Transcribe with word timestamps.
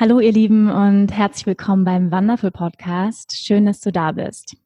Hallo 0.00 0.18
ihr 0.18 0.32
Lieben 0.32 0.70
und 0.70 1.12
herzlich 1.12 1.44
willkommen 1.44 1.84
beim 1.84 2.10
Wonderful 2.10 2.50
Podcast. 2.50 3.36
Schön, 3.36 3.66
dass 3.66 3.80
du 3.80 3.92
da 3.92 4.12
bist. 4.12 4.56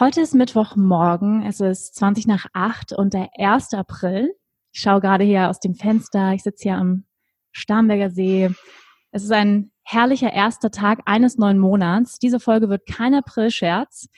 Heute 0.00 0.20
ist 0.20 0.34
Mittwochmorgen, 0.34 1.44
es 1.44 1.60
ist 1.60 1.94
20 1.94 2.26
nach 2.26 2.46
8 2.52 2.92
und 2.92 3.14
der 3.14 3.28
1. 3.38 3.74
April. 3.74 4.34
Ich 4.72 4.80
schaue 4.80 5.00
gerade 5.00 5.22
hier 5.22 5.48
aus 5.48 5.60
dem 5.60 5.76
Fenster, 5.76 6.32
ich 6.32 6.42
sitze 6.42 6.64
hier 6.64 6.76
am 6.76 7.04
Starnberger 7.52 8.10
See. 8.10 8.50
Es 9.12 9.22
ist 9.22 9.30
ein 9.30 9.70
herrlicher 9.84 10.32
erster 10.32 10.72
Tag 10.72 11.02
eines 11.04 11.38
neuen 11.38 11.60
Monats. 11.60 12.18
Diese 12.18 12.40
Folge 12.40 12.68
wird 12.68 12.84
kein 12.84 13.14
April-Scherz, 13.14 14.08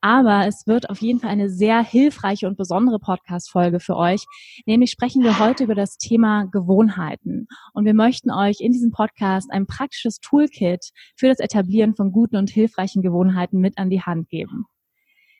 aber 0.00 0.46
es 0.46 0.66
wird 0.66 0.90
auf 0.90 1.00
jeden 1.00 1.20
Fall 1.20 1.30
eine 1.30 1.50
sehr 1.50 1.82
hilfreiche 1.82 2.46
und 2.46 2.56
besondere 2.56 2.98
Podcast-Folge 2.98 3.80
für 3.80 3.96
euch. 3.96 4.24
Nämlich 4.66 4.90
sprechen 4.90 5.22
wir 5.22 5.38
heute 5.38 5.64
über 5.64 5.74
das 5.74 5.98
Thema 5.98 6.44
Gewohnheiten. 6.44 7.48
Und 7.74 7.84
wir 7.84 7.94
möchten 7.94 8.30
euch 8.30 8.60
in 8.60 8.72
diesem 8.72 8.92
Podcast 8.92 9.50
ein 9.50 9.66
praktisches 9.66 10.20
Toolkit 10.20 10.90
für 11.16 11.28
das 11.28 11.40
Etablieren 11.40 11.94
von 11.94 12.12
guten 12.12 12.36
und 12.36 12.50
hilfreichen 12.50 13.02
Gewohnheiten 13.02 13.58
mit 13.58 13.78
an 13.78 13.90
die 13.90 14.02
Hand 14.02 14.28
geben. 14.28 14.66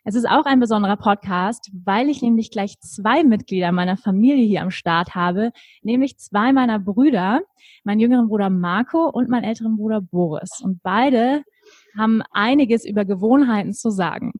Es 0.04 0.14
ist 0.14 0.26
auch 0.26 0.46
ein 0.46 0.58
besonderer 0.58 0.96
Podcast, 0.96 1.70
weil 1.84 2.08
ich 2.08 2.22
nämlich 2.22 2.50
gleich 2.50 2.80
zwei 2.80 3.24
Mitglieder 3.24 3.72
meiner 3.72 3.98
Familie 3.98 4.46
hier 4.46 4.62
am 4.62 4.70
Start 4.70 5.14
habe, 5.14 5.52
nämlich 5.82 6.16
zwei 6.16 6.52
meiner 6.52 6.78
Brüder, 6.78 7.42
meinen 7.84 8.00
jüngeren 8.00 8.28
Bruder 8.28 8.48
Marco 8.48 9.10
und 9.10 9.28
meinen 9.28 9.44
älteren 9.44 9.76
Bruder 9.76 10.00
Boris. 10.00 10.62
Und 10.62 10.82
beide 10.82 11.42
haben 11.96 12.22
einiges 12.32 12.86
über 12.86 13.04
Gewohnheiten 13.04 13.74
zu 13.74 13.90
sagen. 13.90 14.32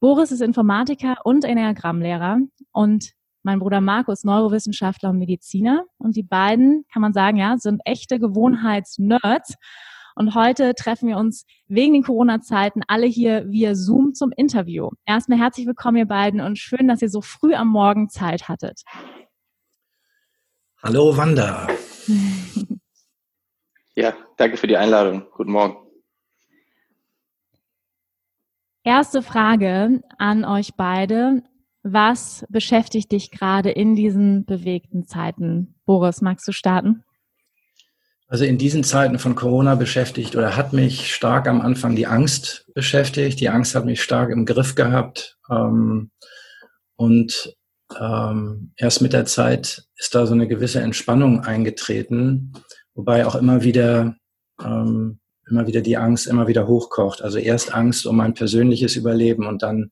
Boris 0.00 0.30
ist 0.30 0.42
Informatiker 0.42 1.16
und 1.24 1.44
Enneagrammlehrer 1.44 2.38
und 2.70 3.12
mein 3.42 3.58
Bruder 3.58 3.80
Marco 3.80 4.12
ist 4.12 4.24
Neurowissenschaftler 4.24 5.10
und 5.10 5.18
Mediziner 5.18 5.84
und 5.98 6.14
die 6.14 6.22
beiden, 6.22 6.84
kann 6.92 7.02
man 7.02 7.12
sagen, 7.12 7.36
ja, 7.36 7.56
sind 7.58 7.80
echte 7.84 8.18
Gewohnheitsnerds. 8.18 9.54
Und 10.14 10.34
heute 10.34 10.74
treffen 10.74 11.08
wir 11.08 11.16
uns 11.16 11.46
wegen 11.68 11.94
den 11.94 12.02
Corona-Zeiten 12.02 12.82
alle 12.88 13.06
hier 13.06 13.48
via 13.48 13.74
Zoom 13.74 14.14
zum 14.14 14.32
Interview. 14.36 14.90
Erstmal 15.06 15.38
herzlich 15.38 15.66
willkommen, 15.66 15.96
ihr 15.96 16.06
beiden, 16.06 16.40
und 16.40 16.58
schön, 16.58 16.88
dass 16.88 17.02
ihr 17.02 17.08
so 17.08 17.20
früh 17.20 17.54
am 17.54 17.68
Morgen 17.68 18.08
Zeit 18.08 18.48
hattet. 18.48 18.82
Hallo, 20.82 21.16
Wanda. 21.16 21.68
ja, 23.94 24.12
danke 24.36 24.56
für 24.56 24.66
die 24.66 24.76
Einladung. 24.76 25.26
Guten 25.36 25.52
Morgen. 25.52 25.87
Erste 28.88 29.20
Frage 29.20 30.00
an 30.16 30.46
euch 30.46 30.72
beide. 30.74 31.42
Was 31.82 32.46
beschäftigt 32.48 33.12
dich 33.12 33.30
gerade 33.30 33.68
in 33.68 33.94
diesen 33.94 34.46
bewegten 34.46 35.06
Zeiten? 35.06 35.74
Boris, 35.84 36.22
magst 36.22 36.48
du 36.48 36.52
starten? 36.52 37.04
Also 38.28 38.46
in 38.46 38.56
diesen 38.56 38.84
Zeiten 38.84 39.18
von 39.18 39.34
Corona 39.34 39.74
beschäftigt 39.74 40.36
oder 40.36 40.56
hat 40.56 40.72
mich 40.72 41.14
stark 41.14 41.48
am 41.48 41.60
Anfang 41.60 41.96
die 41.96 42.06
Angst 42.06 42.64
beschäftigt. 42.72 43.40
Die 43.40 43.50
Angst 43.50 43.74
hat 43.74 43.84
mich 43.84 44.02
stark 44.02 44.30
im 44.30 44.46
Griff 44.46 44.74
gehabt. 44.74 45.36
Ähm, 45.50 46.10
und 46.96 47.54
ähm, 48.00 48.72
erst 48.78 49.02
mit 49.02 49.12
der 49.12 49.26
Zeit 49.26 49.84
ist 49.96 50.14
da 50.14 50.24
so 50.24 50.32
eine 50.32 50.48
gewisse 50.48 50.80
Entspannung 50.80 51.40
eingetreten, 51.40 52.54
wobei 52.94 53.26
auch 53.26 53.34
immer 53.34 53.62
wieder 53.64 54.16
ähm, 54.64 55.20
immer 55.50 55.66
wieder 55.66 55.80
die 55.80 55.96
Angst 55.96 56.26
immer 56.26 56.48
wieder 56.48 56.66
hochkocht. 56.66 57.22
Also 57.22 57.38
erst 57.38 57.74
Angst 57.74 58.06
um 58.06 58.16
mein 58.16 58.34
persönliches 58.34 58.96
Überleben 58.96 59.46
und 59.46 59.62
dann 59.62 59.90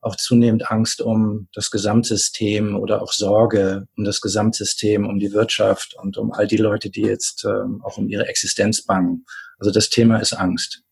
auch 0.00 0.16
zunehmend 0.16 0.70
Angst 0.70 1.00
um 1.00 1.48
das 1.54 1.70
Gesamtsystem 1.70 2.76
oder 2.76 3.02
auch 3.02 3.12
Sorge 3.12 3.86
um 3.96 4.04
das 4.04 4.20
Gesamtsystem, 4.20 5.06
um 5.06 5.18
die 5.20 5.32
Wirtschaft 5.32 5.96
und 6.02 6.18
um 6.18 6.32
all 6.32 6.48
die 6.48 6.56
Leute, 6.56 6.90
die 6.90 7.02
jetzt 7.02 7.44
ähm, 7.44 7.80
auch 7.84 7.98
um 7.98 8.08
ihre 8.08 8.26
Existenz 8.26 8.84
bangen. 8.84 9.24
Also 9.58 9.70
das 9.70 9.90
Thema 9.90 10.18
ist 10.18 10.32
Angst. 10.32 10.82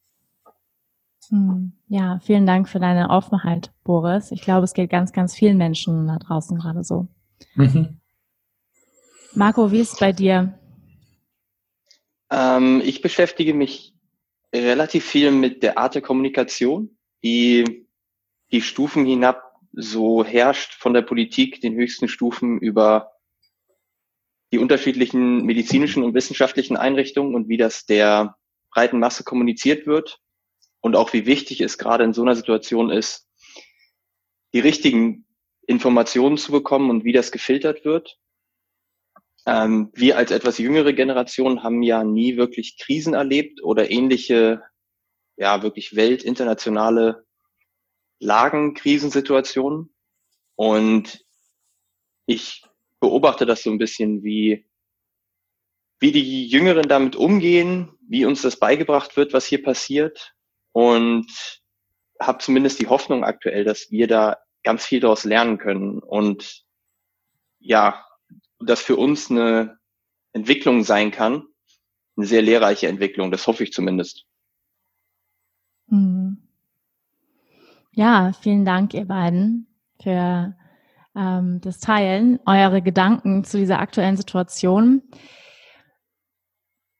Hm. 1.28 1.72
Ja, 1.88 2.20
vielen 2.22 2.46
Dank 2.46 2.68
für 2.68 2.78
deine 2.78 3.10
Offenheit, 3.10 3.72
Boris. 3.82 4.30
Ich 4.30 4.42
glaube, 4.42 4.64
es 4.64 4.74
geht 4.74 4.90
ganz, 4.90 5.12
ganz 5.12 5.34
vielen 5.34 5.56
Menschen 5.56 6.06
da 6.06 6.18
draußen 6.18 6.56
gerade 6.58 6.84
so. 6.84 7.08
Mhm. 7.54 8.00
Marco, 9.34 9.72
wie 9.72 9.80
ist 9.80 9.94
es 9.94 9.98
bei 9.98 10.12
dir? 10.12 10.59
Ähm, 12.30 12.82
ich 12.84 13.02
beschäftige 13.02 13.54
mich 13.54 13.94
relativ 14.54 15.04
viel 15.04 15.30
mit 15.30 15.62
der 15.62 15.78
Art 15.78 15.94
der 15.94 16.02
Kommunikation, 16.02 16.96
die 17.22 17.86
die 18.52 18.62
Stufen 18.62 19.04
hinab 19.04 19.50
so 19.72 20.24
herrscht 20.24 20.74
von 20.74 20.94
der 20.94 21.02
Politik, 21.02 21.60
den 21.60 21.74
höchsten 21.74 22.08
Stufen 22.08 22.58
über 22.58 23.12
die 24.52 24.58
unterschiedlichen 24.58 25.44
medizinischen 25.44 26.02
und 26.02 26.14
wissenschaftlichen 26.14 26.76
Einrichtungen 26.76 27.34
und 27.34 27.48
wie 27.48 27.56
das 27.56 27.86
der 27.86 28.36
breiten 28.72 28.98
Masse 28.98 29.22
kommuniziert 29.22 29.86
wird 29.86 30.20
und 30.80 30.96
auch 30.96 31.12
wie 31.12 31.26
wichtig 31.26 31.60
es 31.60 31.78
gerade 31.78 32.02
in 32.02 32.12
so 32.12 32.22
einer 32.22 32.34
Situation 32.34 32.90
ist, 32.90 33.28
die 34.52 34.60
richtigen 34.60 35.26
Informationen 35.66 36.36
zu 36.36 36.50
bekommen 36.50 36.90
und 36.90 37.04
wie 37.04 37.12
das 37.12 37.30
gefiltert 37.30 37.84
wird 37.84 38.18
ähm, 39.46 39.90
wir 39.94 40.16
als 40.16 40.30
etwas 40.30 40.58
jüngere 40.58 40.92
Generation 40.92 41.62
haben 41.62 41.82
ja 41.82 42.04
nie 42.04 42.36
wirklich 42.36 42.78
Krisen 42.78 43.14
erlebt 43.14 43.62
oder 43.62 43.90
ähnliche, 43.90 44.62
ja, 45.36 45.62
wirklich 45.62 45.96
weltinternationale 45.96 47.24
Lagen, 48.18 48.74
Krisensituationen. 48.74 49.94
Und 50.56 51.24
ich 52.26 52.62
beobachte 53.00 53.46
das 53.46 53.62
so 53.62 53.70
ein 53.70 53.78
bisschen, 53.78 54.22
wie, 54.22 54.66
wie 55.98 56.12
die 56.12 56.46
Jüngeren 56.46 56.88
damit 56.88 57.16
umgehen, 57.16 57.92
wie 58.06 58.26
uns 58.26 58.42
das 58.42 58.58
beigebracht 58.58 59.16
wird, 59.16 59.32
was 59.32 59.46
hier 59.46 59.62
passiert. 59.62 60.34
Und 60.72 61.26
habe 62.20 62.38
zumindest 62.38 62.80
die 62.80 62.88
Hoffnung 62.88 63.24
aktuell, 63.24 63.64
dass 63.64 63.90
wir 63.90 64.06
da 64.06 64.36
ganz 64.62 64.84
viel 64.84 65.00
daraus 65.00 65.24
lernen 65.24 65.56
können. 65.56 65.98
Und 66.00 66.64
ja, 67.58 68.04
das 68.60 68.80
für 68.80 68.96
uns 68.96 69.30
eine 69.30 69.78
Entwicklung 70.32 70.84
sein 70.84 71.10
kann, 71.10 71.44
eine 72.16 72.26
sehr 72.26 72.42
lehrreiche 72.42 72.88
Entwicklung, 72.88 73.30
das 73.30 73.46
hoffe 73.46 73.64
ich 73.64 73.72
zumindest. 73.72 74.26
Mhm. 75.88 76.38
Ja, 77.92 78.32
vielen 78.40 78.64
Dank, 78.64 78.94
ihr 78.94 79.06
beiden, 79.06 79.66
für 80.00 80.54
ähm, 81.16 81.60
das 81.60 81.80
Teilen, 81.80 82.38
eure 82.46 82.82
Gedanken 82.82 83.44
zu 83.44 83.58
dieser 83.58 83.80
aktuellen 83.80 84.16
Situation. 84.16 85.02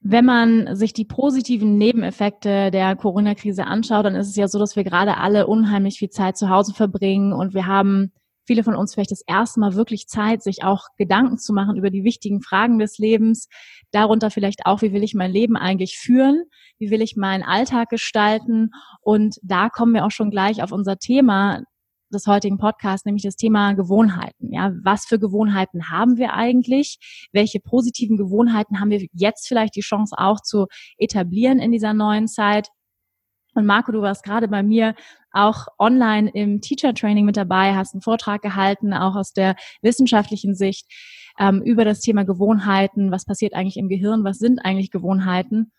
Wenn 0.00 0.25
man 0.25 0.75
sich 0.75 0.94
die 0.94 1.04
positiven 1.04 1.77
Nebeneffekte 1.77 2.71
der 2.71 2.97
Corona-Krise 2.97 3.66
anschaut, 3.66 4.06
dann 4.06 4.15
ist 4.15 4.28
es 4.28 4.37
ja 4.37 4.48
so, 4.48 4.59
dass 4.59 4.75
wir 4.75 4.82
gerade 4.82 5.19
alle 5.19 5.47
unheimlich 5.47 5.98
viel 5.98 6.09
Zeit 6.09 6.38
zu 6.38 6.48
Hause 6.48 6.72
verbringen 6.75 7.33
und 7.33 7.54
wir 7.54 7.66
haben 7.66 8.12
viele 8.47 8.65
von 8.65 8.75
uns 8.75 8.95
vielleicht 8.95 9.13
das 9.13 9.22
erste 9.27 9.60
Mal 9.60 9.75
wirklich 9.75 10.07
Zeit, 10.09 10.42
sich 10.42 10.63
auch 10.65 10.87
Gedanken 10.97 11.39
zu 11.39 11.53
machen 11.53 11.77
über 11.77 11.91
die 11.91 12.04
wichtigen 12.04 12.42
Fragen 12.42 12.78
des 12.78 12.98
Lebens. 12.98 13.48
Darunter 13.91 14.31
vielleicht 14.31 14.66
auch, 14.66 14.83
wie 14.83 14.92
will 14.92 15.03
ich 15.03 15.15
mein 15.15 15.31
Leben 15.31 15.57
eigentlich 15.57 15.98
führen? 15.98 16.45
Wie 16.78 16.91
will 16.91 17.03
ich 17.03 17.16
meinen 17.16 17.42
Alltag 17.42 17.89
gestalten? 17.91 18.71
Und 19.03 19.37
da 19.42 19.69
kommen 19.69 19.95
wir 19.95 20.04
auch 20.04 20.10
schon 20.10 20.31
gleich 20.31 20.63
auf 20.63 20.72
unser 20.72 20.98
Thema 20.98 21.63
des 22.13 22.27
heutigen 22.27 22.59
Podcasts, 22.59 23.04
nämlich 23.04 23.22
das 23.22 23.37
Thema 23.37 23.72
Gewohnheiten. 23.75 24.53
Ja, 24.53 24.72
was 24.83 25.07
für 25.07 25.19
Gewohnheiten 25.19 25.91
haben 25.91 26.16
wir 26.16 26.34
eigentlich? 26.34 27.28
Welche 27.33 27.60
positiven 27.60 28.16
Gewohnheiten 28.16 28.81
haben 28.81 28.91
wir 28.91 29.07
jetzt 29.13 29.47
vielleicht 29.47 29.77
die 29.77 29.81
Chance 29.81 30.16
auch 30.19 30.41
zu 30.41 30.66
etablieren 30.98 31.60
in 31.60 31.72
dieser 31.72 31.95
neuen 31.95 32.27
Zeit? 32.27 32.69
Und 33.54 33.66
Marco, 33.66 33.93
du 33.93 34.03
warst 34.03 34.25
gerade 34.25 34.48
bei 34.48 34.63
mir 34.63 34.95
auch 35.32 35.66
online 35.78 36.30
im 36.30 36.60
Teacher 36.60 36.94
Training 36.94 37.24
mit 37.24 37.36
dabei, 37.36 37.74
hast 37.74 37.94
einen 37.94 38.03
Vortrag 38.03 38.42
gehalten, 38.42 38.92
auch 38.92 39.16
aus 39.16 39.32
der 39.32 39.56
wissenschaftlichen 39.82 40.54
Sicht 40.54 40.86
ähm, 41.38 41.62
über 41.62 41.84
das 41.84 42.00
Thema 42.00 42.24
Gewohnheiten. 42.24 43.10
Was 43.10 43.24
passiert 43.24 43.54
eigentlich 43.54 43.77
im 43.77 43.88
Gehirn? 43.88 44.24
Was 44.24 44.38
sind 44.38 44.65
eigentlich 44.65 44.91
Gewohnheiten? 44.91 45.72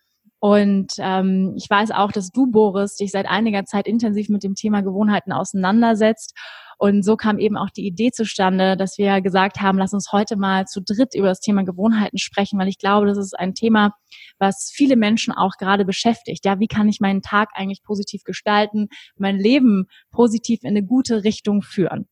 Und 0.44 0.94
ähm, 0.98 1.54
ich 1.56 1.70
weiß 1.70 1.92
auch, 1.92 2.10
dass 2.10 2.32
du, 2.32 2.50
Boris, 2.50 2.96
dich 2.96 3.12
seit 3.12 3.26
einiger 3.26 3.64
Zeit 3.64 3.86
intensiv 3.86 4.28
mit 4.28 4.42
dem 4.42 4.56
Thema 4.56 4.80
Gewohnheiten 4.80 5.30
auseinandersetzt. 5.30 6.36
Und 6.78 7.04
so 7.04 7.16
kam 7.16 7.38
eben 7.38 7.56
auch 7.56 7.70
die 7.70 7.86
Idee 7.86 8.10
zustande, 8.10 8.76
dass 8.76 8.98
wir 8.98 9.20
gesagt 9.20 9.60
haben, 9.60 9.78
lass 9.78 9.92
uns 9.92 10.10
heute 10.10 10.34
mal 10.34 10.64
zu 10.64 10.80
dritt 10.82 11.14
über 11.14 11.28
das 11.28 11.38
Thema 11.38 11.62
Gewohnheiten 11.62 12.18
sprechen, 12.18 12.58
weil 12.58 12.66
ich 12.66 12.78
glaube, 12.78 13.06
das 13.06 13.18
ist 13.18 13.38
ein 13.38 13.54
Thema, 13.54 13.94
was 14.40 14.72
viele 14.74 14.96
Menschen 14.96 15.32
auch 15.32 15.52
gerade 15.60 15.84
beschäftigt. 15.84 16.44
Ja, 16.44 16.58
wie 16.58 16.66
kann 16.66 16.88
ich 16.88 16.98
meinen 16.98 17.22
Tag 17.22 17.50
eigentlich 17.54 17.84
positiv 17.84 18.24
gestalten, 18.24 18.88
mein 19.16 19.38
Leben 19.38 19.86
positiv 20.10 20.64
in 20.64 20.70
eine 20.70 20.82
gute 20.82 21.22
Richtung 21.22 21.62
führen? 21.62 22.08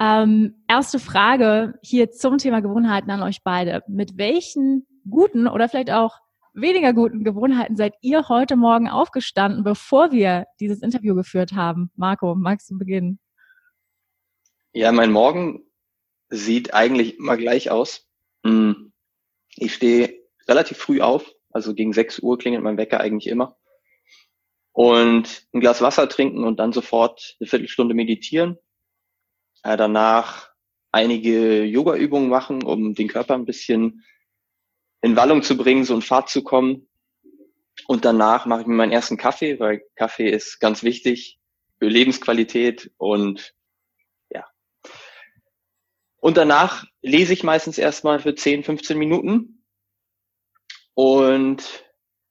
Ähm, 0.00 0.64
erste 0.66 0.98
Frage 0.98 1.74
hier 1.80 2.10
zum 2.10 2.38
Thema 2.38 2.58
Gewohnheiten 2.58 3.12
an 3.12 3.22
euch 3.22 3.44
beide. 3.44 3.84
Mit 3.86 4.18
welchen 4.18 4.84
guten 5.08 5.46
oder 5.46 5.68
vielleicht 5.68 5.92
auch 5.92 6.18
weniger 6.52 6.92
guten 6.92 7.24
Gewohnheiten 7.24 7.76
seid 7.76 7.94
ihr 8.00 8.28
heute 8.28 8.56
Morgen 8.56 8.88
aufgestanden, 8.88 9.64
bevor 9.64 10.12
wir 10.12 10.46
dieses 10.60 10.82
Interview 10.82 11.14
geführt 11.14 11.52
haben? 11.52 11.90
Marco, 11.96 12.34
magst 12.34 12.70
du 12.70 12.78
beginnen? 12.78 13.18
Ja, 14.72 14.92
mein 14.92 15.12
Morgen 15.12 15.64
sieht 16.28 16.74
eigentlich 16.74 17.18
immer 17.18 17.36
gleich 17.36 17.70
aus. 17.70 18.08
Hm. 18.44 18.92
Ich 19.56 19.74
stehe 19.74 20.14
relativ 20.48 20.78
früh 20.78 21.00
auf, 21.00 21.30
also 21.50 21.74
gegen 21.74 21.92
6 21.92 22.20
Uhr 22.20 22.38
klingelt 22.38 22.64
mein 22.64 22.78
Wecker 22.78 23.00
eigentlich 23.00 23.30
immer. 23.30 23.56
Und 24.72 25.46
ein 25.52 25.60
Glas 25.60 25.82
Wasser 25.82 26.08
trinken 26.08 26.44
und 26.44 26.58
dann 26.58 26.72
sofort 26.72 27.36
eine 27.38 27.48
Viertelstunde 27.48 27.94
meditieren 27.94 28.58
äh, 29.62 29.76
danach 29.76 30.50
einige 30.90 31.64
Yoga-Übungen 31.64 32.28
machen, 32.28 32.62
um 32.62 32.94
den 32.94 33.08
Körper 33.08 33.34
ein 33.34 33.46
bisschen 33.46 34.04
in 35.02 35.16
Wallung 35.16 35.42
zu 35.42 35.56
bringen, 35.56 35.84
so 35.84 35.94
in 35.94 36.02
Fahrt 36.02 36.30
zu 36.30 36.42
kommen. 36.42 36.88
Und 37.86 38.04
danach 38.04 38.46
mache 38.46 38.62
ich 38.62 38.66
mir 38.66 38.74
meinen 38.74 38.92
ersten 38.92 39.16
Kaffee, 39.16 39.58
weil 39.60 39.82
Kaffee 39.96 40.30
ist 40.30 40.60
ganz 40.60 40.82
wichtig 40.82 41.38
für 41.78 41.88
Lebensqualität 41.88 42.92
und 42.96 43.54
ja. 44.30 44.46
Und 46.18 46.36
danach 46.36 46.84
lese 47.02 47.32
ich 47.32 47.42
meistens 47.42 47.78
erstmal 47.78 48.20
für 48.20 48.34
10, 48.34 48.62
15 48.62 48.96
Minuten. 48.96 49.64
Und 50.94 51.84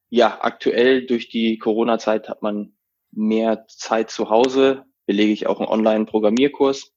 ja, 0.10 0.40
aktuell 0.42 1.06
durch 1.06 1.30
die 1.30 1.58
Corona-Zeit 1.58 2.30
hat 2.30 2.42
man 2.42 2.78
mehr 3.12 3.66
Zeit 3.68 4.10
zu 4.10 4.30
Hause, 4.30 4.86
belege 5.06 5.34
ich 5.34 5.48
auch 5.48 5.60
einen 5.60 5.70
Online-Programmierkurs. 5.70 6.94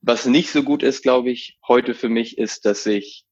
Was 0.00 0.24
nicht 0.24 0.50
so 0.50 0.62
gut 0.62 0.82
ist, 0.82 1.02
glaube 1.02 1.30
ich, 1.30 1.58
heute 1.66 1.94
für 1.94 2.08
mich 2.08 2.38
ist, 2.38 2.64
dass 2.64 2.86
ich 2.86 3.26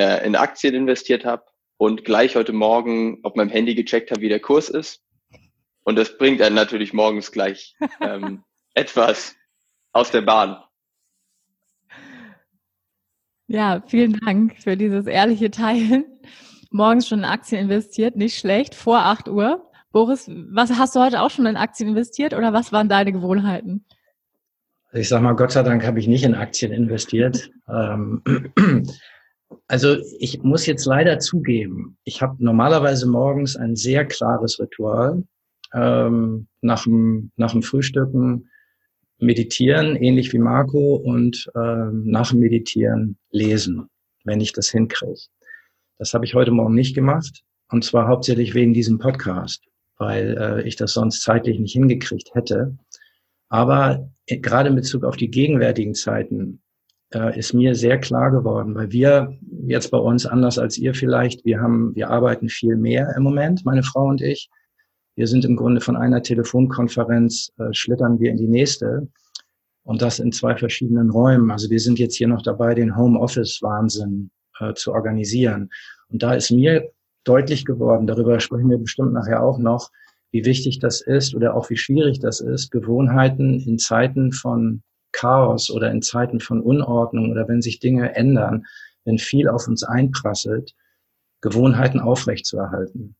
äh, 0.00 0.26
in 0.26 0.34
Aktien 0.34 0.74
investiert 0.74 1.26
habe 1.26 1.44
und 1.76 2.06
gleich 2.06 2.34
heute 2.34 2.54
Morgen 2.54 3.20
auf 3.22 3.34
meinem 3.34 3.50
Handy 3.50 3.74
gecheckt 3.74 4.10
habe, 4.10 4.22
wie 4.22 4.30
der 4.30 4.40
Kurs 4.40 4.70
ist. 4.70 5.02
Und 5.84 5.96
das 5.96 6.16
bringt 6.16 6.40
einen 6.40 6.54
natürlich 6.54 6.94
morgens 6.94 7.32
gleich 7.32 7.74
ähm, 8.00 8.42
etwas 8.74 9.36
aus 9.92 10.10
der 10.10 10.22
Bahn. 10.22 10.56
Ja, 13.46 13.82
vielen 13.86 14.18
Dank 14.20 14.56
für 14.62 14.76
dieses 14.76 15.06
ehrliche 15.06 15.50
Teilen. 15.50 16.04
Morgens 16.70 17.08
schon 17.08 17.18
in 17.18 17.24
Aktien 17.24 17.62
investiert, 17.62 18.16
nicht 18.16 18.38
schlecht, 18.38 18.74
vor 18.74 19.00
8 19.00 19.28
Uhr. 19.28 19.70
Boris, 19.92 20.30
was 20.30 20.70
hast 20.78 20.94
du 20.94 21.00
heute 21.00 21.20
auch 21.20 21.30
schon 21.30 21.46
in 21.46 21.56
Aktien 21.56 21.90
investiert 21.90 22.32
oder 22.32 22.52
was 22.52 22.72
waren 22.72 22.88
deine 22.88 23.12
Gewohnheiten? 23.12 23.84
Ich 24.92 25.08
sage 25.08 25.24
mal, 25.24 25.34
Gott 25.34 25.52
sei 25.52 25.62
Dank 25.62 25.84
habe 25.84 25.98
ich 25.98 26.06
nicht 26.06 26.24
in 26.24 26.34
Aktien 26.34 26.72
investiert. 26.72 27.50
Also 29.66 29.96
ich 30.18 30.42
muss 30.42 30.66
jetzt 30.66 30.84
leider 30.84 31.18
zugeben, 31.18 31.96
ich 32.04 32.22
habe 32.22 32.36
normalerweise 32.38 33.08
morgens 33.08 33.56
ein 33.56 33.76
sehr 33.76 34.04
klares 34.04 34.58
Ritual. 34.58 35.24
Ähm, 35.72 36.48
nach, 36.62 36.82
dem, 36.82 37.30
nach 37.36 37.52
dem 37.52 37.62
Frühstücken 37.62 38.48
meditieren, 39.18 39.96
ähnlich 39.96 40.32
wie 40.32 40.38
Marco, 40.38 40.96
und 40.96 41.48
ähm, 41.54 42.04
nach 42.06 42.30
dem 42.30 42.40
Meditieren 42.40 43.16
lesen, 43.30 43.88
wenn 44.24 44.40
ich 44.40 44.52
das 44.52 44.70
hinkriege. 44.70 45.20
Das 45.98 46.14
habe 46.14 46.24
ich 46.24 46.34
heute 46.34 46.50
Morgen 46.50 46.74
nicht 46.74 46.94
gemacht, 46.94 47.42
und 47.70 47.84
zwar 47.84 48.08
hauptsächlich 48.08 48.54
wegen 48.54 48.72
diesem 48.72 48.98
Podcast, 48.98 49.62
weil 49.98 50.36
äh, 50.38 50.66
ich 50.66 50.76
das 50.76 50.94
sonst 50.94 51.22
zeitlich 51.22 51.58
nicht 51.58 51.74
hingekriegt 51.74 52.34
hätte. 52.34 52.76
Aber 53.48 54.10
gerade 54.26 54.70
in 54.70 54.76
Bezug 54.76 55.04
auf 55.04 55.16
die 55.16 55.30
gegenwärtigen 55.30 55.94
Zeiten 55.94 56.62
äh, 57.14 57.38
ist 57.38 57.52
mir 57.52 57.74
sehr 57.74 57.98
klar 57.98 58.30
geworden, 58.30 58.74
weil 58.74 58.90
wir 58.92 59.36
jetzt 59.66 59.90
bei 59.90 59.98
uns 59.98 60.26
anders 60.26 60.58
als 60.58 60.78
ihr 60.78 60.94
vielleicht, 60.94 61.44
wir 61.44 61.60
haben, 61.60 61.94
wir 61.94 62.10
arbeiten 62.10 62.48
viel 62.48 62.76
mehr 62.76 63.14
im 63.16 63.22
Moment, 63.22 63.64
meine 63.64 63.82
Frau 63.82 64.06
und 64.06 64.20
ich. 64.20 64.48
Wir 65.16 65.26
sind 65.26 65.44
im 65.44 65.56
Grunde 65.56 65.80
von 65.80 65.96
einer 65.96 66.22
Telefonkonferenz 66.22 67.52
äh, 67.58 67.72
schlittern 67.72 68.20
wir 68.20 68.30
in 68.30 68.36
die 68.36 68.48
nächste 68.48 69.08
und 69.82 70.02
das 70.02 70.18
in 70.18 70.32
zwei 70.32 70.56
verschiedenen 70.56 71.10
Räumen. 71.10 71.50
Also 71.50 71.68
wir 71.68 71.80
sind 71.80 71.98
jetzt 71.98 72.16
hier 72.16 72.28
noch 72.28 72.42
dabei, 72.42 72.74
den 72.74 72.96
Homeoffice-Wahnsinn 72.96 74.30
äh, 74.60 74.74
zu 74.74 74.92
organisieren. 74.92 75.70
Und 76.08 76.22
da 76.22 76.34
ist 76.34 76.50
mir 76.50 76.90
deutlich 77.24 77.64
geworden, 77.64 78.06
darüber 78.06 78.40
sprechen 78.40 78.70
wir 78.70 78.78
bestimmt 78.78 79.12
nachher 79.12 79.42
auch 79.42 79.58
noch, 79.58 79.90
wie 80.30 80.44
wichtig 80.44 80.78
das 80.78 81.00
ist 81.00 81.34
oder 81.34 81.54
auch 81.54 81.70
wie 81.70 81.76
schwierig 81.76 82.20
das 82.20 82.40
ist, 82.40 82.70
Gewohnheiten 82.70 83.58
in 83.60 83.78
Zeiten 83.78 84.32
von 84.32 84.82
Chaos 85.12 85.70
oder 85.70 85.90
in 85.90 86.02
Zeiten 86.02 86.40
von 86.40 86.60
Unordnung 86.60 87.30
oder 87.30 87.48
wenn 87.48 87.62
sich 87.62 87.80
Dinge 87.80 88.14
ändern, 88.14 88.66
wenn 89.04 89.18
viel 89.18 89.48
auf 89.48 89.66
uns 89.68 89.82
einprasselt, 89.82 90.74
Gewohnheiten 91.40 92.00
aufrechtzuerhalten. 92.00 93.16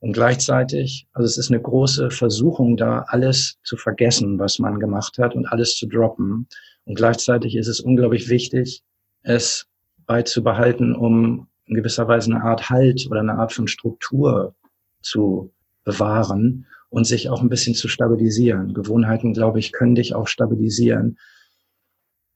Und 0.00 0.12
gleichzeitig, 0.12 1.06
also 1.12 1.26
es 1.26 1.38
ist 1.38 1.50
eine 1.50 1.62
große 1.62 2.10
Versuchung 2.10 2.76
da, 2.76 3.04
alles 3.06 3.58
zu 3.62 3.76
vergessen, 3.76 4.38
was 4.38 4.58
man 4.58 4.80
gemacht 4.80 5.16
hat 5.18 5.36
und 5.36 5.46
alles 5.46 5.76
zu 5.76 5.86
droppen. 5.86 6.48
Und 6.84 6.96
gleichzeitig 6.96 7.54
ist 7.54 7.68
es 7.68 7.80
unglaublich 7.80 8.28
wichtig, 8.28 8.82
es 9.22 9.68
beizubehalten, 10.06 10.96
um 10.96 11.46
in 11.66 11.76
gewisser 11.76 12.08
Weise 12.08 12.32
eine 12.32 12.42
Art 12.42 12.68
Halt 12.68 13.06
oder 13.08 13.20
eine 13.20 13.34
Art 13.34 13.52
von 13.52 13.68
Struktur 13.68 14.54
zu 15.02 15.52
bewahren 15.84 16.66
und 16.92 17.06
sich 17.06 17.30
auch 17.30 17.40
ein 17.40 17.48
bisschen 17.48 17.74
zu 17.74 17.88
stabilisieren. 17.88 18.74
Gewohnheiten, 18.74 19.32
glaube 19.32 19.58
ich, 19.58 19.72
können 19.72 19.94
dich 19.94 20.14
auch 20.14 20.28
stabilisieren. 20.28 21.18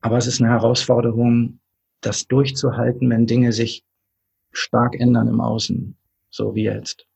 Aber 0.00 0.16
es 0.16 0.26
ist 0.26 0.40
eine 0.40 0.50
Herausforderung, 0.50 1.60
das 2.00 2.26
durchzuhalten, 2.26 3.10
wenn 3.10 3.26
Dinge 3.26 3.52
sich 3.52 3.84
stark 4.52 4.98
ändern 4.98 5.28
im 5.28 5.42
Außen, 5.42 5.94
so 6.30 6.54
wie 6.54 6.64
jetzt. 6.64 7.06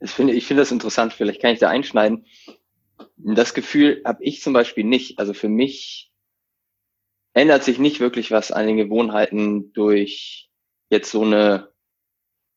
Das 0.00 0.12
finde, 0.12 0.34
ich 0.34 0.46
finde 0.46 0.62
das 0.62 0.70
interessant, 0.70 1.14
vielleicht 1.14 1.40
kann 1.40 1.54
ich 1.54 1.60
da 1.60 1.70
einschneiden. 1.70 2.26
Das 3.16 3.54
Gefühl 3.54 4.02
habe 4.04 4.22
ich 4.22 4.42
zum 4.42 4.52
Beispiel 4.52 4.84
nicht. 4.84 5.18
Also 5.18 5.32
für 5.32 5.48
mich 5.48 6.12
ändert 7.32 7.64
sich 7.64 7.78
nicht 7.78 8.00
wirklich 8.00 8.32
was 8.32 8.52
an 8.52 8.66
den 8.66 8.76
Gewohnheiten 8.76 9.72
durch 9.72 10.50
jetzt 10.90 11.10
so 11.10 11.22
eine 11.22 11.70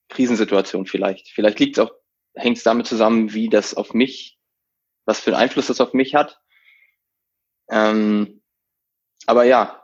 Krisensituation 0.09 0.85
vielleicht. 0.85 1.29
Vielleicht 1.29 1.59
liegt 1.59 1.77
es 1.77 1.85
auch 1.85 1.91
hängt 2.37 2.57
es 2.57 2.63
damit 2.63 2.87
zusammen, 2.87 3.33
wie 3.33 3.49
das 3.49 3.73
auf 3.73 3.93
mich, 3.93 4.39
was 5.05 5.19
für 5.19 5.31
einen 5.31 5.41
Einfluss 5.41 5.67
das 5.67 5.81
auf 5.81 5.93
mich 5.93 6.15
hat. 6.15 6.39
Ähm, 7.69 8.41
aber 9.25 9.43
ja, 9.43 9.83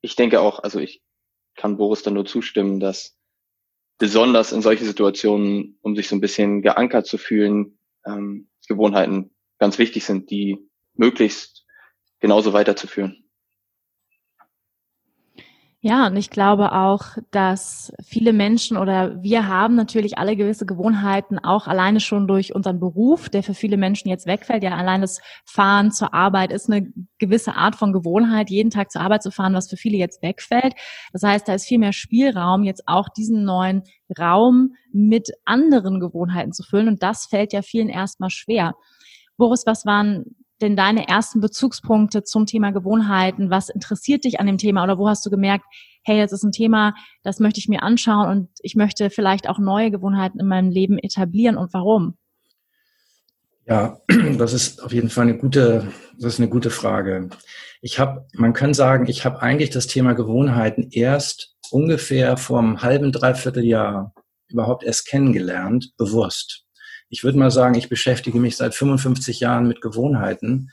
ich 0.00 0.16
denke 0.16 0.40
auch, 0.40 0.60
also 0.60 0.78
ich 0.78 1.02
kann 1.56 1.76
Boris 1.76 2.02
dann 2.02 2.14
nur 2.14 2.26
zustimmen, 2.26 2.80
dass 2.80 3.18
besonders 3.98 4.52
in 4.52 4.62
solchen 4.62 4.86
Situationen, 4.86 5.78
um 5.82 5.94
sich 5.94 6.08
so 6.08 6.16
ein 6.16 6.20
bisschen 6.20 6.62
geankert 6.62 7.06
zu 7.06 7.18
fühlen, 7.18 7.78
ähm, 8.06 8.48
Gewohnheiten 8.66 9.34
ganz 9.58 9.78
wichtig 9.78 10.04
sind, 10.04 10.30
die 10.30 10.58
möglichst 10.94 11.66
genauso 12.18 12.52
weiterzuführen. 12.52 13.29
Ja, 15.82 16.08
und 16.08 16.16
ich 16.16 16.28
glaube 16.28 16.72
auch, 16.72 17.16
dass 17.30 17.90
viele 18.04 18.34
Menschen 18.34 18.76
oder 18.76 19.22
wir 19.22 19.48
haben 19.48 19.76
natürlich 19.76 20.18
alle 20.18 20.36
gewisse 20.36 20.66
Gewohnheiten, 20.66 21.38
auch 21.38 21.66
alleine 21.68 22.00
schon 22.00 22.28
durch 22.28 22.54
unseren 22.54 22.78
Beruf, 22.78 23.30
der 23.30 23.42
für 23.42 23.54
viele 23.54 23.78
Menschen 23.78 24.10
jetzt 24.10 24.26
wegfällt. 24.26 24.62
Ja, 24.62 24.72
allein 24.76 25.00
das 25.00 25.22
Fahren 25.46 25.90
zur 25.90 26.12
Arbeit 26.12 26.52
ist 26.52 26.68
eine 26.70 26.92
gewisse 27.18 27.54
Art 27.54 27.76
von 27.76 27.94
Gewohnheit, 27.94 28.50
jeden 28.50 28.68
Tag 28.68 28.90
zur 28.90 29.00
Arbeit 29.00 29.22
zu 29.22 29.30
fahren, 29.30 29.54
was 29.54 29.70
für 29.70 29.78
viele 29.78 29.96
jetzt 29.96 30.22
wegfällt. 30.22 30.74
Das 31.14 31.22
heißt, 31.22 31.48
da 31.48 31.54
ist 31.54 31.66
viel 31.66 31.78
mehr 31.78 31.94
Spielraum, 31.94 32.62
jetzt 32.62 32.82
auch 32.86 33.08
diesen 33.08 33.44
neuen 33.44 33.82
Raum 34.18 34.74
mit 34.92 35.30
anderen 35.46 35.98
Gewohnheiten 35.98 36.52
zu 36.52 36.62
füllen. 36.62 36.88
Und 36.88 37.02
das 37.02 37.24
fällt 37.24 37.54
ja 37.54 37.62
vielen 37.62 37.88
erstmal 37.88 38.28
schwer. 38.28 38.74
Boris, 39.38 39.62
was 39.64 39.86
waren 39.86 40.26
denn 40.60 40.76
deine 40.76 41.08
ersten 41.08 41.40
Bezugspunkte 41.40 42.22
zum 42.22 42.46
Thema 42.46 42.70
Gewohnheiten? 42.70 43.50
Was 43.50 43.68
interessiert 43.68 44.24
dich 44.24 44.40
an 44.40 44.46
dem 44.46 44.58
Thema 44.58 44.84
oder 44.84 44.98
wo 44.98 45.08
hast 45.08 45.24
du 45.24 45.30
gemerkt, 45.30 45.64
hey, 46.02 46.20
das 46.20 46.32
ist 46.32 46.42
ein 46.42 46.52
Thema, 46.52 46.94
das 47.22 47.40
möchte 47.40 47.60
ich 47.60 47.68
mir 47.68 47.82
anschauen 47.82 48.28
und 48.28 48.48
ich 48.60 48.74
möchte 48.74 49.10
vielleicht 49.10 49.48
auch 49.48 49.58
neue 49.58 49.90
Gewohnheiten 49.90 50.40
in 50.40 50.46
meinem 50.46 50.70
Leben 50.70 50.98
etablieren 50.98 51.56
und 51.56 51.72
warum? 51.72 52.16
Ja, 53.66 54.00
das 54.38 54.52
ist 54.52 54.82
auf 54.82 54.92
jeden 54.92 55.10
Fall 55.10 55.24
eine 55.24 55.38
gute, 55.38 55.88
das 56.18 56.34
ist 56.34 56.40
eine 56.40 56.48
gute 56.48 56.70
Frage. 56.70 57.30
Ich 57.82 57.98
habe, 57.98 58.26
man 58.34 58.52
kann 58.52 58.74
sagen, 58.74 59.06
ich 59.08 59.24
habe 59.24 59.40
eigentlich 59.42 59.70
das 59.70 59.86
Thema 59.86 60.14
Gewohnheiten 60.14 60.88
erst 60.90 61.56
ungefähr 61.70 62.36
vor 62.36 62.58
einem 62.58 62.82
halben, 62.82 63.12
dreiviertel 63.12 63.64
Jahr 63.64 64.12
überhaupt 64.48 64.82
erst 64.82 65.06
kennengelernt, 65.06 65.92
bewusst. 65.96 66.64
Ich 67.10 67.24
würde 67.24 67.38
mal 67.38 67.50
sagen, 67.50 67.74
ich 67.74 67.88
beschäftige 67.88 68.38
mich 68.38 68.56
seit 68.56 68.74
55 68.74 69.40
Jahren 69.40 69.66
mit 69.66 69.80
Gewohnheiten 69.80 70.70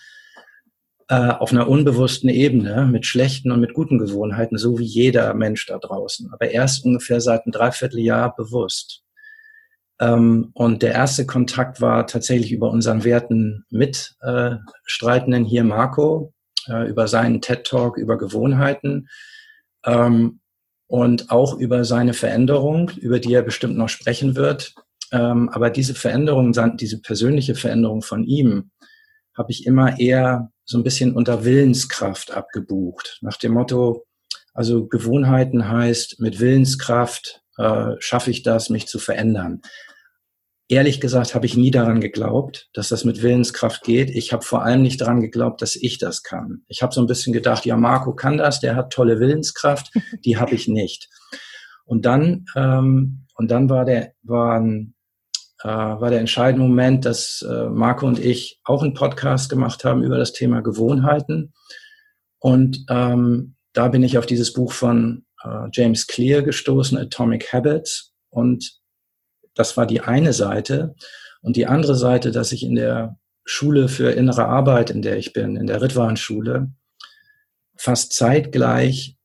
äh, 1.10 1.30
auf 1.32 1.52
einer 1.52 1.68
unbewussten 1.68 2.30
Ebene, 2.30 2.86
mit 2.86 3.06
schlechten 3.06 3.52
und 3.52 3.60
mit 3.60 3.74
guten 3.74 3.98
Gewohnheiten, 3.98 4.58
so 4.58 4.78
wie 4.78 4.86
jeder 4.86 5.34
Mensch 5.34 5.66
da 5.66 5.80
draußen. 5.80 6.32
Aber 6.32 6.52
erst 6.52 6.86
ungefähr 6.86 7.22
seit 7.22 7.46
einem 7.46 7.54
Dreivierteljahr 7.54 8.36
bewusst. 8.36 9.04
Ähm, 10.00 10.52
und 10.54 10.84
der 10.84 10.94
erste 10.94 11.26
Kontakt 11.26 11.82
war 11.82 12.06
tatsächlich 12.06 12.52
über 12.52 12.70
unseren 12.70 13.04
werten 13.04 13.66
Mitstreitenden 13.70 15.44
hier, 15.44 15.64
Marco, 15.64 16.34
äh, 16.68 16.88
über 16.88 17.08
seinen 17.08 17.42
TED-Talk 17.42 17.98
über 17.98 18.18
Gewohnheiten 18.18 19.10
ähm, 19.86 20.40
und 20.88 21.32
auch 21.32 21.58
über 21.58 21.84
seine 21.84 22.14
Veränderung, 22.14 22.92
über 22.92 23.20
die 23.20 23.34
er 23.34 23.42
bestimmt 23.42 23.78
noch 23.78 23.90
sprechen 23.90 24.36
wird. 24.36 24.76
Ähm, 25.12 25.50
aber 25.50 25.70
diese 25.70 25.96
Veränderung, 25.96 26.54
diese 26.78 27.02
persönliche 27.02 27.56
Veränderung 27.56 28.02
von 28.02 28.24
ihm, 28.24 28.72
habe 29.38 29.52
ich 29.52 29.66
immer 29.66 30.00
eher 30.00 30.52
so 30.66 30.78
ein 30.78 30.84
bisschen 30.84 31.16
unter 31.16 31.46
Willenskraft 31.46 32.32
abgebucht. 32.32 33.20
Nach 33.22 33.38
dem 33.38 33.54
Motto, 33.54 34.06
also 34.54 34.88
Gewohnheiten 34.88 35.70
heißt, 35.70 36.20
mit 36.20 36.40
Willenskraft 36.40 37.42
äh, 37.58 37.92
schaffe 38.00 38.32
ich 38.32 38.44
das, 38.44 38.70
mich 38.70 38.88
zu 38.88 39.00
verändern. 39.00 39.62
Ehrlich 40.70 41.00
gesagt 41.00 41.34
habe 41.34 41.46
ich 41.46 41.56
nie 41.56 41.72
daran 41.72 42.02
geglaubt, 42.02 42.70
dass 42.74 42.90
das 42.90 43.06
mit 43.06 43.22
Willenskraft 43.22 43.84
geht. 43.84 44.10
Ich 44.10 44.34
habe 44.34 44.44
vor 44.44 44.64
allem 44.64 44.82
nicht 44.82 45.00
daran 45.00 45.22
geglaubt, 45.22 45.62
dass 45.62 45.78
ich 45.78 45.98
das 45.98 46.24
kann. 46.24 46.64
Ich 46.68 46.84
habe 46.84 46.94
so 46.94 47.00
ein 47.00 47.08
bisschen 47.08 47.32
gedacht, 47.32 47.66
ja, 47.66 47.78
Marco 47.78 48.14
kann 48.14 48.38
das, 48.38 48.60
der 48.60 48.76
hat 48.76 48.92
tolle 48.92 49.20
Willenskraft, 49.22 49.92
die 50.26 50.36
habe 50.36 50.56
ich 50.56 50.68
nicht. 50.68 51.08
Und 51.86 52.06
dann, 52.06 52.46
ähm, 52.56 53.28
und 53.36 53.50
dann 53.50 53.70
war 53.70 53.86
der, 53.86 54.14
war 54.24 54.60
ein, 54.60 54.94
äh, 54.96 54.97
war 55.70 56.10
der 56.10 56.20
entscheidende 56.20 56.66
Moment, 56.66 57.06
dass 57.06 57.42
äh, 57.42 57.70
Marco 57.70 58.08
und 58.08 58.20
ich 58.20 58.60
auch 58.64 58.84
einen 58.84 58.94
Podcast 58.94 59.50
gemacht 59.50 59.84
haben 59.84 60.04
über 60.04 60.18
das 60.18 60.34
Thema 60.34 60.62
Gewohnheiten. 60.62 61.54
Und 62.40 62.86
ähm, 62.90 63.56
da 63.74 63.88
bin 63.88 64.04
ich 64.04 64.18
auf 64.18 64.26
dieses 64.26 64.54
Buch 64.54 64.72
von 64.72 65.26
äh, 65.44 65.68
James 65.72 66.08
Clear 66.08 66.42
gestoßen, 66.42 66.98
Atomic 66.98 67.52
Habits. 67.52 68.14
Und 68.30 68.80
das 69.56 69.78
war 69.78 69.86
die 69.86 70.02
eine 70.02 70.34
Seite. 70.34 70.96
Und 71.42 71.56
die 71.56 71.68
andere 71.68 71.96
Seite, 71.96 72.32
dass 72.32 72.52
ich 72.52 72.64
in 72.64 72.76
der 72.76 73.18
Schule 73.44 73.90
für 73.90 74.12
innere 74.12 74.46
Arbeit, 74.46 74.90
in 74.90 75.02
der 75.02 75.18
ich 75.18 75.34
bin, 75.34 75.56
in 75.56 75.68
der 75.68 75.82
Ritwan-Schule, 75.82 76.72
fast 77.76 78.14
zeitgleich 78.14 79.18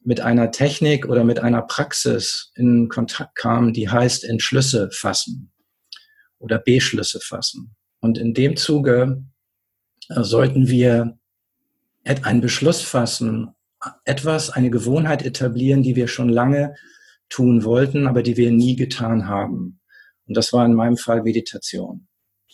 mit 0.00 0.20
einer 0.20 0.50
Technik 0.50 1.08
oder 1.08 1.24
mit 1.24 1.40
einer 1.40 1.62
Praxis 1.62 2.52
in 2.54 2.88
Kontakt 2.88 3.34
kam, 3.34 3.72
die 3.72 3.88
heißt 3.88 4.24
Entschlüsse 4.24 4.88
fassen 4.92 5.52
oder 6.46 6.58
Beschlüsse 6.58 7.20
fassen. 7.20 7.74
Und 8.00 8.18
in 8.18 8.32
dem 8.32 8.56
Zuge 8.56 9.22
äh, 10.08 10.22
sollten 10.22 10.68
wir 10.68 11.18
einen 12.04 12.40
Beschluss 12.40 12.82
fassen, 12.82 13.50
etwas, 14.04 14.50
eine 14.50 14.70
Gewohnheit 14.70 15.26
etablieren, 15.26 15.82
die 15.82 15.96
wir 15.96 16.06
schon 16.06 16.28
lange 16.28 16.76
tun 17.28 17.64
wollten, 17.64 18.06
aber 18.06 18.22
die 18.22 18.36
wir 18.36 18.52
nie 18.52 18.76
getan 18.76 19.26
haben. 19.28 19.80
Und 20.26 20.36
das 20.36 20.52
war 20.52 20.64
in 20.64 20.74
meinem 20.74 20.96
Fall 20.96 21.24
Meditation. 21.24 22.06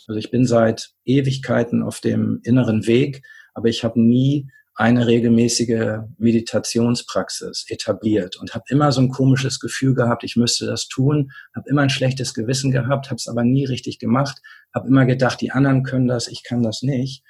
Also 0.09 0.19
ich 0.19 0.31
bin 0.31 0.47
seit 0.47 0.93
Ewigkeiten 1.05 1.83
auf 1.83 2.01
dem 2.01 2.41
inneren 2.45 2.87
Weg, 2.87 3.23
aber 3.53 3.69
ich 3.69 3.85
habe 3.85 4.01
nie 4.01 4.51
eine 4.75 5.07
regelmäßige 5.07 6.01
Meditationspraxis 6.17 7.67
etabliert 7.69 8.37
und 8.37 8.55
habe 8.55 8.65
immer 8.69 8.91
so 8.91 9.03
ein 9.03 9.11
komisches 9.11 9.61
Gefühl 9.61 9.95
gehabt, 9.95 10.25
ich 10.25 10.37
müsste 10.37 10.67
das 10.67 10.89
tun, 10.89 11.31
habe 11.55 11.69
immer 11.69 11.83
ein 11.83 11.91
schlechtes 11.91 12.33
Gewissen 12.33 12.71
gehabt, 12.71 13.11
habe 13.11 13.17
es 13.17 13.29
aber 13.29 13.45
nie 13.45 13.67
richtig 13.67 13.99
gemacht, 13.99 14.41
habe 14.75 14.89
immer 14.89 15.05
gedacht, 15.05 15.41
die 15.41 15.53
anderen 15.53 15.83
können 15.83 16.09
das, 16.09 16.29
ich 16.29 16.43
kann 16.43 16.63
das 16.63 16.83
nicht. 16.83 17.23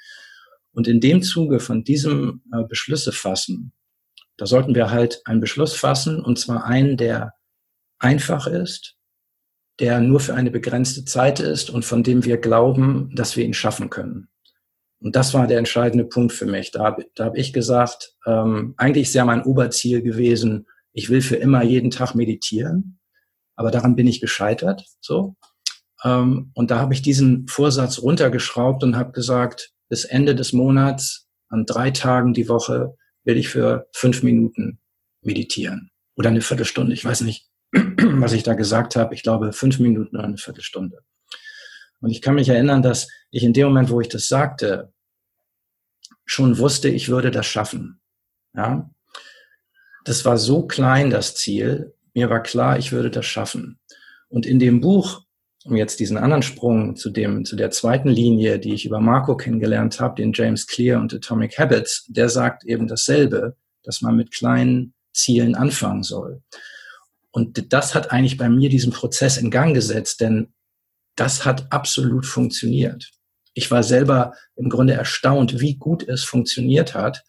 Und 0.73 0.87
in 0.87 1.01
dem 1.01 1.23
Zuge 1.23 1.59
von 1.59 1.85
diesem 1.85 2.43
äh, 2.53 2.63
Beschlüsse 2.65 3.13
fassen, 3.13 3.73
da 4.37 4.47
sollten 4.47 4.75
wir 4.75 4.91
halt 4.91 5.21
einen 5.25 5.41
Beschluss 5.41 5.75
fassen, 5.75 6.23
und 6.23 6.39
zwar 6.39 6.65
einen, 6.65 6.97
der 6.97 7.35
einfach 7.99 8.47
ist, 8.47 8.97
der 9.81 10.01
nur 10.01 10.21
für 10.21 10.35
eine 10.35 10.51
begrenzte 10.51 11.05
Zeit 11.05 11.41
ist 11.41 11.71
und 11.71 11.85
von 11.85 12.03
dem 12.03 12.25
wir 12.25 12.39
glauben, 12.39 13.11
dass 13.15 13.37
wir 13.37 13.45
ihn 13.45 13.55
schaffen 13.55 13.91
können. 13.91 14.29
Und 15.03 15.17
das 15.17 15.35
war 15.35 15.47
der 15.47 15.59
entscheidende 15.59 16.05
Punkt 16.05 16.33
für 16.33 16.47
mich. 16.47 16.71
Da, 16.71 16.97
da 17.17 17.25
habe 17.25 17.39
ich 17.39 17.53
gesagt, 17.53 18.15
ähm, 18.25 18.75
eigentlich 18.77 19.09
ist 19.09 19.15
ja 19.15 19.25
mein 19.25 19.43
Oberziel 19.43 20.01
gewesen, 20.03 20.67
ich 20.93 21.11
will 21.11 21.23
für 21.23 21.37
immer 21.37 21.63
jeden 21.63 21.91
Tag 21.91 22.15
meditieren, 22.15 23.01
aber 23.57 23.71
daran 23.71 23.97
bin 23.97 24.07
ich 24.07 24.21
gescheitert. 24.21 24.85
So. 25.01 25.37
Ähm, 26.05 26.53
und 26.55 26.71
da 26.71 26.79
habe 26.79 26.95
ich 26.95 27.03
diesen 27.03 27.49
Vorsatz 27.49 28.01
runtergeschraubt 28.01 28.85
und 28.85 28.97
habe 28.97 29.13
gesagt, 29.13 29.73
bis 29.89 30.05
Ende 30.05 30.35
des 30.35 30.53
Monats, 30.53 31.29
an 31.49 31.67
drei 31.67 31.91
Tagen 31.91 32.33
die 32.33 32.49
Woche, 32.49 32.95
will 33.25 33.37
ich 33.37 33.49
für 33.49 33.89
fünf 33.93 34.23
Minuten 34.23 34.81
meditieren. 35.23 35.91
Oder 36.17 36.31
eine 36.31 36.41
Viertelstunde. 36.41 36.93
Ich 36.93 37.05
weiß 37.05 37.23
nicht, 37.23 37.49
was 37.73 38.33
ich 38.33 38.43
da 38.43 38.55
gesagt 38.55 38.97
habe. 38.97 39.15
Ich 39.15 39.23
glaube, 39.23 39.53
fünf 39.53 39.79
Minuten 39.79 40.17
oder 40.17 40.27
eine 40.27 40.39
Viertelstunde. 40.39 40.99
Und 42.01 42.11
ich 42.11 42.21
kann 42.21 42.35
mich 42.35 42.49
erinnern, 42.49 42.83
dass 42.83 43.09
ich 43.31 43.45
in 43.45 43.53
dem 43.53 43.69
Moment, 43.69 43.91
wo 43.91 44.01
ich 44.01 44.09
das 44.09 44.29
sagte, 44.29 44.92
schon 46.33 46.57
wusste, 46.57 46.89
ich 46.89 47.11
würde 47.11 47.31
das 47.31 47.47
schaffen. 47.47 48.01
Ja. 48.55 48.91
Das 50.05 50.25
war 50.25 50.39
so 50.39 50.67
klein, 50.67 51.11
das 51.11 51.35
Ziel. 51.35 51.95
Mir 52.15 52.31
war 52.31 52.43
klar, 52.43 52.79
ich 52.79 52.91
würde 52.91 53.11
das 53.11 53.27
schaffen. 53.27 53.79
Und 54.29 54.47
in 54.47 54.59
dem 54.59 54.81
Buch, 54.81 55.23
um 55.65 55.77
jetzt 55.77 56.01
diesen 56.01 56.17
anderen 56.17 56.43
Sprung 56.43 56.97
zu 56.97 57.11
dem, 57.11 57.45
zu 57.45 57.55
der 57.55 57.71
zweiten 57.71 58.09
Linie, 58.09 58.59
die 58.59 58.73
ich 58.73 58.87
über 58.87 58.99
Marco 58.99 59.37
kennengelernt 59.37 60.01
habe, 60.01 60.17
den 60.17 60.33
James 60.33 60.67
Clear 60.67 61.01
und 61.01 61.13
Atomic 61.13 61.59
Habits, 61.59 62.07
der 62.09 62.31
sagt 62.31 62.65
eben 62.65 62.89
dasselbe, 62.89 63.57
dass 63.83 64.01
man 64.01 64.17
mit 64.17 64.33
kleinen 64.33 64.95
Zielen 65.13 65.55
anfangen 65.55 66.03
soll. 66.03 66.43
Und 67.31 67.73
das 67.73 67.95
hat 67.95 68.11
eigentlich 68.11 68.39
bei 68.39 68.49
mir 68.49 68.71
diesen 68.71 68.93
Prozess 68.93 69.37
in 69.37 69.51
Gang 69.51 69.75
gesetzt, 69.75 70.21
denn 70.23 70.55
das 71.15 71.45
hat 71.45 71.71
absolut 71.71 72.25
funktioniert. 72.25 73.13
Ich 73.55 73.71
war 73.71 73.83
selber 73.83 74.33
im 74.57 74.69
Grunde 74.69 74.95
erstaunt, 74.95 75.61
wie 75.61 75.77
gut 75.77 76.07
es 76.09 76.25
funktioniert 76.25 76.95
hat. 76.95 77.25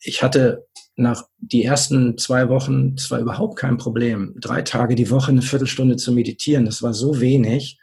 Ich 0.00 0.22
hatte 0.22 0.66
nach 0.96 1.24
die 1.38 1.64
ersten 1.64 2.18
zwei 2.18 2.48
Wochen 2.48 2.96
zwar 2.96 3.20
überhaupt 3.20 3.56
kein 3.56 3.76
Problem, 3.76 4.34
drei 4.40 4.62
Tage 4.62 4.94
die 4.94 5.10
Woche 5.10 5.30
eine 5.30 5.42
Viertelstunde 5.42 5.96
zu 5.96 6.12
meditieren. 6.12 6.64
Das 6.64 6.82
war 6.82 6.92
so 6.92 7.20
wenig. 7.20 7.78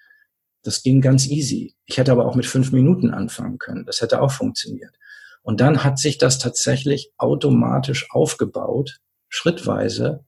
Das 0.63 0.83
ging 0.83 0.99
ganz 0.99 1.27
easy. 1.27 1.75
Ich 1.85 1.97
hätte 1.97 2.11
aber 2.11 2.25
auch 2.25 2.35
mit 2.35 2.45
fünf 2.45 2.71
Minuten 2.71 3.11
anfangen 3.11 3.57
können. 3.57 3.85
Das 3.85 4.01
hätte 4.01 4.21
auch 4.21 4.31
funktioniert. 4.31 4.95
Und 5.43 5.61
dann 5.61 5.83
hat 5.83 5.99
sich 5.99 6.17
das 6.17 6.39
tatsächlich 6.39 7.11
automatisch 7.17 8.07
aufgebaut, 8.09 8.99
schrittweise. 9.29 10.25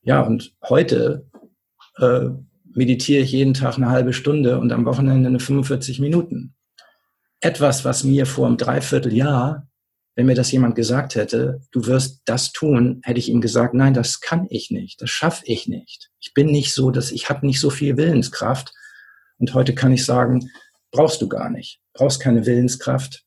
Ja, 0.00 0.22
und 0.22 0.54
heute 0.62 1.28
äh, 1.98 2.30
meditiere 2.74 3.22
ich 3.22 3.32
jeden 3.32 3.54
Tag 3.54 3.76
eine 3.76 3.90
halbe 3.90 4.12
Stunde 4.12 4.58
und 4.58 4.72
am 4.72 4.86
Wochenende 4.86 5.28
eine 5.28 5.38
45 5.38 6.00
Minuten. 6.00 6.54
Etwas, 7.42 7.84
was 7.84 8.04
mir 8.04 8.24
vor 8.24 8.46
einem 8.46 8.56
Dreivierteljahr, 8.56 9.66
wenn 10.14 10.26
mir 10.26 10.36
das 10.36 10.52
jemand 10.52 10.76
gesagt 10.76 11.16
hätte, 11.16 11.60
du 11.72 11.86
wirst 11.86 12.22
das 12.24 12.52
tun, 12.52 13.00
hätte 13.02 13.18
ich 13.18 13.28
ihm 13.28 13.40
gesagt, 13.40 13.74
nein, 13.74 13.94
das 13.94 14.20
kann 14.20 14.46
ich 14.48 14.70
nicht, 14.70 15.02
das 15.02 15.10
schaffe 15.10 15.42
ich 15.46 15.66
nicht. 15.66 16.10
Ich 16.20 16.34
bin 16.34 16.46
nicht 16.46 16.72
so, 16.72 16.92
dass 16.92 17.10
ich 17.10 17.28
habe 17.28 17.44
nicht 17.44 17.58
so 17.58 17.68
viel 17.68 17.96
Willenskraft. 17.96 18.72
Und 19.38 19.54
heute 19.54 19.74
kann 19.74 19.92
ich 19.92 20.04
sagen, 20.04 20.50
brauchst 20.92 21.20
du 21.20 21.28
gar 21.28 21.50
nicht, 21.50 21.80
brauchst 21.94 22.20
keine 22.20 22.46
Willenskraft. 22.46 23.24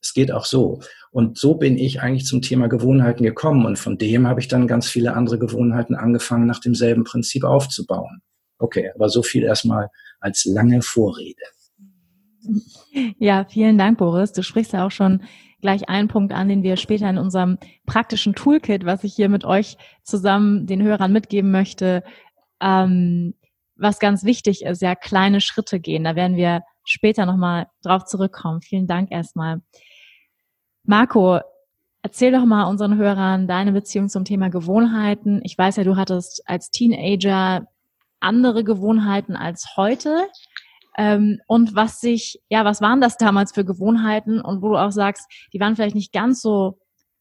Es 0.00 0.14
geht 0.14 0.30
auch 0.30 0.44
so. 0.44 0.80
Und 1.10 1.36
so 1.36 1.54
bin 1.54 1.76
ich 1.78 2.00
eigentlich 2.00 2.26
zum 2.26 2.42
Thema 2.42 2.68
Gewohnheiten 2.68 3.24
gekommen. 3.24 3.66
Und 3.66 3.76
von 3.76 3.98
dem 3.98 4.28
habe 4.28 4.38
ich 4.38 4.46
dann 4.46 4.68
ganz 4.68 4.86
viele 4.88 5.14
andere 5.14 5.40
Gewohnheiten 5.40 5.96
angefangen, 5.96 6.46
nach 6.46 6.60
demselben 6.60 7.02
Prinzip 7.02 7.42
aufzubauen. 7.42 8.22
Okay, 8.60 8.92
aber 8.94 9.08
so 9.08 9.24
viel 9.24 9.42
erstmal 9.42 9.88
als 10.20 10.44
lange 10.44 10.80
Vorrede. 10.80 11.42
Ja, 13.18 13.44
vielen 13.44 13.78
Dank, 13.78 13.98
Boris. 13.98 14.32
Du 14.32 14.42
sprichst 14.42 14.72
ja 14.72 14.86
auch 14.86 14.90
schon 14.90 15.22
gleich 15.60 15.88
einen 15.88 16.08
Punkt 16.08 16.32
an, 16.32 16.48
den 16.48 16.62
wir 16.62 16.76
später 16.76 17.08
in 17.10 17.18
unserem 17.18 17.58
praktischen 17.86 18.34
Toolkit, 18.34 18.84
was 18.84 19.04
ich 19.04 19.14
hier 19.14 19.28
mit 19.28 19.44
euch 19.44 19.76
zusammen 20.02 20.66
den 20.66 20.82
Hörern 20.82 21.12
mitgeben 21.12 21.50
möchte, 21.50 22.04
ähm, 22.60 23.34
was 23.76 23.98
ganz 23.98 24.24
wichtig 24.24 24.62
ist, 24.62 24.82
ja, 24.82 24.94
kleine 24.94 25.40
Schritte 25.40 25.80
gehen. 25.80 26.04
Da 26.04 26.16
werden 26.16 26.36
wir 26.36 26.62
später 26.84 27.26
nochmal 27.26 27.66
drauf 27.82 28.04
zurückkommen. 28.04 28.60
Vielen 28.60 28.86
Dank 28.86 29.10
erstmal. 29.10 29.60
Marco, 30.84 31.40
erzähl 32.02 32.32
doch 32.32 32.44
mal 32.44 32.64
unseren 32.64 32.96
Hörern 32.96 33.46
deine 33.46 33.72
Beziehung 33.72 34.08
zum 34.08 34.24
Thema 34.24 34.48
Gewohnheiten. 34.48 35.40
Ich 35.44 35.56
weiß 35.56 35.76
ja, 35.76 35.84
du 35.84 35.96
hattest 35.96 36.42
als 36.46 36.70
Teenager 36.70 37.66
andere 38.20 38.64
Gewohnheiten 38.64 39.36
als 39.36 39.76
heute? 39.76 40.28
Ähm, 40.98 41.40
und 41.46 41.74
was 41.74 42.00
sich, 42.00 42.42
ja, 42.50 42.64
was 42.64 42.82
waren 42.82 43.00
das 43.00 43.16
damals 43.16 43.52
für 43.52 43.64
Gewohnheiten 43.64 44.40
und 44.40 44.60
wo 44.60 44.70
du 44.70 44.76
auch 44.76 44.90
sagst, 44.90 45.30
die 45.52 45.60
waren 45.60 45.76
vielleicht 45.76 45.94
nicht 45.94 46.12
ganz 46.12 46.42
so 46.42 46.78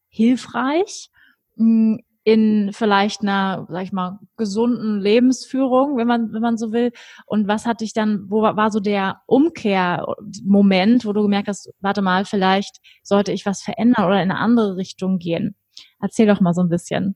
hilfreich. 0.09 1.09
Hm, 1.55 2.01
in 2.27 2.71
vielleicht 2.73 3.21
einer, 3.21 3.67
sag 3.69 3.83
ich 3.83 3.93
mal, 3.93 4.19
gesunden 4.35 4.99
Lebensführung, 4.99 5.95
wenn 5.95 6.07
man, 6.07 6.33
wenn 6.33 6.41
man 6.41 6.57
so 6.57 6.73
will? 6.73 6.91
Und 7.25 7.47
was 7.47 7.65
hat 7.65 7.79
dich 7.79 7.93
dann, 7.93 8.25
wo 8.27 8.41
war 8.41 8.69
so 8.69 8.81
der 8.81 9.21
Umkehrmoment, 9.27 11.05
wo 11.05 11.13
du 11.13 11.21
gemerkt 11.21 11.47
hast, 11.47 11.71
warte 11.79 12.01
mal, 12.01 12.25
vielleicht 12.25 12.79
sollte 13.01 13.31
ich 13.31 13.45
was 13.45 13.61
verändern 13.61 14.03
oder 14.03 14.21
in 14.21 14.29
eine 14.29 14.39
andere 14.39 14.75
Richtung 14.75 15.19
gehen? 15.19 15.55
Erzähl 16.01 16.27
doch 16.27 16.41
mal 16.41 16.53
so 16.53 16.59
ein 16.59 16.67
bisschen. 16.67 17.15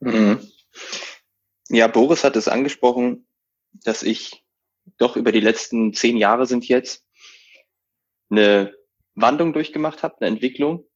Mhm. 0.00 0.40
Ja, 1.68 1.86
Boris 1.86 2.24
hat 2.24 2.34
es 2.34 2.48
angesprochen, 2.48 3.28
dass 3.84 4.02
ich 4.02 4.42
doch 4.98 5.16
über 5.16 5.32
die 5.32 5.40
letzten 5.40 5.92
zehn 5.92 6.16
Jahre 6.16 6.46
sind 6.46 6.66
jetzt 6.68 7.06
eine 8.30 8.74
Wandlung 9.14 9.52
durchgemacht 9.52 10.02
habe, 10.02 10.16
eine 10.20 10.28
Entwicklung, 10.28 10.86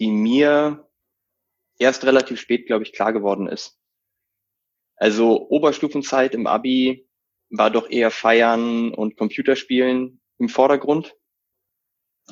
die 0.00 0.10
mir 0.10 0.88
erst 1.78 2.04
relativ 2.04 2.40
spät, 2.40 2.66
glaube 2.66 2.84
ich, 2.84 2.92
klar 2.92 3.12
geworden 3.12 3.48
ist. 3.48 3.78
Also 4.96 5.48
Oberstufenzeit 5.48 6.34
im 6.34 6.46
Abi 6.46 7.08
war 7.50 7.70
doch 7.70 7.90
eher 7.90 8.10
Feiern 8.10 8.92
und 8.94 9.16
Computerspielen 9.16 10.20
im 10.38 10.48
Vordergrund, 10.48 11.16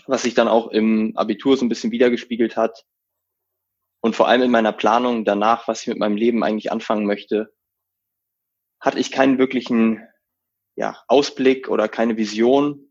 was 0.07 0.23
sich 0.23 0.35
dann 0.35 0.49
auch 0.49 0.69
im 0.69 1.17
Abitur 1.17 1.57
so 1.57 1.65
ein 1.65 1.69
bisschen 1.69 1.91
wiedergespiegelt 1.91 2.57
hat. 2.57 2.87
Und 4.01 4.15
vor 4.15 4.29
allem 4.29 4.43
in 4.43 4.51
meiner 4.51 4.73
Planung 4.73 5.25
danach, 5.25 5.67
was 5.67 5.83
ich 5.83 5.89
mit 5.89 5.99
meinem 5.99 6.17
Leben 6.17 6.45
eigentlich 6.45 6.71
anfangen 6.71 7.07
möchte, 7.07 7.53
hatte 8.81 9.01
ich 9.01 9.11
keinen 9.11 9.39
wirklichen 9.39 10.07
ja, 10.79 10.97
Ausblick 11.09 11.69
oder 11.69 11.89
keine 11.89 12.17
Vision. 12.17 12.89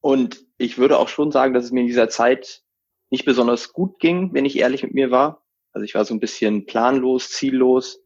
Und 0.00 0.44
ich 0.58 0.76
würde 0.76 0.98
auch 0.98 1.08
schon 1.08 1.30
sagen, 1.30 1.54
dass 1.54 1.64
es 1.64 1.70
mir 1.70 1.82
in 1.82 1.86
dieser 1.86 2.08
Zeit 2.08 2.64
nicht 3.10 3.24
besonders 3.24 3.72
gut 3.72 4.00
ging, 4.00 4.34
wenn 4.34 4.44
ich 4.44 4.58
ehrlich 4.58 4.82
mit 4.82 4.92
mir 4.92 5.12
war. 5.12 5.46
Also 5.70 5.84
ich 5.84 5.94
war 5.94 6.04
so 6.04 6.12
ein 6.14 6.18
bisschen 6.18 6.66
planlos, 6.66 7.30
ziellos. 7.30 8.02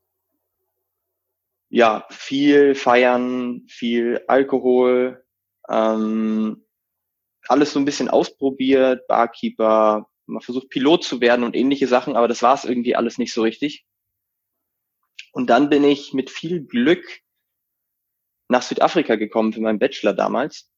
Ja, 1.71 2.07
viel 2.11 2.75
feiern, 2.75 3.65
viel 3.69 4.23
Alkohol, 4.27 5.25
ähm, 5.71 6.67
alles 7.49 7.73
so 7.73 7.79
ein 7.79 7.87
bisschen 7.87 8.11
ausprobiert, 8.11 9.07
Barkeeper, 9.07 10.11
mal 10.27 10.41
versucht 10.41 10.69
Pilot 10.69 11.05
zu 11.05 11.23
werden 11.23 11.43
und 11.43 11.57
ähnliche 11.57 11.87
Sachen, 11.87 12.17
aber 12.17 12.29
das 12.29 12.43
war 12.43 12.55
es 12.55 12.67
irgendwie 12.67 12.97
alles 12.97 13.17
nicht 13.17 13.33
so 13.33 13.41
richtig. 13.41 13.87
Und 15.33 15.49
dann 15.49 15.71
bin 15.71 15.85
ich 15.85 16.13
mit 16.13 16.29
viel 16.29 16.67
Glück 16.67 17.23
nach 18.51 18.63
Südafrika 18.63 19.15
gekommen 19.15 19.53
für 19.53 19.61
meinen 19.61 19.79
Bachelor 19.79 20.13
damals. 20.13 20.71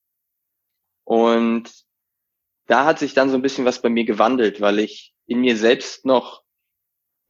Und 1.04 1.72
da 2.66 2.84
hat 2.84 2.98
sich 2.98 3.14
dann 3.14 3.30
so 3.30 3.36
ein 3.36 3.42
bisschen 3.42 3.64
was 3.64 3.82
bei 3.82 3.88
mir 3.88 4.04
gewandelt, 4.04 4.60
weil 4.60 4.78
ich 4.78 5.14
in 5.26 5.40
mir 5.40 5.56
selbst 5.56 6.04
noch 6.04 6.42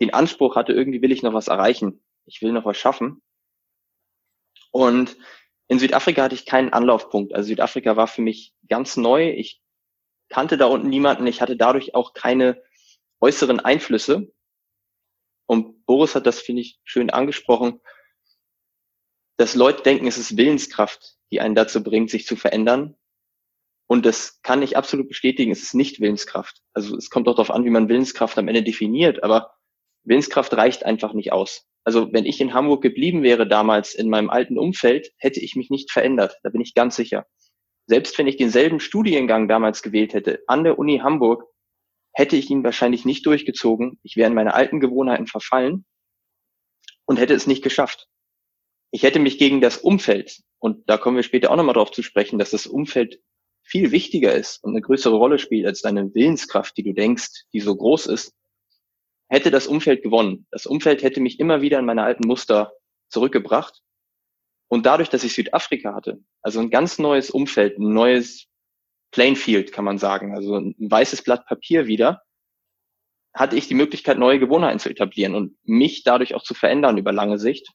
den 0.00 0.12
Anspruch 0.12 0.56
hatte, 0.56 0.72
irgendwie 0.72 1.00
will 1.00 1.12
ich 1.12 1.22
noch 1.22 1.32
was 1.32 1.49
erreichen. 1.49 2.04
Ich 2.26 2.42
will 2.42 2.52
noch 2.52 2.64
was 2.64 2.76
schaffen. 2.76 3.22
Und 4.72 5.16
in 5.68 5.78
Südafrika 5.78 6.25
hatte 6.25 6.34
ich 6.34 6.44
keinen 6.44 6.72
Anlaufpunkt. 6.72 7.34
Also 7.34 7.49
Südafrika 7.49 7.96
war 7.96 8.08
für 8.08 8.22
mich 8.22 8.52
ganz 8.68 8.96
neu. 8.96 9.30
Ich 9.30 9.62
kannte 10.28 10.56
da 10.56 10.66
unten 10.66 10.88
niemanden. 10.88 11.26
Ich 11.26 11.40
hatte 11.40 11.56
dadurch 11.56 11.94
auch 11.94 12.14
keine 12.14 12.61
äußeren 13.20 13.61
Einflüsse. 13.61 14.32
Und 15.46 15.87
Boris 15.87 16.14
hat 16.14 16.26
das, 16.26 16.40
finde 16.40 16.62
ich, 16.62 16.80
schön 16.84 17.11
angesprochen, 17.11 17.80
dass 19.37 19.55
Leute 19.55 19.83
denken, 19.83 20.07
es 20.07 20.19
ist 20.19 20.37
Willenskraft, 20.37 21.17
die 21.31 21.41
einen 21.41 21.55
dazu 21.55 21.83
bringt, 21.83 22.11
sich 22.11 22.27
zu 22.27 22.37
verändern. 22.37 22.97
Und 23.87 24.07
das 24.07 24.41
kann 24.43 24.62
ich 24.62 24.77
absolut 24.77 25.09
bestätigen. 25.09 25.51
Es 25.51 25.62
ist 25.62 25.75
nicht 25.75 26.01
Willenskraft. 26.01 26.62
Also 26.73 26.97
es 26.97 27.11
kommt 27.11 27.29
auch 27.29 27.35
darauf 27.35 27.51
an, 27.51 27.65
wie 27.65 27.71
man 27.71 27.89
Willenskraft 27.89 28.39
am 28.39 28.49
Ende 28.49 28.62
definiert. 28.62 29.23
Aber 29.23 29.53
Willenskraft 30.05 30.55
reicht 30.55 30.85
einfach 30.85 31.12
nicht 31.12 31.33
aus. 31.33 31.67
Also 31.85 32.12
wenn 32.12 32.25
ich 32.25 32.41
in 32.41 32.55
Hamburg 32.55 32.83
geblieben 32.83 33.23
wäre 33.23 33.47
damals 33.47 33.95
in 33.95 34.09
meinem 34.09 34.31
alten 34.31 34.59
Umfeld, 34.59 35.12
hätte 35.19 35.41
ich 35.41 35.57
mich 35.57 35.69
nicht 35.71 35.91
verändert. 35.91 36.39
Da 36.43 36.51
bin 36.51 36.61
ich 36.61 36.75
ganz 36.75 36.97
sicher. 36.97 37.27
Selbst 37.87 38.17
wenn 38.19 38.29
ich 38.29 38.37
denselben 38.37 38.81
Studiengang 38.81 39.49
damals 39.49 39.83
gewählt 39.83 40.15
hätte 40.15 40.43
an 40.47 40.65
der 40.65 40.79
Uni 40.79 40.99
Hamburg, 40.99 41.45
hätte 42.15 42.37
ich 42.37 42.51
ihn 42.51 42.62
wahrscheinlich 42.62 43.05
nicht 43.05 43.27
durchgezogen. 43.27 43.99
Ich 44.03 44.16
wäre 44.16 44.29
in 44.29 44.35
meine 44.35 44.55
alten 44.55 44.81
Gewohnheiten 44.81 45.27
verfallen 45.27 45.85
und 47.05 47.18
hätte 47.18 47.35
es 47.35 47.47
nicht 47.47 47.62
geschafft. 47.62 48.09
Ich 48.92 49.02
hätte 49.02 49.18
mich 49.18 49.38
gegen 49.38 49.61
das 49.61 49.78
Umfeld, 49.78 50.42
und 50.59 50.88
da 50.88 50.98
kommen 50.98 51.16
wir 51.16 51.22
später 51.22 51.50
auch 51.50 51.57
nochmal 51.57 51.74
drauf 51.74 51.90
zu 51.90 52.02
sprechen, 52.02 52.38
dass 52.38 52.50
das 52.50 52.66
Umfeld 52.66 53.20
viel 53.62 53.90
wichtiger 53.90 54.35
ist 54.35 54.62
und 54.62 54.72
eine 54.72 54.83
größere 54.83 55.16
Rolle 55.16 55.38
spielt 55.38 55.66
als 55.66 55.81
deine 55.81 56.14
Willenskraft, 56.14 56.76
die 56.76 56.83
du 56.83 56.92
denkst, 56.92 57.46
die 57.52 57.61
so 57.61 57.74
groß 57.74 58.07
ist, 58.07 58.35
hätte 59.28 59.50
das 59.50 59.66
Umfeld 59.66 60.02
gewonnen. 60.02 60.46
Das 60.50 60.66
Umfeld 60.66 61.02
hätte 61.02 61.20
mich 61.20 61.40
immer 61.40 61.62
wieder 61.62 61.78
in 61.78 61.87
meine 61.87 62.02
alten 62.02 62.26
Muster 62.26 62.72
zurückgebracht. 63.09 63.81
Und 64.68 64.85
dadurch, 64.85 65.09
dass 65.09 65.24
ich 65.24 65.33
Südafrika 65.33 65.94
hatte, 65.94 66.22
also 66.42 66.61
ein 66.61 66.70
ganz 66.70 66.98
neues 66.98 67.31
Umfeld, 67.31 67.78
ein 67.78 67.94
neues 67.94 68.46
Plainfield, 69.11 69.72
kann 69.72 69.87
man 69.87 69.98
sagen, 69.98 70.35
also 70.35 70.57
ein 70.57 70.74
weißes 70.78 71.22
Blatt 71.22 71.46
Papier 71.46 71.87
wieder, 71.87 72.22
hatte 73.35 73.57
ich 73.57 73.68
die 73.68 73.74
Möglichkeit, 73.74 74.18
neue 74.18 74.38
Gewohnheiten 74.38 74.78
zu 74.78 74.90
etablieren 74.90 75.35
und 75.35 75.57
mich 75.62 76.05
dadurch 76.05 76.35
auch 76.35 76.42
zu 76.42 76.52
verändern 76.52 76.98
über 76.98 77.12
lange 77.12 77.38
Sicht. 77.38 77.70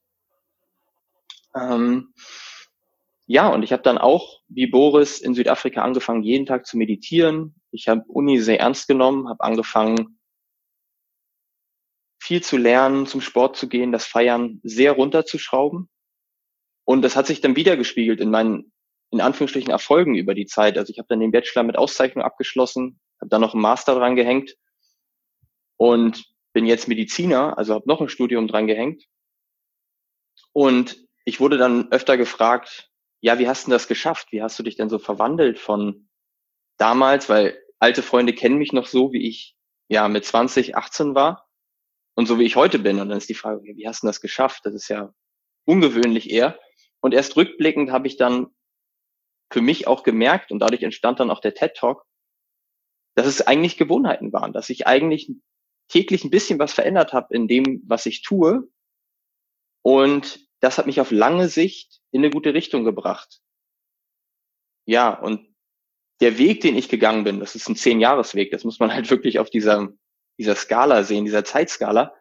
Ähm, 1.57 2.13
ja, 3.25 3.49
und 3.49 3.63
ich 3.63 3.73
habe 3.73 3.83
dann 3.83 3.97
auch, 3.97 4.39
wie 4.47 4.67
Boris, 4.67 5.19
in 5.19 5.33
Südafrika 5.33 5.81
angefangen, 5.81 6.23
jeden 6.23 6.45
Tag 6.45 6.65
zu 6.65 6.77
meditieren. 6.77 7.61
Ich 7.71 7.87
habe 7.87 8.03
Uni 8.07 8.39
sehr 8.39 8.59
ernst 8.59 8.87
genommen, 8.87 9.27
habe 9.27 9.43
angefangen, 9.43 10.19
viel 12.19 12.41
zu 12.41 12.57
lernen, 12.57 13.05
zum 13.05 13.21
Sport 13.21 13.57
zu 13.57 13.67
gehen, 13.67 13.91
das 13.91 14.05
Feiern 14.05 14.59
sehr 14.63 14.93
runterzuschrauben. 14.93 15.89
Und 16.85 17.01
das 17.01 17.15
hat 17.15 17.27
sich 17.27 17.41
dann 17.41 17.55
wieder 17.55 17.75
gespiegelt 17.75 18.21
in 18.21 18.31
meinen, 18.31 18.71
in 19.11 19.21
Anführungsstrichen, 19.21 19.71
Erfolgen 19.71 20.15
über 20.15 20.33
die 20.33 20.45
Zeit. 20.45 20.77
Also 20.77 20.91
ich 20.91 20.99
habe 20.99 21.07
dann 21.09 21.19
den 21.19 21.31
Bachelor 21.31 21.63
mit 21.63 21.77
Auszeichnung 21.77 22.23
abgeschlossen, 22.23 22.99
habe 23.19 23.29
dann 23.29 23.41
noch 23.41 23.53
einen 23.53 23.61
Master 23.61 23.95
dran 23.95 24.15
gehängt 24.15 24.55
und 25.75 26.25
bin 26.53 26.65
jetzt 26.65 26.87
Mediziner, 26.87 27.57
also 27.57 27.73
habe 27.73 27.87
noch 27.87 28.01
ein 28.01 28.09
Studium 28.09 28.47
dran 28.47 28.67
gehängt. 28.67 29.03
Und 30.53 31.06
ich 31.27 31.41
wurde 31.41 31.57
dann 31.57 31.91
öfter 31.91 32.15
gefragt, 32.15 32.89
ja, 33.19 33.37
wie 33.37 33.49
hast 33.49 33.67
du 33.67 33.71
das 33.71 33.89
geschafft? 33.89 34.31
Wie 34.31 34.41
hast 34.41 34.57
du 34.57 34.63
dich 34.63 34.77
denn 34.77 34.89
so 34.89 34.97
verwandelt 34.97 35.59
von 35.59 36.07
damals? 36.77 37.27
Weil 37.27 37.61
alte 37.79 38.01
Freunde 38.01 38.31
kennen 38.31 38.57
mich 38.57 38.71
noch 38.71 38.87
so, 38.87 39.11
wie 39.11 39.27
ich 39.27 39.57
ja 39.89 40.07
mit 40.07 40.23
20, 40.23 40.77
18 40.77 41.15
war 41.15 41.49
und 42.15 42.27
so 42.27 42.39
wie 42.39 42.45
ich 42.45 42.55
heute 42.55 42.79
bin. 42.79 43.01
Und 43.01 43.09
dann 43.09 43.17
ist 43.17 43.27
die 43.27 43.33
Frage, 43.33 43.61
wie 43.61 43.85
hast 43.85 44.03
du 44.03 44.07
das 44.07 44.21
geschafft? 44.21 44.61
Das 44.63 44.73
ist 44.73 44.87
ja 44.87 45.13
ungewöhnlich 45.65 46.29
eher. 46.29 46.57
Und 47.01 47.13
erst 47.13 47.35
rückblickend 47.35 47.91
habe 47.91 48.07
ich 48.07 48.15
dann 48.15 48.47
für 49.51 49.61
mich 49.61 49.85
auch 49.85 50.03
gemerkt 50.03 50.53
und 50.53 50.59
dadurch 50.59 50.83
entstand 50.83 51.19
dann 51.19 51.29
auch 51.29 51.41
der 51.41 51.55
TED 51.55 51.75
Talk, 51.75 52.05
dass 53.15 53.27
es 53.27 53.45
eigentlich 53.45 53.75
Gewohnheiten 53.75 54.31
waren, 54.31 54.53
dass 54.53 54.69
ich 54.69 54.87
eigentlich 54.87 55.29
täglich 55.89 56.23
ein 56.23 56.31
bisschen 56.31 56.57
was 56.57 56.71
verändert 56.71 57.11
habe 57.11 57.35
in 57.35 57.49
dem, 57.49 57.83
was 57.85 58.05
ich 58.05 58.21
tue. 58.21 58.69
Und 59.81 60.46
das 60.59 60.77
hat 60.77 60.87
mich 60.87 60.99
auf 60.99 61.11
lange 61.11 61.49
Sicht 61.49 62.01
in 62.11 62.21
eine 62.21 62.31
gute 62.31 62.53
Richtung 62.53 62.83
gebracht. 62.83 63.41
Ja, 64.85 65.13
und 65.13 65.53
der 66.21 66.37
Weg, 66.37 66.61
den 66.61 66.75
ich 66.75 66.89
gegangen 66.89 67.23
bin, 67.23 67.39
das 67.39 67.55
ist 67.55 67.69
ein 67.69 67.75
Zehn-Jahres-Weg, 67.75 68.51
das 68.51 68.63
muss 68.63 68.79
man 68.79 68.91
halt 68.91 69.09
wirklich 69.09 69.39
auf 69.39 69.49
dieser, 69.49 69.89
dieser 70.39 70.55
Skala 70.55 71.03
sehen, 71.03 71.25
dieser 71.25 71.43
Zeitskala, 71.43 72.15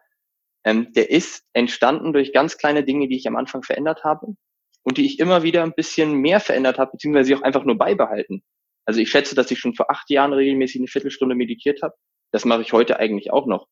ähm, 0.63 0.91
der 0.93 1.09
ist 1.09 1.45
entstanden 1.53 2.13
durch 2.13 2.33
ganz 2.33 2.57
kleine 2.57 2.83
Dinge, 2.83 3.07
die 3.07 3.17
ich 3.17 3.27
am 3.27 3.37
Anfang 3.37 3.63
verändert 3.63 4.03
habe 4.03 4.35
und 4.83 4.97
die 4.97 5.05
ich 5.05 5.19
immer 5.19 5.43
wieder 5.43 5.63
ein 5.63 5.73
bisschen 5.73 6.13
mehr 6.13 6.39
verändert 6.39 6.77
habe, 6.77 6.91
beziehungsweise 6.91 7.35
auch 7.37 7.41
einfach 7.41 7.63
nur 7.63 7.77
beibehalten. 7.77 8.43
Also 8.85 8.99
ich 8.99 9.09
schätze, 9.09 9.35
dass 9.35 9.51
ich 9.51 9.59
schon 9.59 9.75
vor 9.75 9.89
acht 9.89 10.09
Jahren 10.09 10.33
regelmäßig 10.33 10.81
eine 10.81 10.87
Viertelstunde 10.87 11.35
meditiert 11.35 11.81
habe. 11.81 11.95
Das 12.31 12.45
mache 12.45 12.61
ich 12.61 12.73
heute 12.73 12.99
eigentlich 12.99 13.31
auch 13.31 13.47
noch. 13.47 13.67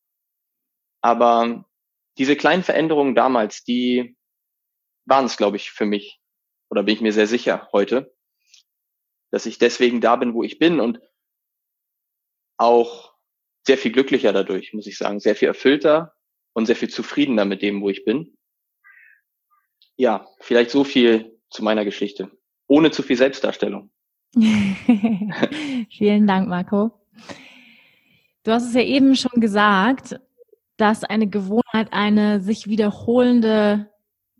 Aber 1.02 1.64
diese 2.18 2.36
kleinen 2.36 2.62
Veränderungen 2.62 3.14
damals, 3.14 3.62
die 3.62 4.16
waren 5.06 5.24
es, 5.24 5.36
glaube 5.36 5.56
ich, 5.56 5.70
für 5.70 5.86
mich. 5.86 6.20
Oder 6.68 6.82
bin 6.82 6.94
ich 6.94 7.00
mir 7.00 7.12
sehr 7.12 7.26
sicher 7.26 7.68
heute, 7.72 8.14
dass 9.30 9.46
ich 9.46 9.58
deswegen 9.58 10.00
da 10.00 10.16
bin, 10.16 10.34
wo 10.34 10.42
ich 10.42 10.58
bin 10.58 10.80
und 10.80 11.00
auch 12.58 13.14
sehr 13.66 13.78
viel 13.78 13.92
glücklicher 13.92 14.32
dadurch, 14.32 14.72
muss 14.72 14.86
ich 14.86 14.98
sagen. 14.98 15.20
Sehr 15.20 15.36
viel 15.36 15.48
erfüllter 15.48 16.14
und 16.52 16.66
sehr 16.66 16.76
viel 16.76 16.90
zufriedener 16.90 17.44
mit 17.44 17.62
dem, 17.62 17.80
wo 17.82 17.90
ich 17.90 18.04
bin. 18.04 18.36
Ja, 19.96 20.28
vielleicht 20.40 20.70
so 20.70 20.84
viel 20.84 21.38
zu 21.50 21.62
meiner 21.62 21.84
Geschichte. 21.84 22.30
Ohne 22.66 22.90
zu 22.90 23.02
viel 23.02 23.16
Selbstdarstellung. 23.16 23.90
Vielen 24.34 26.26
Dank, 26.26 26.48
Marco. 26.48 26.92
Du 28.42 28.52
hast 28.52 28.68
es 28.68 28.74
ja 28.74 28.82
eben 28.82 29.16
schon 29.16 29.40
gesagt, 29.40 30.20
dass 30.76 31.04
eine 31.04 31.28
Gewohnheit 31.28 31.92
eine 31.92 32.40
sich 32.40 32.68
wiederholende 32.68 33.90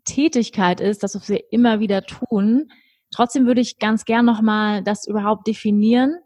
Tätigkeit 0.07 0.81
ist, 0.81 1.03
das, 1.03 1.15
was 1.15 1.29
wir 1.29 1.51
immer 1.51 1.79
wieder 1.79 2.01
tun. 2.03 2.71
Trotzdem 3.13 3.45
würde 3.45 3.61
ich 3.61 3.77
ganz 3.77 4.05
gern 4.05 4.25
nochmal 4.25 4.83
das 4.83 5.07
überhaupt 5.07 5.47
definieren, 5.47 6.17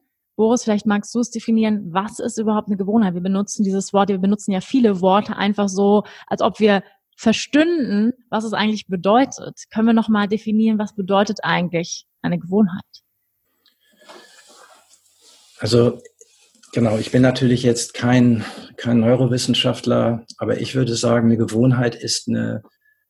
Boris, 0.41 0.63
vielleicht 0.63 0.87
magst 0.87 1.13
du 1.13 1.19
es 1.19 1.29
definieren, 1.29 1.93
was 1.93 2.17
ist 2.17 2.39
überhaupt 2.39 2.67
eine 2.67 2.77
Gewohnheit? 2.77 3.13
Wir 3.13 3.21
benutzen 3.21 3.63
dieses 3.63 3.93
Wort, 3.93 4.09
wir 4.09 4.17
benutzen 4.17 4.51
ja 4.51 4.59
viele 4.59 4.99
Worte 4.99 5.37
einfach 5.37 5.69
so, 5.69 6.03
als 6.25 6.41
ob 6.41 6.59
wir 6.59 6.83
verstünden, 7.15 8.13
was 8.31 8.43
es 8.43 8.53
eigentlich 8.53 8.87
bedeutet. 8.87 9.65
Können 9.71 9.87
wir 9.87 9.93
nochmal 9.93 10.27
definieren, 10.27 10.79
was 10.79 10.95
bedeutet 10.95 11.43
eigentlich 11.43 12.07
eine 12.23 12.39
Gewohnheit? 12.39 12.81
Also 15.59 16.01
genau, 16.73 16.97
ich 16.97 17.11
bin 17.11 17.21
natürlich 17.21 17.61
jetzt 17.61 17.93
kein, 17.93 18.43
kein 18.77 18.99
Neurowissenschaftler, 18.99 20.25
aber 20.39 20.59
ich 20.59 20.73
würde 20.73 20.95
sagen, 20.95 21.27
eine 21.27 21.37
Gewohnheit 21.37 21.93
ist 21.93 22.27
eine 22.27 22.63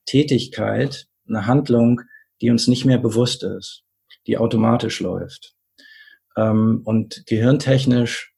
Tätigkeit, 0.05 1.07
eine 1.27 1.47
Handlung, 1.47 2.01
die 2.41 2.49
uns 2.49 2.67
nicht 2.67 2.85
mehr 2.85 2.97
bewusst 2.97 3.43
ist, 3.43 3.83
die 4.27 4.37
automatisch 4.37 4.99
läuft. 4.99 5.55
Ähm, 6.35 6.81
und 6.83 7.23
gehirntechnisch, 7.27 8.33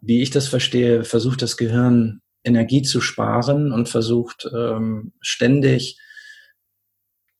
wie 0.00 0.22
ich 0.22 0.30
das 0.30 0.48
verstehe, 0.48 1.04
versucht 1.04 1.42
das 1.42 1.56
Gehirn 1.56 2.20
Energie 2.44 2.82
zu 2.82 3.00
sparen 3.00 3.72
und 3.72 3.88
versucht 3.88 4.48
ähm, 4.54 5.12
ständig 5.20 5.98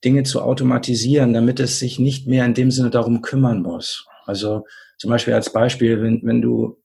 Dinge 0.03 0.23
zu 0.23 0.41
automatisieren, 0.41 1.33
damit 1.33 1.59
es 1.59 1.79
sich 1.79 1.99
nicht 1.99 2.27
mehr 2.27 2.45
in 2.45 2.53
dem 2.53 2.71
Sinne 2.71 2.89
darum 2.89 3.21
kümmern 3.21 3.61
muss. 3.61 4.05
Also 4.25 4.65
zum 4.97 5.09
Beispiel 5.09 5.33
als 5.33 5.51
Beispiel, 5.51 6.01
wenn, 6.01 6.21
wenn 6.23 6.41
du 6.41 6.80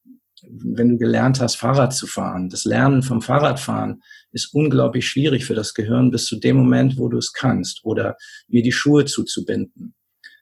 wenn 0.49 0.91
du 0.91 0.99
gelernt 0.99 1.41
hast, 1.41 1.57
Fahrrad 1.57 1.95
zu 1.95 2.07
fahren. 2.07 2.49
Das 2.49 2.65
Lernen 2.65 3.03
vom 3.03 3.23
Fahrradfahren 3.23 4.03
ist 4.33 4.55
unglaublich 4.55 5.09
schwierig 5.09 5.45
für 5.45 5.55
das 5.55 5.75
Gehirn 5.75 6.11
bis 6.11 6.27
zu 6.27 6.39
dem 6.39 6.57
Moment, 6.57 6.99
wo 6.99 7.09
du 7.09 7.19
es 7.19 7.33
kannst 7.33 7.85
oder 7.85 8.17
mir 8.49 8.63
die 8.63 8.73
Schuhe 8.73 9.05
zuzubinden. 9.05 9.95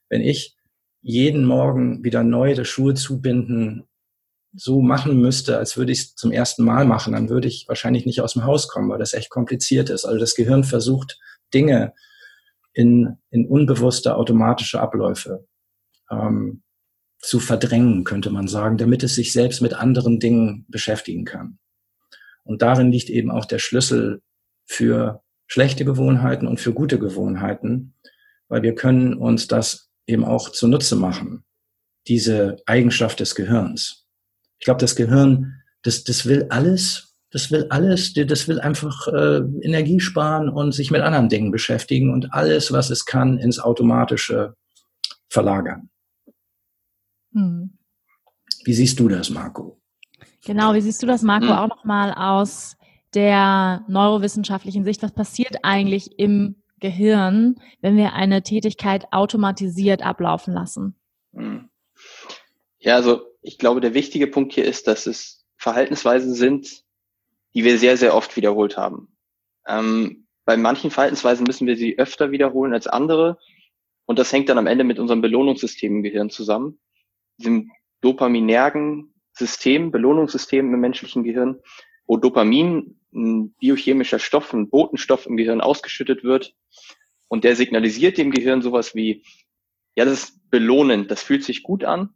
Wenn 0.08 0.20
ich 0.20 0.56
jeden 1.00 1.44
Morgen 1.44 2.02
wieder 2.04 2.22
neu 2.22 2.54
die 2.54 2.64
Schuhe 2.64 2.94
zubinden 2.94 3.84
so 4.56 4.80
machen 4.80 5.20
müsste, 5.20 5.58
als 5.58 5.76
würde 5.76 5.92
ich 5.92 5.98
es 5.98 6.14
zum 6.14 6.30
ersten 6.30 6.64
Mal 6.64 6.84
machen, 6.84 7.12
dann 7.12 7.28
würde 7.28 7.48
ich 7.48 7.66
wahrscheinlich 7.68 8.06
nicht 8.06 8.20
aus 8.20 8.34
dem 8.34 8.44
Haus 8.44 8.68
kommen, 8.68 8.88
weil 8.88 8.98
das 8.98 9.12
echt 9.12 9.30
kompliziert 9.30 9.90
ist. 9.90 10.04
Also 10.04 10.18
das 10.18 10.34
Gehirn 10.34 10.64
versucht 10.64 11.18
Dinge 11.52 11.92
in, 12.72 13.18
in 13.30 13.46
unbewusste 13.48 14.16
automatische 14.16 14.80
Abläufe 14.80 15.46
ähm, 16.10 16.63
zu 17.24 17.40
verdrängen, 17.40 18.04
könnte 18.04 18.30
man 18.30 18.48
sagen, 18.48 18.76
damit 18.76 19.02
es 19.02 19.14
sich 19.14 19.32
selbst 19.32 19.62
mit 19.62 19.74
anderen 19.74 20.20
Dingen 20.20 20.66
beschäftigen 20.68 21.24
kann. 21.24 21.58
Und 22.42 22.60
darin 22.60 22.92
liegt 22.92 23.08
eben 23.08 23.30
auch 23.30 23.46
der 23.46 23.58
Schlüssel 23.58 24.20
für 24.66 25.22
schlechte 25.46 25.84
Gewohnheiten 25.84 26.46
und 26.46 26.60
für 26.60 26.74
gute 26.74 26.98
Gewohnheiten, 26.98 27.94
weil 28.48 28.62
wir 28.62 28.74
können 28.74 29.14
uns 29.14 29.48
das 29.48 29.90
eben 30.06 30.24
auch 30.24 30.50
zunutze 30.50 30.96
machen, 30.96 31.44
diese 32.06 32.56
Eigenschaft 32.66 33.20
des 33.20 33.34
Gehirns. 33.34 34.06
Ich 34.58 34.66
glaube, 34.66 34.80
das 34.80 34.94
Gehirn, 34.94 35.62
das, 35.82 36.04
das 36.04 36.26
will 36.26 36.46
alles, 36.50 37.14
das 37.30 37.50
will 37.50 37.66
alles, 37.70 38.12
das 38.12 38.48
will 38.48 38.60
einfach 38.60 39.08
äh, 39.08 39.38
Energie 39.62 40.00
sparen 40.00 40.50
und 40.50 40.72
sich 40.72 40.90
mit 40.90 41.00
anderen 41.00 41.30
Dingen 41.30 41.50
beschäftigen 41.50 42.12
und 42.12 42.34
alles, 42.34 42.70
was 42.70 42.90
es 42.90 43.06
kann, 43.06 43.38
ins 43.38 43.58
Automatische 43.58 44.54
verlagern. 45.30 45.90
Hm. 47.34 47.78
Wie 48.64 48.72
siehst 48.72 48.98
du 48.98 49.08
das, 49.08 49.28
Marco? 49.30 49.80
Genau, 50.44 50.74
wie 50.74 50.80
siehst 50.80 51.02
du 51.02 51.06
das, 51.06 51.22
Marco, 51.22 51.48
hm. 51.48 51.52
auch 51.52 51.68
nochmal 51.68 52.12
aus 52.14 52.76
der 53.14 53.84
neurowissenschaftlichen 53.88 54.84
Sicht? 54.84 55.02
Was 55.02 55.12
passiert 55.12 55.58
eigentlich 55.62 56.18
im 56.18 56.56
Gehirn, 56.80 57.56
wenn 57.80 57.96
wir 57.96 58.14
eine 58.14 58.42
Tätigkeit 58.42 59.12
automatisiert 59.12 60.02
ablaufen 60.02 60.54
lassen? 60.54 60.96
Hm. 61.34 61.68
Ja, 62.78 62.96
also 62.96 63.22
ich 63.42 63.58
glaube, 63.58 63.80
der 63.80 63.94
wichtige 63.94 64.26
Punkt 64.26 64.52
hier 64.52 64.64
ist, 64.64 64.86
dass 64.86 65.06
es 65.06 65.44
Verhaltensweisen 65.56 66.34
sind, 66.34 66.84
die 67.54 67.64
wir 67.64 67.78
sehr, 67.78 67.96
sehr 67.96 68.14
oft 68.14 68.36
wiederholt 68.36 68.76
haben. 68.76 69.16
Ähm, 69.66 70.26
bei 70.44 70.56
manchen 70.56 70.90
Verhaltensweisen 70.90 71.44
müssen 71.46 71.66
wir 71.66 71.76
sie 71.76 71.98
öfter 71.98 72.30
wiederholen 72.30 72.74
als 72.74 72.86
andere. 72.86 73.38
Und 74.04 74.18
das 74.18 74.32
hängt 74.32 74.48
dann 74.50 74.58
am 74.58 74.66
Ende 74.66 74.84
mit 74.84 74.98
unserem 74.98 75.22
Belohnungssystem 75.22 75.96
im 75.96 76.02
Gehirn 76.02 76.28
zusammen. 76.28 76.78
Diesem 77.38 77.70
dopaminergen 78.00 79.14
System, 79.32 79.90
Belohnungssystem 79.90 80.72
im 80.72 80.80
menschlichen 80.80 81.24
Gehirn, 81.24 81.60
wo 82.06 82.16
Dopamin, 82.16 83.00
ein 83.12 83.54
biochemischer 83.54 84.18
Stoff, 84.18 84.52
ein 84.52 84.70
Botenstoff 84.70 85.26
im 85.26 85.36
Gehirn 85.36 85.60
ausgeschüttet 85.60 86.24
wird. 86.24 86.54
Und 87.28 87.44
der 87.44 87.56
signalisiert 87.56 88.18
dem 88.18 88.30
Gehirn 88.30 88.62
sowas 88.62 88.94
wie, 88.94 89.24
ja, 89.96 90.04
das 90.04 90.24
ist 90.24 90.50
belohnend, 90.50 91.10
das 91.10 91.22
fühlt 91.22 91.44
sich 91.44 91.62
gut 91.62 91.84
an. 91.84 92.14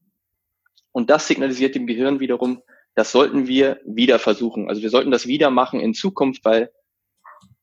Und 0.93 1.11
das 1.11 1.29
signalisiert 1.29 1.75
dem 1.75 1.87
Gehirn 1.87 2.21
wiederum, 2.21 2.63
das 2.95 3.13
sollten 3.13 3.47
wir 3.47 3.81
wieder 3.85 4.19
versuchen. 4.19 4.69
Also 4.69 4.83
wir 4.83 4.91
sollten 4.91 5.13
das 5.13 5.27
wieder 5.27 5.51
machen 5.51 5.81
in 5.81 5.95
Zukunft, 5.95 6.45
weil 6.45 6.73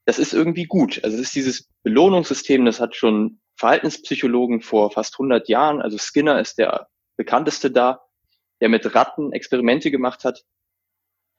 das 0.05 0.19
ist 0.19 0.33
irgendwie 0.33 0.65
gut. 0.65 1.03
Also 1.03 1.17
es 1.17 1.23
ist 1.23 1.35
dieses 1.35 1.69
Belohnungssystem, 1.83 2.63
das 2.63 2.79
hat 2.79 2.95
schon 2.95 3.39
Verhaltenspsychologen 3.57 4.61
vor 4.61 4.91
fast 4.91 5.15
100 5.15 5.49
Jahren, 5.49 5.81
also 5.81 5.97
Skinner 5.97 6.39
ist 6.39 6.57
der 6.57 6.87
bekannteste 7.17 7.71
da, 7.71 8.01
der 8.61 8.69
mit 8.69 8.95
Ratten 8.95 9.31
Experimente 9.31 9.91
gemacht 9.91 10.23
hat, 10.23 10.45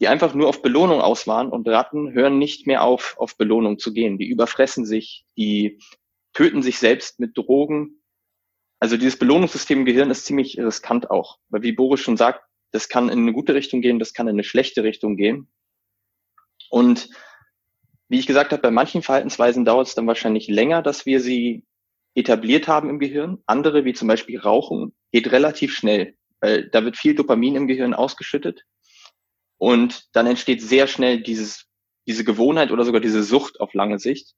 die 0.00 0.08
einfach 0.08 0.34
nur 0.34 0.48
auf 0.48 0.62
Belohnung 0.62 1.00
aus 1.00 1.26
waren 1.26 1.50
und 1.50 1.68
Ratten 1.68 2.12
hören 2.12 2.38
nicht 2.38 2.66
mehr 2.66 2.82
auf, 2.82 3.16
auf 3.18 3.36
Belohnung 3.36 3.78
zu 3.78 3.92
gehen. 3.92 4.18
Die 4.18 4.28
überfressen 4.28 4.84
sich, 4.84 5.26
die 5.36 5.78
töten 6.34 6.62
sich 6.62 6.78
selbst 6.78 7.18
mit 7.18 7.36
Drogen 7.36 8.02
also 8.78 8.96
dieses 8.96 9.18
Belohnungssystem 9.18 9.80
im 9.80 9.84
Gehirn 9.84 10.10
ist 10.10 10.26
ziemlich 10.26 10.58
riskant 10.58 11.10
auch, 11.10 11.38
weil 11.48 11.62
wie 11.62 11.72
Boris 11.72 12.00
schon 12.00 12.16
sagt, 12.16 12.44
das 12.72 12.88
kann 12.88 13.08
in 13.08 13.20
eine 13.20 13.32
gute 13.32 13.54
Richtung 13.54 13.80
gehen, 13.80 13.98
das 13.98 14.12
kann 14.12 14.28
in 14.28 14.34
eine 14.34 14.44
schlechte 14.44 14.82
Richtung 14.82 15.16
gehen. 15.16 15.50
Und 16.68 17.08
wie 18.08 18.18
ich 18.18 18.26
gesagt 18.26 18.52
habe, 18.52 18.62
bei 18.62 18.70
manchen 18.70 19.02
Verhaltensweisen 19.02 19.64
dauert 19.64 19.88
es 19.88 19.94
dann 19.94 20.06
wahrscheinlich 20.06 20.48
länger, 20.48 20.82
dass 20.82 21.06
wir 21.06 21.20
sie 21.20 21.64
etabliert 22.16 22.66
haben 22.66 22.90
im 22.90 22.98
Gehirn. 22.98 23.42
Andere, 23.46 23.84
wie 23.84 23.92
zum 23.92 24.08
Beispiel 24.08 24.40
Rauchen, 24.40 24.96
geht 25.12 25.30
relativ 25.30 25.74
schnell, 25.74 26.16
weil 26.40 26.68
da 26.70 26.84
wird 26.84 26.96
viel 26.96 27.14
Dopamin 27.14 27.54
im 27.54 27.68
Gehirn 27.68 27.94
ausgeschüttet. 27.94 28.64
Und 29.58 30.08
dann 30.14 30.26
entsteht 30.26 30.62
sehr 30.62 30.86
schnell 30.86 31.22
dieses, 31.22 31.66
diese 32.06 32.24
Gewohnheit 32.24 32.70
oder 32.70 32.84
sogar 32.84 33.00
diese 33.00 33.22
Sucht 33.22 33.60
auf 33.60 33.74
lange 33.74 33.98
Sicht. 33.98 34.34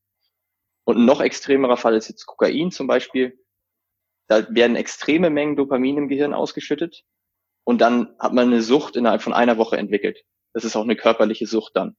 Und 0.85 0.99
ein 0.99 1.05
noch 1.05 1.21
extremerer 1.21 1.77
Fall 1.77 1.95
ist 1.95 2.09
jetzt 2.09 2.27
Kokain 2.27 2.71
zum 2.71 2.87
Beispiel. 2.87 3.39
Da 4.27 4.47
werden 4.55 4.77
extreme 4.77 5.31
Mengen 5.31 5.57
Dopamin 5.57 5.99
im 5.99 6.09
Gehirn 6.09 6.35
ausgeschüttet 6.35 7.05
und 7.65 7.81
dann 7.81 8.15
hat 8.19 8.33
man 8.33 8.49
eine 8.49 8.63
Sucht 8.63 8.97
innerhalb 8.97 9.23
von 9.23 9.33
einer 9.33 9.57
Woche 9.59 9.77
entwickelt. 9.77 10.25
Das 10.53 10.65
ist 10.65 10.77
auch 10.77 10.83
eine 10.83 10.97
körperliche 10.97 11.47
Sucht 11.47 11.77
dann. 11.77 11.97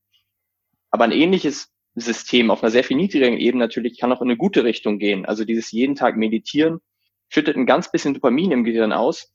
Aber 0.92 1.06
ein 1.06 1.12
ähnliches 1.12 1.72
System 2.00 2.52
auf 2.52 2.64
einer 2.64 2.72
sehr 2.72 2.84
viel 2.84 2.98
niedrigeren 2.98 3.38
Ebene 3.38 3.64
natürlich 3.64 4.00
kann 4.00 4.12
auch 4.12 4.22
in 4.22 4.28
eine 4.28 4.38
gute 4.38 4.64
Richtung 4.64 5.00
gehen. 5.00 5.26
Also 5.26 5.46
dieses 5.46 5.72
jeden 5.72 5.96
Tag 5.96 6.18
meditieren 6.18 6.80
schüttet 7.30 7.56
ein 7.56 7.66
ganz 7.66 7.92
bisschen 7.92 8.14
Dopamin 8.14 8.52
im 8.52 8.64
Gehirn 8.64 8.92
aus 8.92 9.32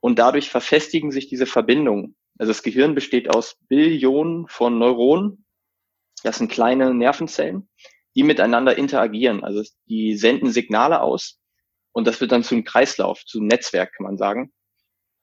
und 0.00 0.18
dadurch 0.18 0.50
verfestigen 0.50 1.10
sich 1.10 1.28
diese 1.28 1.46
Verbindungen. 1.46 2.16
Also 2.38 2.50
das 2.50 2.62
Gehirn 2.62 2.94
besteht 2.94 3.30
aus 3.30 3.56
Billionen 3.68 4.46
von 4.48 4.78
Neuronen. 4.78 5.44
Das 6.22 6.38
sind 6.38 6.50
kleine 6.50 6.94
Nervenzellen, 6.94 7.68
die 8.14 8.22
miteinander 8.22 8.76
interagieren. 8.76 9.44
Also 9.44 9.62
die 9.86 10.16
senden 10.16 10.50
Signale 10.50 11.00
aus 11.00 11.40
und 11.92 12.06
das 12.06 12.20
wird 12.20 12.32
dann 12.32 12.42
zu 12.42 12.54
einem 12.54 12.64
Kreislauf, 12.64 13.24
zu 13.24 13.38
einem 13.38 13.48
Netzwerk, 13.48 13.94
kann 13.94 14.04
man 14.04 14.18
sagen. 14.18 14.52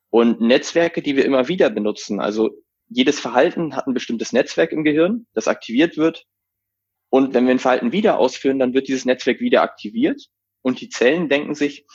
Und 0.10 0.42
Netzwerke, 0.42 1.02
die 1.02 1.16
wir 1.16 1.26
immer 1.26 1.48
wieder 1.48 1.70
benutzen, 1.70 2.20
also 2.20 2.52
jedes 2.88 3.20
Verhalten 3.20 3.76
hat 3.76 3.88
ein 3.88 3.94
bestimmtes 3.94 4.34
Netzwerk 4.34 4.72
im 4.74 4.84
Gehirn, 4.84 5.26
das 5.34 5.48
aktiviert 5.48 5.98
wird. 5.98 6.26
Und 7.12 7.34
wenn 7.34 7.46
wir 7.46 7.52
ein 7.52 7.60
Verhalten 7.60 7.92
wieder 7.92 8.18
ausführen, 8.18 8.58
dann 8.58 8.74
wird 8.74 8.88
dieses 8.88 9.04
Netzwerk 9.04 9.42
wieder 9.42 9.62
aktiviert. 9.64 10.28
Und 10.62 10.80
die 10.80 10.90
Zellen 10.90 11.28
denken 11.28 11.56
sich, 11.56 11.86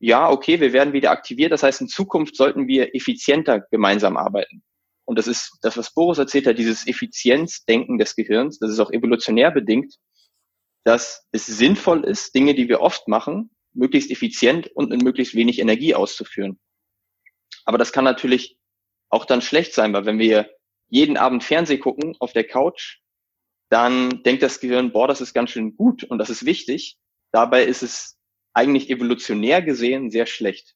ja, 0.00 0.30
okay, 0.30 0.58
wir 0.60 0.72
werden 0.72 0.94
wieder 0.94 1.10
aktiviert. 1.10 1.52
Das 1.52 1.62
heißt, 1.62 1.82
in 1.82 1.88
Zukunft 1.88 2.34
sollten 2.34 2.66
wir 2.66 2.94
effizienter 2.94 3.60
gemeinsam 3.70 4.16
arbeiten. 4.16 4.62
Und 5.04 5.18
das 5.18 5.26
ist 5.26 5.58
das, 5.60 5.76
was 5.76 5.92
Boris 5.92 6.18
erzählt 6.18 6.46
hat, 6.46 6.58
dieses 6.58 6.86
Effizienzdenken 6.86 7.98
des 7.98 8.16
Gehirns. 8.16 8.58
Das 8.58 8.70
ist 8.70 8.80
auch 8.80 8.90
evolutionär 8.90 9.50
bedingt, 9.50 9.96
dass 10.84 11.26
es 11.30 11.46
sinnvoll 11.46 12.04
ist, 12.04 12.34
Dinge, 12.34 12.54
die 12.54 12.68
wir 12.68 12.80
oft 12.80 13.06
machen, 13.06 13.50
möglichst 13.74 14.10
effizient 14.10 14.68
und 14.68 14.88
mit 14.88 15.02
möglichst 15.02 15.34
wenig 15.34 15.58
Energie 15.58 15.94
auszuführen. 15.94 16.58
Aber 17.66 17.76
das 17.76 17.92
kann 17.92 18.04
natürlich 18.04 18.58
auch 19.10 19.26
dann 19.26 19.42
schlecht 19.42 19.74
sein, 19.74 19.92
weil 19.92 20.06
wenn 20.06 20.18
wir 20.18 20.48
jeden 20.88 21.18
Abend 21.18 21.44
Fernseh 21.44 21.76
gucken 21.76 22.16
auf 22.18 22.32
der 22.32 22.44
Couch, 22.44 23.00
dann 23.68 24.22
denkt 24.22 24.42
das 24.42 24.60
Gehirn, 24.60 24.92
boah, 24.92 25.08
das 25.08 25.20
ist 25.20 25.34
ganz 25.34 25.50
schön 25.50 25.76
gut 25.76 26.04
und 26.04 26.18
das 26.18 26.30
ist 26.30 26.44
wichtig. 26.44 26.98
Dabei 27.32 27.64
ist 27.64 27.82
es 27.82 28.18
eigentlich 28.54 28.90
evolutionär 28.90 29.62
gesehen 29.62 30.10
sehr 30.10 30.26
schlecht. 30.26 30.74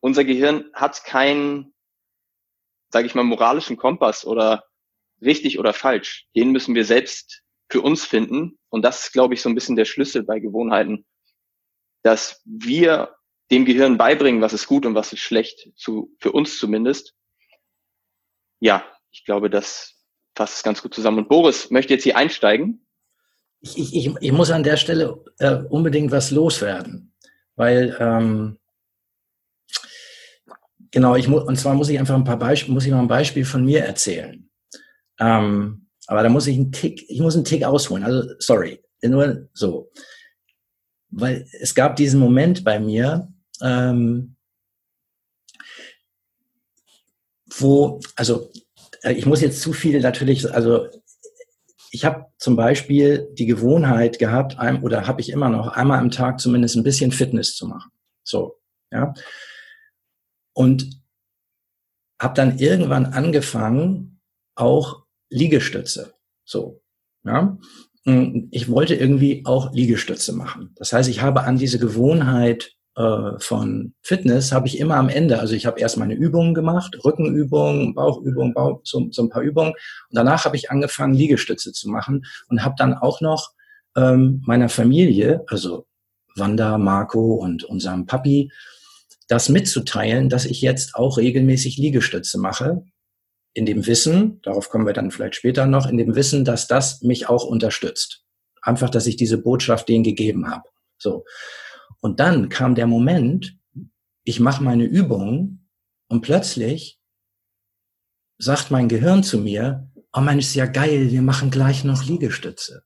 Unser 0.00 0.24
Gehirn 0.24 0.70
hat 0.72 1.04
keinen, 1.04 1.74
sage 2.90 3.06
ich 3.06 3.14
mal, 3.14 3.24
moralischen 3.24 3.76
Kompass 3.76 4.24
oder 4.24 4.64
richtig 5.20 5.58
oder 5.58 5.72
falsch. 5.72 6.26
Den 6.34 6.50
müssen 6.50 6.74
wir 6.74 6.84
selbst 6.84 7.42
für 7.70 7.82
uns 7.82 8.04
finden. 8.04 8.58
Und 8.70 8.82
das 8.82 9.04
ist, 9.04 9.12
glaube 9.12 9.34
ich, 9.34 9.42
so 9.42 9.48
ein 9.48 9.54
bisschen 9.54 9.76
der 9.76 9.84
Schlüssel 9.84 10.24
bei 10.24 10.40
Gewohnheiten 10.40 11.04
dass 12.02 12.42
wir 12.44 13.16
dem 13.50 13.64
Gehirn 13.64 13.96
beibringen, 13.96 14.42
was 14.42 14.52
ist 14.52 14.66
gut 14.66 14.86
und 14.86 14.94
was 14.94 15.12
ist 15.12 15.20
schlecht, 15.20 15.70
zu, 15.76 16.14
für 16.18 16.32
uns 16.32 16.58
zumindest. 16.58 17.14
Ja, 18.60 18.84
ich 19.10 19.24
glaube, 19.24 19.50
das 19.50 20.01
fasst 20.42 20.56
es 20.56 20.62
ganz 20.64 20.82
gut 20.82 20.92
zusammen. 20.92 21.18
Und 21.18 21.28
Boris 21.28 21.70
möchte 21.70 21.94
jetzt 21.94 22.02
hier 22.02 22.16
einsteigen. 22.16 22.84
Ich, 23.60 23.94
ich, 23.94 24.12
ich 24.20 24.32
muss 24.32 24.50
an 24.50 24.64
der 24.64 24.76
Stelle 24.76 25.24
äh, 25.38 25.54
unbedingt 25.54 26.10
was 26.10 26.32
loswerden, 26.32 27.14
weil 27.54 27.96
ähm, 28.00 28.58
genau, 30.90 31.14
ich 31.14 31.28
muss 31.28 31.44
und 31.44 31.56
zwar 31.56 31.74
muss 31.74 31.88
ich 31.88 31.98
einfach 32.00 32.16
ein 32.16 32.24
paar 32.24 32.40
Beispiele, 32.40 32.74
muss 32.74 32.84
ich 32.84 32.90
mal 32.90 32.98
ein 32.98 33.06
Beispiel 33.06 33.44
von 33.44 33.64
mir 33.64 33.84
erzählen. 33.84 34.50
Ähm, 35.20 35.86
aber 36.08 36.24
da 36.24 36.28
muss 36.28 36.48
ich 36.48 36.56
einen 36.56 36.72
Tick, 36.72 37.08
ich 37.08 37.20
muss 37.20 37.36
einen 37.36 37.44
Tick 37.44 37.62
ausholen. 37.62 38.02
Also 38.02 38.34
sorry, 38.40 38.82
nur 39.00 39.48
so, 39.52 39.92
weil 41.10 41.46
es 41.60 41.72
gab 41.72 41.94
diesen 41.94 42.18
Moment 42.18 42.64
bei 42.64 42.80
mir, 42.80 43.32
ähm, 43.60 44.34
wo, 47.46 48.00
also 48.16 48.50
ich 49.02 49.26
muss 49.26 49.40
jetzt 49.40 49.60
zu 49.60 49.72
viel 49.72 50.00
natürlich, 50.00 50.52
also 50.52 50.88
ich 51.90 52.04
habe 52.04 52.26
zum 52.38 52.56
Beispiel 52.56 53.28
die 53.32 53.46
Gewohnheit 53.46 54.18
gehabt, 54.18 54.58
ein, 54.58 54.82
oder 54.82 55.06
habe 55.06 55.20
ich 55.20 55.30
immer 55.30 55.50
noch, 55.50 55.68
einmal 55.68 55.98
am 55.98 56.10
Tag 56.10 56.40
zumindest 56.40 56.76
ein 56.76 56.84
bisschen 56.84 57.12
Fitness 57.12 57.54
zu 57.54 57.66
machen. 57.66 57.90
So, 58.24 58.58
ja. 58.90 59.12
Und 60.54 61.02
habe 62.20 62.34
dann 62.34 62.58
irgendwann 62.58 63.06
angefangen, 63.06 64.20
auch 64.54 65.04
Liegestütze. 65.28 66.14
So, 66.44 66.82
ja. 67.24 67.58
Ich 68.50 68.68
wollte 68.68 68.94
irgendwie 68.94 69.44
auch 69.44 69.72
Liegestütze 69.72 70.32
machen. 70.32 70.74
Das 70.76 70.92
heißt, 70.92 71.08
ich 71.08 71.20
habe 71.20 71.42
an 71.44 71.56
diese 71.56 71.78
Gewohnheit 71.78 72.74
äh, 72.94 73.38
von 73.38 73.94
Fitness 74.02 74.52
habe 74.52 74.66
ich 74.66 74.78
immer 74.78 74.96
am 74.96 75.08
Ende, 75.08 75.38
also 75.38 75.54
ich 75.54 75.66
habe 75.66 75.80
erst 75.80 75.96
meine 75.96 76.14
Übungen 76.14 76.54
gemacht, 76.54 76.96
Rückenübungen, 77.04 77.94
Bauchübungen, 77.94 78.52
Bauch, 78.52 78.80
so, 78.84 79.08
so 79.10 79.22
ein 79.22 79.30
paar 79.30 79.42
Übungen. 79.42 79.72
Und 79.72 80.16
danach 80.16 80.44
habe 80.44 80.56
ich 80.56 80.70
angefangen, 80.70 81.14
Liegestütze 81.14 81.72
zu 81.72 81.88
machen 81.88 82.24
und 82.48 82.64
habe 82.64 82.74
dann 82.76 82.94
auch 82.94 83.20
noch 83.20 83.52
ähm, 83.96 84.42
meiner 84.46 84.68
Familie, 84.68 85.44
also 85.48 85.86
Wanda, 86.36 86.78
Marco 86.78 87.34
und 87.34 87.64
unserem 87.64 88.06
Papi, 88.06 88.50
das 89.28 89.48
mitzuteilen, 89.48 90.28
dass 90.28 90.44
ich 90.44 90.60
jetzt 90.60 90.94
auch 90.94 91.16
regelmäßig 91.16 91.78
Liegestütze 91.78 92.38
mache. 92.38 92.84
In 93.54 93.66
dem 93.66 93.86
Wissen, 93.86 94.40
darauf 94.42 94.68
kommen 94.68 94.86
wir 94.86 94.94
dann 94.94 95.10
vielleicht 95.10 95.36
später 95.36 95.66
noch, 95.66 95.88
in 95.88 95.96
dem 95.96 96.14
Wissen, 96.14 96.44
dass 96.44 96.66
das 96.66 97.02
mich 97.02 97.28
auch 97.28 97.44
unterstützt. 97.44 98.24
Einfach, 98.60 98.90
dass 98.90 99.06
ich 99.06 99.16
diese 99.16 99.38
Botschaft 99.38 99.88
denen 99.88 100.04
gegeben 100.04 100.50
habe. 100.50 100.68
So. 100.98 101.24
Und 102.02 102.18
dann 102.18 102.48
kam 102.48 102.74
der 102.74 102.88
Moment, 102.88 103.56
ich 104.24 104.40
mache 104.40 104.62
meine 104.62 104.84
Übung 104.84 105.68
und 106.08 106.20
plötzlich 106.20 107.00
sagt 108.38 108.72
mein 108.72 108.88
Gehirn 108.88 109.22
zu 109.22 109.38
mir, 109.38 109.88
oh 110.12 110.20
man, 110.20 110.40
ist 110.40 110.54
ja 110.54 110.66
geil, 110.66 111.12
wir 111.12 111.22
machen 111.22 111.50
gleich 111.50 111.84
noch 111.84 112.04
Liegestütze. 112.04 112.82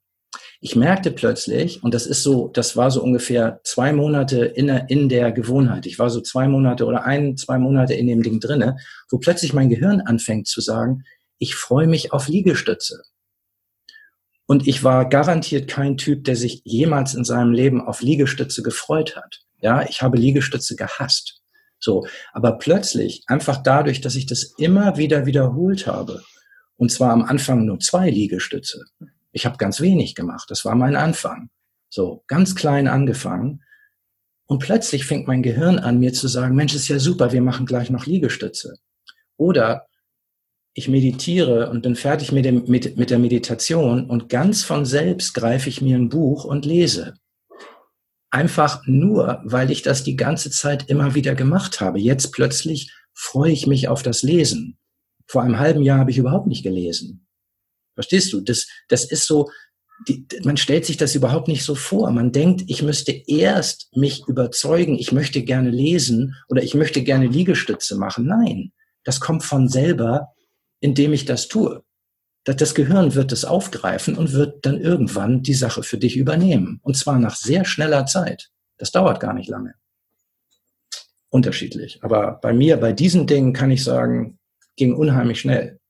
Ich 0.60 0.76
merkte 0.76 1.10
plötzlich, 1.10 1.82
und 1.82 1.94
das 1.94 2.06
ist 2.06 2.22
so, 2.22 2.48
das 2.48 2.76
war 2.76 2.90
so 2.90 3.02
ungefähr 3.02 3.60
zwei 3.64 3.92
Monate 3.92 4.44
in 4.44 4.66
der, 4.66 4.90
in 4.90 5.08
der 5.08 5.32
Gewohnheit. 5.32 5.86
Ich 5.86 5.98
war 5.98 6.10
so 6.10 6.20
zwei 6.20 6.46
Monate 6.46 6.84
oder 6.84 7.04
ein, 7.04 7.38
zwei 7.38 7.58
Monate 7.58 7.94
in 7.94 8.06
dem 8.06 8.22
Ding 8.22 8.38
drinne, 8.38 8.76
wo 9.10 9.18
plötzlich 9.18 9.54
mein 9.54 9.70
Gehirn 9.70 10.02
anfängt 10.02 10.46
zu 10.46 10.60
sagen, 10.60 11.04
ich 11.38 11.54
freue 11.54 11.86
mich 11.86 12.12
auf 12.12 12.28
Liegestütze. 12.28 13.02
Und 14.46 14.66
ich 14.68 14.84
war 14.84 15.08
garantiert 15.08 15.68
kein 15.68 15.96
Typ, 15.96 16.24
der 16.24 16.36
sich 16.36 16.62
jemals 16.64 17.14
in 17.14 17.24
seinem 17.24 17.52
Leben 17.52 17.80
auf 17.80 18.00
Liegestütze 18.00 18.62
gefreut 18.62 19.16
hat. 19.16 19.40
Ja, 19.60 19.82
ich 19.88 20.02
habe 20.02 20.16
Liegestütze 20.16 20.76
gehasst. 20.76 21.42
So. 21.78 22.06
Aber 22.32 22.58
plötzlich, 22.58 23.24
einfach 23.26 23.62
dadurch, 23.62 24.00
dass 24.00 24.14
ich 24.14 24.26
das 24.26 24.54
immer 24.56 24.96
wieder 24.96 25.26
wiederholt 25.26 25.86
habe, 25.86 26.22
und 26.76 26.92
zwar 26.92 27.12
am 27.12 27.24
Anfang 27.24 27.64
nur 27.64 27.80
zwei 27.80 28.10
Liegestütze. 28.10 28.84
Ich 29.32 29.46
habe 29.46 29.56
ganz 29.56 29.80
wenig 29.80 30.14
gemacht. 30.14 30.50
Das 30.50 30.64
war 30.64 30.74
mein 30.74 30.94
Anfang. 30.94 31.50
So, 31.88 32.22
ganz 32.26 32.54
klein 32.54 32.88
angefangen. 32.88 33.62
Und 34.46 34.60
plötzlich 34.60 35.06
fängt 35.06 35.26
mein 35.26 35.42
Gehirn 35.42 35.78
an, 35.78 35.98
mir 35.98 36.12
zu 36.12 36.28
sagen, 36.28 36.54
Mensch, 36.54 36.74
ist 36.74 36.88
ja 36.88 36.98
super, 36.98 37.32
wir 37.32 37.42
machen 37.42 37.66
gleich 37.66 37.90
noch 37.90 38.06
Liegestütze. 38.06 38.74
Oder 39.36 39.86
ich 40.78 40.88
meditiere 40.88 41.70
und 41.70 41.80
bin 41.80 41.96
fertig 41.96 42.32
mit, 42.32 42.44
dem, 42.44 42.64
mit, 42.66 42.98
mit 42.98 43.08
der 43.08 43.18
Meditation 43.18 44.10
und 44.10 44.28
ganz 44.28 44.62
von 44.62 44.84
selbst 44.84 45.32
greife 45.32 45.70
ich 45.70 45.80
mir 45.80 45.96
ein 45.96 46.10
Buch 46.10 46.44
und 46.44 46.66
lese. 46.66 47.14
Einfach 48.30 48.82
nur, 48.84 49.40
weil 49.44 49.70
ich 49.70 49.80
das 49.80 50.04
die 50.04 50.16
ganze 50.16 50.50
Zeit 50.50 50.90
immer 50.90 51.14
wieder 51.14 51.34
gemacht 51.34 51.80
habe. 51.80 51.98
Jetzt 51.98 52.30
plötzlich 52.32 52.92
freue 53.14 53.52
ich 53.52 53.66
mich 53.66 53.88
auf 53.88 54.02
das 54.02 54.22
Lesen. 54.22 54.76
Vor 55.26 55.42
einem 55.42 55.58
halben 55.58 55.80
Jahr 55.80 55.98
habe 55.98 56.10
ich 56.10 56.18
überhaupt 56.18 56.46
nicht 56.46 56.62
gelesen. 56.62 57.26
Verstehst 57.94 58.34
du? 58.34 58.42
Das, 58.42 58.66
das 58.88 59.10
ist 59.10 59.26
so, 59.26 59.48
die, 60.06 60.26
man 60.44 60.58
stellt 60.58 60.84
sich 60.84 60.98
das 60.98 61.14
überhaupt 61.14 61.48
nicht 61.48 61.64
so 61.64 61.74
vor. 61.74 62.10
Man 62.10 62.32
denkt, 62.32 62.64
ich 62.66 62.82
müsste 62.82 63.12
erst 63.12 63.88
mich 63.96 64.28
überzeugen, 64.28 64.98
ich 64.98 65.10
möchte 65.10 65.42
gerne 65.42 65.70
lesen 65.70 66.34
oder 66.50 66.62
ich 66.62 66.74
möchte 66.74 67.02
gerne 67.02 67.28
Liegestütze 67.28 67.96
machen. 67.96 68.26
Nein, 68.26 68.72
das 69.04 69.20
kommt 69.20 69.42
von 69.42 69.70
selber, 69.70 70.34
indem 70.86 71.12
ich 71.12 71.24
das 71.24 71.48
tue. 71.48 71.82
Das 72.44 72.76
Gehirn 72.76 73.16
wird 73.16 73.32
es 73.32 73.44
aufgreifen 73.44 74.16
und 74.16 74.32
wird 74.32 74.64
dann 74.64 74.80
irgendwann 74.80 75.42
die 75.42 75.54
Sache 75.54 75.82
für 75.82 75.98
dich 75.98 76.16
übernehmen. 76.16 76.78
Und 76.84 76.96
zwar 76.96 77.18
nach 77.18 77.34
sehr 77.34 77.64
schneller 77.64 78.06
Zeit. 78.06 78.50
Das 78.78 78.92
dauert 78.92 79.18
gar 79.18 79.34
nicht 79.34 79.48
lange. 79.48 79.74
Unterschiedlich. 81.28 81.98
Aber 82.04 82.38
bei 82.40 82.52
mir, 82.52 82.76
bei 82.76 82.92
diesen 82.92 83.26
Dingen 83.26 83.52
kann 83.52 83.72
ich 83.72 83.82
sagen, 83.82 84.38
ging 84.76 84.94
unheimlich 84.94 85.40
schnell. 85.40 85.80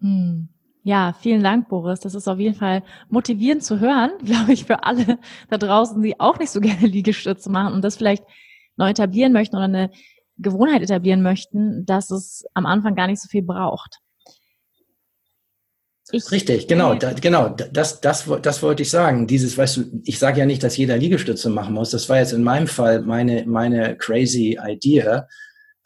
Hm. 0.00 0.50
Ja, 0.82 1.14
vielen 1.18 1.42
Dank, 1.42 1.70
Boris. 1.70 2.00
Das 2.00 2.14
ist 2.14 2.28
auf 2.28 2.38
jeden 2.38 2.56
Fall 2.56 2.82
motivierend 3.08 3.64
zu 3.64 3.80
hören, 3.80 4.10
glaube 4.24 4.52
ich, 4.52 4.66
für 4.66 4.84
alle 4.84 5.18
da 5.48 5.56
draußen, 5.56 6.02
die 6.02 6.20
auch 6.20 6.38
nicht 6.38 6.50
so 6.50 6.60
gerne 6.60 6.86
Liegestütze 6.86 7.48
machen 7.48 7.72
und 7.72 7.82
das 7.82 7.96
vielleicht 7.96 8.24
neu 8.76 8.90
etablieren 8.90 9.32
möchten 9.32 9.56
oder 9.56 9.64
eine 9.64 9.90
Gewohnheit 10.36 10.82
etablieren 10.82 11.22
möchten, 11.22 11.86
dass 11.86 12.10
es 12.10 12.44
am 12.52 12.66
Anfang 12.66 12.94
gar 12.94 13.06
nicht 13.06 13.22
so 13.22 13.28
viel 13.28 13.42
braucht. 13.42 14.01
Ich, 16.12 16.30
Richtig, 16.30 16.68
genau, 16.68 16.94
da, 16.94 17.14
genau, 17.14 17.48
das, 17.48 18.00
das, 18.02 18.30
das 18.42 18.62
wollte 18.62 18.82
ich 18.82 18.90
sagen. 18.90 19.26
Dieses, 19.26 19.56
weißt 19.56 19.76
du, 19.78 20.02
ich 20.04 20.18
sage 20.18 20.40
ja 20.40 20.46
nicht, 20.46 20.62
dass 20.62 20.76
jeder 20.76 20.98
Liegestütze 20.98 21.48
machen 21.48 21.74
muss. 21.74 21.90
Das 21.90 22.08
war 22.10 22.18
jetzt 22.18 22.34
in 22.34 22.42
meinem 22.42 22.66
Fall 22.66 23.00
meine, 23.00 23.44
meine 23.46 23.96
crazy 23.96 24.58
Idea. 24.62 25.26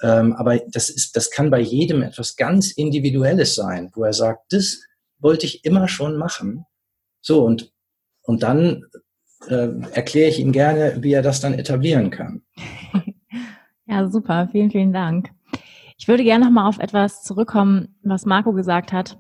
Ähm, 0.02 0.32
aber 0.34 0.58
das 0.68 0.90
ist, 0.90 1.16
das 1.16 1.30
kann 1.30 1.50
bei 1.50 1.60
jedem 1.60 2.02
etwas 2.02 2.34
ganz 2.34 2.72
Individuelles 2.72 3.54
sein, 3.54 3.90
wo 3.94 4.02
er 4.02 4.12
sagt, 4.12 4.52
das 4.52 4.80
wollte 5.18 5.46
ich 5.46 5.64
immer 5.64 5.86
schon 5.86 6.16
machen. 6.16 6.66
So, 7.20 7.44
und, 7.44 7.72
und 8.22 8.42
dann 8.42 8.84
äh, 9.48 9.68
erkläre 9.92 10.30
ich 10.30 10.40
ihm 10.40 10.52
gerne, 10.52 10.98
wie 11.00 11.12
er 11.12 11.22
das 11.22 11.40
dann 11.40 11.54
etablieren 11.54 12.10
kann. 12.10 12.42
Ja, 13.88 14.08
super. 14.10 14.48
Vielen, 14.50 14.72
vielen 14.72 14.92
Dank. 14.92 15.30
Ich 15.96 16.08
würde 16.08 16.24
gerne 16.24 16.44
nochmal 16.44 16.68
auf 16.68 16.80
etwas 16.80 17.22
zurückkommen, 17.22 17.96
was 18.02 18.26
Marco 18.26 18.52
gesagt 18.52 18.92
hat. 18.92 19.18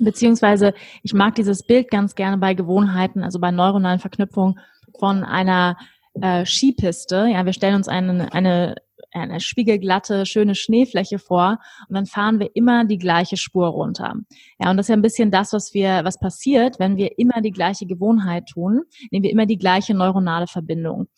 Beziehungsweise, 0.00 0.74
ich 1.02 1.14
mag 1.14 1.34
dieses 1.34 1.62
Bild 1.62 1.90
ganz 1.90 2.14
gerne 2.14 2.38
bei 2.38 2.54
Gewohnheiten, 2.54 3.22
also 3.22 3.38
bei 3.38 3.50
neuronalen 3.50 3.98
Verknüpfungen 3.98 4.58
von 4.98 5.24
einer 5.24 5.76
äh, 6.20 6.44
Skipiste. 6.44 7.28
Ja, 7.30 7.44
wir 7.44 7.52
stellen 7.52 7.74
uns 7.74 7.88
eine, 7.88 8.32
eine, 8.32 8.76
eine 9.12 9.40
spiegelglatte, 9.40 10.26
schöne 10.26 10.54
Schneefläche 10.54 11.18
vor 11.18 11.58
und 11.88 11.94
dann 11.94 12.06
fahren 12.06 12.40
wir 12.40 12.50
immer 12.54 12.84
die 12.84 12.98
gleiche 12.98 13.36
Spur 13.36 13.68
runter. 13.68 14.14
Ja, 14.58 14.70
und 14.70 14.76
das 14.76 14.84
ist 14.84 14.90
ja 14.90 14.96
ein 14.96 15.02
bisschen 15.02 15.30
das, 15.30 15.52
was 15.52 15.74
wir, 15.74 16.00
was 16.04 16.18
passiert, 16.18 16.78
wenn 16.78 16.96
wir 16.96 17.18
immer 17.18 17.40
die 17.40 17.52
gleiche 17.52 17.86
Gewohnheit 17.86 18.46
tun, 18.46 18.82
nehmen 19.10 19.24
wir 19.24 19.30
immer 19.30 19.46
die 19.46 19.58
gleiche 19.58 19.94
neuronale 19.94 20.46
Verbindung. 20.46 21.08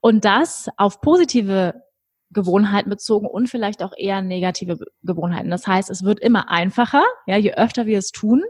Und 0.00 0.24
das 0.24 0.68
auf 0.76 1.00
positive 1.00 1.74
Gewohnheiten 2.30 2.90
bezogen 2.90 3.26
und 3.26 3.48
vielleicht 3.48 3.82
auch 3.82 3.92
eher 3.96 4.22
negative 4.22 4.78
Gewohnheiten. 5.02 5.50
Das 5.50 5.66
heißt, 5.66 5.90
es 5.90 6.02
wird 6.02 6.20
immer 6.20 6.50
einfacher, 6.50 7.04
ja, 7.26 7.36
je 7.36 7.54
öfter 7.54 7.86
wir 7.86 7.98
es 7.98 8.10
tun, 8.10 8.42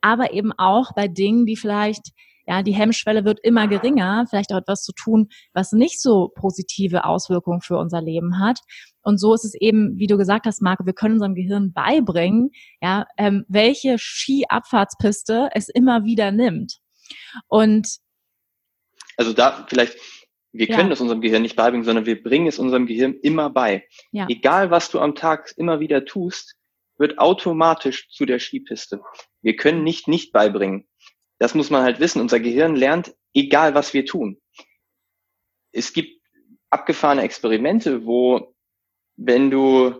aber 0.00 0.32
eben 0.32 0.52
auch 0.52 0.92
bei 0.94 1.08
Dingen, 1.08 1.46
die 1.46 1.56
vielleicht, 1.56 2.12
ja, 2.46 2.62
die 2.62 2.74
Hemmschwelle 2.74 3.24
wird 3.24 3.40
immer 3.42 3.66
geringer, 3.68 4.26
vielleicht 4.28 4.52
auch 4.52 4.58
etwas 4.58 4.82
zu 4.82 4.92
tun, 4.92 5.28
was 5.54 5.72
nicht 5.72 6.00
so 6.00 6.30
positive 6.34 7.04
Auswirkungen 7.04 7.62
für 7.62 7.78
unser 7.78 8.02
Leben 8.02 8.38
hat. 8.38 8.58
Und 9.02 9.18
so 9.18 9.32
ist 9.32 9.44
es 9.44 9.54
eben, 9.54 9.96
wie 9.96 10.06
du 10.06 10.18
gesagt 10.18 10.44
hast, 10.44 10.60
Marco, 10.60 10.84
wir 10.84 10.92
können 10.92 11.14
unserem 11.14 11.34
Gehirn 11.34 11.72
beibringen, 11.72 12.50
ja, 12.82 13.06
ähm, 13.16 13.44
welche 13.48 13.96
Skiabfahrtspiste 13.98 15.48
es 15.54 15.70
immer 15.70 16.04
wieder 16.04 16.30
nimmt. 16.30 16.78
Und 17.48 17.98
also 19.16 19.32
da 19.32 19.64
vielleicht 19.68 19.96
wir 20.54 20.68
können 20.68 20.88
ja. 20.88 20.92
es 20.92 21.00
unserem 21.00 21.20
Gehirn 21.20 21.42
nicht 21.42 21.56
beibringen, 21.56 21.84
sondern 21.84 22.06
wir 22.06 22.22
bringen 22.22 22.46
es 22.46 22.60
unserem 22.60 22.86
Gehirn 22.86 23.18
immer 23.22 23.50
bei. 23.50 23.88
Ja. 24.12 24.28
Egal, 24.28 24.70
was 24.70 24.88
du 24.88 25.00
am 25.00 25.16
Tag 25.16 25.52
immer 25.56 25.80
wieder 25.80 26.04
tust, 26.04 26.54
wird 26.96 27.18
automatisch 27.18 28.08
zu 28.08 28.24
der 28.24 28.38
Skipiste. 28.38 29.02
Wir 29.42 29.56
können 29.56 29.82
nicht 29.82 30.06
nicht 30.06 30.32
beibringen. 30.32 30.86
Das 31.40 31.56
muss 31.56 31.70
man 31.70 31.82
halt 31.82 31.98
wissen. 31.98 32.20
Unser 32.20 32.38
Gehirn 32.38 32.76
lernt, 32.76 33.16
egal 33.34 33.74
was 33.74 33.94
wir 33.94 34.06
tun. 34.06 34.40
Es 35.72 35.92
gibt 35.92 36.22
abgefahrene 36.70 37.22
Experimente, 37.22 38.06
wo 38.06 38.54
wenn 39.16 39.50
du 39.50 39.96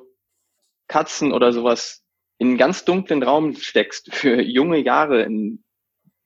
Katzen 0.86 1.32
oder 1.32 1.52
sowas 1.52 2.04
in 2.38 2.48
einen 2.48 2.58
ganz 2.58 2.84
dunklen 2.84 3.24
Raum 3.24 3.56
steckst 3.56 4.14
für 4.14 4.40
junge 4.40 4.78
Jahre, 4.78 5.22
in, 5.22 5.64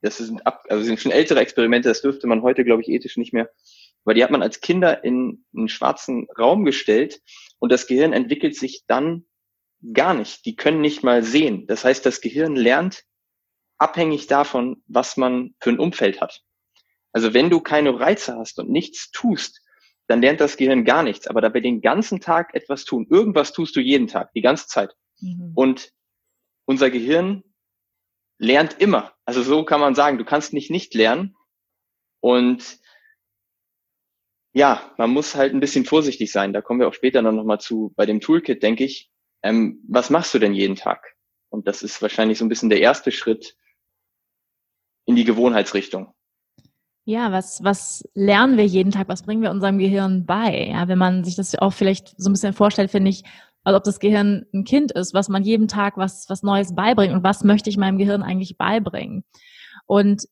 das 0.01 0.17
sind 0.17 0.45
ab, 0.45 0.65
also 0.69 0.83
sind 0.83 0.99
schon 0.99 1.11
ältere 1.11 1.39
Experimente, 1.39 1.89
das 1.89 2.03
dürfte 2.03 2.27
man 2.27 2.43
heute, 2.43 2.63
glaube 2.63 2.83
ich, 2.83 2.89
ethisch 2.89 3.17
nicht 3.17 3.33
mehr, 3.33 3.49
weil 4.05 4.15
die 4.15 4.23
hat 4.23 4.31
man 4.31 4.41
als 4.41 4.61
Kinder 4.61 5.03
in 5.03 5.45
einen 5.55 5.69
schwarzen 5.69 6.27
Raum 6.37 6.65
gestellt 6.65 7.21
und 7.59 7.71
das 7.71 7.87
Gehirn 7.87 8.13
entwickelt 8.13 8.55
sich 8.55 8.83
dann 8.87 9.25
gar 9.93 10.13
nicht. 10.13 10.45
Die 10.45 10.55
können 10.55 10.81
nicht 10.81 11.03
mal 11.03 11.23
sehen. 11.23 11.67
Das 11.67 11.85
heißt, 11.85 12.05
das 12.05 12.21
Gehirn 12.21 12.55
lernt 12.55 13.03
abhängig 13.77 14.27
davon, 14.27 14.83
was 14.87 15.17
man 15.17 15.55
für 15.59 15.69
ein 15.69 15.79
Umfeld 15.79 16.21
hat. 16.21 16.41
Also 17.11 17.33
wenn 17.33 17.49
du 17.49 17.59
keine 17.59 17.99
Reize 17.99 18.35
hast 18.35 18.59
und 18.59 18.69
nichts 18.69 19.11
tust, 19.11 19.61
dann 20.07 20.21
lernt 20.21 20.41
das 20.41 20.57
Gehirn 20.57 20.85
gar 20.85 21.03
nichts. 21.03 21.27
Aber 21.27 21.41
dabei 21.41 21.59
den 21.59 21.81
ganzen 21.81 22.19
Tag 22.19 22.53
etwas 22.53 22.83
tun, 22.85 23.07
irgendwas 23.09 23.53
tust 23.53 23.75
du 23.75 23.79
jeden 23.79 24.07
Tag, 24.07 24.31
die 24.33 24.41
ganze 24.41 24.67
Zeit. 24.67 24.95
Mhm. 25.19 25.51
Und 25.55 25.91
unser 26.65 26.89
Gehirn 26.89 27.43
lernt 28.37 28.79
immer. 28.79 29.13
Also 29.25 29.43
so 29.43 29.63
kann 29.63 29.79
man 29.79 29.95
sagen, 29.95 30.17
du 30.17 30.25
kannst 30.25 30.53
nicht 30.53 30.71
nicht 30.71 30.93
lernen. 30.93 31.35
Und 32.21 32.79
ja, 34.59 34.91
man 34.97 35.11
muss 35.11 35.35
halt 35.35 35.53
ein 35.53 35.61
bisschen 35.61 35.85
vorsichtig 35.85 36.33
sein. 36.33 36.51
Da 36.51 36.61
kommen 36.61 36.81
wir 36.81 36.89
auch 36.89 36.93
später 36.93 37.21
noch 37.21 37.45
mal 37.45 37.59
zu 37.59 37.93
bei 37.95 38.05
dem 38.05 38.19
Toolkit, 38.19 38.61
denke 38.61 38.83
ich. 38.83 39.09
Ähm, 39.41 39.81
was 39.87 40.09
machst 40.09 40.33
du 40.33 40.39
denn 40.39 40.53
jeden 40.53 40.75
Tag? 40.75 41.15
Und 41.49 41.65
das 41.65 41.81
ist 41.81 42.01
wahrscheinlich 42.01 42.37
so 42.37 42.45
ein 42.45 42.49
bisschen 42.49 42.69
der 42.69 42.81
erste 42.81 43.13
Schritt 43.13 43.55
in 45.05 45.15
die 45.15 45.23
Gewohnheitsrichtung. 45.23 46.13
Ja, 47.05 47.31
was, 47.31 47.63
was 47.63 48.03
lernen 48.13 48.57
wir 48.57 48.65
jeden 48.65 48.91
Tag? 48.91 49.07
Was 49.07 49.23
bringen 49.23 49.41
wir 49.41 49.49
unserem 49.49 49.77
Gehirn 49.77 50.25
bei? 50.25 50.67
Ja, 50.71 50.89
wenn 50.89 50.99
man 50.99 51.23
sich 51.23 51.37
das 51.37 51.57
auch 51.57 51.71
vielleicht 51.71 52.13
so 52.17 52.29
ein 52.29 52.33
bisschen 52.33 52.53
vorstellt, 52.53 52.91
finde 52.91 53.11
ich, 53.11 53.23
als 53.63 53.77
ob 53.77 53.83
das 53.85 53.99
Gehirn 53.99 54.45
ein 54.53 54.65
Kind 54.65 54.91
ist, 54.91 55.13
was 55.13 55.29
man 55.29 55.43
jeden 55.43 55.69
Tag 55.69 55.95
was, 55.95 56.25
was 56.27 56.43
Neues 56.43 56.75
beibringt 56.75 57.13
und 57.13 57.23
was 57.23 57.45
möchte 57.45 57.69
ich 57.69 57.77
meinem 57.77 57.97
Gehirn 57.97 58.23
eigentlich 58.23 58.57
beibringen? 58.57 59.23
Und 59.85 60.25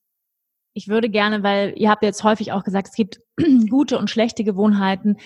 ich 0.78 0.88
würde 0.88 1.10
gerne, 1.10 1.42
weil 1.42 1.74
ihr 1.76 1.90
habt 1.90 2.04
jetzt 2.04 2.24
häufig 2.24 2.52
auch 2.52 2.64
gesagt, 2.64 2.90
es 2.90 2.94
gibt 2.94 3.20
gute 3.70 3.98
und 3.98 4.12
schlechte 4.12 4.44
Gewohnheiten. 4.44 5.18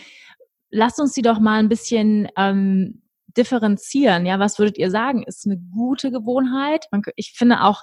Lasst 0.69 0.97
uns 1.01 1.11
die 1.11 1.21
doch 1.21 1.39
mal 1.41 1.59
ein 1.59 1.67
bisschen 1.67 2.29
ähm, 2.37 3.01
differenzieren. 3.35 4.25
Ja, 4.25 4.39
was 4.39 4.59
würdet 4.59 4.77
ihr 4.77 4.89
sagen? 4.89 5.23
Ist 5.23 5.45
eine 5.45 5.57
gute 5.57 6.09
Gewohnheit? 6.09 6.85
Man, 6.91 7.01
ich 7.17 7.33
finde 7.35 7.63
auch, 7.63 7.81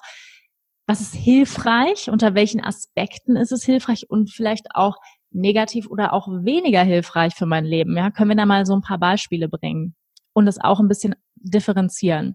was 0.87 1.03
ist 1.03 1.15
hilfreich? 1.15 2.09
Unter 2.09 2.35
welchen 2.35 2.65
Aspekten 2.65 3.37
ist 3.37 3.53
es 3.53 3.65
hilfreich? 3.65 4.09
Und 4.09 4.31
vielleicht 4.31 4.69
auch 4.75 4.97
negativ 5.31 5.89
oder 5.89 6.15
auch 6.15 6.27
weniger 6.27 6.83
hilfreich 6.83 7.35
für 7.35 7.45
mein 7.45 7.67
Leben? 7.67 7.95
Ja, 7.99 8.11
können 8.11 8.31
wir 8.31 8.37
da 8.37 8.47
mal 8.47 8.65
so 8.65 8.75
ein 8.75 8.81
paar 8.81 8.99
Beispiele 8.99 9.51
bringen 9.51 9.95
und 10.33 10.47
das 10.47 10.59
auch 10.59 10.81
ein 10.81 10.89
bisschen 10.89 11.15
differenzieren? 11.35 12.35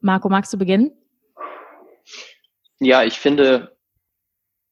Marco, 0.00 0.28
magst 0.28 0.52
du 0.52 0.58
beginnen? 0.58 0.90
Ja, 2.84 3.04
ich 3.04 3.20
finde 3.20 3.76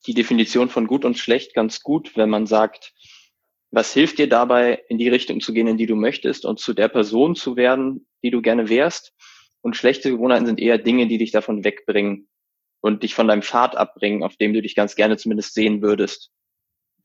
die 0.05 0.15
Definition 0.15 0.69
von 0.69 0.89
gut 0.89 1.05
und 1.05 1.17
schlecht 1.17 1.55
ganz 1.55 1.81
gut, 1.81 2.17
wenn 2.17 2.29
man 2.29 2.49
sagt, 2.49 2.93
was 3.71 3.95
hilft 3.95 4.19
dir 4.19 4.29
dabei, 4.29 4.83
in 4.89 4.99
die 4.99 5.09
Richtung 5.09 5.41
zu 5.41 5.53
gehen, 5.53 5.69
in 5.69 5.77
die 5.77 5.87
du 5.87 5.95
möchtest 5.95 6.45
und 6.45 6.59
zu 6.59 6.75
der 6.75 6.89
Person 6.89 7.37
zu 7.37 7.55
werden, 7.55 8.09
die 8.25 8.33
du 8.33 8.43
gerne 8.43 8.69
wärst. 8.69 9.13
Und 9.61 9.77
schlechte 9.77 10.11
Gewohnheiten 10.11 10.47
sind 10.47 10.59
eher 10.59 10.79
Dinge, 10.79 11.07
die 11.07 11.19
dich 11.19 11.31
davon 11.31 11.63
wegbringen 11.63 12.29
und 12.81 13.05
dich 13.05 13.15
von 13.15 13.29
deinem 13.29 13.43
Pfad 13.43 13.77
abbringen, 13.77 14.25
auf 14.25 14.37
dem 14.37 14.55
du 14.55 14.61
dich 14.61 14.75
ganz 14.75 14.97
gerne 14.97 15.17
zumindest 15.17 15.55
sehen 15.55 15.81
würdest. 15.81 16.33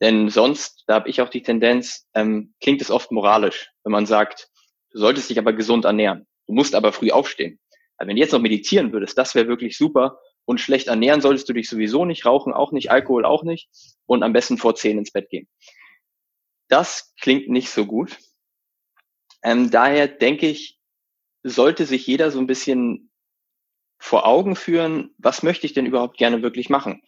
Denn 0.00 0.28
sonst, 0.28 0.82
da 0.88 0.94
habe 0.94 1.08
ich 1.08 1.20
auch 1.20 1.28
die 1.28 1.42
Tendenz, 1.42 2.08
ähm, 2.14 2.52
klingt 2.60 2.82
es 2.82 2.90
oft 2.90 3.12
moralisch, 3.12 3.70
wenn 3.84 3.92
man 3.92 4.06
sagt, 4.06 4.48
du 4.90 4.98
solltest 4.98 5.30
dich 5.30 5.38
aber 5.38 5.52
gesund 5.52 5.84
ernähren. 5.84 6.26
Du 6.48 6.52
musst 6.52 6.74
aber 6.74 6.92
früh 6.92 7.12
aufstehen. 7.12 7.60
Also 7.96 8.08
wenn 8.08 8.16
du 8.16 8.22
jetzt 8.22 8.32
noch 8.32 8.40
meditieren 8.40 8.92
würdest, 8.92 9.16
das 9.16 9.36
wäre 9.36 9.46
wirklich 9.46 9.78
super. 9.78 10.18
Und 10.46 10.60
schlecht 10.60 10.86
ernähren 10.86 11.20
solltest 11.20 11.48
du 11.48 11.52
dich 11.52 11.68
sowieso 11.68 12.04
nicht, 12.04 12.24
rauchen 12.24 12.54
auch 12.54 12.72
nicht, 12.72 12.90
Alkohol 12.90 13.24
auch 13.24 13.42
nicht 13.42 13.68
und 14.06 14.22
am 14.22 14.32
besten 14.32 14.56
vor 14.56 14.74
zehn 14.74 14.96
ins 14.96 15.12
Bett 15.12 15.28
gehen. 15.28 15.48
Das 16.68 17.14
klingt 17.20 17.48
nicht 17.48 17.68
so 17.68 17.84
gut. 17.84 18.16
Ähm, 19.42 19.70
daher 19.70 20.08
denke 20.08 20.48
ich, 20.48 20.78
sollte 21.42 21.84
sich 21.84 22.06
jeder 22.06 22.30
so 22.30 22.38
ein 22.38 22.46
bisschen 22.46 23.10
vor 23.98 24.26
Augen 24.26 24.56
führen, 24.56 25.14
was 25.18 25.42
möchte 25.42 25.66
ich 25.66 25.72
denn 25.72 25.86
überhaupt 25.86 26.16
gerne 26.16 26.42
wirklich 26.42 26.70
machen? 26.70 27.02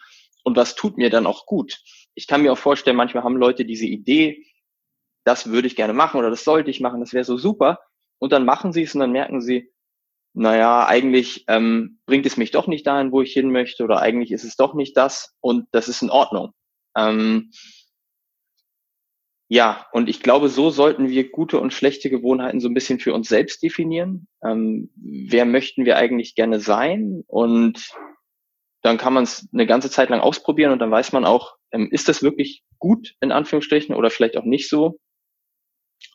Und 0.44 0.56
was 0.56 0.74
tut 0.74 0.96
mir 0.96 1.10
dann 1.10 1.26
auch 1.26 1.46
gut? 1.46 1.80
Ich 2.14 2.26
kann 2.26 2.42
mir 2.42 2.52
auch 2.52 2.58
vorstellen, 2.58 2.96
manchmal 2.96 3.24
haben 3.24 3.36
Leute 3.36 3.64
diese 3.64 3.86
Idee, 3.86 4.46
das 5.24 5.50
würde 5.50 5.66
ich 5.66 5.76
gerne 5.76 5.92
machen 5.92 6.18
oder 6.18 6.30
das 6.30 6.44
sollte 6.44 6.70
ich 6.70 6.80
machen, 6.80 7.00
das 7.00 7.12
wäre 7.12 7.24
so 7.24 7.36
super. 7.36 7.80
Und 8.18 8.32
dann 8.32 8.44
machen 8.44 8.72
sie 8.72 8.82
es 8.82 8.94
und 8.94 9.00
dann 9.00 9.12
merken 9.12 9.40
sie, 9.40 9.72
naja, 10.38 10.86
eigentlich 10.86 11.44
ähm, 11.48 11.98
bringt 12.06 12.26
es 12.26 12.36
mich 12.36 12.50
doch 12.50 12.66
nicht 12.66 12.86
dahin, 12.86 13.12
wo 13.12 13.22
ich 13.22 13.32
hin 13.32 13.50
möchte 13.50 13.84
oder 13.84 14.00
eigentlich 14.00 14.32
ist 14.32 14.44
es 14.44 14.56
doch 14.56 14.74
nicht 14.74 14.96
das 14.96 15.34
und 15.40 15.66
das 15.72 15.88
ist 15.88 16.02
in 16.02 16.10
Ordnung. 16.10 16.52
Ähm, 16.96 17.50
ja, 19.50 19.86
und 19.92 20.10
ich 20.10 20.22
glaube, 20.22 20.50
so 20.50 20.68
sollten 20.68 21.08
wir 21.08 21.30
gute 21.30 21.58
und 21.58 21.72
schlechte 21.72 22.10
Gewohnheiten 22.10 22.60
so 22.60 22.68
ein 22.68 22.74
bisschen 22.74 23.00
für 23.00 23.14
uns 23.14 23.28
selbst 23.28 23.62
definieren. 23.62 24.28
Ähm, 24.44 24.90
wer 24.96 25.46
möchten 25.46 25.86
wir 25.86 25.96
eigentlich 25.96 26.34
gerne 26.34 26.60
sein? 26.60 27.24
Und 27.26 27.94
dann 28.82 28.98
kann 28.98 29.14
man 29.14 29.24
es 29.24 29.48
eine 29.52 29.66
ganze 29.66 29.90
Zeit 29.90 30.10
lang 30.10 30.20
ausprobieren 30.20 30.72
und 30.72 30.80
dann 30.80 30.90
weiß 30.90 31.12
man 31.12 31.24
auch, 31.24 31.56
ähm, 31.72 31.88
ist 31.90 32.08
das 32.08 32.22
wirklich 32.22 32.62
gut 32.78 33.14
in 33.20 33.32
Anführungsstrichen 33.32 33.94
oder 33.94 34.10
vielleicht 34.10 34.36
auch 34.36 34.44
nicht 34.44 34.68
so. 34.68 34.98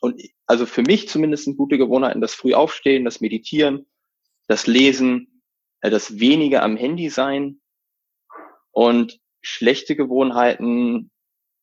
Und 0.00 0.20
also 0.46 0.64
für 0.64 0.82
mich 0.82 1.08
zumindest 1.08 1.44
sind 1.44 1.56
gute 1.56 1.76
Gewohnheiten 1.76 2.20
das 2.20 2.34
früh 2.34 2.54
aufstehen, 2.54 3.04
das 3.04 3.20
Meditieren, 3.20 3.86
das 4.46 4.66
Lesen, 4.66 5.42
äh, 5.80 5.90
das 5.90 6.18
weniger 6.18 6.62
am 6.62 6.76
Handy 6.76 7.10
sein 7.10 7.60
und 8.72 9.20
schlechte 9.40 9.96
Gewohnheiten 9.96 11.10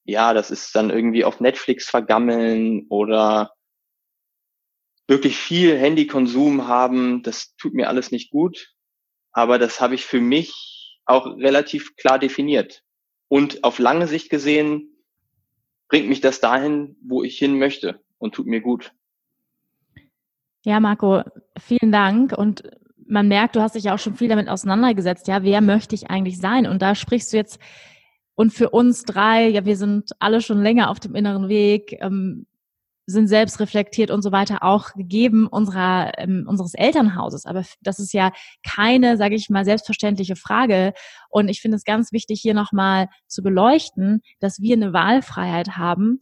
ja, 0.04 0.34
das 0.34 0.52
ist 0.52 0.76
dann 0.76 0.90
irgendwie 0.90 1.24
auf 1.24 1.40
Netflix 1.40 1.90
vergammeln 1.90 2.88
oder 2.90 3.54
wirklich 5.08 5.38
viel 5.38 5.78
Handykonsum 5.78 6.68
haben. 6.68 7.24
Das 7.24 7.56
tut 7.56 7.74
mir 7.74 7.88
alles 7.88 8.12
nicht 8.12 8.32
gut. 8.32 8.74
Aber 9.32 9.60
das 9.60 9.80
habe 9.80 9.96
ich 9.96 10.06
für 10.06 10.22
mich 10.22 11.00
auch 11.06 11.26
relativ 11.38 11.96
klar 11.96 12.20
definiert. 12.20 12.84
Und 13.28 13.64
auf 13.64 13.80
lange 13.80 14.08
Sicht 14.08 14.30
gesehen 14.30 15.04
bringt 15.88 16.10
mich 16.10 16.22
das 16.22 16.40
dahin, 16.40 16.98
wo 17.02 17.24
ich 17.24 17.38
hin 17.38 17.60
möchte 17.60 18.02
und 18.18 18.34
tut 18.34 18.48
mir 18.48 18.62
gut. 18.62 18.94
Ja, 20.64 20.80
Marco, 20.80 21.22
vielen 21.60 21.92
Dank. 21.92 22.38
Und 22.38 22.64
man 23.08 23.28
merkt, 23.28 23.56
du 23.56 23.62
hast 23.62 23.76
dich 23.76 23.86
ja 23.86 23.96
auch 23.96 24.00
schon 24.00 24.16
viel 24.16 24.30
damit 24.30 24.48
auseinandergesetzt. 24.48 25.28
Ja, 25.28 25.44
wer 25.44 25.62
möchte 25.62 25.96
ich 25.96 26.10
eigentlich 26.10 26.40
sein? 26.40 26.68
Und 26.68 26.82
da 26.82 26.96
sprichst 26.96 27.34
du 27.34 27.38
jetzt 27.38 27.60
und 28.36 28.52
für 28.52 28.70
uns 28.70 29.04
drei, 29.04 29.48
ja, 29.50 29.66
wir 29.66 29.76
sind 29.76 30.12
alle 30.20 30.42
schon 30.42 30.62
länger 30.62 30.90
auf 30.90 31.00
dem 31.00 31.16
inneren 31.16 31.50
Weg, 31.50 31.98
ähm, 32.02 32.48
sind 33.06 33.28
selbst 33.28 33.60
reflektiert 33.60 34.12
und 34.12 34.22
so 34.22 34.32
weiter 34.32 34.64
auch 34.64 34.94
gegeben 34.94 35.48
unserer 35.48 36.14
ähm, 36.18 36.46
unseres 36.48 36.74
Elternhauses. 36.74 37.46
Aber 37.46 37.64
das 37.82 38.00
ist 38.00 38.14
ja 38.14 38.32
keine, 38.64 39.18
sage 39.18 39.36
ich 39.36 39.50
mal, 39.50 39.66
selbstverständliche 39.66 40.36
Frage. 40.36 40.94
Und 41.30 41.50
ich 41.50 41.62
finde 41.62 41.78
es 41.78 41.84
ganz 41.84 42.14
wichtig, 42.14 42.40
hier 42.42 42.54
nochmal 42.54 43.10
zu 43.28 43.44
beleuchten, 43.44 44.22
dass 44.40 44.62
wir 44.62 44.76
eine 44.76 44.94
Wahlfreiheit 44.94 45.78
haben, 45.78 46.22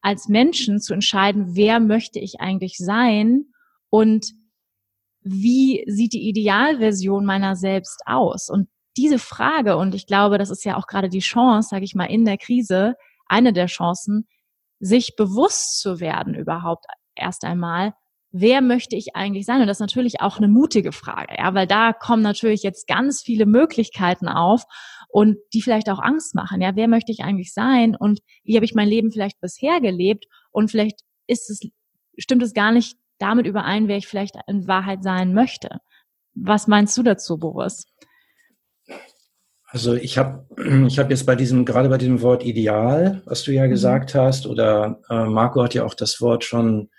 als 0.00 0.28
Menschen 0.28 0.80
zu 0.80 0.94
entscheiden, 0.94 1.54
wer 1.56 1.78
möchte 1.80 2.20
ich 2.20 2.40
eigentlich 2.40 2.78
sein 2.78 3.44
und 3.90 4.32
wie 5.22 5.84
sieht 5.86 6.14
die 6.14 6.28
Idealversion 6.28 7.24
meiner 7.24 7.56
selbst 7.56 8.00
aus? 8.06 8.48
Und 8.48 8.68
diese 8.96 9.18
Frage, 9.18 9.76
und 9.76 9.94
ich 9.94 10.06
glaube, 10.06 10.38
das 10.38 10.50
ist 10.50 10.64
ja 10.64 10.76
auch 10.76 10.86
gerade 10.86 11.08
die 11.08 11.20
Chance, 11.20 11.68
sage 11.70 11.84
ich 11.84 11.94
mal, 11.94 12.06
in 12.06 12.24
der 12.24 12.38
Krise, 12.38 12.94
eine 13.26 13.52
der 13.52 13.66
Chancen, 13.66 14.26
sich 14.80 15.14
bewusst 15.16 15.80
zu 15.80 16.00
werden 16.00 16.34
überhaupt 16.34 16.86
erst 17.14 17.44
einmal, 17.44 17.92
wer 18.32 18.60
möchte 18.60 18.96
ich 18.96 19.14
eigentlich 19.14 19.44
sein? 19.44 19.60
Und 19.60 19.66
das 19.66 19.76
ist 19.76 19.82
natürlich 19.82 20.20
auch 20.20 20.38
eine 20.38 20.48
mutige 20.48 20.92
Frage, 20.92 21.34
ja, 21.36 21.52
weil 21.54 21.66
da 21.66 21.92
kommen 21.92 22.22
natürlich 22.22 22.62
jetzt 22.62 22.86
ganz 22.86 23.22
viele 23.22 23.46
Möglichkeiten 23.46 24.28
auf 24.28 24.62
und 25.08 25.36
die 25.52 25.62
vielleicht 25.62 25.90
auch 25.90 25.98
Angst 25.98 26.34
machen. 26.34 26.60
Ja, 26.60 26.76
wer 26.76 26.88
möchte 26.88 27.12
ich 27.12 27.20
eigentlich 27.20 27.52
sein? 27.52 27.96
Und 27.96 28.20
wie 28.44 28.56
habe 28.56 28.64
ich 28.64 28.74
mein 28.74 28.88
Leben 28.88 29.10
vielleicht 29.10 29.40
bisher 29.40 29.80
gelebt? 29.80 30.26
Und 30.50 30.70
vielleicht 30.70 31.00
ist 31.26 31.50
es, 31.50 31.60
stimmt 32.16 32.42
es 32.42 32.54
gar 32.54 32.72
nicht 32.72 32.96
damit 33.20 33.46
überein, 33.46 33.88
wer 33.88 33.96
ich 33.96 34.08
vielleicht 34.08 34.36
in 34.46 34.66
Wahrheit 34.66 35.02
sein 35.02 35.34
möchte. 35.34 35.78
Was 36.34 36.66
meinst 36.66 36.96
du 36.96 37.02
dazu, 37.02 37.38
Boris? 37.38 37.86
Also 39.66 39.94
ich 39.94 40.18
habe 40.18 40.46
ich 40.86 40.98
hab 40.98 41.10
jetzt 41.10 41.26
bei 41.26 41.36
diesem, 41.36 41.64
gerade 41.64 41.88
bei 41.88 41.98
diesem 41.98 42.22
Wort 42.22 42.44
Ideal, 42.44 43.22
was 43.24 43.44
du 43.44 43.52
ja 43.52 43.66
mhm. 43.66 43.70
gesagt 43.70 44.14
hast, 44.14 44.46
oder 44.46 45.00
äh, 45.08 45.24
Marco 45.24 45.62
hat 45.62 45.74
ja 45.74 45.84
auch 45.84 45.94
das 45.94 46.20
Wort 46.20 46.44
schon 46.44 46.90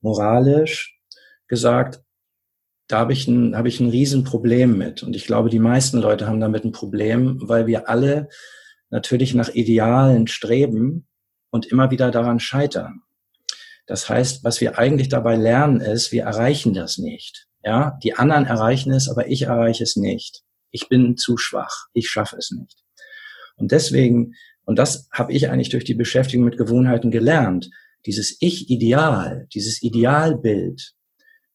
moralisch 0.00 0.96
gesagt, 1.48 2.00
da 2.86 2.98
habe 2.98 3.12
ich, 3.12 3.28
ein, 3.28 3.56
hab 3.56 3.66
ich 3.66 3.78
ein 3.78 3.90
Riesenproblem 3.90 4.76
mit. 4.76 5.02
Und 5.02 5.14
ich 5.14 5.24
glaube, 5.24 5.48
die 5.48 5.60
meisten 5.60 5.98
Leute 5.98 6.26
haben 6.26 6.40
damit 6.40 6.64
ein 6.64 6.72
Problem, 6.72 7.38
weil 7.40 7.66
wir 7.66 7.88
alle 7.88 8.28
natürlich 8.90 9.34
nach 9.34 9.48
Idealen 9.50 10.26
streben 10.26 11.06
und 11.50 11.66
immer 11.66 11.92
wieder 11.92 12.10
daran 12.10 12.40
scheitern. 12.40 13.02
Das 13.90 14.08
heißt, 14.08 14.44
was 14.44 14.60
wir 14.60 14.78
eigentlich 14.78 15.08
dabei 15.08 15.34
lernen 15.34 15.80
ist, 15.80 16.12
wir 16.12 16.22
erreichen 16.22 16.74
das 16.74 16.96
nicht. 16.96 17.48
Ja, 17.64 17.98
die 18.04 18.14
anderen 18.14 18.46
erreichen 18.46 18.92
es, 18.92 19.08
aber 19.08 19.26
ich 19.26 19.42
erreiche 19.42 19.82
es 19.82 19.96
nicht. 19.96 20.44
Ich 20.70 20.88
bin 20.88 21.16
zu 21.16 21.36
schwach. 21.36 21.88
Ich 21.92 22.08
schaffe 22.08 22.36
es 22.36 22.52
nicht. 22.52 22.84
Und 23.56 23.72
deswegen, 23.72 24.34
und 24.64 24.78
das 24.78 25.08
habe 25.10 25.32
ich 25.32 25.50
eigentlich 25.50 25.70
durch 25.70 25.82
die 25.82 25.94
Beschäftigung 25.94 26.44
mit 26.44 26.56
Gewohnheiten 26.56 27.10
gelernt, 27.10 27.68
dieses 28.06 28.36
Ich-Ideal, 28.38 29.48
dieses 29.52 29.82
Idealbild, 29.82 30.92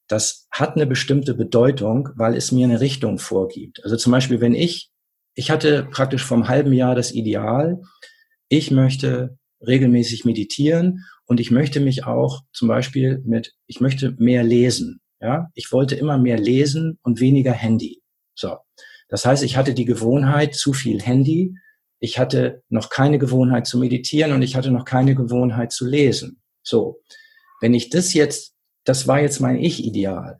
das 0.09 0.49
hat 0.51 0.75
eine 0.75 0.87
bestimmte 0.87 1.35
Bedeutung, 1.35 2.09
weil 2.17 2.35
es 2.35 2.51
mir 2.51 2.65
eine 2.65 2.81
Richtung 2.81 3.17
vorgibt. 3.17 3.81
Also 3.85 3.95
zum 3.95 4.11
Beispiel, 4.11 4.41
wenn 4.41 4.55
ich, 4.55 4.91
ich 5.35 5.51
hatte 5.51 5.87
praktisch 5.89 6.25
vom 6.25 6.49
halben 6.49 6.73
Jahr 6.73 6.95
das 6.95 7.13
Ideal, 7.13 7.81
ich 8.49 8.71
möchte 8.71 9.37
regelmäßig 9.65 10.25
meditieren 10.25 11.05
und 11.25 11.39
ich 11.39 11.51
möchte 11.51 11.79
mich 11.79 12.05
auch 12.05 12.43
zum 12.53 12.67
Beispiel 12.67 13.21
mit, 13.25 13.53
ich 13.67 13.81
möchte 13.81 14.15
mehr 14.17 14.43
lesen. 14.43 15.01
Ja, 15.19 15.49
ich 15.53 15.71
wollte 15.71 15.95
immer 15.95 16.17
mehr 16.17 16.37
lesen 16.37 16.99
und 17.01 17.19
weniger 17.19 17.53
Handy. 17.53 18.01
So. 18.35 18.57
Das 19.07 19.25
heißt, 19.25 19.43
ich 19.43 19.55
hatte 19.57 19.73
die 19.73 19.85
Gewohnheit, 19.85 20.55
zu 20.55 20.73
viel 20.73 21.01
Handy 21.01 21.55
ich 21.99 22.19
hatte 22.19 22.63
noch 22.69 22.89
keine 22.89 23.17
Gewohnheit 23.17 23.67
zu 23.67 23.79
meditieren 23.79 24.31
und 24.33 24.41
ich 24.41 24.55
hatte 24.55 24.71
noch 24.71 24.85
keine 24.85 25.15
Gewohnheit 25.15 25.71
zu 25.71 25.87
lesen. 25.87 26.41
So, 26.61 27.01
wenn 27.61 27.73
ich 27.73 27.89
das 27.89 28.13
jetzt, 28.13 28.53
das 28.83 29.07
war 29.07 29.19
jetzt 29.19 29.39
mein 29.39 29.57
Ich-Ideal. 29.57 30.39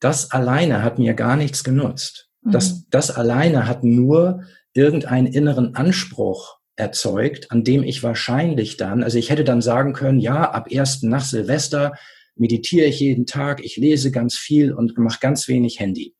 Das 0.00 0.30
alleine 0.30 0.82
hat 0.82 0.98
mir 0.98 1.14
gar 1.14 1.36
nichts 1.36 1.64
genutzt. 1.64 2.28
Mhm. 2.42 2.52
Das, 2.52 2.86
das 2.90 3.10
alleine 3.10 3.66
hat 3.66 3.84
nur 3.84 4.42
irgendeinen 4.74 5.26
inneren 5.26 5.74
Anspruch 5.74 6.57
erzeugt, 6.78 7.50
an 7.50 7.64
dem 7.64 7.82
ich 7.82 8.02
wahrscheinlich 8.02 8.76
dann, 8.76 9.02
also 9.02 9.18
ich 9.18 9.30
hätte 9.30 9.44
dann 9.44 9.60
sagen 9.60 9.92
können, 9.92 10.20
ja, 10.20 10.50
ab 10.50 10.70
ersten 10.70 11.08
nach 11.08 11.24
Silvester 11.24 11.94
meditiere 12.36 12.86
ich 12.86 13.00
jeden 13.00 13.26
Tag, 13.26 13.64
ich 13.64 13.76
lese 13.76 14.12
ganz 14.12 14.36
viel 14.36 14.72
und 14.72 14.96
mache 14.96 15.18
ganz 15.20 15.48
wenig 15.48 15.80
Handy. 15.80 16.14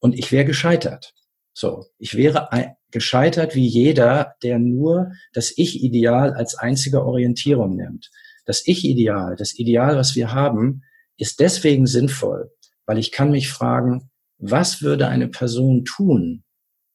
Und 0.00 0.18
ich 0.18 0.32
wäre 0.32 0.44
gescheitert. 0.44 1.14
So, 1.52 1.86
ich 1.98 2.16
wäre 2.16 2.48
gescheitert 2.90 3.54
wie 3.54 3.66
jeder, 3.66 4.34
der 4.42 4.58
nur 4.58 5.12
das 5.32 5.56
Ich-Ideal 5.56 6.34
als 6.34 6.56
einzige 6.56 7.04
Orientierung 7.04 7.76
nimmt. 7.76 8.10
Das 8.44 8.66
Ich-Ideal, 8.66 9.36
das 9.36 9.56
Ideal, 9.56 9.96
was 9.96 10.16
wir 10.16 10.32
haben, 10.32 10.82
ist 11.16 11.40
deswegen 11.40 11.86
sinnvoll, 11.86 12.50
weil 12.86 12.98
ich 12.98 13.12
kann 13.12 13.30
mich 13.30 13.48
fragen, 13.48 14.10
was 14.38 14.82
würde 14.82 15.08
eine 15.08 15.28
Person 15.28 15.84
tun? 15.84 16.42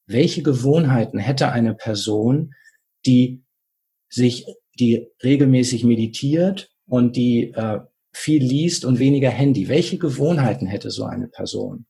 Welche 0.06 0.42
Gewohnheiten 0.42 1.18
hätte 1.18 1.50
eine 1.50 1.74
Person, 1.74 2.52
die 3.06 3.44
sich, 4.08 4.46
die 4.78 5.08
regelmäßig 5.22 5.84
meditiert 5.84 6.70
und 6.86 7.16
die 7.16 7.52
äh, 7.54 7.80
viel 8.12 8.42
liest 8.42 8.84
und 8.84 8.98
weniger 8.98 9.30
Handy? 9.30 9.68
Welche 9.68 9.98
Gewohnheiten 9.98 10.66
hätte 10.66 10.90
so 10.90 11.04
eine 11.04 11.28
Person? 11.28 11.86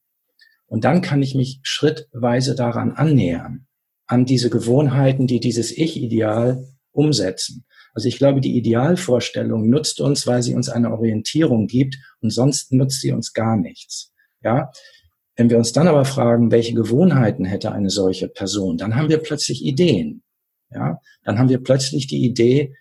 Und 0.67 0.85
dann 0.85 1.03
kann 1.03 1.23
ich 1.23 1.35
mich 1.35 1.61
schrittweise 1.63 2.55
daran 2.55 2.93
annähern, 2.93 3.67
an 4.07 4.25
diese 4.25 4.51
Gewohnheiten, 4.51 5.27
die 5.27 5.41
dieses 5.41 5.77
Ich-Ideal 5.77 6.67
umsetzen. 6.93 7.67
Also 7.95 8.09
ich 8.09 8.19
glaube, 8.19 8.41
die 8.41 8.57
Idealvorstellung 8.57 9.69
nutzt 9.69 10.01
uns, 10.01 10.27
weil 10.27 10.43
sie 10.43 10.55
uns 10.55 10.69
eine 10.69 10.93
Orientierung 10.93 11.67
gibt 11.67 11.97
und 12.21 12.31
sonst 12.31 12.73
nutzt 12.73 13.01
sie 13.01 13.13
uns 13.13 13.33
gar 13.33 13.57
nichts. 13.57 14.13
Ja. 14.43 14.71
Wenn 15.37 15.51
wir 15.51 15.59
uns 15.59 15.73
dann 15.73 15.89
aber 15.89 16.05
fragen, 16.05 16.51
welche 16.51 16.75
Gewohnheiten 16.75 17.45
hätte 17.45 17.73
eine 17.73 17.91
solche 17.91 18.29
Person, 18.29 18.77
dann 18.77 18.97
haben 18.97 19.09
wir 19.09 19.19
plötzlich 19.19 19.65
Ideen. 19.65 20.23
Ja. 20.75 20.99
Dann 21.25 21.39
haben 21.39 21.49
wir 21.49 21.63
plötzlich 21.63 22.07
die 22.07 22.25
Idee, 22.25 22.75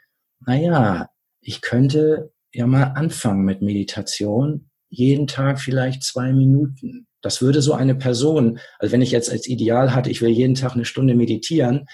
na 0.46 0.56
ja, 0.56 1.10
ich 1.42 1.62
könnte 1.62 2.32
ja 2.54 2.68
mal 2.68 2.84
anfangen 2.84 3.44
mit 3.44 3.62
Meditation, 3.62 4.70
jeden 4.90 5.28
Tag 5.28 5.60
vielleicht 5.60 6.04
zwei 6.04 6.34
Minuten. 6.34 7.08
Das 7.22 7.42
würde 7.42 7.62
so 7.62 7.74
eine 7.74 7.96
Person, 7.96 8.60
also 8.80 8.92
wenn 8.92 9.02
ich 9.02 9.12
jetzt 9.12 9.32
als 9.32 9.48
Ideal 9.48 9.94
hatte, 9.94 10.10
ich 10.10 10.22
will 10.22 10.30
jeden 10.30 10.56
Tag 10.56 10.74
eine 10.74 10.86
Stunde 10.86 11.16
meditieren, 11.16 11.86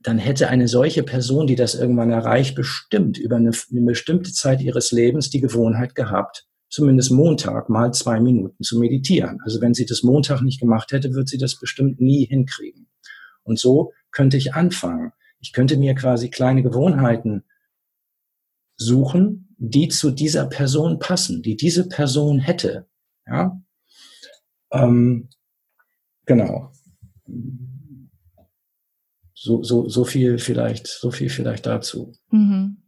dann 0.00 0.18
hätte 0.18 0.48
eine 0.48 0.68
solche 0.68 1.02
Person, 1.02 1.46
die 1.46 1.56
das 1.56 1.74
irgendwann 1.74 2.10
erreicht, 2.10 2.54
bestimmt 2.54 3.18
über 3.18 3.36
eine, 3.36 3.50
eine 3.70 3.82
bestimmte 3.82 4.32
Zeit 4.32 4.60
ihres 4.60 4.92
Lebens 4.92 5.30
die 5.30 5.40
Gewohnheit 5.40 5.94
gehabt, 5.94 6.46
zumindest 6.68 7.10
Montag 7.10 7.68
mal 7.68 7.92
zwei 7.92 8.20
Minuten 8.20 8.62
zu 8.62 8.78
meditieren. 8.78 9.38
Also 9.44 9.60
wenn 9.60 9.74
sie 9.74 9.86
das 9.86 10.02
Montag 10.02 10.42
nicht 10.42 10.60
gemacht 10.60 10.92
hätte, 10.92 11.14
wird 11.14 11.28
sie 11.28 11.38
das 11.38 11.58
bestimmt 11.58 12.00
nie 12.00 12.26
hinkriegen. 12.26 12.86
Und 13.48 13.58
so 13.58 13.92
könnte 14.10 14.36
ich 14.36 14.54
anfangen. 14.54 15.12
Ich 15.40 15.52
könnte 15.52 15.76
mir 15.76 15.94
quasi 15.94 16.30
kleine 16.30 16.62
Gewohnheiten 16.62 17.44
suchen, 18.76 19.54
die 19.58 19.88
zu 19.88 20.10
dieser 20.10 20.46
Person 20.46 20.98
passen, 20.98 21.42
die 21.42 21.56
diese 21.56 21.88
Person 21.88 22.38
hätte. 22.38 22.86
Ja, 23.26 23.60
ähm, 24.70 25.28
genau. 26.26 26.72
So, 29.34 29.62
so, 29.62 29.88
so 29.88 30.04
viel 30.04 30.38
vielleicht, 30.38 30.86
so 30.86 31.10
viel 31.10 31.30
vielleicht 31.30 31.66
dazu. 31.66 32.12
Mhm. 32.30 32.82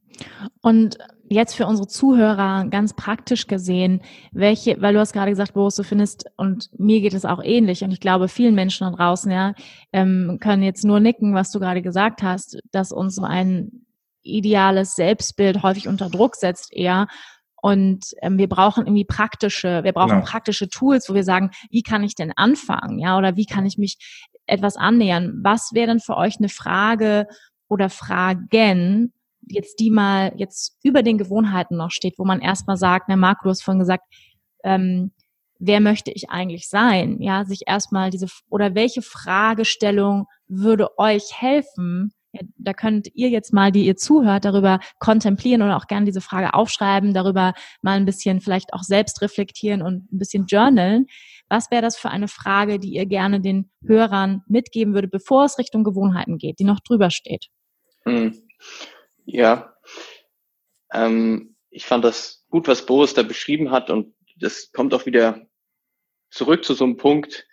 Und 0.62 0.98
jetzt 1.30 1.54
für 1.54 1.66
unsere 1.66 1.86
Zuhörer 1.86 2.66
ganz 2.66 2.92
praktisch 2.92 3.46
gesehen, 3.46 4.02
welche, 4.32 4.82
weil 4.82 4.94
du 4.94 5.00
hast 5.00 5.12
gerade 5.12 5.30
gesagt, 5.30 5.54
Boris, 5.54 5.76
du 5.76 5.84
findest, 5.84 6.26
und 6.36 6.70
mir 6.78 7.00
geht 7.00 7.14
es 7.14 7.24
auch 7.24 7.42
ähnlich, 7.42 7.82
und 7.84 7.92
ich 7.92 8.00
glaube, 8.00 8.28
vielen 8.28 8.56
Menschen 8.56 8.90
da 8.90 8.96
draußen, 8.96 9.30
ja, 9.30 9.54
ähm, 9.92 10.38
können 10.40 10.64
jetzt 10.64 10.84
nur 10.84 10.98
nicken, 10.98 11.32
was 11.32 11.52
du 11.52 11.60
gerade 11.60 11.82
gesagt 11.82 12.22
hast, 12.22 12.58
dass 12.72 12.90
uns 12.90 13.14
so 13.14 13.22
ein 13.22 13.86
ideales 14.22 14.96
Selbstbild 14.96 15.62
häufig 15.62 15.86
unter 15.86 16.10
Druck 16.10 16.34
setzt 16.34 16.72
eher 16.72 17.06
und 17.62 18.06
ähm, 18.22 18.36
wir 18.38 18.48
brauchen 18.48 18.86
irgendwie 18.86 19.04
praktische, 19.04 19.84
wir 19.84 19.92
brauchen 19.92 20.16
genau. 20.16 20.24
praktische 20.24 20.68
Tools, 20.68 21.08
wo 21.08 21.14
wir 21.14 21.24
sagen, 21.24 21.50
wie 21.70 21.82
kann 21.82 22.02
ich 22.02 22.16
denn 22.16 22.32
anfangen, 22.34 22.98
ja, 22.98 23.16
oder 23.16 23.36
wie 23.36 23.46
kann 23.46 23.66
ich 23.66 23.78
mich 23.78 23.98
etwas 24.46 24.76
annähern? 24.76 25.40
Was 25.44 25.70
wäre 25.74 25.86
denn 25.86 26.00
für 26.00 26.16
euch 26.16 26.38
eine 26.38 26.48
Frage 26.48 27.28
oder 27.68 27.88
Fragen, 27.88 29.12
jetzt 29.50 29.80
die 29.80 29.90
mal 29.90 30.32
jetzt 30.36 30.78
über 30.82 31.02
den 31.02 31.18
Gewohnheiten 31.18 31.76
noch 31.76 31.90
steht, 31.90 32.18
wo 32.18 32.24
man 32.24 32.40
erstmal 32.40 32.76
sagt, 32.76 33.08
na 33.08 33.16
Marco, 33.16 33.44
du 33.44 33.50
hast 33.50 33.62
vorhin 33.62 33.80
gesagt, 33.80 34.04
ähm, 34.64 35.12
wer 35.58 35.80
möchte 35.80 36.10
ich 36.10 36.30
eigentlich 36.30 36.68
sein? 36.68 37.20
Ja, 37.20 37.44
sich 37.44 37.62
erstmal 37.66 38.10
diese 38.10 38.26
oder 38.48 38.74
welche 38.74 39.02
Fragestellung 39.02 40.26
würde 40.48 40.98
euch 40.98 41.40
helfen, 41.40 42.12
ja, 42.32 42.42
da 42.56 42.72
könnt 42.72 43.08
ihr 43.14 43.28
jetzt 43.28 43.52
mal, 43.52 43.72
die 43.72 43.84
ihr 43.84 43.96
zuhört, 43.96 44.44
darüber 44.44 44.78
kontemplieren 44.98 45.62
oder 45.62 45.76
auch 45.76 45.86
gerne 45.86 46.06
diese 46.06 46.20
Frage 46.20 46.54
aufschreiben, 46.54 47.12
darüber 47.12 47.54
mal 47.82 47.96
ein 47.96 48.04
bisschen 48.04 48.40
vielleicht 48.40 48.72
auch 48.72 48.82
selbst 48.82 49.20
reflektieren 49.20 49.82
und 49.82 50.12
ein 50.12 50.18
bisschen 50.18 50.46
journalen. 50.46 51.06
Was 51.48 51.70
wäre 51.70 51.82
das 51.82 51.96
für 51.96 52.10
eine 52.10 52.28
Frage, 52.28 52.78
die 52.78 52.94
ihr 52.94 53.06
gerne 53.06 53.40
den 53.40 53.70
Hörern 53.84 54.42
mitgeben 54.46 54.94
würde, 54.94 55.08
bevor 55.08 55.44
es 55.44 55.58
Richtung 55.58 55.82
Gewohnheiten 55.82 56.38
geht, 56.38 56.60
die 56.60 56.64
noch 56.64 56.80
drüber 56.80 57.10
steht? 57.10 57.46
Hm. 58.04 58.34
Ja, 59.24 59.74
ähm, 60.92 61.56
ich 61.70 61.86
fand 61.86 62.04
das 62.04 62.44
gut, 62.50 62.68
was 62.68 62.86
Boris 62.86 63.14
da 63.14 63.22
beschrieben 63.22 63.70
hat 63.70 63.90
und 63.90 64.14
das 64.36 64.72
kommt 64.72 64.94
auch 64.94 65.06
wieder 65.06 65.46
zurück 66.30 66.64
zu 66.64 66.74
so 66.74 66.84
einem 66.84 66.96
Punkt, 66.96 67.46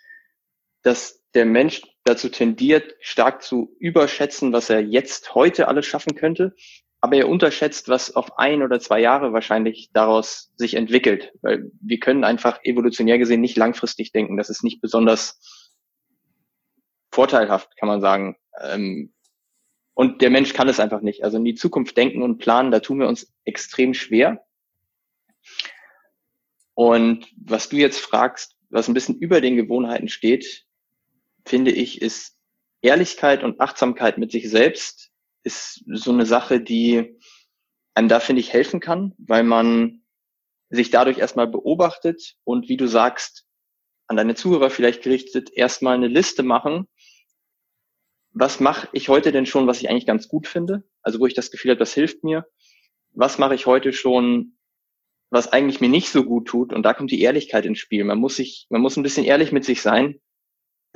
dass 0.81 1.23
der 1.33 1.45
Mensch 1.45 1.81
dazu 2.03 2.29
tendiert, 2.29 2.95
stark 2.99 3.43
zu 3.43 3.75
überschätzen, 3.79 4.53
was 4.53 4.69
er 4.69 4.79
jetzt 4.79 5.35
heute 5.35 5.67
alles 5.67 5.85
schaffen 5.85 6.15
könnte, 6.15 6.55
aber 6.99 7.17
er 7.17 7.29
unterschätzt, 7.29 7.89
was 7.89 8.15
auf 8.15 8.37
ein 8.37 8.63
oder 8.63 8.79
zwei 8.79 8.99
Jahre 8.99 9.33
wahrscheinlich 9.33 9.91
daraus 9.93 10.51
sich 10.55 10.73
entwickelt, 10.73 11.31
weil 11.41 11.69
wir 11.81 11.99
können 11.99 12.23
einfach 12.23 12.59
evolutionär 12.63 13.17
gesehen 13.17 13.41
nicht 13.41 13.57
langfristig 13.57 14.11
denken. 14.11 14.37
Das 14.37 14.49
ist 14.49 14.63
nicht 14.63 14.81
besonders 14.81 15.39
vorteilhaft, 17.11 17.77
kann 17.77 17.87
man 17.87 18.01
sagen. 18.01 18.37
Ähm, 18.61 19.13
und 19.97 20.21
der 20.21 20.29
Mensch 20.29 20.53
kann 20.53 20.69
es 20.69 20.79
einfach 20.79 21.01
nicht. 21.01 21.23
Also 21.23 21.37
in 21.37 21.43
die 21.43 21.55
Zukunft 21.55 21.97
denken 21.97 22.21
und 22.21 22.37
planen, 22.37 22.69
da 22.69 22.81
tun 22.81 22.99
wir 22.99 23.07
uns 23.07 23.33
extrem 23.45 23.95
schwer. 23.95 24.45
Und 26.75 27.25
was 27.35 27.69
du 27.69 27.77
jetzt 27.77 27.99
fragst, 27.99 28.55
was 28.69 28.87
ein 28.87 28.93
bisschen 28.93 29.17
über 29.17 29.41
den 29.41 29.55
Gewohnheiten 29.55 30.07
steht, 30.07 30.67
finde 31.47 31.71
ich, 31.71 31.99
ist 31.99 32.37
Ehrlichkeit 32.83 33.43
und 33.43 33.59
Achtsamkeit 33.59 34.19
mit 34.19 34.31
sich 34.31 34.51
selbst 34.51 35.09
ist 35.41 35.83
so 35.87 36.11
eine 36.11 36.27
Sache, 36.27 36.61
die 36.61 37.17
einem 37.95 38.07
da, 38.07 38.19
finde 38.19 38.41
ich, 38.41 38.53
helfen 38.53 38.79
kann, 38.79 39.15
weil 39.17 39.43
man 39.43 40.03
sich 40.69 40.91
dadurch 40.91 41.17
erstmal 41.17 41.47
beobachtet 41.47 42.35
und 42.43 42.69
wie 42.69 42.77
du 42.77 42.85
sagst, 42.85 43.47
an 44.05 44.15
deine 44.15 44.35
Zuhörer 44.35 44.69
vielleicht 44.69 45.01
gerichtet, 45.01 45.49
erstmal 45.51 45.95
eine 45.95 46.07
Liste 46.07 46.43
machen. 46.43 46.87
Was 48.39 48.59
mache 48.59 48.87
ich 48.91 49.09
heute 49.09 49.31
denn 49.31 49.45
schon, 49.45 49.67
was 49.67 49.81
ich 49.81 49.89
eigentlich 49.89 50.05
ganz 50.05 50.27
gut 50.27 50.47
finde? 50.47 50.83
Also 51.01 51.19
wo 51.19 51.25
ich 51.25 51.33
das 51.33 51.49
Gefühl 51.51 51.71
habe, 51.71 51.79
das 51.79 51.93
hilft 51.93 52.23
mir. 52.23 52.45
Was 53.13 53.39
mache 53.39 53.55
ich 53.55 53.65
heute 53.65 53.93
schon, 53.93 54.57
was 55.31 55.51
eigentlich 55.51 55.81
mir 55.81 55.89
nicht 55.89 56.09
so 56.09 56.23
gut 56.23 56.47
tut? 56.47 56.71
Und 56.71 56.83
da 56.83 56.93
kommt 56.93 57.11
die 57.11 57.21
Ehrlichkeit 57.21 57.65
ins 57.65 57.79
Spiel. 57.79 58.03
Man 58.03 58.19
muss 58.19 58.35
sich, 58.35 58.67
man 58.69 58.81
muss 58.81 58.95
ein 58.95 59.03
bisschen 59.03 59.25
ehrlich 59.25 59.51
mit 59.51 59.65
sich 59.65 59.81
sein 59.81 60.19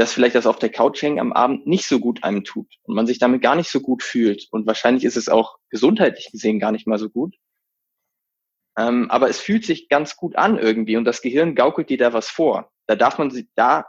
dass 0.02 0.14
vielleicht 0.14 0.34
das 0.34 0.48
auf 0.48 0.58
der 0.58 0.72
Couch 0.72 1.02
hängen 1.02 1.20
am 1.20 1.32
Abend 1.32 1.68
nicht 1.68 1.86
so 1.86 2.00
gut 2.00 2.24
einem 2.24 2.44
tut 2.44 2.68
und 2.84 2.96
man 2.96 3.06
sich 3.06 3.20
damit 3.20 3.42
gar 3.42 3.56
nicht 3.56 3.70
so 3.70 3.82
gut 3.82 4.02
fühlt. 4.02 4.48
Und 4.50 4.66
wahrscheinlich 4.66 5.04
ist 5.04 5.16
es 5.16 5.30
auch 5.30 5.58
gesundheitlich 5.70 6.32
gesehen 6.32 6.60
gar 6.60 6.72
nicht 6.72 6.88
mal 6.88 6.98
so 6.98 7.10
gut. 7.10 7.36
Ähm, 8.76 9.12
aber 9.12 9.30
es 9.30 9.40
fühlt 9.40 9.64
sich 9.64 9.90
ganz 9.90 10.16
gut 10.16 10.38
an 10.38 10.58
irgendwie 10.58 10.98
und 10.98 11.06
das 11.06 11.22
Gehirn 11.22 11.54
gaukelt 11.56 11.90
dir 11.90 12.00
da 12.00 12.14
was 12.14 12.30
vor. 12.30 12.72
Da 12.88 12.96
darf 12.96 13.20
man 13.20 13.30
sich, 13.30 13.46
da 13.56 13.86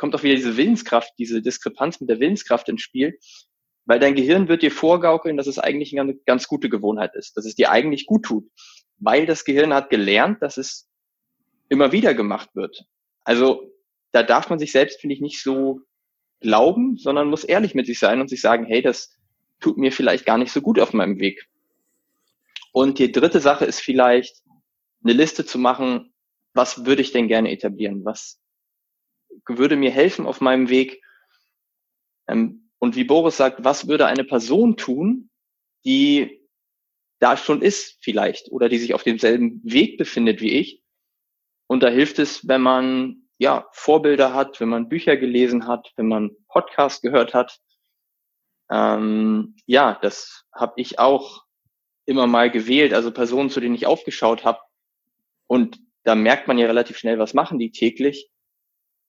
kommt 0.00 0.14
auch 0.14 0.22
wieder 0.22 0.34
diese 0.34 0.56
Willenskraft, 0.56 1.12
diese 1.18 1.42
Diskrepanz 1.42 2.00
mit 2.00 2.08
der 2.08 2.20
Willenskraft 2.20 2.70
ins 2.70 2.80
Spiel, 2.80 3.18
weil 3.84 4.00
dein 4.00 4.14
Gehirn 4.14 4.48
wird 4.48 4.62
dir 4.62 4.70
vorgaukeln, 4.70 5.36
dass 5.36 5.46
es 5.46 5.58
eigentlich 5.58 5.98
eine 5.98 6.14
ganz 6.14 6.48
gute 6.48 6.70
Gewohnheit 6.70 7.14
ist, 7.14 7.36
dass 7.36 7.44
es 7.44 7.54
dir 7.54 7.70
eigentlich 7.70 8.06
gut 8.06 8.24
tut, 8.24 8.50
weil 8.96 9.26
das 9.26 9.44
Gehirn 9.44 9.74
hat 9.74 9.90
gelernt, 9.90 10.40
dass 10.40 10.56
es 10.56 10.88
immer 11.68 11.92
wieder 11.92 12.14
gemacht 12.14 12.48
wird. 12.54 12.86
Also 13.24 13.70
da 14.12 14.22
darf 14.22 14.48
man 14.48 14.58
sich 14.58 14.72
selbst, 14.72 15.02
finde 15.02 15.14
ich, 15.14 15.20
nicht 15.20 15.42
so 15.42 15.82
glauben, 16.40 16.96
sondern 16.96 17.28
muss 17.28 17.44
ehrlich 17.44 17.74
mit 17.74 17.84
sich 17.84 17.98
sein 17.98 18.22
und 18.22 18.28
sich 18.28 18.40
sagen, 18.40 18.64
hey, 18.64 18.80
das 18.80 19.18
tut 19.60 19.76
mir 19.76 19.92
vielleicht 19.92 20.24
gar 20.24 20.38
nicht 20.38 20.50
so 20.50 20.62
gut 20.62 20.80
auf 20.80 20.94
meinem 20.94 21.20
Weg. 21.20 21.46
Und 22.72 22.98
die 22.98 23.12
dritte 23.12 23.40
Sache 23.40 23.66
ist 23.66 23.80
vielleicht, 23.80 24.42
eine 25.04 25.12
Liste 25.12 25.44
zu 25.44 25.58
machen, 25.58 26.14
was 26.54 26.86
würde 26.86 27.02
ich 27.02 27.12
denn 27.12 27.28
gerne 27.28 27.50
etablieren? 27.50 28.04
Was 28.04 28.39
würde 29.46 29.76
mir 29.76 29.90
helfen 29.90 30.26
auf 30.26 30.40
meinem 30.40 30.68
Weg? 30.68 31.02
Ähm, 32.28 32.70
und 32.78 32.96
wie 32.96 33.04
Boris 33.04 33.36
sagt, 33.36 33.64
was 33.64 33.88
würde 33.88 34.06
eine 34.06 34.24
Person 34.24 34.76
tun, 34.76 35.30
die 35.84 36.48
da 37.18 37.36
schon 37.36 37.60
ist 37.60 37.98
vielleicht 38.00 38.50
oder 38.50 38.68
die 38.68 38.78
sich 38.78 38.94
auf 38.94 39.02
demselben 39.02 39.60
Weg 39.64 39.98
befindet 39.98 40.40
wie 40.40 40.52
ich? 40.52 40.82
Und 41.66 41.82
da 41.82 41.88
hilft 41.88 42.18
es, 42.18 42.48
wenn 42.48 42.62
man 42.62 43.28
ja 43.38 43.68
Vorbilder 43.72 44.34
hat, 44.34 44.60
wenn 44.60 44.68
man 44.68 44.88
Bücher 44.88 45.16
gelesen 45.16 45.66
hat, 45.66 45.92
wenn 45.96 46.08
man 46.08 46.36
Podcast 46.48 47.02
gehört 47.02 47.34
hat. 47.34 47.60
Ähm, 48.70 49.56
ja, 49.66 49.98
das 50.02 50.44
habe 50.52 50.74
ich 50.76 50.98
auch 50.98 51.44
immer 52.06 52.26
mal 52.26 52.50
gewählt, 52.50 52.92
also 52.92 53.12
Personen, 53.12 53.50
zu 53.50 53.60
denen 53.60 53.74
ich 53.74 53.86
aufgeschaut 53.86 54.44
habe. 54.44 54.60
Und 55.46 55.78
da 56.02 56.14
merkt 56.14 56.48
man 56.48 56.58
ja 56.58 56.66
relativ 56.66 56.98
schnell, 56.98 57.18
was 57.18 57.34
machen 57.34 57.58
die 57.58 57.70
täglich 57.70 58.30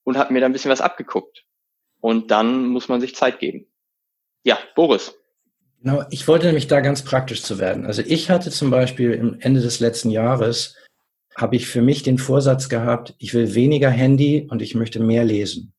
und 0.03 0.17
hat 0.17 0.31
mir 0.31 0.39
da 0.39 0.45
ein 0.45 0.53
bisschen 0.53 0.71
was 0.71 0.81
abgeguckt. 0.81 1.45
Und 1.99 2.31
dann 2.31 2.65
muss 2.67 2.89
man 2.89 2.99
sich 3.01 3.15
Zeit 3.15 3.39
geben. 3.39 3.67
Ja, 4.43 4.57
Boris. 4.75 5.13
Genau, 5.81 6.03
ich 6.09 6.27
wollte 6.27 6.47
nämlich 6.47 6.67
da 6.67 6.79
ganz 6.79 7.03
praktisch 7.03 7.43
zu 7.43 7.59
werden. 7.59 7.85
Also 7.85 8.03
ich 8.05 8.29
hatte 8.29 8.51
zum 8.51 8.69
Beispiel 8.69 9.13
im 9.13 9.39
Ende 9.39 9.61
des 9.61 9.79
letzten 9.79 10.09
Jahres, 10.09 10.75
habe 11.35 11.55
ich 11.55 11.67
für 11.67 11.81
mich 11.81 12.03
den 12.03 12.17
Vorsatz 12.17 12.69
gehabt, 12.69 13.15
ich 13.17 13.33
will 13.33 13.55
weniger 13.55 13.89
Handy 13.89 14.47
und 14.49 14.61
ich 14.61 14.75
möchte 14.75 14.99
mehr 14.99 15.23
lesen. 15.23 15.73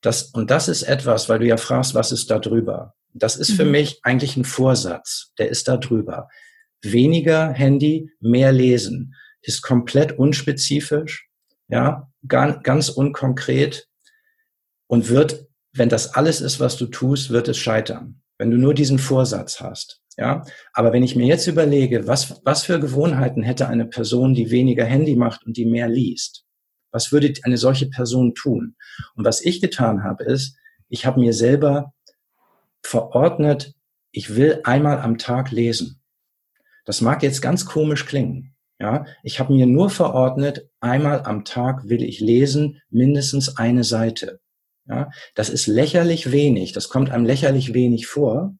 Das, 0.00 0.24
und 0.24 0.50
das 0.50 0.68
ist 0.68 0.82
etwas, 0.82 1.28
weil 1.28 1.40
du 1.40 1.46
ja 1.46 1.56
fragst, 1.56 1.94
was 1.94 2.10
ist 2.10 2.30
da 2.30 2.38
drüber? 2.38 2.94
Das 3.12 3.36
ist 3.36 3.52
für 3.52 3.64
mhm. 3.64 3.72
mich 3.72 4.00
eigentlich 4.02 4.36
ein 4.36 4.44
Vorsatz. 4.44 5.32
Der 5.38 5.50
ist 5.50 5.68
da 5.68 5.76
drüber. 5.76 6.28
Weniger 6.82 7.52
Handy, 7.52 8.10
mehr 8.20 8.52
lesen. 8.52 9.14
Ist 9.42 9.62
komplett 9.62 10.18
unspezifisch, 10.18 11.28
ja, 11.68 12.09
ganz, 12.26 12.88
unkonkret 12.88 13.88
und 14.86 15.08
wird, 15.08 15.46
wenn 15.72 15.88
das 15.88 16.14
alles 16.14 16.40
ist, 16.40 16.60
was 16.60 16.76
du 16.76 16.86
tust, 16.86 17.30
wird 17.30 17.48
es 17.48 17.58
scheitern. 17.58 18.22
Wenn 18.38 18.50
du 18.50 18.56
nur 18.56 18.74
diesen 18.74 18.98
Vorsatz 18.98 19.60
hast. 19.60 20.00
Ja, 20.16 20.44
aber 20.72 20.92
wenn 20.92 21.02
ich 21.02 21.16
mir 21.16 21.26
jetzt 21.26 21.46
überlege, 21.46 22.06
was, 22.06 22.42
was 22.44 22.64
für 22.64 22.80
Gewohnheiten 22.80 23.42
hätte 23.42 23.68
eine 23.68 23.86
Person, 23.86 24.34
die 24.34 24.50
weniger 24.50 24.84
Handy 24.84 25.16
macht 25.16 25.46
und 25.46 25.56
die 25.56 25.64
mehr 25.64 25.88
liest? 25.88 26.44
Was 26.90 27.12
würde 27.12 27.32
eine 27.44 27.56
solche 27.56 27.86
Person 27.86 28.34
tun? 28.34 28.76
Und 29.14 29.24
was 29.24 29.40
ich 29.40 29.60
getan 29.60 30.02
habe, 30.02 30.24
ist, 30.24 30.56
ich 30.88 31.06
habe 31.06 31.20
mir 31.20 31.32
selber 31.32 31.94
verordnet, 32.82 33.74
ich 34.10 34.34
will 34.34 34.60
einmal 34.64 34.98
am 34.98 35.18
Tag 35.18 35.52
lesen. 35.52 36.02
Das 36.84 37.00
mag 37.00 37.22
jetzt 37.22 37.40
ganz 37.40 37.64
komisch 37.64 38.06
klingen. 38.06 38.54
Ja, 38.80 39.04
ich 39.22 39.38
habe 39.38 39.52
mir 39.52 39.66
nur 39.66 39.90
verordnet, 39.90 40.70
einmal 40.80 41.22
am 41.24 41.44
Tag 41.44 41.88
will 41.90 42.02
ich 42.02 42.20
lesen, 42.20 42.80
mindestens 42.88 43.58
eine 43.58 43.84
Seite. 43.84 44.40
Ja, 44.86 45.10
das 45.34 45.50
ist 45.50 45.66
lächerlich 45.66 46.32
wenig, 46.32 46.72
das 46.72 46.88
kommt 46.88 47.10
einem 47.10 47.26
lächerlich 47.26 47.74
wenig 47.74 48.06
vor, 48.06 48.56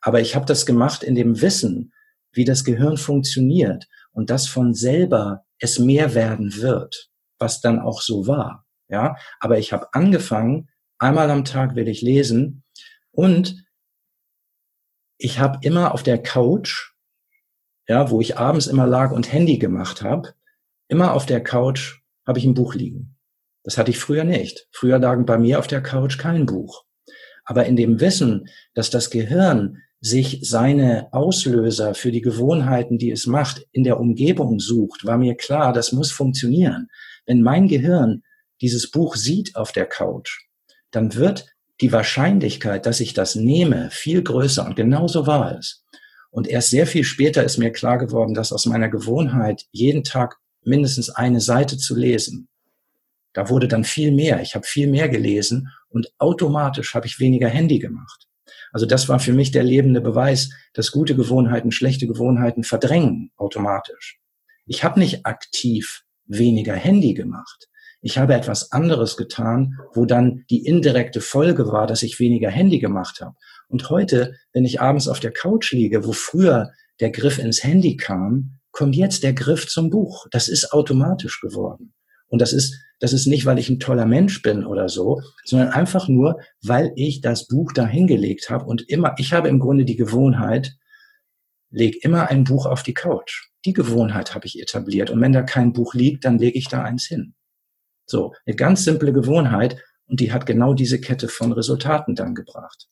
aber 0.00 0.20
ich 0.20 0.34
habe 0.34 0.46
das 0.46 0.64
gemacht 0.64 1.02
in 1.02 1.14
dem 1.14 1.42
Wissen, 1.42 1.92
wie 2.32 2.46
das 2.46 2.64
Gehirn 2.64 2.96
funktioniert 2.96 3.86
und 4.12 4.30
dass 4.30 4.46
von 4.46 4.72
selber 4.72 5.44
es 5.58 5.78
mehr 5.78 6.14
werden 6.14 6.56
wird, 6.56 7.10
was 7.38 7.60
dann 7.60 7.78
auch 7.78 8.00
so 8.00 8.26
war. 8.26 8.64
Ja, 8.88 9.16
aber 9.40 9.58
ich 9.58 9.74
habe 9.74 9.92
angefangen, 9.92 10.70
einmal 10.98 11.30
am 11.30 11.44
Tag 11.44 11.76
will 11.76 11.86
ich 11.86 12.00
lesen 12.00 12.64
und 13.10 13.62
ich 15.18 15.38
habe 15.38 15.58
immer 15.60 15.92
auf 15.92 16.02
der 16.02 16.20
Couch, 16.20 16.89
ja, 17.90 18.08
wo 18.08 18.20
ich 18.20 18.38
abends 18.38 18.68
immer 18.68 18.86
lag 18.86 19.10
und 19.10 19.32
Handy 19.32 19.58
gemacht 19.58 20.02
habe, 20.02 20.34
immer 20.86 21.12
auf 21.12 21.26
der 21.26 21.42
Couch 21.42 22.02
habe 22.24 22.38
ich 22.38 22.44
ein 22.44 22.54
Buch 22.54 22.76
liegen. 22.76 23.16
Das 23.64 23.78
hatte 23.78 23.90
ich 23.90 23.98
früher 23.98 24.22
nicht. 24.22 24.68
Früher 24.70 25.00
lagen 25.00 25.26
bei 25.26 25.38
mir 25.38 25.58
auf 25.58 25.66
der 25.66 25.82
Couch 25.82 26.16
kein 26.16 26.46
Buch. 26.46 26.84
Aber 27.44 27.66
in 27.66 27.74
dem 27.74 27.98
Wissen, 27.98 28.48
dass 28.74 28.90
das 28.90 29.10
Gehirn 29.10 29.78
sich 30.00 30.38
seine 30.42 31.12
Auslöser 31.12 31.94
für 31.94 32.12
die 32.12 32.20
Gewohnheiten, 32.20 32.96
die 32.96 33.10
es 33.10 33.26
macht, 33.26 33.66
in 33.72 33.82
der 33.82 33.98
Umgebung 33.98 34.60
sucht, 34.60 35.04
war 35.04 35.18
mir 35.18 35.34
klar, 35.34 35.72
das 35.72 35.90
muss 35.90 36.12
funktionieren. 36.12 36.86
Wenn 37.26 37.42
mein 37.42 37.66
Gehirn 37.66 38.22
dieses 38.60 38.92
Buch 38.92 39.16
sieht 39.16 39.56
auf 39.56 39.72
der 39.72 39.86
Couch, 39.86 40.46
dann 40.92 41.16
wird 41.16 41.46
die 41.80 41.90
Wahrscheinlichkeit, 41.90 42.86
dass 42.86 43.00
ich 43.00 43.14
das 43.14 43.34
nehme, 43.34 43.90
viel 43.90 44.22
größer. 44.22 44.64
Und 44.64 44.76
genauso 44.76 45.26
war 45.26 45.58
es. 45.58 45.84
Und 46.30 46.46
erst 46.46 46.70
sehr 46.70 46.86
viel 46.86 47.04
später 47.04 47.44
ist 47.44 47.58
mir 47.58 47.72
klar 47.72 47.98
geworden, 47.98 48.34
dass 48.34 48.52
aus 48.52 48.66
meiner 48.66 48.88
Gewohnheit, 48.88 49.66
jeden 49.72 50.04
Tag 50.04 50.36
mindestens 50.62 51.10
eine 51.10 51.40
Seite 51.40 51.76
zu 51.76 51.96
lesen, 51.96 52.48
da 53.32 53.48
wurde 53.48 53.68
dann 53.68 53.84
viel 53.84 54.12
mehr. 54.12 54.40
Ich 54.40 54.54
habe 54.54 54.66
viel 54.66 54.88
mehr 54.88 55.08
gelesen 55.08 55.68
und 55.88 56.12
automatisch 56.18 56.94
habe 56.94 57.06
ich 57.06 57.20
weniger 57.20 57.48
Handy 57.48 57.78
gemacht. 57.78 58.26
Also 58.72 58.86
das 58.86 59.08
war 59.08 59.20
für 59.20 59.32
mich 59.32 59.50
der 59.50 59.62
lebende 59.62 60.00
Beweis, 60.00 60.50
dass 60.74 60.92
gute 60.92 61.14
Gewohnheiten 61.14 61.72
schlechte 61.72 62.06
Gewohnheiten 62.06 62.64
verdrängen 62.64 63.30
automatisch. 63.36 64.18
Ich 64.66 64.84
habe 64.84 65.00
nicht 65.00 65.26
aktiv 65.26 66.04
weniger 66.26 66.74
Handy 66.74 67.14
gemacht. 67.14 67.68
Ich 68.02 68.18
habe 68.18 68.34
etwas 68.34 68.72
anderes 68.72 69.16
getan, 69.16 69.78
wo 69.92 70.06
dann 70.06 70.44
die 70.48 70.64
indirekte 70.64 71.20
Folge 71.20 71.66
war, 71.68 71.86
dass 71.86 72.02
ich 72.02 72.18
weniger 72.18 72.50
Handy 72.50 72.78
gemacht 72.78 73.20
habe. 73.20 73.36
Und 73.70 73.88
heute, 73.88 74.34
wenn 74.52 74.64
ich 74.64 74.80
abends 74.80 75.08
auf 75.08 75.20
der 75.20 75.32
Couch 75.32 75.72
liege, 75.72 76.04
wo 76.04 76.12
früher 76.12 76.72
der 76.98 77.10
Griff 77.10 77.38
ins 77.38 77.62
Handy 77.62 77.96
kam, 77.96 78.58
kommt 78.72 78.96
jetzt 78.96 79.22
der 79.22 79.32
Griff 79.32 79.68
zum 79.68 79.90
Buch. 79.90 80.26
Das 80.30 80.48
ist 80.48 80.72
automatisch 80.72 81.40
geworden. 81.40 81.94
Und 82.26 82.40
das 82.40 82.52
ist, 82.52 82.76
das 82.98 83.12
ist 83.12 83.26
nicht, 83.26 83.46
weil 83.46 83.58
ich 83.58 83.68
ein 83.70 83.80
toller 83.80 84.06
Mensch 84.06 84.42
bin 84.42 84.66
oder 84.66 84.88
so, 84.88 85.22
sondern 85.44 85.68
einfach 85.68 86.08
nur, 86.08 86.40
weil 86.62 86.92
ich 86.96 87.20
das 87.20 87.46
Buch 87.46 87.72
da 87.72 87.86
hingelegt 87.86 88.50
habe 88.50 88.66
und 88.66 88.88
immer, 88.88 89.14
ich 89.18 89.32
habe 89.32 89.48
im 89.48 89.58
Grunde 89.58 89.84
die 89.84 89.96
Gewohnheit, 89.96 90.76
leg 91.70 92.04
immer 92.04 92.28
ein 92.28 92.44
Buch 92.44 92.66
auf 92.66 92.82
die 92.82 92.94
Couch. 92.94 93.48
Die 93.64 93.72
Gewohnheit 93.72 94.34
habe 94.34 94.46
ich 94.46 94.60
etabliert. 94.60 95.10
Und 95.10 95.20
wenn 95.20 95.32
da 95.32 95.42
kein 95.42 95.72
Buch 95.72 95.94
liegt, 95.94 96.24
dann 96.24 96.38
lege 96.38 96.58
ich 96.58 96.68
da 96.68 96.82
eins 96.82 97.06
hin. 97.06 97.34
So, 98.06 98.34
eine 98.44 98.56
ganz 98.56 98.84
simple 98.84 99.12
Gewohnheit 99.12 99.76
und 100.06 100.18
die 100.18 100.32
hat 100.32 100.46
genau 100.46 100.74
diese 100.74 101.00
Kette 101.00 101.28
von 101.28 101.52
Resultaten 101.52 102.16
dann 102.16 102.34
gebracht. 102.34 102.88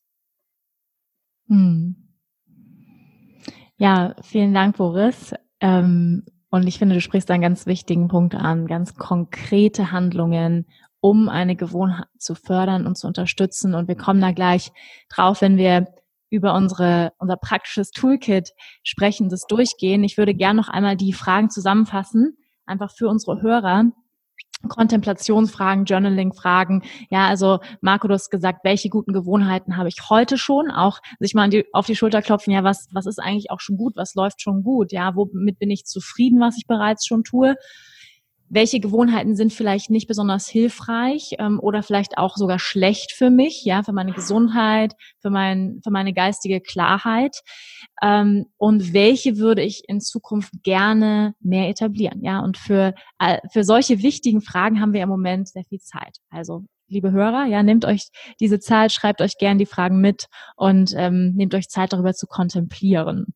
Hm. 1.48 1.96
Ja, 3.76 4.14
vielen 4.22 4.54
Dank, 4.54 4.76
Boris. 4.76 5.34
Ähm, 5.60 6.24
und 6.50 6.66
ich 6.66 6.78
finde, 6.78 6.94
du 6.96 7.00
sprichst 7.00 7.30
einen 7.30 7.42
ganz 7.42 7.66
wichtigen 7.66 8.08
Punkt 8.08 8.34
an, 8.34 8.66
ganz 8.66 8.94
konkrete 8.94 9.92
Handlungen, 9.92 10.66
um 11.00 11.28
eine 11.28 11.56
Gewohnheit 11.56 12.06
zu 12.18 12.34
fördern 12.34 12.86
und 12.86 12.96
zu 12.96 13.06
unterstützen. 13.06 13.74
Und 13.74 13.86
wir 13.88 13.96
kommen 13.96 14.20
da 14.20 14.32
gleich 14.32 14.72
drauf, 15.08 15.42
wenn 15.42 15.56
wir 15.56 15.86
über 16.30 16.54
unsere, 16.54 17.12
unser 17.18 17.36
praktisches 17.36 17.90
Toolkit 17.90 18.52
sprechen, 18.82 19.28
das 19.28 19.46
durchgehen. 19.46 20.04
Ich 20.04 20.18
würde 20.18 20.34
gern 20.34 20.56
noch 20.56 20.68
einmal 20.68 20.96
die 20.96 21.12
Fragen 21.12 21.50
zusammenfassen, 21.50 22.36
einfach 22.66 22.90
für 22.90 23.08
unsere 23.08 23.40
Hörer, 23.40 23.84
Kontemplationsfragen, 24.66 25.84
Journaling-Fragen. 25.84 26.82
Ja, 27.10 27.28
also 27.28 27.60
Marco, 27.80 28.08
du 28.08 28.14
hast 28.14 28.30
gesagt, 28.30 28.64
welche 28.64 28.88
guten 28.88 29.12
Gewohnheiten 29.12 29.76
habe 29.76 29.88
ich 29.88 30.10
heute 30.10 30.36
schon? 30.36 30.70
Auch 30.70 31.00
sich 31.20 31.34
mal 31.34 31.48
die, 31.48 31.66
auf 31.72 31.86
die 31.86 31.94
Schulter 31.94 32.22
klopfen, 32.22 32.52
ja, 32.52 32.64
was, 32.64 32.88
was 32.92 33.06
ist 33.06 33.20
eigentlich 33.20 33.50
auch 33.50 33.60
schon 33.60 33.76
gut? 33.76 33.96
Was 33.96 34.14
läuft 34.14 34.42
schon 34.42 34.62
gut? 34.64 34.92
Ja, 34.92 35.14
womit 35.14 35.58
bin 35.58 35.70
ich 35.70 35.84
zufrieden, 35.84 36.40
was 36.40 36.56
ich 36.58 36.66
bereits 36.66 37.06
schon 37.06 37.22
tue? 37.22 37.56
Welche 38.50 38.80
Gewohnheiten 38.80 39.36
sind 39.36 39.52
vielleicht 39.52 39.90
nicht 39.90 40.08
besonders 40.08 40.48
hilfreich 40.48 41.34
ähm, 41.38 41.60
oder 41.60 41.82
vielleicht 41.82 42.18
auch 42.18 42.36
sogar 42.36 42.58
schlecht 42.58 43.12
für 43.12 43.30
mich, 43.30 43.64
ja, 43.64 43.82
für 43.82 43.92
meine 43.92 44.12
Gesundheit, 44.12 44.94
für 45.20 45.30
mein, 45.30 45.80
für 45.82 45.90
meine 45.90 46.12
geistige 46.12 46.60
Klarheit 46.60 47.42
ähm, 48.02 48.46
und 48.56 48.92
welche 48.92 49.38
würde 49.38 49.62
ich 49.62 49.82
in 49.88 50.00
Zukunft 50.00 50.52
gerne 50.62 51.34
mehr 51.40 51.68
etablieren, 51.68 52.22
ja, 52.22 52.40
und 52.40 52.56
für 52.56 52.94
äh, 53.18 53.38
für 53.52 53.64
solche 53.64 54.02
wichtigen 54.02 54.40
Fragen 54.40 54.80
haben 54.80 54.92
wir 54.92 55.02
im 55.02 55.08
Moment 55.08 55.48
sehr 55.48 55.64
viel 55.64 55.80
Zeit. 55.80 56.18
Also 56.30 56.64
liebe 56.88 57.12
Hörer, 57.12 57.46
ja, 57.46 57.62
nehmt 57.62 57.84
euch 57.84 58.08
diese 58.40 58.60
Zeit, 58.60 58.92
schreibt 58.92 59.20
euch 59.20 59.38
gern 59.38 59.58
die 59.58 59.66
Fragen 59.66 60.00
mit 60.00 60.26
und 60.56 60.94
ähm, 60.96 61.34
nehmt 61.34 61.54
euch 61.54 61.68
Zeit 61.68 61.92
darüber 61.92 62.14
zu 62.14 62.26
kontemplieren. 62.26 63.26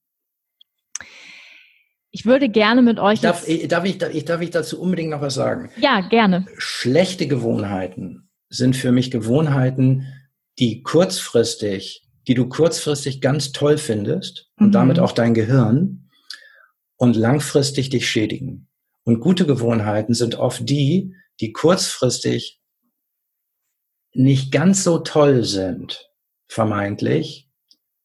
Ich 2.14 2.26
würde 2.26 2.50
gerne 2.50 2.82
mit 2.82 2.98
euch. 2.98 3.20
Darf, 3.20 3.46
darf, 3.46 3.48
ich, 3.48 3.68
darf, 3.98 4.14
ich, 4.14 4.24
darf 4.26 4.40
ich 4.42 4.50
dazu 4.50 4.78
unbedingt 4.78 5.10
noch 5.10 5.22
was 5.22 5.34
sagen? 5.34 5.70
Ja, 5.78 6.02
gerne. 6.02 6.46
Schlechte 6.58 7.26
Gewohnheiten 7.26 8.28
sind 8.50 8.76
für 8.76 8.92
mich 8.92 9.10
Gewohnheiten, 9.10 10.06
die 10.58 10.82
kurzfristig, 10.82 12.06
die 12.28 12.34
du 12.34 12.50
kurzfristig 12.50 13.22
ganz 13.22 13.52
toll 13.52 13.78
findest 13.78 14.50
und 14.58 14.68
mhm. 14.68 14.72
damit 14.72 14.98
auch 14.98 15.12
dein 15.12 15.32
Gehirn 15.32 16.10
und 16.96 17.16
langfristig 17.16 17.88
dich 17.88 18.08
schädigen. 18.08 18.68
Und 19.04 19.20
gute 19.20 19.46
Gewohnheiten 19.46 20.12
sind 20.12 20.34
oft 20.34 20.68
die, 20.68 21.14
die 21.40 21.52
kurzfristig 21.52 22.60
nicht 24.12 24.52
ganz 24.52 24.84
so 24.84 24.98
toll 24.98 25.44
sind, 25.44 26.10
vermeintlich, 26.46 27.48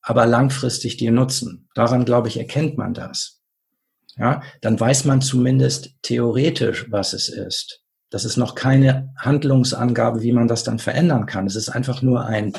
aber 0.02 0.26
langfristig 0.26 0.96
dir 0.96 1.12
nutzen. 1.12 1.68
Daran, 1.76 2.06
glaube 2.06 2.30
ich, 2.30 2.38
erkennt 2.38 2.78
man 2.78 2.94
das 2.94 3.37
ja, 4.18 4.42
dann 4.62 4.80
weiß 4.80 5.06
man 5.06 5.22
zumindest 5.22 5.92
theoretisch, 6.02 6.92
was 6.92 7.14
es 7.14 7.30
ist. 7.30 7.84
Das 8.10 8.26
ist 8.26 8.38
noch 8.38 8.56
keine 8.56 9.14
Handlungsangabe, 9.18 10.22
wie 10.22 10.32
man 10.32 10.48
das 10.48 10.64
dann 10.64 10.80
verändern 10.80 11.26
kann. 11.26 11.46
Es 11.46 11.56
ist 11.56 11.70
einfach 11.70 12.02
nur 12.02 12.26
ein 12.26 12.54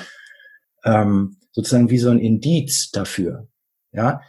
ähm, 0.85 1.37
sozusagen 1.53 1.91
wie 1.91 1.99
so 1.99 2.11
ein 2.11 2.19
Indiz 2.19 2.91
dafür. 2.91 3.49
Ja, 3.93 4.21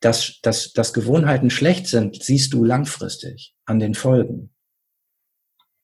dass, 0.00 0.40
dass, 0.42 0.72
dass 0.72 0.94
Gewohnheiten 0.94 1.50
schlecht 1.50 1.86
sind, 1.86 2.22
siehst 2.22 2.52
du 2.54 2.64
langfristig 2.64 3.54
an 3.66 3.78
den 3.78 3.94
Folgen. 3.94 4.54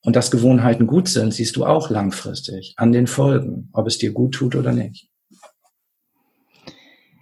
Und 0.02 0.16
dass 0.16 0.30
Gewohnheiten 0.30 0.86
gut 0.86 1.08
sind, 1.08 1.34
siehst 1.34 1.56
du 1.56 1.66
auch 1.66 1.90
langfristig 1.90 2.74
an 2.76 2.92
den 2.92 3.06
Folgen, 3.06 3.68
ob 3.72 3.86
es 3.86 3.98
dir 3.98 4.12
gut 4.12 4.34
tut 4.34 4.54
oder 4.54 4.72
nicht. 4.72 5.08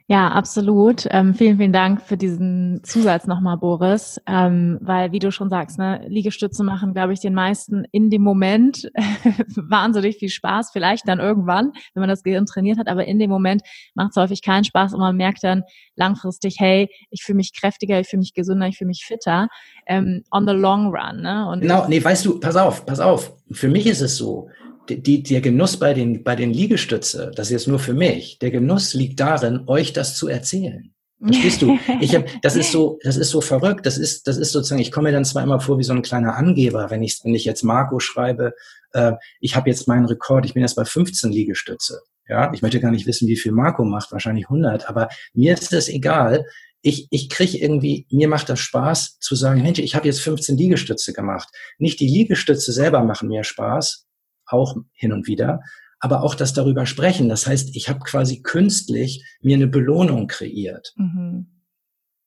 Ja, 0.07 0.28
absolut. 0.28 1.07
Ähm, 1.09 1.32
vielen, 1.32 1.57
vielen 1.57 1.72
Dank 1.72 2.02
für 2.02 2.18
diesen 2.18 2.82
Zusatz 2.84 3.26
nochmal, 3.26 3.57
Boris. 3.57 4.20
Ähm, 4.26 4.78
weil, 4.82 5.12
wie 5.12 5.18
du 5.18 5.32
schon 5.32 5.48
sagst, 5.48 5.78
ne, 5.78 6.05
Liegestütze 6.07 6.62
machen, 6.62 6.92
glaube 6.92 7.14
ich, 7.14 7.20
den 7.20 7.32
meisten 7.32 7.86
in 7.90 8.11
dem 8.11 8.20
Moment 8.20 8.90
wahnsinnig 9.57 10.18
viel 10.18 10.28
Spaß. 10.28 10.72
Vielleicht 10.72 11.09
dann 11.09 11.20
irgendwann, 11.20 11.72
wenn 11.94 12.02
man 12.02 12.11
das 12.11 12.22
Gehirn 12.22 12.44
trainiert 12.44 12.78
hat, 12.78 12.88
aber 12.88 13.07
in 13.07 13.18
dem 13.18 13.30
Moment 13.30 13.62
macht 13.94 14.11
es 14.11 14.16
häufig 14.16 14.42
keinen 14.42 14.64
Spaß 14.64 14.92
und 14.92 15.00
man 15.00 15.16
merkt 15.16 15.42
dann 15.42 15.62
langfristig, 15.96 16.57
hey, 16.59 16.90
ich 17.09 17.22
fühle 17.22 17.36
mich 17.36 17.59
kräftiger, 17.59 17.98
ich 17.98 18.09
fühle 18.09 18.20
mich 18.20 18.34
gesünder, 18.34 18.68
ich 18.68 18.76
fühle 18.76 18.88
mich 18.88 19.07
fitter. 19.07 19.48
Ähm, 19.86 20.22
on 20.30 20.46
the 20.46 20.52
long 20.52 20.94
run. 20.94 21.22
Ne? 21.22 21.48
Und 21.48 21.62
genau, 21.62 21.88
nee, 21.88 22.05
weißt 22.05 22.26
du, 22.26 22.40
pass 22.40 22.57
auf, 22.57 22.84
pass 22.84 23.00
auf. 23.00 23.32
Für 23.50 23.68
mich 23.68 23.86
ist 23.86 24.02
es 24.02 24.18
so, 24.18 24.50
die, 24.89 25.22
der 25.22 25.41
Genuss 25.41 25.78
bei 25.78 25.95
den, 25.95 26.24
bei 26.24 26.37
den 26.37 26.53
Liegestütze, 26.53 27.30
das 27.35 27.49
ist 27.49 27.53
jetzt 27.53 27.68
nur 27.68 27.78
für 27.78 27.95
mich, 27.95 28.39
der 28.39 28.51
Genuss 28.51 28.95
liegt 28.95 29.20
darin, 29.20 29.64
euch 29.66 29.93
das 29.93 30.16
zu 30.16 30.28
erzählen. 30.28 30.95
Verstehst 31.24 31.62
du? 31.62 31.78
Ich 32.01 32.14
hab, 32.14 32.26
das 32.43 32.57
ist 32.57 32.72
so, 32.72 32.99
das 33.03 33.16
ist 33.16 33.30
so 33.30 33.41
verrückt. 33.41 33.87
Das 33.87 33.97
ist, 33.97 34.26
das 34.26 34.37
ist 34.37 34.53
sozusagen. 34.53 34.80
Ich 34.80 34.93
komme 34.93 35.09
mir 35.09 35.14
dann 35.14 35.24
zwar 35.24 35.43
immer 35.43 35.61
vor 35.61 35.78
wie 35.78 35.85
so 35.85 35.93
ein 35.93 36.03
kleiner 36.03 36.37
Angeber, 36.37 36.91
wenn 36.91 37.03
ich, 37.03 37.20
wenn 37.22 37.35
ich 37.35 37.45
jetzt 37.45 37.62
Marco 37.62 37.99
schreibe, 37.99 38.53
äh, 38.93 39.12
ich 39.41 39.57
habe 39.57 39.70
jetzt 39.70 39.89
meinen 39.89 40.05
Rekord, 40.05 40.45
ich 40.45 40.55
bin 40.55 40.62
jetzt 40.62 40.74
bei 40.74 40.85
15 40.85 41.32
Liegestütze. 41.32 42.01
Ja, 42.28 42.53
ich 42.53 42.62
möchte 42.62 42.80
gar 42.80 42.91
nicht 42.91 43.07
wissen, 43.07 43.28
wie 43.28 43.37
viel 43.37 43.53
Marco 43.53 43.85
macht, 43.85 44.12
wahrscheinlich 44.12 44.47
100. 44.47 44.89
Aber 44.89 45.09
mir 45.32 45.55
ist 45.55 45.72
es 45.72 45.89
egal. 45.89 46.47
Ich, 46.82 47.07
ich 47.11 47.30
kriege 47.30 47.57
irgendwie, 47.57 48.07
mir 48.11 48.28
macht 48.28 48.51
das 48.51 48.61
Spaß 48.61 49.18
zu 49.18 49.35
sagen, 49.35 49.62
Mensch, 49.62 49.78
ich 49.78 49.95
habe 49.95 50.07
jetzt 50.07 50.20
15 50.20 50.59
Liegestütze 50.59 51.14
gemacht. 51.14 51.49
Nicht 51.78 52.01
die 52.01 52.09
Liegestütze 52.09 52.72
selber 52.72 53.03
machen 53.03 53.28
mir 53.28 53.45
Spaß, 53.45 54.07
auch 54.47 54.76
hin 54.92 55.12
und 55.12 55.26
wieder, 55.26 55.61
aber 56.01 56.22
auch 56.22 56.34
das 56.34 56.53
darüber 56.53 56.86
sprechen. 56.86 57.28
Das 57.28 57.47
heißt, 57.47 57.74
ich 57.74 57.88
habe 57.88 58.01
quasi 58.01 58.42
künstlich 58.42 59.24
mir 59.40 59.57
eine 59.57 59.68
Belohnung 59.68 60.26
kreiert. 60.26 60.92
Mhm. 60.97 61.47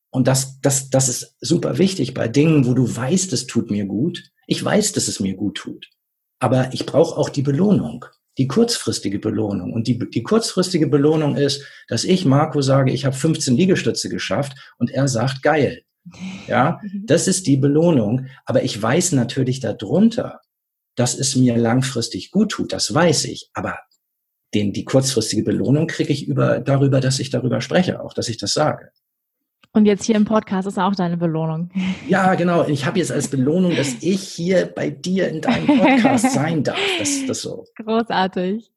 Und 0.09 0.27
das, 0.27 0.59
das, 0.61 0.89
das 0.89 1.09
ist 1.09 1.35
super 1.41 1.77
wichtig 1.77 2.13
bei 2.13 2.27
Dingen, 2.27 2.65
wo 2.65 2.73
du 2.73 2.95
weißt, 2.95 3.33
es 3.33 3.45
tut 3.45 3.69
mir 3.69 3.85
gut. 3.85 4.31
Ich 4.47 4.63
weiß, 4.63 4.93
dass 4.93 5.07
es 5.07 5.19
mir 5.19 5.35
gut 5.35 5.57
tut. 5.57 5.89
Aber 6.39 6.73
ich 6.73 6.85
brauche 6.85 7.17
auch 7.17 7.29
die 7.29 7.41
Belohnung, 7.41 8.05
die 8.37 8.47
kurzfristige 8.47 9.19
Belohnung. 9.19 9.73
Und 9.73 9.87
die, 9.87 9.99
die 9.99 10.23
kurzfristige 10.23 10.87
Belohnung 10.87 11.35
ist, 11.35 11.63
dass 11.87 12.03
ich 12.03 12.25
Marco 12.25 12.61
sage, 12.61 12.91
ich 12.91 13.05
habe 13.05 13.15
15 13.15 13.55
Liegestütze 13.55 14.09
geschafft 14.09 14.57
und 14.79 14.89
er 14.89 15.07
sagt, 15.07 15.43
geil. 15.43 15.83
Ja, 16.47 16.79
das 17.05 17.27
ist 17.27 17.45
die 17.45 17.57
Belohnung. 17.57 18.27
Aber 18.45 18.63
ich 18.63 18.81
weiß 18.81 19.11
natürlich 19.11 19.59
darunter, 19.59 20.39
dass 20.97 21.17
es 21.17 21.35
mir 21.35 21.55
langfristig 21.55 22.31
gut 22.31 22.51
tut, 22.51 22.73
das 22.73 22.93
weiß 22.93 23.25
ich. 23.25 23.49
Aber 23.53 23.79
den, 24.53 24.73
die 24.73 24.83
kurzfristige 24.83 25.43
Belohnung 25.43 25.87
kriege 25.87 26.11
ich 26.11 26.27
über, 26.27 26.59
darüber, 26.59 26.99
dass 26.99 27.19
ich 27.19 27.29
darüber 27.29 27.61
spreche, 27.61 28.01
auch, 28.01 28.13
dass 28.13 28.27
ich 28.27 28.37
das 28.37 28.53
sage. 28.53 28.91
Und 29.73 29.85
jetzt 29.85 30.05
hier 30.05 30.15
im 30.15 30.25
Podcast 30.25 30.67
ist 30.67 30.79
auch 30.79 30.95
deine 30.95 31.17
Belohnung. 31.17 31.69
Ja, 32.07 32.35
genau. 32.35 32.65
Ich 32.67 32.85
habe 32.85 32.99
jetzt 32.99 33.11
als 33.11 33.27
Belohnung, 33.27 33.75
dass 33.75 34.01
ich 34.01 34.21
hier 34.21 34.65
bei 34.65 34.89
dir 34.89 35.29
in 35.29 35.41
deinem 35.41 35.67
Podcast 35.67 36.33
sein 36.33 36.63
darf. 36.63 36.79
Das, 36.97 37.25
das 37.27 37.41
so. 37.41 37.65
Großartig. 37.75 38.71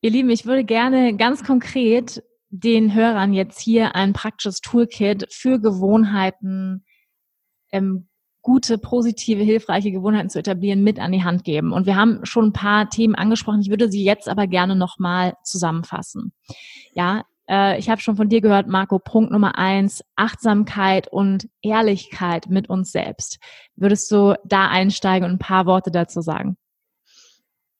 Ihr 0.00 0.10
Lieben, 0.10 0.30
ich 0.30 0.46
würde 0.46 0.64
gerne 0.64 1.16
ganz 1.16 1.44
konkret 1.44 2.22
den 2.50 2.94
Hörern 2.94 3.34
jetzt 3.34 3.60
hier 3.60 3.94
ein 3.94 4.14
praktisches 4.14 4.60
Toolkit 4.60 5.26
für 5.30 5.60
Gewohnheiten 5.60 6.84
ähm, 7.72 8.07
gute, 8.48 8.78
positive, 8.78 9.42
hilfreiche 9.42 9.92
Gewohnheiten 9.92 10.30
zu 10.30 10.38
etablieren, 10.38 10.82
mit 10.82 10.98
an 10.98 11.12
die 11.12 11.22
Hand 11.22 11.44
geben. 11.44 11.70
Und 11.70 11.84
wir 11.84 11.96
haben 11.96 12.24
schon 12.24 12.46
ein 12.46 12.52
paar 12.54 12.88
Themen 12.88 13.14
angesprochen. 13.14 13.60
Ich 13.60 13.68
würde 13.68 13.90
sie 13.90 14.02
jetzt 14.02 14.26
aber 14.26 14.46
gerne 14.46 14.74
nochmal 14.74 15.34
zusammenfassen. 15.44 16.32
Ja, 16.94 17.24
äh, 17.46 17.78
ich 17.78 17.90
habe 17.90 18.00
schon 18.00 18.16
von 18.16 18.30
dir 18.30 18.40
gehört, 18.40 18.66
Marco, 18.66 18.98
Punkt 19.00 19.32
Nummer 19.32 19.58
eins, 19.58 20.02
Achtsamkeit 20.16 21.08
und 21.08 21.50
Ehrlichkeit 21.60 22.48
mit 22.48 22.70
uns 22.70 22.90
selbst. 22.90 23.38
Würdest 23.76 24.10
du 24.10 24.34
da 24.46 24.68
einsteigen 24.68 25.28
und 25.28 25.34
ein 25.34 25.38
paar 25.38 25.66
Worte 25.66 25.90
dazu 25.90 26.22
sagen? 26.22 26.56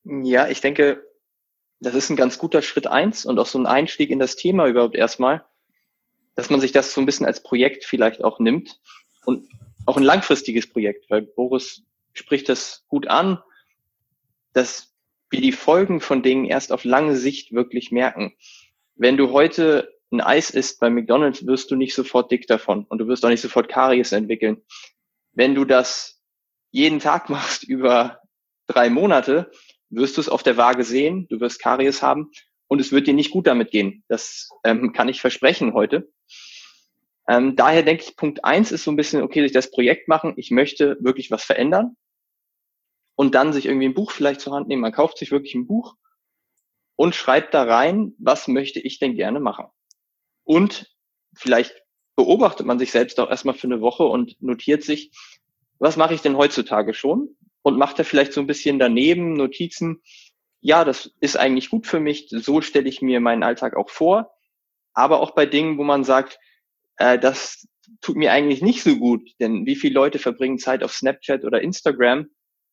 Ja, 0.04 0.48
ich 0.48 0.60
denke, 0.60 1.02
das 1.80 1.94
ist 1.94 2.10
ein 2.10 2.16
ganz 2.16 2.36
guter 2.36 2.60
Schritt 2.60 2.86
eins 2.86 3.24
und 3.24 3.38
auch 3.38 3.46
so 3.46 3.58
ein 3.58 3.64
Einstieg 3.64 4.10
in 4.10 4.18
das 4.18 4.36
Thema 4.36 4.66
überhaupt 4.66 4.96
erstmal, 4.96 5.46
dass 6.34 6.50
man 6.50 6.60
sich 6.60 6.72
das 6.72 6.92
so 6.92 7.00
ein 7.00 7.06
bisschen 7.06 7.24
als 7.24 7.42
Projekt 7.42 7.86
vielleicht 7.86 8.22
auch 8.22 8.38
nimmt 8.38 8.78
und 9.24 9.48
auch 9.86 9.96
ein 9.96 10.02
langfristiges 10.02 10.68
Projekt, 10.68 11.10
weil 11.10 11.22
Boris 11.22 11.82
spricht 12.12 12.48
das 12.48 12.84
gut 12.88 13.06
an, 13.06 13.42
dass 14.52 14.94
wir 15.30 15.40
die 15.40 15.52
Folgen 15.52 16.00
von 16.00 16.22
Dingen 16.22 16.44
erst 16.44 16.72
auf 16.72 16.84
lange 16.84 17.16
Sicht 17.16 17.52
wirklich 17.52 17.90
merken. 17.90 18.34
Wenn 18.96 19.16
du 19.16 19.30
heute 19.32 19.92
ein 20.10 20.20
Eis 20.20 20.50
isst 20.50 20.80
bei 20.80 20.90
McDonald's, 20.90 21.46
wirst 21.46 21.70
du 21.70 21.76
nicht 21.76 21.94
sofort 21.94 22.30
dick 22.30 22.46
davon 22.46 22.84
und 22.84 22.98
du 22.98 23.06
wirst 23.08 23.24
auch 23.24 23.28
nicht 23.28 23.42
sofort 23.42 23.68
Karies 23.68 24.12
entwickeln. 24.12 24.62
Wenn 25.32 25.54
du 25.54 25.64
das 25.64 26.20
jeden 26.70 26.98
Tag 26.98 27.28
machst 27.28 27.64
über 27.64 28.20
drei 28.66 28.90
Monate, 28.90 29.50
wirst 29.90 30.16
du 30.16 30.20
es 30.20 30.28
auf 30.28 30.42
der 30.42 30.56
Waage 30.56 30.84
sehen, 30.84 31.26
du 31.28 31.40
wirst 31.40 31.60
Karies 31.60 32.02
haben 32.02 32.30
und 32.66 32.80
es 32.80 32.92
wird 32.92 33.06
dir 33.06 33.14
nicht 33.14 33.30
gut 33.30 33.46
damit 33.46 33.70
gehen. 33.70 34.04
Das 34.08 34.48
ähm, 34.64 34.92
kann 34.92 35.08
ich 35.08 35.20
versprechen 35.20 35.72
heute. 35.72 36.10
Ähm, 37.28 37.56
daher 37.56 37.82
denke 37.82 38.04
ich, 38.04 38.16
Punkt 38.16 38.44
eins 38.44 38.72
ist 38.72 38.84
so 38.84 38.90
ein 38.90 38.96
bisschen, 38.96 39.22
okay, 39.22 39.42
sich 39.42 39.52
das 39.52 39.70
Projekt 39.70 40.08
machen, 40.08 40.32
ich 40.36 40.50
möchte 40.50 40.96
wirklich 41.00 41.30
was 41.30 41.44
verändern 41.44 41.96
und 43.16 43.34
dann 43.34 43.52
sich 43.52 43.66
irgendwie 43.66 43.86
ein 43.86 43.94
Buch 43.94 44.12
vielleicht 44.12 44.40
zur 44.40 44.54
Hand 44.54 44.68
nehmen. 44.68 44.80
Man 44.80 44.92
kauft 44.92 45.18
sich 45.18 45.30
wirklich 45.30 45.54
ein 45.54 45.66
Buch 45.66 45.96
und 46.96 47.14
schreibt 47.14 47.52
da 47.52 47.64
rein, 47.64 48.14
was 48.18 48.48
möchte 48.48 48.80
ich 48.80 48.98
denn 48.98 49.14
gerne 49.14 49.40
machen. 49.40 49.66
Und 50.44 50.90
vielleicht 51.34 51.74
beobachtet 52.16 52.66
man 52.66 52.78
sich 52.78 52.90
selbst 52.90 53.20
auch 53.20 53.28
erstmal 53.28 53.54
für 53.54 53.66
eine 53.66 53.82
Woche 53.82 54.04
und 54.04 54.40
notiert 54.40 54.82
sich, 54.82 55.12
was 55.78 55.96
mache 55.96 56.14
ich 56.14 56.22
denn 56.22 56.36
heutzutage 56.36 56.94
schon? 56.94 57.36
Und 57.62 57.76
macht 57.76 57.98
da 57.98 58.04
vielleicht 58.04 58.32
so 58.32 58.40
ein 58.40 58.46
bisschen 58.46 58.78
daneben 58.78 59.34
Notizen, 59.34 60.02
ja, 60.60 60.84
das 60.84 61.14
ist 61.20 61.36
eigentlich 61.36 61.70
gut 61.70 61.86
für 61.86 62.00
mich, 62.00 62.28
so 62.30 62.62
stelle 62.62 62.88
ich 62.88 63.02
mir 63.02 63.20
meinen 63.20 63.42
Alltag 63.42 63.76
auch 63.76 63.90
vor. 63.90 64.32
Aber 64.94 65.20
auch 65.20 65.32
bei 65.32 65.44
Dingen, 65.44 65.76
wo 65.76 65.84
man 65.84 66.02
sagt, 66.02 66.38
äh, 66.98 67.18
das 67.18 67.66
tut 68.00 68.16
mir 68.16 68.32
eigentlich 68.32 68.62
nicht 68.62 68.82
so 68.82 68.96
gut, 68.96 69.28
denn 69.40 69.66
wie 69.66 69.76
viele 69.76 69.94
Leute 69.94 70.18
verbringen 70.18 70.58
Zeit 70.58 70.82
auf 70.82 70.92
Snapchat 70.92 71.44
oder 71.44 71.62
Instagram, 71.62 72.28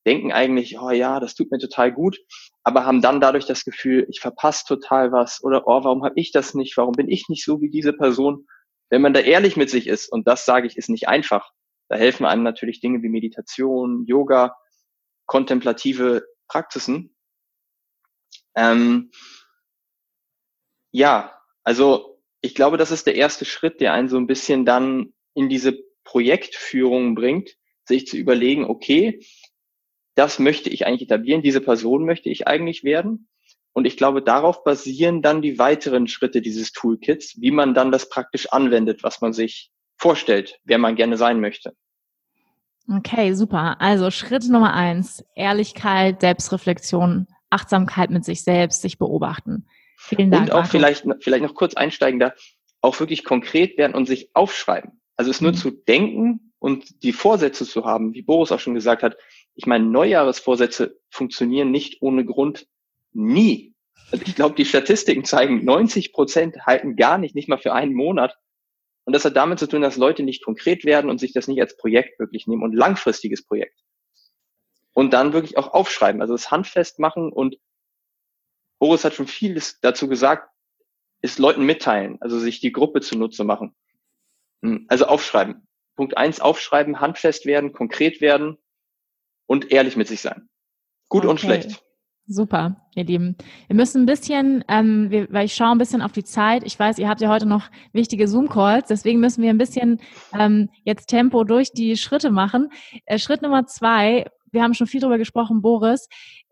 denken 0.06 0.32
eigentlich, 0.32 0.80
oh 0.80 0.92
ja, 0.92 1.20
das 1.20 1.34
tut 1.34 1.52
mir 1.52 1.58
total 1.58 1.92
gut, 1.92 2.20
aber 2.64 2.86
haben 2.86 3.02
dann 3.02 3.20
dadurch 3.20 3.46
das 3.46 3.66
Gefühl, 3.66 4.06
ich 4.10 4.20
verpasse 4.20 4.66
total 4.68 5.12
was 5.12 5.44
oder 5.44 5.68
oh, 5.68 5.84
warum 5.84 6.04
habe 6.04 6.20
ich 6.20 6.32
das 6.32 6.54
nicht, 6.54 6.78
warum 6.78 6.94
bin 6.94 7.10
ich 7.10 7.28
nicht 7.28 7.44
so 7.44 7.62
wie 7.62 7.70
diese 7.70 7.94
Person? 7.94 8.46
Wenn 8.90 9.02
man 9.02 9.14
da 9.14 9.20
ehrlich 9.22 9.58
mit 9.58 9.70
sich 9.70 9.88
ist, 9.88 10.12
und 10.12 10.28
das 10.28 10.46
sage 10.46 10.68
ich, 10.68 10.78
ist 10.78 10.90
nicht 10.90 11.08
einfach, 11.08 11.52
da 11.90 11.96
helfen 11.96 12.26
einem 12.26 12.44
natürlich 12.44 12.82
Dinge 12.82 13.02
wie 13.02 13.10
Meditation, 13.10 14.06
Yoga, 14.06 14.56
kontemplative 15.26 16.24
Praxisen. 16.48 17.16
Ähm, 18.56 19.12
ja, 20.92 21.40
also 21.64 22.15
ich 22.46 22.56
glaube, 22.56 22.78
das 22.78 22.92
ist 22.92 23.08
der 23.08 23.16
erste 23.16 23.44
Schritt, 23.44 23.82
der 23.82 23.94
einen 23.94 24.08
so 24.08 24.18
ein 24.18 24.28
bisschen 24.28 24.66
dann 24.66 25.14
in 25.34 25.50
diese 25.50 25.78
Projektführung 26.04 27.16
bringt, 27.16 27.56
sich 27.84 28.08
zu 28.08 28.18
überlegen, 28.18 28.66
okay, 28.66 29.20
das 30.14 30.40
möchte 30.40 30.70
ich 30.70 30.86
eigentlich 30.86 31.04
etablieren, 31.04 31.42
diese 31.42 31.60
Person 31.60 32.06
möchte 32.06 32.30
ich 32.30 32.48
eigentlich 32.48 32.84
werden. 32.84 33.28
Und 33.74 33.86
ich 33.86 33.98
glaube, 33.98 34.22
darauf 34.22 34.64
basieren 34.64 35.22
dann 35.22 35.42
die 35.42 35.60
weiteren 35.60 36.08
Schritte 36.08 36.42
dieses 36.42 36.72
Toolkits, 36.72 37.42
wie 37.42 37.52
man 37.52 37.74
dann 37.74 37.92
das 37.92 38.08
praktisch 38.10 38.48
anwendet, 38.52 39.04
was 39.04 39.20
man 39.20 39.34
sich 39.34 39.72
vorstellt, 39.98 40.60
wer 40.64 40.78
man 40.78 40.96
gerne 40.96 41.18
sein 41.18 41.42
möchte. 41.42 41.76
Okay, 42.88 43.34
super. 43.34 43.82
Also 43.82 44.12
Schritt 44.12 44.48
Nummer 44.48 44.74
eins, 44.74 45.26
Ehrlichkeit, 45.36 46.22
Selbstreflexion, 46.22 47.28
Achtsamkeit 47.50 48.12
mit 48.12 48.24
sich 48.24 48.44
selbst, 48.44 48.82
sich 48.82 49.00
beobachten. 49.00 49.66
Vielen 50.08 50.32
Dank. 50.32 50.46
Und 50.46 50.52
auch 50.52 50.66
vielleicht, 50.68 51.06
vielleicht 51.22 51.44
noch 51.44 51.56
kurz 51.56 51.74
einsteigen 51.74 52.20
da, 52.20 52.34
auch 52.82 53.00
wirklich 53.00 53.24
konkret 53.24 53.78
werden 53.78 53.96
und 53.96 54.06
sich 54.06 54.30
aufschreiben. 54.34 55.02
Also 55.16 55.32
es 55.32 55.42
nur 55.42 55.54
mhm. 55.54 55.58
zu 55.58 55.72
denken 55.72 56.54
und 56.60 57.04
die 57.04 57.14
Vorsätze 57.14 57.66
zu 57.66 57.86
haben, 57.86 58.14
wie 58.14 58.22
Boris 58.22 58.52
auch 58.52 58.60
schon 58.60 58.76
gesagt 58.76 59.04
hat. 59.04 59.18
Ich 59.56 59.66
meine, 59.66 59.86
Neujahresvorsätze 59.86 61.00
funktionieren 61.10 61.72
nicht 61.72 62.02
ohne 62.02 62.26
Grund 62.26 62.68
nie. 63.14 63.74
Also 64.12 64.24
ich 64.28 64.36
glaube, 64.36 64.56
die 64.56 64.66
Statistiken 64.66 65.24
zeigen, 65.24 65.66
90 65.66 66.14
Prozent 66.14 66.66
halten 66.66 66.96
gar 66.96 67.18
nicht, 67.18 67.34
nicht 67.34 67.50
mal 67.50 67.58
für 67.58 67.74
einen 67.74 67.94
Monat. 67.94 68.38
Und 69.06 69.14
das 69.14 69.26
hat 69.26 69.36
damit 69.36 69.60
zu 69.60 69.68
tun, 69.68 69.82
dass 69.82 69.98
Leute 69.98 70.24
nicht 70.24 70.44
konkret 70.44 70.86
werden 70.86 71.10
und 71.10 71.20
sich 71.20 71.34
das 71.34 71.48
nicht 71.48 71.62
als 71.62 71.78
Projekt 71.78 72.20
wirklich 72.20 72.48
nehmen 72.48 72.64
und 72.64 72.74
langfristiges 72.74 73.46
Projekt. 73.46 73.80
Und 74.94 75.14
dann 75.14 75.34
wirklich 75.34 75.58
auch 75.58 75.74
aufschreiben, 75.74 76.22
also 76.22 76.34
das 76.34 76.52
handfest 76.52 77.00
machen 77.00 77.32
und 77.32 77.58
Boris 78.80 79.04
hat 79.06 79.14
schon 79.14 79.28
vieles 79.28 79.80
dazu 79.80 80.08
gesagt, 80.08 80.50
ist 81.22 81.40
Leuten 81.40 81.66
mitteilen, 81.66 82.18
also 82.22 82.40
sich 82.40 82.60
die 82.60 82.72
Gruppe 82.72 83.02
zunutze 83.02 83.44
machen. 83.44 83.76
Hm, 84.62 84.86
also 84.90 85.06
aufschreiben. 85.06 85.68
Punkt 85.96 86.18
eins, 86.18 86.40
aufschreiben, 86.40 87.00
handfest 87.00 87.46
werden, 87.46 87.72
konkret 87.72 88.22
werden 88.22 88.58
und 89.48 89.72
ehrlich 89.72 89.96
mit 89.96 90.08
sich 90.08 90.22
sein. 90.22 90.50
Gut 91.08 91.24
okay. 91.24 91.32
und 91.32 91.40
schlecht. 91.40 91.82
Super, 92.28 92.82
ihr 92.96 93.04
Lieben. 93.04 93.38
Wir 93.68 93.76
müssen 93.76 94.02
ein 94.02 94.06
bisschen, 94.08 94.64
ähm, 94.68 95.12
wir, 95.12 95.28
weil 95.32 95.46
ich 95.46 95.54
schaue 95.54 95.72
ein 95.72 95.78
bisschen 95.78 96.02
auf 96.02 96.12
die 96.12 96.24
Zeit. 96.24 96.64
Ich 96.66 96.78
weiß, 96.78 96.98
ihr 96.98 97.08
habt 97.08 97.22
ja 97.22 97.30
heute 97.30 97.46
noch 97.46 97.70
wichtige 97.94 98.28
Zoom-Calls, 98.28 98.88
deswegen 98.88 99.20
müssen 99.20 99.44
wir 99.44 99.52
ein 99.52 99.60
bisschen 99.60 100.02
ähm, 100.34 100.70
jetzt 100.84 101.06
Tempo 101.06 101.44
durch 101.44 101.72
die 101.72 101.98
Schritte 101.98 102.32
machen. 102.32 102.70
Äh, 103.06 103.20
Schritt 103.20 103.44
Nummer 103.44 103.68
zwei, 103.68 104.26
wir 104.52 104.64
haben 104.64 104.74
schon 104.74 104.88
viel 104.88 105.02
darüber 105.02 105.20
gesprochen, 105.20 105.62
Boris, 105.62 106.08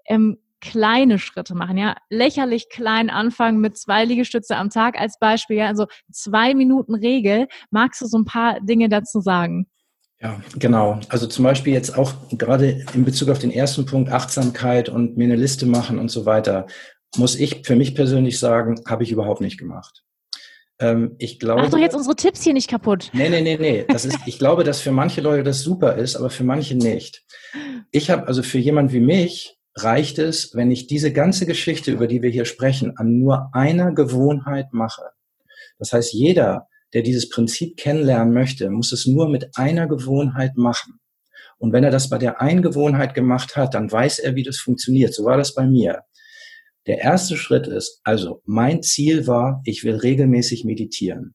ähm, 0.05 0.37
kleine 0.63 1.19
Schritte 1.19 1.55
machen, 1.55 1.77
ja, 1.77 1.95
lächerlich 2.09 2.69
klein 2.69 3.09
anfangen 3.09 3.59
mit 3.59 3.77
zwei 3.77 4.05
Liegestütze 4.05 4.55
am 4.55 4.69
Tag 4.69 4.97
als 4.97 5.19
Beispiel, 5.19 5.57
ja, 5.57 5.67
also 5.67 5.87
zwei 6.11 6.53
Minuten 6.53 6.95
Regel. 6.95 7.47
Magst 7.69 8.01
du 8.01 8.05
so 8.05 8.17
ein 8.17 8.25
paar 8.25 8.59
Dinge 8.61 8.87
dazu 8.87 9.19
sagen? 9.19 9.67
Ja, 10.21 10.41
genau. 10.57 11.01
Also 11.09 11.27
zum 11.27 11.43
Beispiel 11.43 11.73
jetzt 11.73 11.97
auch 11.97 12.13
gerade 12.31 12.85
in 12.93 13.03
Bezug 13.03 13.29
auf 13.29 13.39
den 13.39 13.51
ersten 13.51 13.85
Punkt 13.85 14.09
Achtsamkeit 14.09 14.87
und 14.87 15.17
mir 15.17 15.25
eine 15.25 15.35
Liste 15.35 15.65
machen 15.65 15.99
und 15.99 16.09
so 16.09 16.25
weiter, 16.25 16.65
muss 17.17 17.35
ich 17.35 17.63
für 17.65 17.75
mich 17.75 17.93
persönlich 17.93 18.39
sagen, 18.39 18.81
habe 18.87 19.03
ich 19.03 19.11
überhaupt 19.11 19.41
nicht 19.41 19.59
gemacht. 19.59 20.03
Ähm, 20.79 21.15
ich 21.19 21.39
glaube. 21.39 21.61
Mach 21.61 21.71
doch 21.71 21.77
jetzt 21.77 21.95
unsere 21.95 22.15
Tipps 22.15 22.41
hier 22.41 22.53
nicht 22.53 22.69
kaputt. 22.69 23.09
Nee, 23.11 23.29
nee, 23.29 23.41
nee, 23.41 23.57
nee. 23.59 23.85
Das 23.85 24.05
ist, 24.05 24.17
ich 24.25 24.39
glaube, 24.39 24.63
dass 24.63 24.79
für 24.79 24.93
manche 24.93 25.19
Leute 25.19 25.43
das 25.43 25.61
super 25.61 25.95
ist, 25.95 26.15
aber 26.15 26.29
für 26.29 26.45
manche 26.45 26.75
nicht. 26.75 27.23
Ich 27.91 28.09
habe 28.09 28.27
also 28.27 28.43
für 28.43 28.59
jemand 28.59 28.93
wie 28.93 29.01
mich 29.01 29.59
reicht 29.75 30.19
es, 30.19 30.53
wenn 30.55 30.71
ich 30.71 30.87
diese 30.87 31.11
ganze 31.11 31.45
Geschichte, 31.45 31.91
über 31.91 32.07
die 32.07 32.21
wir 32.21 32.29
hier 32.29 32.45
sprechen, 32.45 32.97
an 32.97 33.17
nur 33.17 33.49
einer 33.53 33.93
Gewohnheit 33.93 34.71
mache. 34.71 35.03
Das 35.79 35.93
heißt, 35.93 36.13
jeder, 36.13 36.67
der 36.93 37.01
dieses 37.01 37.29
Prinzip 37.29 37.77
kennenlernen 37.77 38.33
möchte, 38.33 38.69
muss 38.69 38.91
es 38.91 39.07
nur 39.07 39.29
mit 39.29 39.57
einer 39.57 39.87
Gewohnheit 39.87 40.55
machen. 40.55 40.99
Und 41.57 41.73
wenn 41.73 41.83
er 41.83 41.91
das 41.91 42.09
bei 42.09 42.17
der 42.17 42.41
einen 42.41 42.61
Gewohnheit 42.61 43.13
gemacht 43.13 43.55
hat, 43.55 43.73
dann 43.73 43.91
weiß 43.91 44.19
er, 44.19 44.35
wie 44.35 44.43
das 44.43 44.57
funktioniert. 44.57 45.13
So 45.13 45.25
war 45.25 45.37
das 45.37 45.53
bei 45.55 45.65
mir. 45.65 46.01
Der 46.85 46.99
erste 46.99 47.37
Schritt 47.37 47.67
ist, 47.67 48.01
also 48.03 48.41
mein 48.45 48.83
Ziel 48.83 49.25
war, 49.27 49.61
ich 49.63 49.83
will 49.83 49.95
regelmäßig 49.95 50.65
meditieren. 50.65 51.33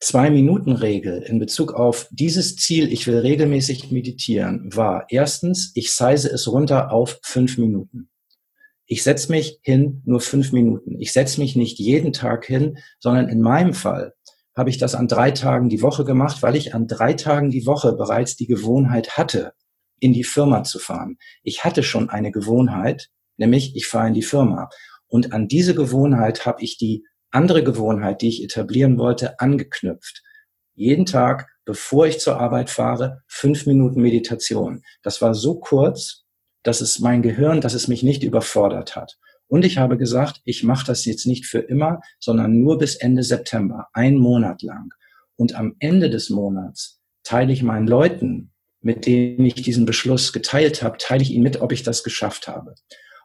Zwei-Minuten-Regel 0.00 1.22
in 1.22 1.38
Bezug 1.38 1.74
auf 1.74 2.08
dieses 2.10 2.56
Ziel, 2.56 2.90
ich 2.90 3.06
will 3.06 3.18
regelmäßig 3.18 3.90
meditieren, 3.90 4.74
war 4.74 5.04
erstens, 5.10 5.72
ich 5.74 5.92
size 5.92 6.30
es 6.30 6.48
runter 6.48 6.90
auf 6.90 7.20
fünf 7.22 7.58
Minuten. 7.58 8.08
Ich 8.86 9.02
setze 9.02 9.30
mich 9.30 9.60
hin 9.62 10.02
nur 10.04 10.20
fünf 10.20 10.52
Minuten. 10.52 10.98
Ich 10.98 11.12
setze 11.12 11.38
mich 11.38 11.54
nicht 11.54 11.78
jeden 11.78 12.12
Tag 12.12 12.46
hin, 12.46 12.78
sondern 12.98 13.28
in 13.28 13.40
meinem 13.40 13.74
Fall 13.74 14.14
habe 14.56 14.70
ich 14.70 14.78
das 14.78 14.94
an 14.94 15.06
drei 15.06 15.30
Tagen 15.30 15.68
die 15.68 15.82
Woche 15.82 16.04
gemacht, 16.04 16.42
weil 16.42 16.56
ich 16.56 16.74
an 16.74 16.86
drei 16.86 17.12
Tagen 17.12 17.50
die 17.50 17.66
Woche 17.66 17.92
bereits 17.92 18.36
die 18.36 18.46
Gewohnheit 18.46 19.16
hatte, 19.16 19.52
in 20.00 20.12
die 20.12 20.24
Firma 20.24 20.64
zu 20.64 20.78
fahren. 20.78 21.18
Ich 21.42 21.62
hatte 21.62 21.82
schon 21.82 22.10
eine 22.10 22.32
Gewohnheit, 22.32 23.10
nämlich 23.36 23.76
ich 23.76 23.86
fahre 23.86 24.08
in 24.08 24.14
die 24.14 24.22
Firma. 24.22 24.70
Und 25.06 25.32
an 25.32 25.46
diese 25.46 25.74
Gewohnheit 25.74 26.46
habe 26.46 26.62
ich 26.62 26.78
die 26.78 27.04
andere 27.30 27.62
Gewohnheit, 27.64 28.22
die 28.22 28.28
ich 28.28 28.42
etablieren 28.42 28.98
wollte, 28.98 29.40
angeknüpft. 29.40 30.22
Jeden 30.74 31.06
Tag, 31.06 31.48
bevor 31.64 32.06
ich 32.06 32.20
zur 32.20 32.40
Arbeit 32.40 32.70
fahre, 32.70 33.22
fünf 33.26 33.66
Minuten 33.66 34.00
Meditation. 34.00 34.82
Das 35.02 35.20
war 35.20 35.34
so 35.34 35.60
kurz, 35.60 36.24
dass 36.62 36.80
es 36.80 36.98
mein 36.98 37.22
Gehirn, 37.22 37.60
dass 37.60 37.74
es 37.74 37.88
mich 37.88 38.02
nicht 38.02 38.22
überfordert 38.22 38.96
hat. 38.96 39.18
Und 39.46 39.64
ich 39.64 39.78
habe 39.78 39.96
gesagt, 39.96 40.40
ich 40.44 40.62
mache 40.62 40.86
das 40.86 41.04
jetzt 41.04 41.26
nicht 41.26 41.46
für 41.46 41.58
immer, 41.58 42.00
sondern 42.20 42.60
nur 42.60 42.78
bis 42.78 42.94
Ende 42.94 43.22
September, 43.22 43.88
ein 43.92 44.16
Monat 44.16 44.62
lang. 44.62 44.90
Und 45.36 45.54
am 45.54 45.74
Ende 45.80 46.08
des 46.08 46.30
Monats 46.30 47.00
teile 47.24 47.52
ich 47.52 47.62
meinen 47.62 47.88
Leuten, 47.88 48.52
mit 48.80 49.06
denen 49.06 49.44
ich 49.44 49.54
diesen 49.54 49.86
Beschluss 49.86 50.32
geteilt 50.32 50.82
habe, 50.82 50.98
teile 50.98 51.22
ich 51.22 51.32
ihnen 51.32 51.42
mit, 51.42 51.60
ob 51.60 51.72
ich 51.72 51.82
das 51.82 52.04
geschafft 52.04 52.48
habe. 52.48 52.74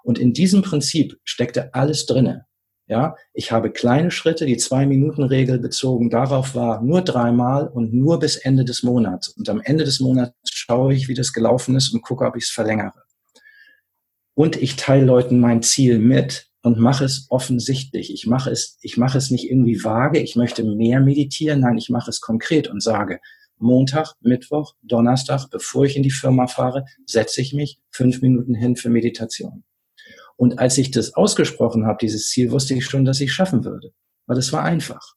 Und 0.03 0.19
in 0.19 0.33
diesem 0.33 0.61
Prinzip 0.61 1.17
steckte 1.23 1.73
alles 1.73 2.05
drinne. 2.05 2.45
Ja, 2.87 3.15
ich 3.33 3.51
habe 3.51 3.71
kleine 3.71 4.11
Schritte, 4.11 4.45
die 4.45 4.57
Zwei-Minuten-Regel 4.57 5.57
bezogen 5.57 6.11
darauf 6.11 6.53
war 6.53 6.83
nur 6.83 7.01
dreimal 7.01 7.67
und 7.67 7.93
nur 7.93 8.19
bis 8.19 8.35
Ende 8.35 8.63
des 8.63 8.83
Monats. 8.83 9.29
Und 9.29 9.49
am 9.49 9.59
Ende 9.59 9.85
des 9.85 9.99
Monats 9.99 10.35
schaue 10.51 10.93
ich, 10.93 11.07
wie 11.07 11.15
das 11.15 11.33
gelaufen 11.33 11.75
ist 11.75 11.93
und 11.93 12.03
gucke, 12.03 12.25
ob 12.25 12.35
ich 12.35 12.43
es 12.43 12.51
verlängere. 12.51 12.93
Und 14.35 14.61
ich 14.61 14.75
teile 14.75 15.05
Leuten 15.05 15.39
mein 15.39 15.63
Ziel 15.63 15.97
mit 15.97 16.47
und 16.61 16.77
mache 16.77 17.05
es 17.05 17.25
offensichtlich. 17.29 18.13
Ich 18.13 18.27
mache 18.27 18.51
es, 18.51 18.77
ich 18.81 18.97
mache 18.97 19.17
es 19.17 19.31
nicht 19.31 19.49
irgendwie 19.49 19.83
vage. 19.83 20.19
Ich 20.19 20.35
möchte 20.35 20.63
mehr 20.63 20.99
meditieren. 20.99 21.61
Nein, 21.61 21.77
ich 21.77 21.89
mache 21.89 22.09
es 22.11 22.21
konkret 22.21 22.67
und 22.67 22.83
sage, 22.83 23.19
Montag, 23.57 24.13
Mittwoch, 24.21 24.75
Donnerstag, 24.83 25.47
bevor 25.49 25.85
ich 25.85 25.95
in 25.95 26.03
die 26.03 26.11
Firma 26.11 26.45
fahre, 26.45 26.85
setze 27.05 27.41
ich 27.41 27.53
mich 27.53 27.79
fünf 27.89 28.21
Minuten 28.21 28.53
hin 28.53 28.75
für 28.75 28.89
Meditation. 28.89 29.63
Und 30.37 30.59
als 30.59 30.77
ich 30.77 30.91
das 30.91 31.13
ausgesprochen 31.13 31.85
habe, 31.85 31.97
dieses 32.01 32.29
Ziel, 32.29 32.51
wusste 32.51 32.73
ich 32.73 32.85
schon, 32.85 33.05
dass 33.05 33.21
ich 33.21 33.31
schaffen 33.31 33.63
würde. 33.63 33.93
Weil 34.25 34.35
das 34.35 34.51
war 34.51 34.63
einfach. 34.63 35.15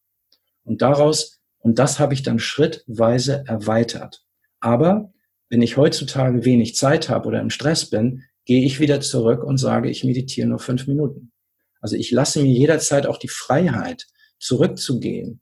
Und 0.63 0.83
daraus, 0.83 1.41
und 1.59 1.79
das 1.79 1.99
habe 1.99 2.15
ich 2.15 2.23
dann 2.23 2.39
schrittweise 2.39 3.45
erweitert. 3.47 4.23
Aber 4.61 5.13
wenn 5.49 5.63
ich 5.63 5.77
heutzutage 5.77 6.45
wenig 6.45 6.77
Zeit 6.77 7.09
habe 7.09 7.29
oder 7.29 7.41
im 7.41 7.51
Stress 7.51 7.89
bin, 7.91 8.25
gehe 8.45 8.65
ich 8.65 8.81
wieder 8.81 9.01
zurück 9.01 9.43
und 9.43 9.59
sage, 9.59 9.91
ich 9.91 10.05
meditiere 10.05 10.49
nur 10.49 10.59
fünf 10.59 10.87
Minuten. 10.87 11.33
Also 11.81 11.97
ich 11.97 12.11
lasse 12.11 12.43
mir 12.43 12.53
jederzeit 12.53 13.07
auch 13.07 13.19
die 13.19 13.29
Freiheit, 13.29 14.07
zurückzugehen. 14.39 15.41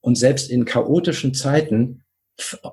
Und 0.00 0.16
selbst 0.16 0.50
in 0.50 0.64
chaotischen 0.64 1.34
Zeiten 1.34 2.04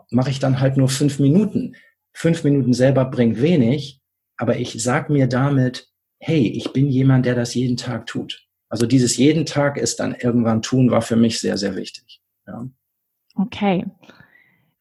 mache 0.10 0.30
ich 0.30 0.40
dann 0.40 0.60
halt 0.60 0.78
nur 0.78 0.90
fünf 0.90 1.20
Minuten. 1.20 1.76
Fünf 2.14 2.44
Minuten 2.44 2.74
selber 2.74 3.06
bringt 3.06 3.42
wenig, 3.42 4.02
aber 4.38 4.58
ich 4.58 4.82
sag 4.82 5.10
mir 5.10 5.28
damit, 5.28 5.93
hey, 6.24 6.48
ich 6.48 6.72
bin 6.72 6.88
jemand, 6.88 7.26
der 7.26 7.36
das 7.36 7.54
jeden 7.54 7.78
Tag 7.78 8.06
tut. 8.08 8.48
Also 8.70 8.88
dieses 8.88 9.18
jeden 9.18 9.46
Tag 9.46 9.78
ist 9.78 10.00
dann 10.00 10.16
irgendwann 10.16 10.62
tun, 10.62 10.90
war 10.90 11.02
für 11.02 11.16
mich 11.16 11.40
sehr, 11.40 11.58
sehr 11.58 11.76
wichtig. 11.76 12.22
Ja. 12.48 12.68
Okay. 13.36 13.86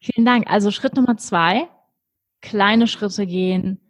Vielen 0.00 0.24
Dank. 0.24 0.48
Also 0.48 0.70
Schritt 0.70 0.96
Nummer 0.96 1.16
zwei, 1.16 1.68
kleine 2.40 2.86
Schritte 2.86 3.26
gehen, 3.26 3.80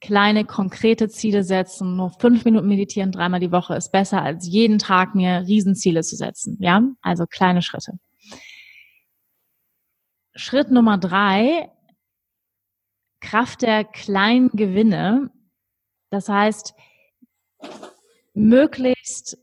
kleine 0.00 0.44
konkrete 0.44 1.08
Ziele 1.08 1.44
setzen. 1.44 1.96
Nur 1.96 2.10
fünf 2.10 2.44
Minuten 2.44 2.68
meditieren 2.68 3.12
dreimal 3.12 3.40
die 3.40 3.52
Woche 3.52 3.74
ist 3.74 3.92
besser, 3.92 4.22
als 4.22 4.46
jeden 4.46 4.78
Tag 4.78 5.14
mir 5.14 5.44
Riesenziele 5.46 6.02
zu 6.02 6.16
setzen. 6.16 6.56
Ja, 6.60 6.82
also 7.02 7.26
kleine 7.26 7.60
Schritte. 7.60 7.98
Schritt 10.34 10.70
Nummer 10.70 10.96
drei, 10.96 11.70
Kraft 13.20 13.62
der 13.62 13.84
kleinen 13.84 14.48
Gewinne. 14.50 15.30
Das 16.10 16.28
heißt, 16.28 16.74
möglichst 18.34 19.38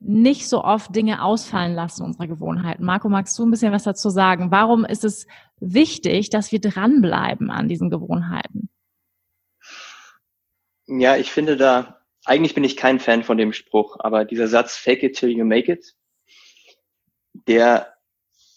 nicht 0.00 0.48
so 0.48 0.62
oft 0.62 0.94
Dinge 0.94 1.22
ausfallen 1.22 1.74
lassen 1.74 2.04
unserer 2.04 2.28
Gewohnheiten. 2.28 2.84
Marco, 2.84 3.08
magst 3.08 3.38
du 3.38 3.44
ein 3.44 3.50
bisschen 3.50 3.72
was 3.72 3.82
dazu 3.82 4.10
sagen? 4.10 4.50
Warum 4.50 4.84
ist 4.84 5.04
es 5.04 5.26
wichtig, 5.58 6.30
dass 6.30 6.52
wir 6.52 6.60
dranbleiben 6.60 7.50
an 7.50 7.68
diesen 7.68 7.90
Gewohnheiten? 7.90 8.68
Ja, 10.86 11.16
ich 11.16 11.32
finde 11.32 11.56
da, 11.56 12.00
eigentlich 12.24 12.54
bin 12.54 12.64
ich 12.64 12.76
kein 12.76 13.00
Fan 13.00 13.22
von 13.24 13.36
dem 13.36 13.52
Spruch, 13.52 13.96
aber 13.98 14.24
dieser 14.24 14.48
Satz, 14.48 14.76
fake 14.76 15.02
it 15.02 15.16
till 15.16 15.30
you 15.30 15.44
make 15.44 15.70
it, 15.70 15.94
der 17.46 17.94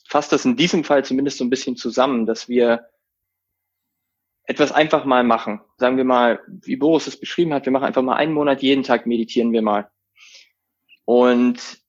fasst 0.07 0.31
das 0.31 0.45
in 0.45 0.55
diesem 0.55 0.83
Fall 0.83 1.03
zumindest 1.03 1.37
so 1.37 1.43
ein 1.43 1.49
bisschen 1.49 1.75
zusammen, 1.75 2.25
dass 2.25 2.47
wir 2.47 2.90
etwas 4.45 4.71
einfach 4.71 5.05
mal 5.05 5.23
machen. 5.23 5.61
Sagen 5.77 5.97
wir 5.97 6.03
mal, 6.03 6.41
wie 6.47 6.75
Boris 6.75 7.07
es 7.07 7.19
beschrieben 7.19 7.53
hat, 7.53 7.65
wir 7.65 7.71
machen 7.71 7.85
einfach 7.85 8.01
mal 8.01 8.15
einen 8.15 8.33
Monat, 8.33 8.61
jeden 8.61 8.83
Tag 8.83 9.05
meditieren 9.05 9.53
wir 9.53 9.61
mal. 9.61 9.89
Und 11.05 11.79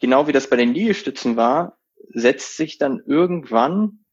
genau 0.00 0.26
wie 0.26 0.32
das 0.32 0.50
bei 0.50 0.56
den 0.56 0.74
Liegestützen 0.74 1.36
war, 1.36 1.78
setzt 2.08 2.56
sich 2.56 2.78
dann 2.78 3.02
irgendwann 3.06 4.04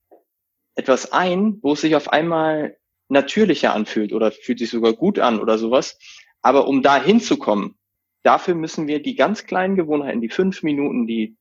etwas 0.76 1.12
ein, 1.12 1.60
wo 1.62 1.74
es 1.74 1.82
sich 1.82 1.95
auf 1.95 2.10
einmal 2.10 2.78
natürlicher 3.10 3.74
anfühlt 3.74 4.14
oder 4.14 4.32
fühlt 4.32 4.60
sich 4.60 4.70
sogar 4.70 4.93
gut 4.93 5.20
an 5.20 5.39
oder 5.39 5.57
sowas. 5.57 5.97
Aber 6.41 6.68
um 6.68 6.82
da 6.82 7.01
hinzukommen, 7.01 7.78
dafür 8.24 8.55
müssen 8.55 8.88
wir 8.88 9.01
die 9.01 9.16
ganz 9.16 9.45
kleinen 9.45 9.76
Gewohnheiten, 9.76 10.22
die 10.22 10.30
fünf 10.30 10.64
Minuten, 10.64 11.07
die 11.07 11.38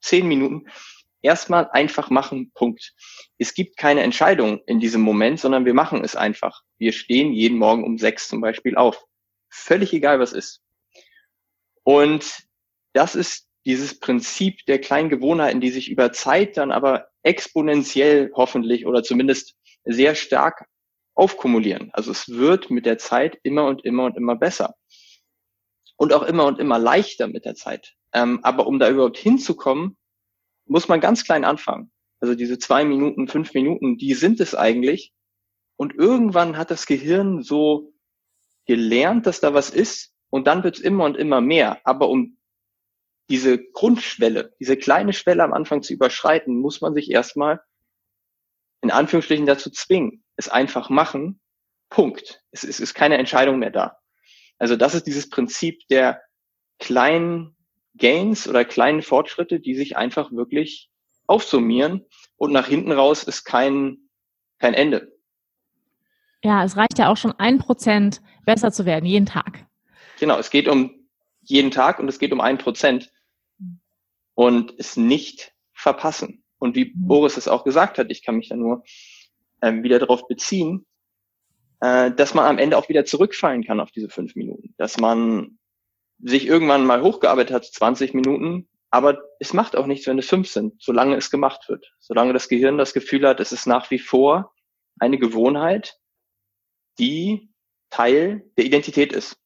zehn 0.00 0.26
Minuten, 0.26 0.66
erstmal 1.22 1.70
einfach 1.70 2.10
machen, 2.10 2.52
Punkt. 2.54 2.92
Es 3.38 3.54
gibt 3.54 3.76
keine 3.76 4.02
Entscheidung 4.02 4.60
in 4.66 4.80
diesem 4.80 5.00
Moment, 5.00 5.40
sondern 5.40 5.64
wir 5.64 5.74
machen 5.74 6.04
es 6.04 6.16
einfach. 6.16 6.62
Wir 6.78 6.92
stehen 6.92 7.32
jeden 7.32 7.58
Morgen 7.58 7.84
um 7.84 7.98
sechs 7.98 8.28
zum 8.28 8.40
Beispiel 8.40 8.76
auf. 8.76 9.04
Völlig 9.48 9.92
egal, 9.92 10.20
was 10.20 10.32
ist. 10.32 10.60
Und 11.84 12.44
das 12.92 13.14
ist 13.14 13.48
dieses 13.64 13.98
Prinzip 14.00 14.64
der 14.66 14.80
kleinen 14.80 15.08
Gewohnheiten, 15.08 15.60
die 15.60 15.70
sich 15.70 15.90
über 15.90 16.12
Zeit 16.12 16.56
dann 16.56 16.72
aber 16.72 17.08
exponentiell 17.22 18.32
hoffentlich 18.34 18.86
oder 18.86 19.02
zumindest 19.02 19.54
sehr 19.84 20.14
stark 20.14 20.66
aufkumulieren. 21.14 21.90
Also 21.92 22.10
es 22.10 22.28
wird 22.28 22.70
mit 22.70 22.86
der 22.86 22.98
Zeit 22.98 23.38
immer 23.42 23.66
und 23.66 23.84
immer 23.84 24.04
und 24.04 24.16
immer 24.16 24.36
besser. 24.36 24.74
Und 25.96 26.12
auch 26.12 26.22
immer 26.22 26.46
und 26.46 26.58
immer 26.58 26.78
leichter 26.78 27.28
mit 27.28 27.44
der 27.44 27.54
Zeit. 27.54 27.94
Ähm, 28.12 28.40
aber 28.42 28.66
um 28.66 28.78
da 28.78 28.90
überhaupt 28.90 29.18
hinzukommen, 29.18 29.96
muss 30.72 30.88
man 30.88 31.00
ganz 31.00 31.24
klein 31.24 31.44
anfangen. 31.44 31.92
Also 32.18 32.34
diese 32.34 32.58
zwei 32.58 32.84
Minuten, 32.84 33.28
fünf 33.28 33.52
Minuten, 33.52 33.98
die 33.98 34.14
sind 34.14 34.40
es 34.40 34.54
eigentlich. 34.54 35.12
Und 35.76 35.94
irgendwann 35.94 36.56
hat 36.56 36.70
das 36.70 36.86
Gehirn 36.86 37.42
so 37.42 37.92
gelernt, 38.66 39.26
dass 39.26 39.40
da 39.40 39.52
was 39.52 39.70
ist. 39.70 40.14
Und 40.30 40.46
dann 40.46 40.64
wird 40.64 40.78
es 40.78 40.82
immer 40.82 41.04
und 41.04 41.16
immer 41.16 41.42
mehr. 41.42 41.80
Aber 41.84 42.08
um 42.08 42.38
diese 43.28 43.62
Grundschwelle, 43.62 44.54
diese 44.60 44.78
kleine 44.78 45.12
Schwelle 45.12 45.44
am 45.44 45.52
Anfang 45.52 45.82
zu 45.82 45.92
überschreiten, 45.92 46.58
muss 46.58 46.80
man 46.80 46.94
sich 46.94 47.10
erstmal 47.10 47.60
in 48.80 48.90
Anführungsstrichen 48.90 49.46
dazu 49.46 49.70
zwingen. 49.70 50.24
Es 50.36 50.48
einfach 50.48 50.88
machen. 50.88 51.40
Punkt. 51.90 52.42
Es, 52.50 52.64
es 52.64 52.80
ist 52.80 52.94
keine 52.94 53.18
Entscheidung 53.18 53.58
mehr 53.58 53.70
da. 53.70 53.98
Also 54.58 54.76
das 54.76 54.94
ist 54.94 55.06
dieses 55.06 55.28
Prinzip 55.28 55.86
der 55.88 56.22
kleinen 56.78 57.56
Gains 57.96 58.48
oder 58.48 58.64
kleinen 58.64 59.02
Fortschritte, 59.02 59.60
die 59.60 59.74
sich 59.74 59.96
einfach 59.96 60.32
wirklich 60.32 60.90
aufsummieren 61.26 62.04
und 62.36 62.52
nach 62.52 62.66
hinten 62.66 62.92
raus 62.92 63.24
ist 63.24 63.44
kein, 63.44 63.98
kein 64.58 64.74
Ende. 64.74 65.12
Ja, 66.42 66.64
es 66.64 66.76
reicht 66.76 66.98
ja 66.98 67.08
auch 67.08 67.16
schon 67.16 67.32
ein 67.32 67.58
Prozent 67.58 68.20
besser 68.44 68.72
zu 68.72 68.84
werden, 68.84 69.06
jeden 69.06 69.26
Tag. 69.26 69.66
Genau, 70.18 70.38
es 70.38 70.50
geht 70.50 70.68
um 70.68 71.08
jeden 71.42 71.70
Tag 71.70 71.98
und 71.98 72.08
es 72.08 72.18
geht 72.18 72.32
um 72.32 72.40
ein 72.40 72.58
Prozent 72.58 73.10
und 74.34 74.74
es 74.78 74.96
nicht 74.96 75.52
verpassen. 75.72 76.42
Und 76.58 76.76
wie 76.76 76.92
mhm. 76.94 77.06
Boris 77.06 77.36
es 77.36 77.48
auch 77.48 77.64
gesagt 77.64 77.98
hat, 77.98 78.10
ich 78.10 78.24
kann 78.24 78.36
mich 78.36 78.48
da 78.48 78.56
nur 78.56 78.84
ähm, 79.62 79.82
wieder 79.82 79.98
darauf 79.98 80.26
beziehen, 80.26 80.86
äh, 81.80 82.10
dass 82.12 82.34
man 82.34 82.46
am 82.46 82.58
Ende 82.58 82.76
auch 82.76 82.88
wieder 82.88 83.04
zurückfallen 83.04 83.64
kann 83.64 83.80
auf 83.80 83.90
diese 83.90 84.08
fünf 84.08 84.34
Minuten, 84.34 84.74
dass 84.76 84.98
man 84.98 85.58
sich 86.22 86.46
irgendwann 86.46 86.86
mal 86.86 87.02
hochgearbeitet 87.02 87.54
hat, 87.54 87.64
20 87.64 88.14
Minuten, 88.14 88.68
aber 88.90 89.22
es 89.40 89.52
macht 89.52 89.74
auch 89.76 89.86
nichts, 89.86 90.06
wenn 90.06 90.18
es 90.18 90.28
fünf 90.28 90.48
sind, 90.48 90.74
solange 90.80 91.16
es 91.16 91.30
gemacht 91.30 91.68
wird. 91.68 91.94
Solange 91.98 92.32
das 92.32 92.48
Gehirn 92.48 92.78
das 92.78 92.94
Gefühl 92.94 93.26
hat, 93.26 93.40
es 93.40 93.52
ist 93.52 93.66
nach 93.66 93.90
wie 93.90 93.98
vor 93.98 94.52
eine 94.98 95.18
Gewohnheit, 95.18 95.98
die 96.98 97.50
Teil 97.90 98.44
der 98.56 98.66
Identität 98.66 99.12
ist. 99.12 99.36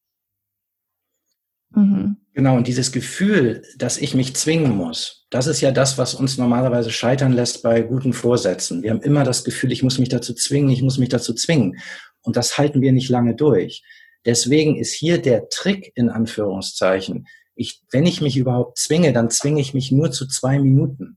Mhm. 1.71 2.17
Genau, 2.33 2.57
und 2.57 2.67
dieses 2.67 2.93
Gefühl, 2.93 3.63
dass 3.79 3.97
ich 3.97 4.15
mich 4.15 4.37
zwingen 4.37 4.77
muss, 4.77 5.27
das 5.31 5.47
ist 5.47 5.63
ja 5.63 5.71
das, 5.71 5.97
was 5.97 6.15
uns 6.15 6.37
normalerweise 6.37 6.91
scheitern 6.91 7.33
lässt 7.33 7.63
bei 7.63 7.81
guten 7.81 8.13
Vorsätzen. 8.13 8.83
Wir 8.83 8.91
haben 8.91 9.01
immer 9.01 9.25
das 9.25 9.43
Gefühl, 9.43 9.73
ich 9.73 9.83
muss 9.83 9.99
mich 9.99 10.11
dazu 10.11 10.35
zwingen, 10.35 10.71
ich 10.71 10.83
muss 10.83 10.99
mich 10.99 11.09
dazu 11.09 11.35
zwingen. 11.35 11.79
Und 12.21 12.37
das 12.37 12.59
halten 12.59 12.83
wir 12.83 12.93
nicht 12.93 13.09
lange 13.09 13.35
durch. 13.35 13.83
Deswegen 14.27 14.77
ist 14.77 14.93
hier 14.93 15.19
der 15.19 15.49
Trick 15.49 15.93
in 15.95 16.11
Anführungszeichen. 16.11 17.27
Ich, 17.55 17.81
wenn 17.91 18.05
ich 18.05 18.21
mich 18.21 18.37
überhaupt 18.37 18.77
zwinge, 18.77 19.13
dann 19.13 19.31
zwinge 19.31 19.61
ich 19.61 19.73
mich 19.73 19.93
nur 19.93 20.11
zu 20.11 20.27
zwei 20.27 20.59
Minuten. 20.59 21.17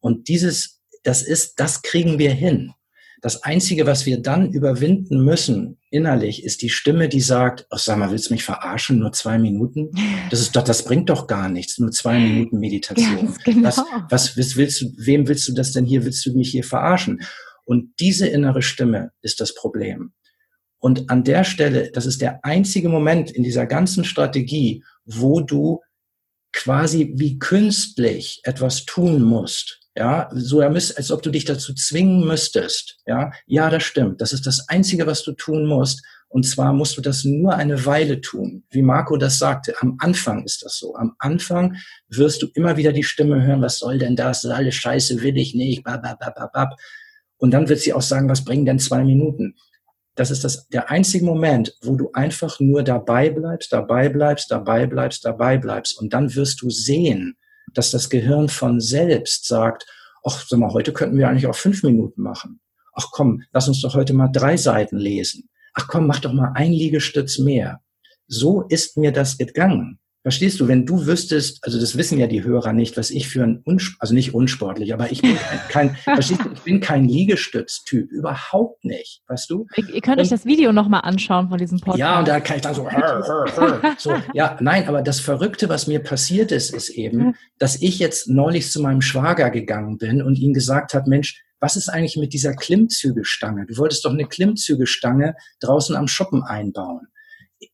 Und 0.00 0.28
dieses, 0.28 0.80
das 1.04 1.22
ist, 1.22 1.60
das 1.60 1.82
kriegen 1.82 2.18
wir 2.18 2.32
hin. 2.32 2.72
Das 3.20 3.42
Einzige, 3.42 3.86
was 3.86 4.06
wir 4.06 4.22
dann 4.22 4.52
überwinden 4.52 5.24
müssen 5.24 5.78
innerlich, 5.90 6.44
ist 6.44 6.62
die 6.62 6.68
Stimme, 6.68 7.08
die 7.08 7.20
sagt, 7.20 7.66
oh, 7.70 7.76
sag 7.76 7.98
mal, 7.98 8.12
willst 8.12 8.30
du 8.30 8.34
mich 8.34 8.44
verarschen? 8.44 9.00
Nur 9.00 9.12
zwei 9.12 9.38
Minuten? 9.38 9.90
Das 10.30 10.40
ist 10.40 10.54
doch, 10.54 10.62
das 10.62 10.84
bringt 10.84 11.10
doch 11.10 11.26
gar 11.26 11.48
nichts. 11.48 11.78
Nur 11.78 11.90
zwei 11.90 12.18
Minuten 12.18 12.58
Meditation. 12.58 13.34
Genau. 13.44 13.72
Was, 14.10 14.36
was 14.36 14.56
willst 14.56 14.80
du, 14.82 14.92
wem 14.98 15.26
willst 15.26 15.48
du 15.48 15.52
das 15.52 15.72
denn 15.72 15.84
hier? 15.84 16.04
Willst 16.04 16.24
du 16.26 16.32
mich 16.32 16.50
hier 16.50 16.64
verarschen? 16.64 17.22
Und 17.64 17.92
diese 17.98 18.28
innere 18.28 18.62
Stimme 18.62 19.10
ist 19.20 19.40
das 19.40 19.54
Problem. 19.54 20.12
Und 20.78 21.10
an 21.10 21.24
der 21.24 21.44
Stelle, 21.44 21.90
das 21.92 22.06
ist 22.06 22.20
der 22.20 22.44
einzige 22.44 22.88
Moment 22.88 23.30
in 23.30 23.42
dieser 23.42 23.66
ganzen 23.66 24.04
Strategie, 24.04 24.84
wo 25.04 25.40
du 25.40 25.80
quasi 26.52 27.12
wie 27.16 27.38
künstlich 27.38 28.40
etwas 28.44 28.84
tun 28.84 29.22
musst. 29.22 29.80
Ja, 29.96 30.30
so 30.32 30.60
als 30.60 31.10
ob 31.10 31.22
du 31.22 31.30
dich 31.30 31.44
dazu 31.44 31.74
zwingen 31.74 32.24
müsstest. 32.24 32.98
Ja, 33.06 33.32
ja, 33.46 33.68
das 33.68 33.82
stimmt. 33.82 34.20
Das 34.20 34.32
ist 34.32 34.46
das 34.46 34.68
einzige, 34.68 35.08
was 35.08 35.24
du 35.24 35.32
tun 35.32 35.66
musst. 35.66 36.04
Und 36.28 36.46
zwar 36.46 36.72
musst 36.72 36.96
du 36.96 37.00
das 37.00 37.24
nur 37.24 37.54
eine 37.54 37.84
Weile 37.84 38.20
tun. 38.20 38.62
Wie 38.70 38.82
Marco 38.82 39.16
das 39.16 39.38
sagte, 39.38 39.74
am 39.80 39.96
Anfang 39.98 40.44
ist 40.44 40.62
das 40.62 40.76
so. 40.76 40.94
Am 40.94 41.14
Anfang 41.18 41.76
wirst 42.08 42.42
du 42.42 42.48
immer 42.54 42.76
wieder 42.76 42.92
die 42.92 43.02
Stimme 43.02 43.42
hören, 43.42 43.62
was 43.62 43.78
soll 43.78 43.98
denn 43.98 44.14
das? 44.14 44.42
Das 44.42 44.52
alles 44.52 44.74
scheiße, 44.76 45.22
will 45.22 45.36
ich 45.36 45.54
nicht. 45.54 45.82
Bab, 45.82 46.02
bab, 46.02 46.18
bab, 46.20 46.52
bab. 46.52 46.76
Und 47.38 47.52
dann 47.52 47.68
wird 47.68 47.80
sie 47.80 47.92
auch 47.92 48.02
sagen, 48.02 48.28
was 48.28 48.44
bringen 48.44 48.66
denn 48.66 48.78
zwei 48.78 49.02
Minuten? 49.02 49.56
Das 50.18 50.32
ist 50.32 50.42
das, 50.42 50.66
der 50.68 50.90
einzige 50.90 51.24
Moment, 51.24 51.76
wo 51.80 51.94
du 51.94 52.10
einfach 52.12 52.58
nur 52.58 52.82
dabei 52.82 53.30
bleibst, 53.30 53.72
dabei 53.72 54.08
bleibst, 54.08 54.50
dabei 54.50 54.86
bleibst, 54.86 55.24
dabei 55.24 55.58
bleibst. 55.58 55.96
Und 55.96 56.12
dann 56.12 56.34
wirst 56.34 56.60
du 56.60 56.70
sehen, 56.70 57.36
dass 57.72 57.92
das 57.92 58.10
Gehirn 58.10 58.48
von 58.48 58.80
selbst 58.80 59.46
sagt, 59.46 59.86
ach, 60.24 60.44
sag 60.48 60.58
mal, 60.58 60.72
heute 60.72 60.92
könnten 60.92 61.18
wir 61.18 61.28
eigentlich 61.28 61.46
auch 61.46 61.54
fünf 61.54 61.84
Minuten 61.84 62.22
machen. 62.22 62.60
Ach 62.94 63.06
komm, 63.12 63.44
lass 63.52 63.68
uns 63.68 63.80
doch 63.80 63.94
heute 63.94 64.12
mal 64.12 64.28
drei 64.28 64.56
Seiten 64.56 64.96
lesen. 64.96 65.48
Ach 65.74 65.86
komm, 65.86 66.08
mach 66.08 66.18
doch 66.18 66.32
mal 66.32 66.50
ein 66.54 66.72
Liegestütz 66.72 67.38
mehr. 67.38 67.80
So 68.26 68.62
ist 68.62 68.96
mir 68.96 69.12
das 69.12 69.38
gegangen. 69.38 70.00
Verstehst 70.28 70.60
du, 70.60 70.68
wenn 70.68 70.84
du 70.84 71.06
wüsstest, 71.06 71.64
also 71.64 71.80
das 71.80 71.96
wissen 71.96 72.18
ja 72.18 72.26
die 72.26 72.44
Hörer 72.44 72.74
nicht, 72.74 72.98
was 72.98 73.10
ich 73.10 73.30
für 73.30 73.42
ein, 73.42 73.62
Unsport, 73.64 73.96
also 74.02 74.12
nicht 74.12 74.34
unsportlich, 74.34 74.92
aber 74.92 75.10
ich 75.10 75.22
bin 75.22 75.38
kein, 75.70 75.96
verstehst 76.04 76.44
du, 76.44 76.50
ich 76.52 76.60
bin 76.60 76.80
kein 76.80 77.08
Liegestütztyp, 77.08 78.10
überhaupt 78.10 78.84
nicht, 78.84 79.22
weißt 79.28 79.48
du? 79.48 79.66
Ihr, 79.74 79.88
ihr 79.88 80.00
könnt 80.02 80.18
und, 80.18 80.24
euch 80.24 80.28
das 80.28 80.44
Video 80.44 80.70
nochmal 80.70 81.00
anschauen 81.04 81.48
von 81.48 81.56
diesem 81.56 81.78
Podcast. 81.78 81.98
Ja, 81.98 82.18
und 82.18 82.28
da 82.28 82.40
kann 82.40 82.56
ich 82.56 82.62
dann 82.62 82.74
so, 82.74 82.86
so, 83.96 84.14
ja, 84.34 84.58
nein, 84.60 84.86
aber 84.86 85.00
das 85.00 85.18
Verrückte, 85.18 85.70
was 85.70 85.86
mir 85.86 86.00
passiert 86.00 86.52
ist, 86.52 86.74
ist 86.74 86.90
eben, 86.90 87.34
dass 87.58 87.80
ich 87.80 87.98
jetzt 87.98 88.28
neulich 88.28 88.70
zu 88.70 88.82
meinem 88.82 89.00
Schwager 89.00 89.48
gegangen 89.48 89.96
bin 89.96 90.20
und 90.20 90.38
ihm 90.38 90.52
gesagt 90.52 90.92
habe, 90.92 91.08
Mensch, 91.08 91.42
was 91.58 91.76
ist 91.76 91.88
eigentlich 91.88 92.18
mit 92.18 92.34
dieser 92.34 92.52
Klimmzügestange? 92.52 93.64
Du 93.64 93.78
wolltest 93.78 94.04
doch 94.04 94.12
eine 94.12 94.26
Klimmzügestange 94.26 95.36
draußen 95.60 95.96
am 95.96 96.06
Shoppen 96.06 96.42
einbauen 96.42 97.08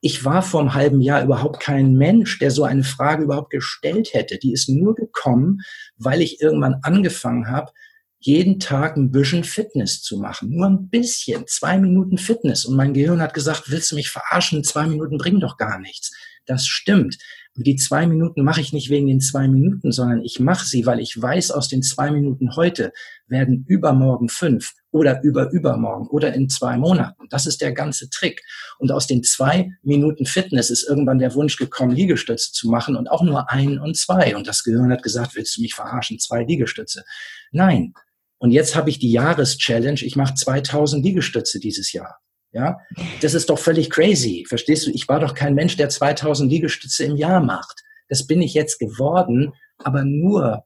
ich 0.01 0.25
war 0.25 0.43
vor 0.43 0.61
einem 0.61 0.75
halben 0.75 1.01
Jahr 1.01 1.23
überhaupt 1.23 1.61
kein 1.61 1.95
Mensch, 1.95 2.39
der 2.39 2.51
so 2.51 2.65
eine 2.65 2.85
Frage 2.85 3.25
überhaupt 3.25 3.51
gestellt 3.51 4.15
hätte. 4.15 4.39
Die 4.39 4.53
ist 4.53 4.69
nur 4.69 4.95
gekommen, 4.95 5.61
weil 5.97 6.23
ich 6.23 6.41
irgendwann 6.41 6.77
angefangen 6.83 7.49
habe, 7.51 7.73
jeden 8.19 8.59
Tag 8.59 8.97
ein 8.97 9.11
bisschen 9.11 9.45
Fitness 9.45 10.01
zu 10.01 10.19
machen. 10.19 10.49
Nur 10.51 10.67
ein 10.67 10.89
bisschen, 10.89 11.47
zwei 11.47 11.77
Minuten 11.77 12.17
Fitness. 12.17 12.65
Und 12.65 12.77
mein 12.77 12.95
Gehirn 12.95 13.21
hat 13.21 13.35
gesagt, 13.35 13.71
willst 13.71 13.93
du 13.93 13.97
mich 13.97 14.09
verarschen? 14.09 14.65
Zwei 14.65 14.87
Minuten 14.87 15.19
bringen 15.19 15.41
doch 15.41 15.59
gar 15.59 15.79
nichts. 15.79 16.11
Das 16.47 16.67
stimmt. 16.67 17.19
Und 17.57 17.67
die 17.67 17.77
zwei 17.77 18.07
Minuten 18.07 18.43
mache 18.43 18.61
ich 18.61 18.73
nicht 18.73 18.91
wegen 18.91 19.07
den 19.07 19.21
zwei 19.21 19.47
Minuten, 19.47 19.93
sondern 19.93 20.25
ich 20.25 20.41
mache 20.41 20.67
sie, 20.67 20.87
weil 20.87 20.99
ich 20.99 21.21
weiß, 21.21 21.53
aus 21.53 21.69
den 21.69 21.83
zwei 21.83 22.11
Minuten 22.11 22.57
heute 22.57 22.93
werden 23.29 23.65
übermorgen 23.69 24.29
fünf 24.29 24.73
oder 24.91 25.23
über 25.23 25.51
übermorgen 25.53 26.09
oder 26.09 26.35
in 26.35 26.49
zwei 26.49 26.77
Monaten. 26.77 27.29
Das 27.31 27.47
ist 27.47 27.61
der 27.61 27.73
ganze 27.73 28.11
Trick. 28.11 28.43
Und 28.79 28.91
aus 28.91 29.07
den 29.07 29.23
zwei 29.23 29.71
Minuten 29.83 30.27
Fitness 30.27 30.71
ist 30.71 30.89
irgendwann 30.89 31.21
der 31.21 31.35
Wunsch 31.35 31.57
gekommen, 31.57 31.93
Liegestütze 31.93 32.53
zu 32.53 32.69
machen 32.69 32.97
und 32.97 33.09
auch 33.09 33.23
nur 33.23 33.51
ein 33.51 33.79
und 33.79 33.97
zwei. 33.97 34.35
Und 34.37 34.49
das 34.49 34.65
Gehirn 34.65 34.93
hat 34.93 35.05
gesagt, 35.05 35.37
willst 35.37 35.57
du 35.57 35.63
mich 35.63 35.75
verarschen? 35.75 36.19
Zwei 36.19 36.43
Liegestütze. 36.43 37.05
Nein. 37.53 37.95
Und 38.39 38.51
jetzt 38.51 38.75
habe 38.75 38.91
ich 38.91 38.99
die 38.99 39.13
Jahreschallenge. 39.13 40.03
Ich 40.03 40.17
mache 40.17 40.35
2000 40.35 41.05
Liegestütze 41.05 41.61
dieses 41.61 41.93
Jahr. 41.93 42.19
Ja, 42.55 42.79
das 43.21 43.35
ist 43.35 43.51
doch 43.51 43.59
völlig 43.59 43.91
crazy. 43.91 44.45
Verstehst 44.49 44.87
du? 44.87 44.93
Ich 44.93 45.09
war 45.09 45.19
doch 45.19 45.35
kein 45.35 45.57
Mensch, 45.57 45.77
der 45.77 45.89
2000 45.89 46.49
Liegestütze 46.51 47.05
im 47.05 47.17
Jahr 47.17 47.41
macht. 47.41 47.83
Das 48.09 48.29
bin 48.29 48.41
ich 48.41 48.55
jetzt 48.55 48.79
geworden, 48.79 49.53
aber 49.79 50.05
nur, 50.05 50.65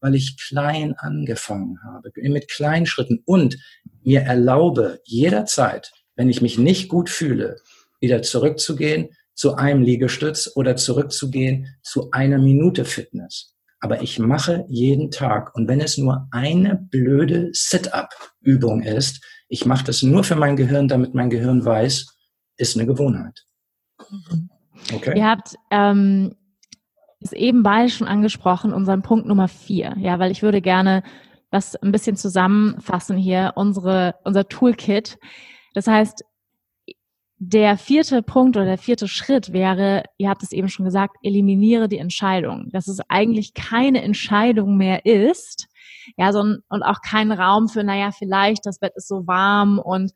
weil 0.00 0.16
ich 0.16 0.36
klein 0.36 0.94
angefangen 0.98 1.78
habe, 1.84 2.10
mit 2.28 2.50
kleinen 2.50 2.86
Schritten. 2.86 3.22
Und 3.24 3.56
mir 4.02 4.22
erlaube, 4.22 5.00
jederzeit, 5.04 5.92
wenn 6.16 6.28
ich 6.28 6.42
mich 6.42 6.58
nicht 6.58 6.88
gut 6.88 7.08
fühle, 7.08 7.60
wieder 8.00 8.22
zurückzugehen 8.22 9.10
zu 9.34 9.54
einem 9.54 9.82
Liegestütz 9.82 10.50
oder 10.56 10.74
zurückzugehen 10.74 11.78
zu 11.82 12.10
einer 12.10 12.38
Minute 12.38 12.84
Fitness. 12.84 13.54
Aber 13.78 14.02
ich 14.02 14.18
mache 14.18 14.64
jeden 14.68 15.12
Tag. 15.12 15.54
Und 15.54 15.68
wenn 15.68 15.80
es 15.80 15.98
nur 15.98 16.26
eine 16.32 16.74
blöde 16.90 17.50
Sit-up-Übung 17.52 18.82
ist, 18.82 19.20
ich 19.48 19.66
mache 19.66 19.84
das 19.84 20.02
nur 20.02 20.24
für 20.24 20.36
mein 20.36 20.56
Gehirn, 20.56 20.88
damit 20.88 21.14
mein 21.14 21.30
Gehirn 21.30 21.64
weiß, 21.64 22.06
ist 22.56 22.76
eine 22.76 22.86
Gewohnheit. 22.86 23.44
Mhm. 24.10 24.50
Okay. 24.94 25.18
Ihr 25.18 25.26
habt 25.26 25.56
ähm, 25.70 26.36
es 27.20 27.32
eben 27.32 27.62
beide 27.62 27.90
schon 27.90 28.06
angesprochen, 28.06 28.72
unseren 28.72 29.02
Punkt 29.02 29.26
Nummer 29.26 29.48
vier. 29.48 29.96
Ja, 29.98 30.18
weil 30.18 30.30
ich 30.30 30.42
würde 30.42 30.60
gerne 30.60 31.02
das 31.50 31.76
ein 31.76 31.92
bisschen 31.92 32.16
zusammenfassen 32.16 33.16
hier, 33.16 33.52
unsere, 33.56 34.14
unser 34.24 34.48
Toolkit. 34.48 35.18
Das 35.74 35.86
heißt, 35.86 36.24
der 37.40 37.78
vierte 37.78 38.22
Punkt 38.22 38.56
oder 38.56 38.66
der 38.66 38.78
vierte 38.78 39.06
Schritt 39.08 39.52
wäre, 39.52 40.02
ihr 40.18 40.28
habt 40.28 40.42
es 40.42 40.52
eben 40.52 40.68
schon 40.68 40.84
gesagt, 40.84 41.16
eliminiere 41.22 41.88
die 41.88 41.98
Entscheidung. 41.98 42.68
Dass 42.72 42.88
es 42.88 42.98
eigentlich 43.08 43.54
keine 43.54 44.02
Entscheidung 44.02 44.76
mehr 44.76 45.06
ist, 45.06 45.67
ja, 46.16 46.32
so, 46.32 46.40
und 46.40 46.82
auch 46.82 47.00
kein 47.02 47.32
Raum 47.32 47.68
für, 47.68 47.84
naja, 47.84 48.10
vielleicht, 48.10 48.66
das 48.66 48.78
Bett 48.78 48.92
ist 48.96 49.08
so 49.08 49.26
warm 49.26 49.78
und 49.78 50.12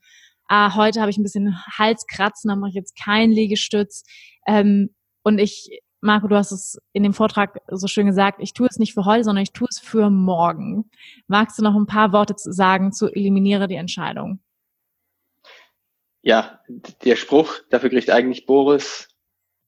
ah, 0.48 0.74
heute 0.74 1.00
habe 1.00 1.10
ich 1.10 1.18
ein 1.18 1.22
bisschen 1.22 1.56
Halskratzen, 1.78 2.48
dann 2.48 2.60
mache 2.60 2.70
ich 2.70 2.76
jetzt 2.76 2.96
keinen 3.02 3.32
Liegestütz. 3.32 4.04
Ähm, 4.46 4.94
und 5.22 5.38
ich, 5.38 5.80
Marco, 6.00 6.28
du 6.28 6.36
hast 6.36 6.52
es 6.52 6.78
in 6.92 7.04
dem 7.04 7.14
Vortrag 7.14 7.60
so 7.68 7.86
schön 7.86 8.06
gesagt, 8.06 8.38
ich 8.40 8.52
tue 8.52 8.66
es 8.68 8.78
nicht 8.78 8.92
für 8.92 9.04
heute, 9.04 9.24
sondern 9.24 9.44
ich 9.44 9.52
tue 9.52 9.68
es 9.70 9.78
für 9.78 10.10
morgen. 10.10 10.90
Magst 11.26 11.58
du 11.58 11.62
noch 11.62 11.74
ein 11.74 11.86
paar 11.86 12.12
Worte 12.12 12.34
sagen 12.36 12.92
zu 12.92 13.06
eliminiere 13.06 13.68
die 13.68 13.76
Entscheidung? 13.76 14.40
Ja, 16.22 16.60
der 16.68 17.16
Spruch, 17.16 17.54
dafür 17.70 17.90
kriegt 17.90 18.10
eigentlich 18.10 18.46
Boris 18.46 19.08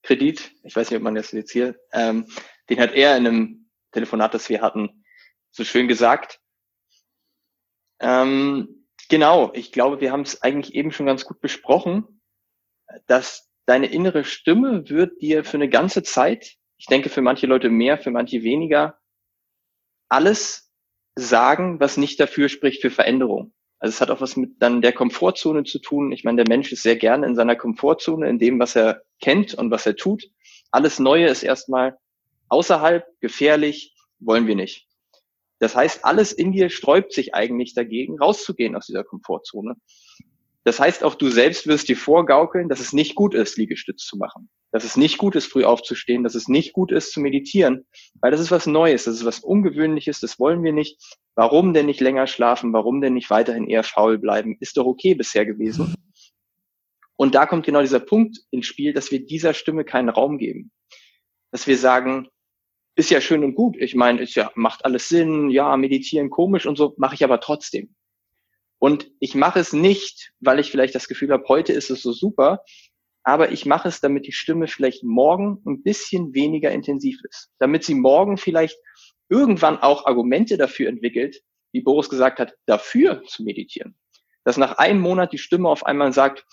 Kredit, 0.03 0.53
ich 0.63 0.77
weiß 0.77 0.91
nicht, 0.91 0.99
ob 0.99 1.03
man 1.03 1.15
das 1.15 1.33
jetzt 1.33 1.51
hier, 1.51 1.77
ähm, 1.93 2.27
den 2.69 2.79
hat 2.79 2.93
er 2.93 3.17
in 3.17 3.27
einem 3.27 3.71
Telefonat, 3.91 4.35
das 4.35 4.49
wir 4.49 4.61
hatten, 4.61 5.04
so 5.55 5.65
schön 5.65 5.87
gesagt. 5.87 6.41
Ähm, 8.01 8.87
genau, 9.09 9.53
ich 9.55 9.71
glaube, 9.71 10.01
wir 10.01 10.11
haben 10.11 10.23
es 10.23 10.43
eigentlich 10.43 10.75
eben 10.75 10.91
schon 10.91 11.07
ganz 11.07 11.25
gut 11.25 11.41
besprochen, 11.41 12.21
dass 13.07 13.49
deine 13.65 13.87
innere 13.87 14.25
Stimme 14.25 14.89
wird 14.91 15.23
dir 15.23 15.45
für 15.45 15.57
eine 15.57 15.69
ganze 15.69 16.03
Zeit, 16.03 16.57
ich 16.77 16.87
denke 16.87 17.09
für 17.09 17.23
manche 17.23 17.47
Leute 17.47 17.71
mehr, 17.71 17.99
für 17.99 18.11
manche 18.11 18.43
weniger, 18.43 18.99
alles 20.09 20.73
sagen, 21.17 21.79
was 21.79 21.97
nicht 21.97 22.19
dafür 22.19 22.49
spricht 22.49 22.83
für 22.83 22.91
Veränderung. 22.91 23.55
Also 23.79 23.95
es 23.95 24.01
hat 24.01 24.11
auch 24.11 24.21
was 24.21 24.37
mit 24.37 24.61
dann 24.61 24.83
der 24.83 24.93
Komfortzone 24.93 25.63
zu 25.63 25.79
tun. 25.79 26.11
Ich 26.11 26.25
meine, 26.25 26.43
der 26.43 26.53
Mensch 26.55 26.73
ist 26.73 26.83
sehr 26.83 26.97
gerne 26.97 27.27
in 27.27 27.37
seiner 27.37 27.55
Komfortzone, 27.55 28.29
in 28.29 28.39
dem, 28.39 28.59
was 28.59 28.75
er 28.75 29.03
kennt 29.21 29.55
und 29.55 29.71
was 29.71 29.87
er 29.87 29.95
tut. 29.95 30.25
Alles 30.73 30.99
Neue 30.99 31.29
ist 31.29 31.45
erstmal 31.45 31.97
außerhalb, 32.49 33.07
gefährlich, 33.21 33.95
wollen 34.19 34.47
wir 34.47 34.57
nicht. 34.57 34.89
Das 35.65 35.75
heißt, 35.75 36.05
alles 36.05 36.31
in 36.31 36.53
dir 36.53 36.69
sträubt 36.69 37.15
sich 37.15 37.35
eigentlich 37.35 37.73
dagegen, 37.73 38.19
rauszugehen 38.19 38.77
aus 38.77 38.85
dieser 38.85 39.03
Komfortzone. 39.03 39.77
Das 40.63 40.79
heißt, 40.79 41.03
auch 41.03 41.15
du 41.15 41.31
selbst 41.31 41.67
wirst 41.67 41.89
dir 41.89 41.97
vorgaukeln, 41.97 42.69
dass 42.69 42.81
es 42.81 42.93
nicht 42.93 43.15
gut 43.15 43.33
ist, 43.33 43.57
Liegestütz 43.57 44.05
zu 44.05 44.19
machen. 44.19 44.51
Dass 44.73 44.85
es 44.85 44.99
nicht 44.99 45.17
gut 45.17 45.37
ist, 45.37 45.47
früh 45.47 45.65
aufzustehen, 45.65 46.23
dass 46.23 46.35
es 46.35 46.49
nicht 46.49 46.75
gut 46.75 46.93
ist, 46.93 47.13
zu 47.13 47.21
meditieren. 47.23 47.87
Weil 48.21 48.31
das 48.31 48.43
ist 48.43 48.51
was 48.51 48.67
Neues, 48.67 49.05
das 49.05 49.15
ist 49.15 49.25
was 49.25 49.41
Ungewöhnliches, 49.41 50.21
das 50.21 50.39
wollen 50.39 50.63
wir 50.63 50.75
nicht. 50.75 51.01
Warum 51.35 51.73
denn 51.73 51.87
nicht 51.87 52.03
länger 52.03 52.27
schlafen? 52.27 52.75
Warum 52.75 53.01
denn 53.01 53.15
nicht 53.15 53.31
weiterhin 53.31 53.67
eher 53.67 53.85
faul 53.85 54.19
bleiben? 54.19 54.59
Ist 54.61 54.77
doch 54.77 54.85
okay 54.85 55.15
bisher 55.15 55.47
gewesen. 55.47 55.95
Und 57.17 57.35
da 57.35 57.47
kommt 57.47 57.65
genau 57.65 57.81
dieser 57.81 58.01
Punkt 58.01 58.37
ins 58.51 58.67
Spiel, 58.67 58.93
dass 58.93 59.11
wir 59.11 59.25
dieser 59.25 59.55
Stimme 59.55 59.87
keinen 59.87 60.11
Raum 60.11 60.37
geben. 60.37 60.73
Dass 61.53 61.67
wir 61.67 61.79
sagen, 61.79 62.29
ist 62.97 63.11
ja 63.11 63.21
schön 63.21 63.45
und 63.45 63.55
gut. 63.55 63.77
Ich 63.79 63.95
meine, 63.95 64.23
ist 64.23 64.35
ja, 64.35 64.51
macht 64.55 64.85
alles 64.85 65.09
Sinn. 65.09 65.51
Ja, 65.51 65.77
meditieren 65.77 66.31
komisch 66.31 66.67
und 66.67 66.77
so, 66.77 66.95
mache 66.97 67.15
ich 67.15 67.25
aber 67.25 67.41
trotzdem. 67.41 67.95
Und 68.79 69.11
ich 69.19 69.35
mache 69.35 69.61
es 69.61 69.73
nicht, 69.73 70.33
weil 70.41 70.59
ich 70.59 70.71
vielleicht 70.71 70.95
das 70.95 71.09
Gefühl 71.09 71.31
habe, 71.31 71.45
heute 71.49 71.73
ist 71.73 71.91
es 71.91 72.03
so 72.03 72.13
super, 72.13 72.63
aber 73.23 73.51
ich 73.53 73.65
mache 73.65 73.89
es, 73.89 74.01
damit 74.01 74.27
die 74.27 74.33
Stimme 74.33 74.69
vielleicht 74.69 75.03
morgen 75.03 75.63
ein 75.67 75.83
bisschen 75.83 76.35
weniger 76.35 76.71
intensiv 76.71 77.19
ist. 77.29 77.51
Damit 77.59 77.85
sie 77.85 77.95
morgen 77.95 78.37
vielleicht 78.37 78.79
irgendwann 79.31 79.79
auch 79.79 80.05
Argumente 80.05 80.59
dafür 80.59 80.91
entwickelt, 80.91 81.43
wie 81.73 81.81
Boris 81.81 82.11
gesagt 82.11 82.39
hat, 82.39 82.55
dafür 82.67 83.25
zu 83.25 83.43
meditieren. 83.43 83.97
Dass 84.45 84.59
nach 84.59 84.77
einem 84.77 85.01
Monat 85.01 85.33
die 85.33 85.39
Stimme 85.39 85.71
auf 85.71 85.87
einmal 85.87 86.13
sagt, 86.13 86.45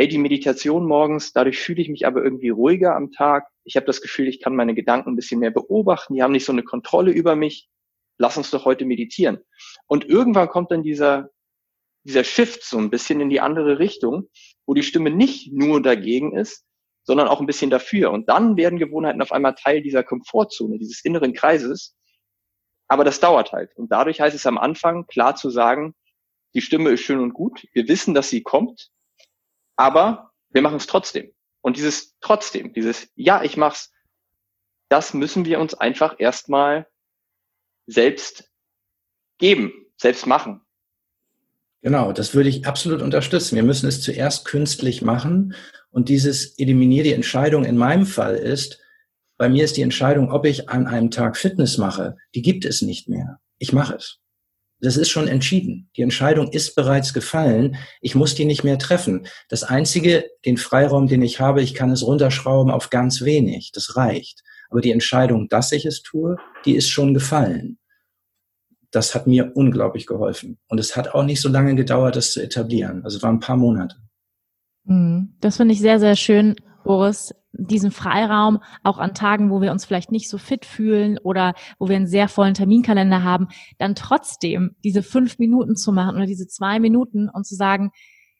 hey, 0.00 0.08
die 0.08 0.16
Meditation 0.16 0.86
morgens, 0.86 1.34
dadurch 1.34 1.58
fühle 1.58 1.82
ich 1.82 1.90
mich 1.90 2.06
aber 2.06 2.24
irgendwie 2.24 2.48
ruhiger 2.48 2.96
am 2.96 3.12
Tag. 3.12 3.48
Ich 3.64 3.76
habe 3.76 3.84
das 3.84 4.00
Gefühl, 4.00 4.28
ich 4.28 4.40
kann 4.40 4.56
meine 4.56 4.74
Gedanken 4.74 5.10
ein 5.10 5.16
bisschen 5.16 5.40
mehr 5.40 5.50
beobachten, 5.50 6.14
die 6.14 6.22
haben 6.22 6.32
nicht 6.32 6.46
so 6.46 6.52
eine 6.52 6.62
Kontrolle 6.62 7.12
über 7.12 7.36
mich. 7.36 7.68
Lass 8.16 8.38
uns 8.38 8.50
doch 8.50 8.64
heute 8.64 8.86
meditieren. 8.86 9.40
Und 9.86 10.06
irgendwann 10.06 10.48
kommt 10.48 10.70
dann 10.70 10.82
dieser 10.82 11.28
dieser 12.04 12.24
Shift 12.24 12.64
so 12.64 12.78
ein 12.78 12.88
bisschen 12.88 13.20
in 13.20 13.28
die 13.28 13.42
andere 13.42 13.78
Richtung, 13.78 14.30
wo 14.64 14.72
die 14.72 14.82
Stimme 14.82 15.10
nicht 15.10 15.52
nur 15.52 15.82
dagegen 15.82 16.34
ist, 16.34 16.64
sondern 17.02 17.28
auch 17.28 17.40
ein 17.40 17.46
bisschen 17.46 17.68
dafür. 17.68 18.10
Und 18.10 18.30
dann 18.30 18.56
werden 18.56 18.78
Gewohnheiten 18.78 19.20
auf 19.20 19.32
einmal 19.32 19.54
Teil 19.54 19.82
dieser 19.82 20.02
Komfortzone, 20.02 20.78
dieses 20.78 21.04
inneren 21.04 21.34
Kreises. 21.34 21.94
Aber 22.88 23.04
das 23.04 23.20
dauert 23.20 23.52
halt. 23.52 23.76
Und 23.76 23.92
dadurch 23.92 24.18
heißt 24.18 24.34
es 24.34 24.46
am 24.46 24.56
Anfang 24.56 25.06
klar 25.08 25.36
zu 25.36 25.50
sagen, 25.50 25.94
die 26.54 26.62
Stimme 26.62 26.88
ist 26.88 27.02
schön 27.02 27.20
und 27.20 27.34
gut. 27.34 27.66
Wir 27.74 27.86
wissen, 27.86 28.14
dass 28.14 28.30
sie 28.30 28.42
kommt, 28.42 28.90
aber 29.76 30.32
wir 30.50 30.62
machen 30.62 30.76
es 30.76 30.86
trotzdem. 30.86 31.32
Und 31.62 31.76
dieses 31.76 32.16
trotzdem, 32.20 32.72
dieses 32.72 33.08
Ja, 33.14 33.42
ich 33.42 33.56
mach's, 33.56 33.92
das 34.88 35.14
müssen 35.14 35.44
wir 35.44 35.60
uns 35.60 35.74
einfach 35.74 36.16
erstmal 36.18 36.86
selbst 37.86 38.50
geben, 39.38 39.72
selbst 39.96 40.26
machen. 40.26 40.62
Genau, 41.82 42.12
das 42.12 42.34
würde 42.34 42.48
ich 42.48 42.66
absolut 42.66 43.00
unterstützen. 43.00 43.56
Wir 43.56 43.62
müssen 43.62 43.88
es 43.88 44.02
zuerst 44.02 44.44
künstlich 44.44 45.00
machen. 45.00 45.54
Und 45.90 46.08
dieses 46.08 46.58
Eliminier 46.58 47.04
die 47.04 47.14
Entscheidung 47.14 47.64
in 47.64 47.78
meinem 47.78 48.06
Fall 48.06 48.36
ist, 48.36 48.80
bei 49.38 49.48
mir 49.48 49.64
ist 49.64 49.78
die 49.78 49.82
Entscheidung, 49.82 50.30
ob 50.30 50.44
ich 50.44 50.68
an 50.68 50.86
einem 50.86 51.10
Tag 51.10 51.38
Fitness 51.38 51.78
mache, 51.78 52.16
die 52.34 52.42
gibt 52.42 52.66
es 52.66 52.82
nicht 52.82 53.08
mehr. 53.08 53.40
Ich 53.58 53.72
mache 53.72 53.94
es. 53.94 54.20
Das 54.80 54.96
ist 54.96 55.10
schon 55.10 55.28
entschieden. 55.28 55.90
Die 55.96 56.02
Entscheidung 56.02 56.48
ist 56.48 56.74
bereits 56.74 57.12
gefallen. 57.12 57.76
Ich 58.00 58.14
muss 58.14 58.34
die 58.34 58.44
nicht 58.44 58.64
mehr 58.64 58.78
treffen. 58.78 59.26
Das 59.48 59.62
einzige, 59.62 60.24
den 60.44 60.56
Freiraum, 60.56 61.06
den 61.06 61.22
ich 61.22 61.40
habe, 61.40 61.62
ich 61.62 61.74
kann 61.74 61.90
es 61.90 62.02
runterschrauben 62.02 62.72
auf 62.72 62.90
ganz 62.90 63.22
wenig. 63.22 63.72
Das 63.72 63.96
reicht. 63.96 64.42
Aber 64.70 64.80
die 64.80 64.92
Entscheidung, 64.92 65.48
dass 65.48 65.72
ich 65.72 65.84
es 65.84 66.02
tue, 66.02 66.36
die 66.64 66.76
ist 66.76 66.88
schon 66.88 67.14
gefallen 67.14 67.78
das 68.90 69.14
hat 69.14 69.26
mir 69.26 69.52
unglaublich 69.54 70.06
geholfen. 70.06 70.58
Und 70.68 70.78
es 70.78 70.96
hat 70.96 71.14
auch 71.14 71.24
nicht 71.24 71.40
so 71.40 71.48
lange 71.48 71.74
gedauert, 71.74 72.16
das 72.16 72.32
zu 72.32 72.42
etablieren. 72.42 73.04
Also 73.04 73.18
es 73.18 73.22
waren 73.22 73.36
ein 73.36 73.40
paar 73.40 73.56
Monate. 73.56 73.96
Mhm. 74.84 75.36
Das 75.40 75.56
finde 75.56 75.74
ich 75.74 75.80
sehr, 75.80 75.98
sehr 75.98 76.16
schön, 76.16 76.56
Boris, 76.84 77.34
diesen 77.52 77.90
Freiraum 77.90 78.60
auch 78.84 78.98
an 78.98 79.14
Tagen, 79.14 79.50
wo 79.50 79.60
wir 79.60 79.72
uns 79.72 79.84
vielleicht 79.84 80.12
nicht 80.12 80.28
so 80.28 80.38
fit 80.38 80.64
fühlen 80.64 81.18
oder 81.18 81.54
wo 81.78 81.88
wir 81.88 81.96
einen 81.96 82.06
sehr 82.06 82.28
vollen 82.28 82.54
Terminkalender 82.54 83.22
haben, 83.22 83.48
dann 83.78 83.94
trotzdem 83.94 84.76
diese 84.84 85.02
fünf 85.02 85.38
Minuten 85.38 85.76
zu 85.76 85.92
machen 85.92 86.16
oder 86.16 86.26
diese 86.26 86.46
zwei 86.46 86.78
Minuten 86.78 87.28
und 87.28 87.46
zu 87.46 87.54
sagen, 87.54 87.90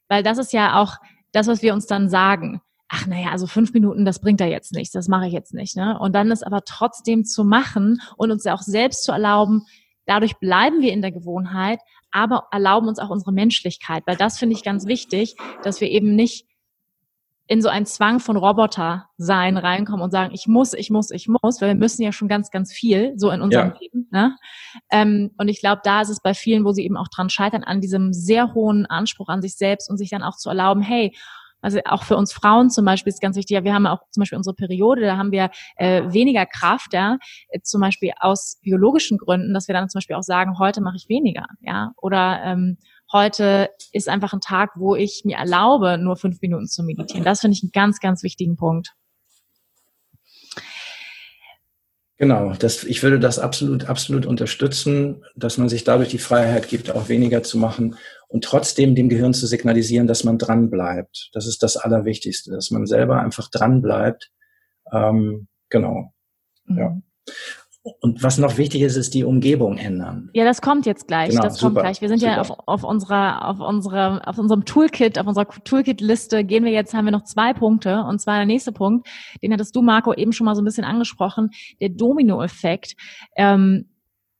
weil 0.07 0.23
das 0.23 0.37
ist 0.37 0.53
ja 0.53 0.79
auch 0.81 0.95
das, 1.31 1.47
was 1.47 1.61
wir 1.61 1.73
uns 1.73 1.87
dann 1.87 2.09
sagen. 2.09 2.61
Ach 2.89 3.07
naja, 3.07 3.29
also 3.31 3.47
fünf 3.47 3.73
Minuten, 3.73 4.03
das 4.03 4.19
bringt 4.19 4.41
da 4.41 4.45
jetzt 4.45 4.73
nichts, 4.73 4.91
das 4.91 5.07
mache 5.07 5.27
ich 5.27 5.33
jetzt 5.33 5.53
nicht. 5.53 5.77
Ne? 5.77 5.97
Und 5.99 6.13
dann 6.13 6.29
ist 6.29 6.45
aber 6.45 6.63
trotzdem 6.65 7.23
zu 7.23 7.45
machen 7.45 8.01
und 8.17 8.31
uns 8.31 8.43
ja 8.43 8.53
auch 8.53 8.61
selbst 8.61 9.03
zu 9.03 9.11
erlauben, 9.11 9.65
Dadurch 10.05 10.37
bleiben 10.39 10.81
wir 10.81 10.91
in 10.91 11.01
der 11.01 11.11
Gewohnheit, 11.11 11.79
aber 12.11 12.47
erlauben 12.51 12.87
uns 12.87 12.99
auch 12.99 13.09
unsere 13.09 13.31
Menschlichkeit, 13.31 14.03
weil 14.05 14.17
das 14.17 14.37
finde 14.37 14.55
ich 14.55 14.63
ganz 14.63 14.85
wichtig, 14.85 15.35
dass 15.63 15.79
wir 15.79 15.89
eben 15.89 16.15
nicht 16.15 16.47
in 17.47 17.61
so 17.61 17.69
einen 17.69 17.85
Zwang 17.85 18.19
von 18.19 18.37
Roboter 18.37 19.09
sein 19.17 19.57
reinkommen 19.57 20.01
und 20.01 20.11
sagen, 20.11 20.33
ich 20.33 20.47
muss, 20.47 20.73
ich 20.73 20.89
muss, 20.89 21.11
ich 21.11 21.27
muss, 21.27 21.61
weil 21.61 21.69
wir 21.69 21.75
müssen 21.75 22.01
ja 22.01 22.11
schon 22.11 22.27
ganz, 22.27 22.49
ganz 22.49 22.71
viel 22.71 23.13
so 23.17 23.29
in 23.29 23.41
unserem 23.41 23.73
ja. 23.73 23.79
Leben. 23.79 24.07
Ne? 24.11 24.37
Ähm, 24.89 25.31
und 25.37 25.49
ich 25.49 25.59
glaube, 25.59 25.81
da 25.83 26.01
ist 26.01 26.09
es 26.09 26.21
bei 26.21 26.33
vielen, 26.33 26.63
wo 26.63 26.71
sie 26.71 26.85
eben 26.85 26.97
auch 26.97 27.09
dran 27.09 27.29
scheitern, 27.29 27.63
an 27.63 27.81
diesem 27.81 28.13
sehr 28.13 28.53
hohen 28.53 28.85
Anspruch 28.85 29.27
an 29.27 29.41
sich 29.41 29.55
selbst 29.57 29.89
und 29.89 29.97
sich 29.97 30.09
dann 30.09 30.23
auch 30.23 30.37
zu 30.37 30.49
erlauben, 30.49 30.81
hey, 30.81 31.13
also 31.61 31.79
auch 31.85 32.03
für 32.03 32.17
uns 32.17 32.33
Frauen 32.33 32.69
zum 32.69 32.85
Beispiel 32.85 33.11
ist 33.11 33.21
ganz 33.21 33.35
wichtig, 33.37 33.55
ja, 33.55 33.63
wir 33.63 33.73
haben 33.73 33.85
auch 33.85 33.99
zum 34.09 34.21
Beispiel 34.21 34.37
unsere 34.37 34.55
Periode, 34.55 35.01
da 35.01 35.17
haben 35.17 35.31
wir 35.31 35.51
äh, 35.77 36.03
weniger 36.11 36.45
Kraft, 36.45 36.93
ja, 36.93 37.17
äh, 37.49 37.59
zum 37.61 37.81
Beispiel 37.81 38.11
aus 38.19 38.59
biologischen 38.61 39.17
Gründen, 39.17 39.53
dass 39.53 39.67
wir 39.67 39.73
dann 39.73 39.89
zum 39.89 39.99
Beispiel 39.99 40.15
auch 40.15 40.23
sagen, 40.23 40.57
heute 40.57 40.81
mache 40.81 40.97
ich 40.97 41.07
weniger, 41.07 41.45
ja, 41.61 41.91
oder 41.97 42.41
ähm, 42.43 42.77
heute 43.13 43.69
ist 43.91 44.09
einfach 44.09 44.33
ein 44.33 44.41
Tag, 44.41 44.71
wo 44.75 44.95
ich 44.95 45.23
mir 45.25 45.37
erlaube, 45.37 45.97
nur 45.97 46.15
fünf 46.15 46.41
Minuten 46.41 46.67
zu 46.67 46.83
meditieren. 46.83 47.23
Das 47.23 47.41
finde 47.41 47.55
ich 47.55 47.63
einen 47.63 47.71
ganz, 47.71 47.99
ganz 47.99 48.23
wichtigen 48.23 48.55
Punkt. 48.55 48.93
Genau, 52.21 52.53
das, 52.53 52.83
ich 52.83 53.01
würde 53.01 53.19
das 53.19 53.39
absolut, 53.39 53.89
absolut 53.89 54.27
unterstützen, 54.27 55.25
dass 55.35 55.57
man 55.57 55.69
sich 55.69 55.83
dadurch 55.83 56.09
die 56.09 56.19
Freiheit 56.19 56.69
gibt, 56.69 56.91
auch 56.91 57.09
weniger 57.09 57.41
zu 57.41 57.57
machen 57.57 57.95
und 58.27 58.43
trotzdem 58.43 58.93
dem 58.93 59.09
Gehirn 59.09 59.33
zu 59.33 59.47
signalisieren, 59.47 60.05
dass 60.05 60.23
man 60.23 60.37
dran 60.37 60.69
bleibt. 60.69 61.31
Das 61.33 61.47
ist 61.47 61.63
das 61.63 61.77
Allerwichtigste, 61.77 62.51
dass 62.51 62.69
man 62.69 62.85
selber 62.85 63.19
einfach 63.19 63.49
dran 63.49 63.81
bleibt. 63.81 64.29
Ähm, 64.93 65.47
genau. 65.69 66.13
Mhm. 66.65 66.77
Ja. 66.77 67.01
Und 67.99 68.21
was 68.21 68.37
noch 68.37 68.57
wichtig 68.57 68.81
ist, 68.81 68.95
ist 68.95 69.13
die 69.15 69.23
Umgebung 69.23 69.77
ändern. 69.77 70.29
Ja, 70.33 70.45
das 70.45 70.61
kommt 70.61 70.85
jetzt 70.85 71.07
gleich. 71.07 71.31
Genau, 71.31 71.41
das 71.41 71.59
kommt 71.59 71.71
super, 71.71 71.81
gleich. 71.81 72.01
Wir 72.01 72.09
sind 72.09 72.19
super. 72.19 72.33
ja 72.33 72.41
auf, 72.41 72.51
auf 72.67 72.83
unserer, 72.83 73.47
auf 73.47 73.59
unserer, 73.59 74.21
auf 74.27 74.37
unserem 74.37 74.65
Toolkit, 74.65 75.17
auf 75.17 75.25
unserer 75.25 75.47
Toolkit-Liste 75.47 76.43
gehen 76.43 76.63
wir 76.63 76.71
jetzt, 76.71 76.93
haben 76.93 77.05
wir 77.05 77.11
noch 77.11 77.23
zwei 77.23 77.53
Punkte. 77.53 78.03
Und 78.03 78.21
zwar 78.21 78.37
der 78.37 78.45
nächste 78.45 78.71
Punkt, 78.71 79.07
den 79.41 79.51
hattest 79.51 79.75
du, 79.75 79.81
Marco, 79.81 80.13
eben 80.13 80.31
schon 80.31 80.45
mal 80.45 80.55
so 80.55 80.61
ein 80.61 80.65
bisschen 80.65 80.83
angesprochen, 80.83 81.49
der 81.79 81.89
Domino-Effekt. 81.89 82.95
Ähm, 83.35 83.89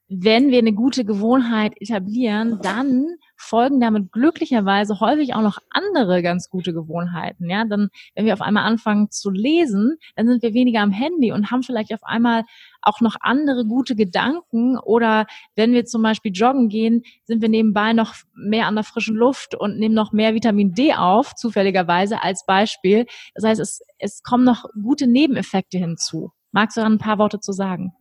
wenn 0.07 0.51
wir 0.51 0.59
eine 0.59 0.73
gute 0.73 1.05
Gewohnheit 1.05 1.73
etablieren, 1.79 2.59
dann 2.61 3.07
folgen 3.41 3.79
damit 3.79 4.11
glücklicherweise 4.11 4.99
häufig 4.99 5.33
auch 5.33 5.41
noch 5.41 5.57
andere 5.69 6.21
ganz 6.21 6.49
gute 6.49 6.73
Gewohnheiten. 6.73 7.49
Ja, 7.49 7.65
dann, 7.65 7.89
wenn 8.15 8.25
wir 8.25 8.33
auf 8.33 8.41
einmal 8.41 8.63
anfangen 8.63 9.09
zu 9.11 9.29
lesen, 9.29 9.97
dann 10.15 10.27
sind 10.27 10.43
wir 10.43 10.53
weniger 10.53 10.81
am 10.81 10.91
Handy 10.91 11.31
und 11.31 11.51
haben 11.51 11.63
vielleicht 11.63 11.93
auf 11.93 12.03
einmal 12.03 12.43
auch 12.81 13.01
noch 13.01 13.15
andere 13.19 13.65
gute 13.65 13.95
Gedanken. 13.95 14.77
Oder 14.77 15.25
wenn 15.55 15.73
wir 15.73 15.85
zum 15.85 16.01
Beispiel 16.03 16.31
joggen 16.31 16.69
gehen, 16.69 17.03
sind 17.25 17.41
wir 17.41 17.49
nebenbei 17.49 17.93
noch 17.93 18.15
mehr 18.33 18.67
an 18.67 18.75
der 18.75 18.83
frischen 18.83 19.15
Luft 19.15 19.55
und 19.55 19.77
nehmen 19.77 19.95
noch 19.95 20.11
mehr 20.11 20.33
Vitamin 20.33 20.73
D 20.73 20.93
auf, 20.93 21.35
zufälligerweise 21.35 22.21
als 22.21 22.45
Beispiel. 22.45 23.05
Das 23.33 23.43
heißt, 23.43 23.59
es, 23.59 23.81
es 23.97 24.23
kommen 24.23 24.43
noch 24.43 24.65
gute 24.81 25.07
Nebeneffekte 25.07 25.77
hinzu. 25.77 26.31
Magst 26.51 26.77
du 26.77 26.81
da 26.81 26.87
ein 26.87 26.97
paar 26.97 27.17
Worte 27.17 27.39
zu 27.39 27.53
sagen? 27.53 27.93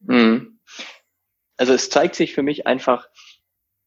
Mhm. 0.00 0.60
Also 1.56 1.72
es 1.72 1.90
zeigt 1.90 2.16
sich 2.16 2.34
für 2.34 2.42
mich 2.42 2.66
einfach, 2.66 3.06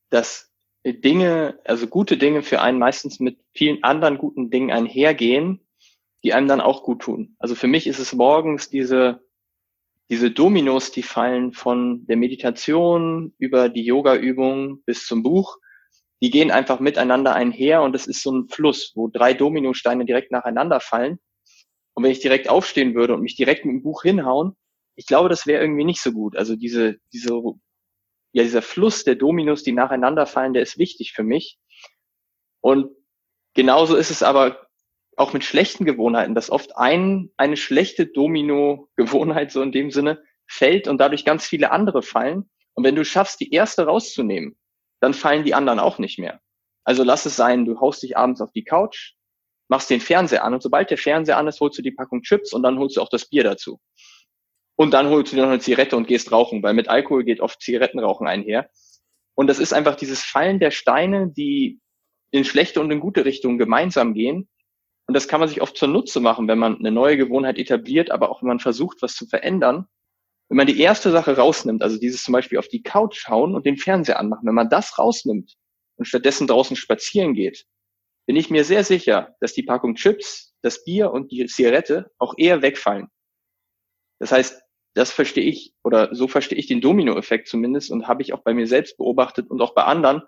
dass 0.09 0.54
Dinge, 0.85 1.59
also 1.65 1.87
gute 1.87 2.17
Dinge 2.17 2.43
für 2.43 2.61
einen 2.61 2.77
meistens 2.77 3.19
mit 3.19 3.39
vielen 3.53 3.83
anderen 3.83 4.17
guten 4.17 4.51
Dingen 4.51 4.71
einhergehen, 4.71 5.61
die 6.23 6.33
einem 6.33 6.47
dann 6.47 6.61
auch 6.61 6.83
gut 6.83 7.01
tun. 7.01 7.35
Also 7.39 7.55
für 7.55 7.67
mich 7.67 7.87
ist 7.87 7.99
es 7.99 8.13
morgens 8.13 8.69
diese, 8.69 9.21
diese 10.09 10.29
Dominos, 10.29 10.91
die 10.91 11.01
fallen 11.01 11.53
von 11.53 12.05
der 12.05 12.17
Meditation 12.17 13.33
über 13.39 13.69
die 13.69 13.83
Yoga-Übung 13.83 14.83
bis 14.85 15.05
zum 15.05 15.23
Buch, 15.23 15.57
die 16.21 16.29
gehen 16.29 16.51
einfach 16.51 16.79
miteinander 16.79 17.33
einher 17.33 17.81
und 17.81 17.95
es 17.95 18.07
ist 18.07 18.21
so 18.21 18.31
ein 18.31 18.47
Fluss, 18.47 18.91
wo 18.95 19.07
drei 19.07 19.33
Dominosteine 19.33 20.05
direkt 20.05 20.31
nacheinander 20.31 20.79
fallen. 20.79 21.19
Und 21.95 22.03
wenn 22.03 22.11
ich 22.11 22.19
direkt 22.19 22.47
aufstehen 22.47 22.93
würde 22.93 23.15
und 23.15 23.21
mich 23.21 23.35
direkt 23.35 23.65
mit 23.65 23.73
dem 23.73 23.83
Buch 23.83 24.03
hinhauen, 24.03 24.55
ich 24.95 25.07
glaube, 25.07 25.29
das 25.29 25.47
wäre 25.47 25.61
irgendwie 25.61 25.83
nicht 25.83 26.01
so 26.01 26.11
gut. 26.11 26.37
Also 26.37 26.55
diese, 26.55 26.97
diese, 27.11 27.33
ja, 28.35 28.43
dieser 28.43 28.61
Fluss 28.61 29.05
der 29.05 29.15
Dominos, 29.15 29.63
die 29.63 29.71
nacheinander 29.71 30.25
fallen, 30.25 30.51
der 30.51 30.61
ist 30.61 30.77
wichtig 30.77 31.13
für 31.13 31.23
mich. 31.23 31.57
Und 32.59 32.91
genauso 33.53 33.95
ist 33.95 34.11
es 34.11 34.23
aber 34.23 34.67
auch 35.15 35.31
mit 35.31 35.45
schlechten 35.45 35.85
Gewohnheiten, 35.85 36.35
dass 36.35 36.49
oft 36.49 36.75
ein, 36.75 37.31
eine 37.37 37.55
schlechte 37.55 38.05
Domino-Gewohnheit 38.05 39.53
so 39.53 39.61
in 39.61 39.71
dem 39.71 39.89
Sinne 39.89 40.21
fällt 40.47 40.89
und 40.89 40.97
dadurch 40.97 41.23
ganz 41.23 41.47
viele 41.47 41.71
andere 41.71 42.01
fallen. 42.01 42.49
Und 42.73 42.83
wenn 42.83 42.97
du 42.97 43.05
schaffst, 43.05 43.39
die 43.39 43.53
erste 43.53 43.85
rauszunehmen, 43.85 44.57
dann 44.99 45.13
fallen 45.13 45.45
die 45.45 45.53
anderen 45.53 45.79
auch 45.79 45.97
nicht 45.97 46.19
mehr. 46.19 46.41
Also 46.83 47.05
lass 47.05 47.25
es 47.25 47.37
sein, 47.37 47.63
du 47.63 47.79
haust 47.79 48.03
dich 48.03 48.17
abends 48.17 48.41
auf 48.41 48.51
die 48.51 48.65
Couch, 48.65 49.13
machst 49.69 49.89
den 49.89 50.01
Fernseher 50.01 50.43
an 50.43 50.53
und 50.53 50.61
sobald 50.61 50.89
der 50.89 50.97
Fernseher 50.97 51.37
an 51.37 51.47
ist, 51.47 51.61
holst 51.61 51.77
du 51.77 51.81
die 51.81 51.91
Packung 51.91 52.21
Chips 52.21 52.51
und 52.51 52.63
dann 52.63 52.79
holst 52.79 52.97
du 52.97 53.01
auch 53.01 53.09
das 53.09 53.29
Bier 53.29 53.45
dazu. 53.45 53.79
Und 54.77 54.93
dann 54.93 55.09
holst 55.09 55.31
du 55.31 55.37
dir 55.37 55.43
noch 55.43 55.49
eine 55.49 55.59
Zigarette 55.59 55.95
und 55.95 56.07
gehst 56.07 56.31
rauchen, 56.31 56.61
weil 56.61 56.73
mit 56.73 56.89
Alkohol 56.89 57.23
geht 57.23 57.39
oft 57.39 57.61
Zigarettenrauchen 57.61 58.27
einher. 58.27 58.69
Und 59.35 59.47
das 59.47 59.59
ist 59.59 59.73
einfach 59.73 59.95
dieses 59.95 60.23
Fallen 60.23 60.59
der 60.59 60.71
Steine, 60.71 61.29
die 61.29 61.79
in 62.31 62.43
schlechte 62.43 62.81
und 62.81 62.91
in 62.91 62.99
gute 62.99 63.25
Richtungen 63.25 63.57
gemeinsam 63.57 64.13
gehen. 64.13 64.49
Und 65.07 65.13
das 65.13 65.27
kann 65.27 65.39
man 65.39 65.49
sich 65.49 65.61
oft 65.61 65.77
zur 65.77 65.87
Nutze 65.87 66.19
machen, 66.19 66.47
wenn 66.47 66.57
man 66.57 66.77
eine 66.77 66.91
neue 66.91 67.17
Gewohnheit 67.17 67.57
etabliert, 67.57 68.11
aber 68.11 68.29
auch 68.29 68.41
wenn 68.41 68.47
man 68.47 68.59
versucht, 68.59 69.01
was 69.01 69.15
zu 69.15 69.27
verändern. 69.27 69.85
Wenn 70.49 70.57
man 70.57 70.67
die 70.67 70.79
erste 70.79 71.11
Sache 71.11 71.37
rausnimmt, 71.37 71.81
also 71.81 71.97
dieses 71.97 72.23
zum 72.23 72.33
Beispiel 72.33 72.57
auf 72.57 72.67
die 72.67 72.83
Couch 72.83 73.17
schauen 73.17 73.55
und 73.55 73.65
den 73.65 73.77
Fernseher 73.77 74.19
anmachen, 74.19 74.45
wenn 74.45 74.55
man 74.55 74.69
das 74.69 74.97
rausnimmt 74.97 75.55
und 75.97 76.05
stattdessen 76.05 76.47
draußen 76.47 76.75
spazieren 76.75 77.33
geht, 77.33 77.65
bin 78.27 78.35
ich 78.35 78.49
mir 78.49 78.63
sehr 78.63 78.83
sicher, 78.83 79.35
dass 79.39 79.53
die 79.53 79.63
Packung 79.63 79.95
Chips, 79.95 80.53
das 80.61 80.83
Bier 80.83 81.11
und 81.11 81.31
die 81.31 81.45
Zigarette 81.45 82.11
auch 82.17 82.33
eher 82.37 82.61
wegfallen. 82.61 83.07
Das 84.19 84.31
heißt, 84.31 84.64
das 84.95 85.11
verstehe 85.11 85.43
ich 85.43 85.75
oder 85.83 86.15
so 86.15 86.27
verstehe 86.27 86.57
ich 86.57 86.67
den 86.67 86.81
Dominoeffekt 86.81 87.47
zumindest 87.47 87.91
und 87.91 88.07
habe 88.07 88.21
ich 88.23 88.33
auch 88.33 88.39
bei 88.39 88.53
mir 88.53 88.65
selbst 88.65 88.97
beobachtet 88.97 89.51
und 89.51 89.61
auch 89.61 89.75
bei 89.75 89.83
anderen, 89.83 90.23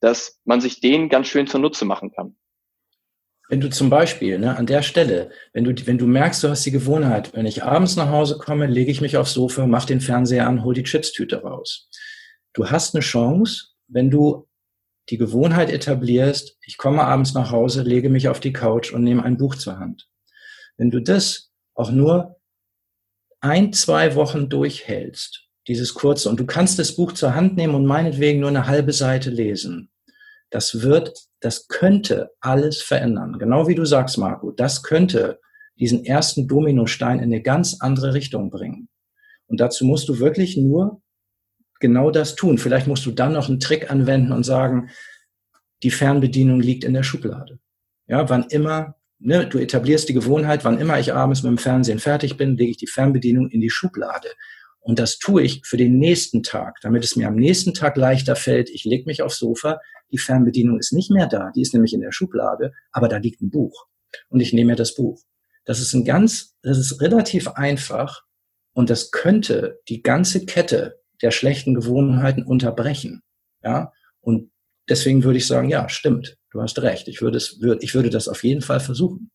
dass 0.00 0.40
man 0.44 0.60
sich 0.60 0.80
den 0.80 1.08
ganz 1.08 1.28
schön 1.28 1.46
zunutze 1.46 1.84
machen 1.84 2.10
kann. 2.10 2.36
Wenn 3.48 3.60
du 3.60 3.70
zum 3.70 3.88
Beispiel 3.88 4.40
ne, 4.40 4.56
an 4.56 4.66
der 4.66 4.82
Stelle, 4.82 5.30
wenn 5.52 5.62
du, 5.62 5.86
wenn 5.86 5.98
du 5.98 6.08
merkst, 6.08 6.42
du 6.42 6.48
hast 6.48 6.66
die 6.66 6.72
Gewohnheit, 6.72 7.32
wenn 7.34 7.46
ich 7.46 7.62
abends 7.62 7.94
nach 7.94 8.10
Hause 8.10 8.38
komme, 8.38 8.66
lege 8.66 8.90
ich 8.90 9.00
mich 9.00 9.16
aufs 9.16 9.34
Sofa, 9.34 9.68
mach 9.68 9.84
den 9.84 10.00
Fernseher 10.00 10.48
an, 10.48 10.64
hol 10.64 10.74
die 10.74 10.82
Chipstüte 10.82 11.42
raus. 11.42 11.88
Du 12.54 12.68
hast 12.68 12.96
eine 12.96 13.02
Chance, 13.02 13.68
wenn 13.86 14.10
du 14.10 14.48
die 15.10 15.16
Gewohnheit 15.16 15.70
etablierst, 15.70 16.58
ich 16.66 16.76
komme 16.76 17.04
abends 17.04 17.34
nach 17.34 17.52
Hause, 17.52 17.82
lege 17.82 18.10
mich 18.10 18.28
auf 18.28 18.40
die 18.40 18.52
Couch 18.52 18.92
und 18.92 19.04
nehme 19.04 19.22
ein 19.22 19.36
Buch 19.36 19.54
zur 19.54 19.78
Hand. 19.78 20.08
Wenn 20.76 20.90
du 20.90 21.00
das 21.00 21.52
auch 21.74 21.92
nur 21.92 22.35
ein, 23.40 23.72
zwei 23.72 24.14
Wochen 24.14 24.48
durchhältst, 24.48 25.48
dieses 25.68 25.94
kurze, 25.94 26.28
und 26.28 26.40
du 26.40 26.46
kannst 26.46 26.78
das 26.78 26.96
Buch 26.96 27.12
zur 27.12 27.34
Hand 27.34 27.56
nehmen 27.56 27.74
und 27.74 27.86
meinetwegen 27.86 28.40
nur 28.40 28.48
eine 28.48 28.66
halbe 28.66 28.92
Seite 28.92 29.30
lesen, 29.30 29.90
das 30.50 30.82
wird, 30.82 31.12
das 31.40 31.68
könnte 31.68 32.30
alles 32.40 32.82
verändern. 32.82 33.38
Genau 33.38 33.66
wie 33.68 33.74
du 33.74 33.84
sagst, 33.84 34.16
Marco, 34.18 34.52
das 34.52 34.82
könnte 34.82 35.40
diesen 35.78 36.04
ersten 36.04 36.48
Dominostein 36.48 37.18
in 37.18 37.24
eine 37.24 37.42
ganz 37.42 37.78
andere 37.80 38.14
Richtung 38.14 38.50
bringen. 38.50 38.88
Und 39.46 39.60
dazu 39.60 39.84
musst 39.84 40.08
du 40.08 40.18
wirklich 40.18 40.56
nur 40.56 41.02
genau 41.80 42.10
das 42.10 42.34
tun. 42.34 42.58
Vielleicht 42.58 42.86
musst 42.86 43.04
du 43.06 43.10
dann 43.10 43.32
noch 43.32 43.48
einen 43.48 43.60
Trick 43.60 43.90
anwenden 43.90 44.32
und 44.32 44.44
sagen, 44.44 44.90
die 45.82 45.90
Fernbedienung 45.90 46.60
liegt 46.60 46.84
in 46.84 46.94
der 46.94 47.02
Schublade. 47.02 47.58
Ja, 48.06 48.28
wann 48.30 48.44
immer 48.44 48.95
ne, 49.18 49.46
du 49.46 49.58
etablierst 49.58 50.08
die 50.08 50.14
Gewohnheit, 50.14 50.64
wann 50.64 50.78
immer 50.78 50.98
ich 50.98 51.12
abends 51.12 51.42
mit 51.42 51.50
dem 51.50 51.58
Fernsehen 51.58 51.98
fertig 51.98 52.36
bin, 52.36 52.56
lege 52.56 52.70
ich 52.70 52.76
die 52.76 52.86
Fernbedienung 52.86 53.50
in 53.50 53.60
die 53.60 53.70
Schublade. 53.70 54.28
Und 54.80 54.98
das 54.98 55.18
tue 55.18 55.42
ich 55.42 55.62
für 55.64 55.76
den 55.76 55.98
nächsten 55.98 56.42
Tag, 56.42 56.76
damit 56.80 57.04
es 57.04 57.16
mir 57.16 57.26
am 57.26 57.34
nächsten 57.34 57.74
Tag 57.74 57.96
leichter 57.96 58.36
fällt. 58.36 58.70
Ich 58.70 58.84
lege 58.84 59.04
mich 59.06 59.22
aufs 59.22 59.38
Sofa, 59.38 59.80
die 60.12 60.18
Fernbedienung 60.18 60.78
ist 60.78 60.92
nicht 60.92 61.10
mehr 61.10 61.26
da, 61.26 61.50
die 61.54 61.62
ist 61.62 61.74
nämlich 61.74 61.92
in 61.92 62.00
der 62.00 62.12
Schublade, 62.12 62.72
aber 62.92 63.08
da 63.08 63.16
liegt 63.16 63.40
ein 63.42 63.50
Buch. 63.50 63.86
Und 64.28 64.40
ich 64.40 64.52
nehme 64.52 64.72
mir 64.72 64.76
das 64.76 64.94
Buch. 64.94 65.20
Das 65.64 65.80
ist 65.80 65.92
ein 65.94 66.04
ganz, 66.04 66.54
das 66.62 66.78
ist 66.78 67.00
relativ 67.00 67.48
einfach 67.48 68.22
und 68.72 68.88
das 68.88 69.10
könnte 69.10 69.80
die 69.88 70.02
ganze 70.02 70.46
Kette 70.46 71.00
der 71.22 71.32
schlechten 71.32 71.74
Gewohnheiten 71.74 72.44
unterbrechen. 72.44 73.22
Ja, 73.64 73.92
und 74.20 74.52
deswegen 74.88 75.24
würde 75.24 75.38
ich 75.38 75.46
sagen, 75.46 75.68
ja, 75.68 75.88
stimmt. 75.88 76.38
Du 76.56 76.62
hast 76.62 76.80
recht. 76.80 77.06
Ich 77.06 77.20
würde, 77.20 77.36
es, 77.36 77.60
ich 77.80 77.94
würde 77.94 78.08
das 78.08 78.28
auf 78.28 78.42
jeden 78.42 78.62
Fall 78.62 78.80
versuchen. 78.80 79.30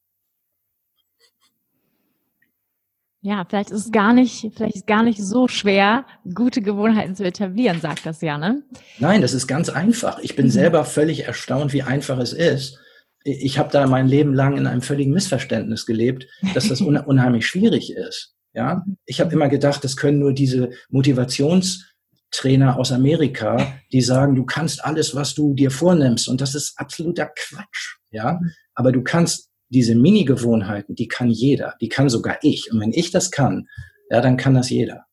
Ja, 3.21 3.45
vielleicht 3.47 3.69
ist 3.69 3.85
es 3.85 3.91
gar 3.91 4.11
nicht, 4.11 4.49
vielleicht 4.55 4.77
ist 4.77 4.87
gar 4.87 5.03
nicht 5.03 5.21
so 5.21 5.47
schwer, 5.47 6.07
gute 6.33 6.63
Gewohnheiten 6.63 7.15
zu 7.15 7.23
etablieren, 7.23 7.79
sagt 7.79 8.07
das 8.07 8.21
ja, 8.21 8.39
ne? 8.39 8.63
Nein, 8.97 9.21
das 9.21 9.35
ist 9.35 9.45
ganz 9.45 9.69
einfach. 9.69 10.17
Ich 10.23 10.35
bin 10.35 10.47
mhm. 10.47 10.51
selber 10.51 10.83
völlig 10.83 11.25
erstaunt, 11.25 11.73
wie 11.73 11.83
einfach 11.83 12.17
es 12.17 12.33
ist. 12.33 12.79
Ich 13.23 13.59
habe 13.59 13.69
da 13.71 13.85
mein 13.85 14.07
Leben 14.07 14.33
lang 14.33 14.57
in 14.57 14.65
einem 14.65 14.81
völligen 14.81 15.13
Missverständnis 15.13 15.85
gelebt, 15.85 16.25
dass 16.55 16.69
das 16.69 16.81
unheimlich 16.81 17.45
schwierig 17.45 17.93
ist. 17.93 18.33
Ja, 18.53 18.83
ich 19.05 19.21
habe 19.21 19.31
immer 19.31 19.47
gedacht, 19.47 19.83
das 19.83 19.95
können 19.95 20.17
nur 20.17 20.33
diese 20.33 20.71
Motivations 20.89 21.85
Trainer 22.31 22.77
aus 22.77 22.91
Amerika, 22.91 23.73
die 23.91 24.01
sagen, 24.01 24.35
du 24.35 24.45
kannst 24.45 24.83
alles, 24.83 25.15
was 25.15 25.35
du 25.35 25.53
dir 25.53 25.69
vornimmst. 25.69 26.27
Und 26.27 26.41
das 26.41 26.55
ist 26.55 26.77
absoluter 26.77 27.27
Quatsch. 27.27 27.97
Ja, 28.11 28.39
aber 28.73 28.91
du 28.91 29.03
kannst 29.03 29.49
diese 29.69 29.95
Mini-Gewohnheiten, 29.95 30.95
die 30.95 31.07
kann 31.07 31.29
jeder, 31.29 31.75
die 31.79 31.89
kann 31.89 32.09
sogar 32.09 32.37
ich. 32.41 32.71
Und 32.71 32.79
wenn 32.79 32.93
ich 32.93 33.11
das 33.11 33.31
kann, 33.31 33.67
ja, 34.09 34.21
dann 34.21 34.37
kann 34.37 34.53
das 34.53 34.69
jeder. 34.69 35.05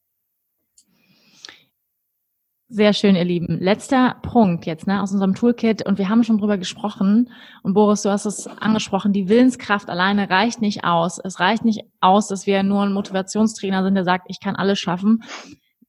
Sehr 2.70 2.92
schön, 2.92 3.16
ihr 3.16 3.24
Lieben. 3.24 3.58
Letzter 3.60 4.16
Punkt 4.20 4.66
jetzt 4.66 4.86
ne, 4.86 5.02
aus 5.02 5.10
unserem 5.12 5.34
Toolkit 5.34 5.86
und 5.86 5.96
wir 5.96 6.10
haben 6.10 6.22
schon 6.22 6.36
drüber 6.36 6.58
gesprochen 6.58 7.30
und 7.62 7.72
Boris, 7.72 8.02
du 8.02 8.10
hast 8.10 8.26
es 8.26 8.46
angesprochen, 8.46 9.14
die 9.14 9.30
Willenskraft 9.30 9.88
alleine 9.88 10.28
reicht 10.28 10.60
nicht 10.60 10.84
aus. 10.84 11.18
Es 11.18 11.40
reicht 11.40 11.64
nicht 11.64 11.80
aus, 12.00 12.28
dass 12.28 12.46
wir 12.46 12.62
nur 12.62 12.82
ein 12.82 12.92
Motivationstrainer 12.92 13.82
sind, 13.82 13.94
der 13.94 14.04
sagt, 14.04 14.26
ich 14.28 14.38
kann 14.40 14.54
alles 14.54 14.78
schaffen, 14.78 15.22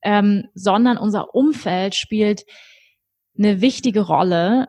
ähm, 0.04 0.46
sondern 0.54 0.98
unser 0.98 1.34
Umfeld 1.36 1.96
spielt 1.96 2.46
eine 3.38 3.62
wichtige 3.62 4.02
Rolle 4.02 4.68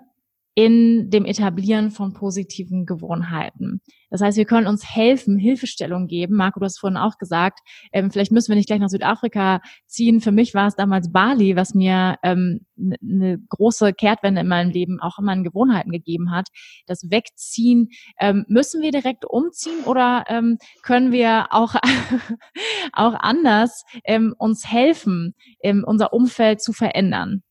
in 0.60 1.08
dem 1.08 1.24
Etablieren 1.24 1.90
von 1.90 2.12
positiven 2.12 2.84
Gewohnheiten. 2.84 3.80
Das 4.10 4.20
heißt, 4.20 4.36
wir 4.36 4.44
können 4.44 4.66
uns 4.66 4.84
helfen, 4.84 5.38
Hilfestellung 5.38 6.06
geben. 6.06 6.36
Marco, 6.36 6.60
du 6.60 6.66
hast 6.66 6.78
vorhin 6.78 6.98
auch 6.98 7.16
gesagt, 7.16 7.60
ähm, 7.92 8.10
vielleicht 8.10 8.30
müssen 8.30 8.50
wir 8.50 8.56
nicht 8.56 8.66
gleich 8.66 8.80
nach 8.80 8.90
Südafrika 8.90 9.62
ziehen. 9.86 10.20
Für 10.20 10.32
mich 10.32 10.52
war 10.52 10.66
es 10.66 10.74
damals 10.74 11.10
Bali, 11.12 11.56
was 11.56 11.74
mir 11.74 12.16
ähm, 12.22 12.66
eine 12.76 13.38
große 13.48 13.94
Kehrtwende 13.94 14.42
in 14.42 14.48
meinem 14.48 14.70
Leben 14.70 15.00
auch 15.00 15.18
in 15.18 15.44
Gewohnheiten 15.44 15.92
gegeben 15.92 16.30
hat. 16.30 16.48
Das 16.86 17.10
Wegziehen, 17.10 17.88
ähm, 18.20 18.44
müssen 18.46 18.82
wir 18.82 18.90
direkt 18.90 19.24
umziehen 19.24 19.84
oder 19.86 20.24
ähm, 20.28 20.58
können 20.82 21.10
wir 21.10 21.46
auch, 21.52 21.74
auch 22.92 23.14
anders 23.14 23.84
ähm, 24.04 24.34
uns 24.36 24.70
helfen, 24.70 25.34
ähm, 25.62 25.84
unser 25.86 26.12
Umfeld 26.12 26.60
zu 26.60 26.74
verändern? 26.74 27.44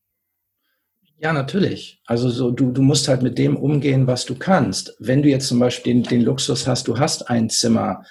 Ja, 1.22 1.34
natürlich. 1.34 2.02
Also 2.06 2.30
so, 2.30 2.50
du, 2.50 2.72
du 2.72 2.82
musst 2.82 3.10
halt 3.10 3.22
mit 3.22 3.38
dem 3.38 3.58
umgehen, 3.58 4.08
was 4.08 4.26
du 4.26 4.36
kannst. 4.36 4.96
Wenn 5.00 5.22
du 5.22 5.28
jetzt 5.28 5.50
zum 5.50 5.60
Beispiel 5.60 5.94
den, 5.94 6.04
den 6.04 6.22
Luxus 6.22 6.66
hast, 6.66 6.88
du 6.88 6.98
hast 6.98 7.30
ein 7.30 7.50
Zimmer, 7.50 8.04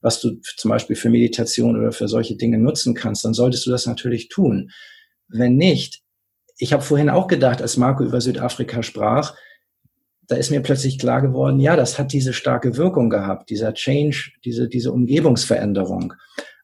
was 0.00 0.20
du 0.22 0.40
zum 0.56 0.70
Beispiel 0.70 0.96
für 0.96 1.10
Meditation 1.10 1.78
oder 1.78 1.92
für 1.92 2.08
solche 2.08 2.36
Dinge 2.36 2.56
nutzen 2.56 2.94
kannst, 2.94 3.22
dann 3.24 3.34
solltest 3.34 3.66
du 3.66 3.70
das 3.70 3.84
natürlich 3.84 4.28
tun. 4.28 4.70
Wenn 5.28 5.56
nicht, 5.56 6.00
ich 6.56 6.72
habe 6.72 6.82
vorhin 6.82 7.10
auch 7.10 7.26
gedacht, 7.26 7.60
als 7.60 7.76
Marco 7.76 8.02
über 8.02 8.22
Südafrika 8.22 8.82
sprach, 8.82 9.36
da 10.26 10.36
ist 10.36 10.50
mir 10.50 10.62
plötzlich 10.62 10.98
klar 10.98 11.20
geworden, 11.20 11.60
ja, 11.60 11.76
das 11.76 11.98
hat 11.98 12.14
diese 12.14 12.32
starke 12.32 12.78
Wirkung 12.78 13.10
gehabt, 13.10 13.50
dieser 13.50 13.74
Change, 13.74 14.30
diese, 14.42 14.68
diese 14.68 14.90
Umgebungsveränderung. 14.90 16.14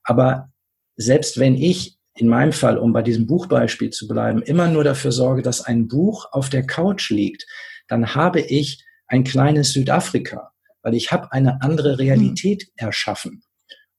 Aber 0.02 0.50
selbst 0.96 1.38
wenn 1.38 1.56
ich 1.56 1.99
in 2.20 2.28
meinem 2.28 2.52
Fall, 2.52 2.76
um 2.76 2.92
bei 2.92 3.02
diesem 3.02 3.26
Buchbeispiel 3.26 3.90
zu 3.90 4.06
bleiben, 4.06 4.42
immer 4.42 4.68
nur 4.68 4.84
dafür 4.84 5.10
sorge, 5.10 5.40
dass 5.40 5.62
ein 5.62 5.88
Buch 5.88 6.26
auf 6.32 6.50
der 6.50 6.66
Couch 6.66 7.10
liegt, 7.10 7.46
dann 7.88 8.14
habe 8.14 8.40
ich 8.40 8.84
ein 9.06 9.24
kleines 9.24 9.72
Südafrika, 9.72 10.52
weil 10.82 10.94
ich 10.94 11.12
habe 11.12 11.32
eine 11.32 11.62
andere 11.62 11.98
Realität 11.98 12.66
mhm. 12.66 12.86
erschaffen. 12.86 13.42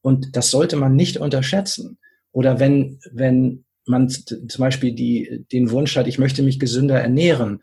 Und 0.02 0.35
das 0.35 0.52
sollte 0.52 0.76
man 0.76 0.95
nicht 0.95 1.18
unterschätzen. 1.18 1.98
Oder 2.31 2.60
wenn, 2.60 2.99
wenn 3.11 3.65
man 3.85 4.07
zum 4.10 4.60
Beispiel 4.60 4.93
die, 4.93 5.45
den 5.52 5.72
Wunsch 5.72 5.95
hat, 5.98 6.07
ich 6.07 6.19
möchte 6.19 6.43
mich 6.43 6.60
gesünder 6.60 6.99
ernähren, 6.99 7.61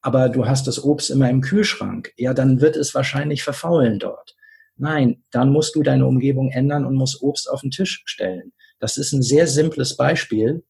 aber 0.00 0.30
du 0.30 0.46
hast 0.46 0.66
das 0.66 0.82
Obst 0.82 1.10
immer 1.10 1.28
im 1.28 1.42
Kühlschrank, 1.42 2.12
ja, 2.16 2.32
dann 2.32 2.60
wird 2.62 2.76
es 2.76 2.94
wahrscheinlich 2.94 3.42
verfaulen 3.42 3.98
dort. 3.98 4.34
Nein, 4.76 5.22
dann 5.30 5.50
musst 5.50 5.76
du 5.76 5.82
deine 5.82 6.06
Umgebung 6.06 6.50
ändern 6.50 6.86
und 6.86 6.96
musst 6.96 7.22
Obst 7.22 7.48
auf 7.48 7.60
den 7.60 7.70
Tisch 7.70 8.02
stellen. 8.06 8.52
Das 8.82 8.96
ist 8.96 9.12
ein 9.12 9.22
sehr 9.22 9.46
simples 9.46 9.96
Beispiel 9.96 10.64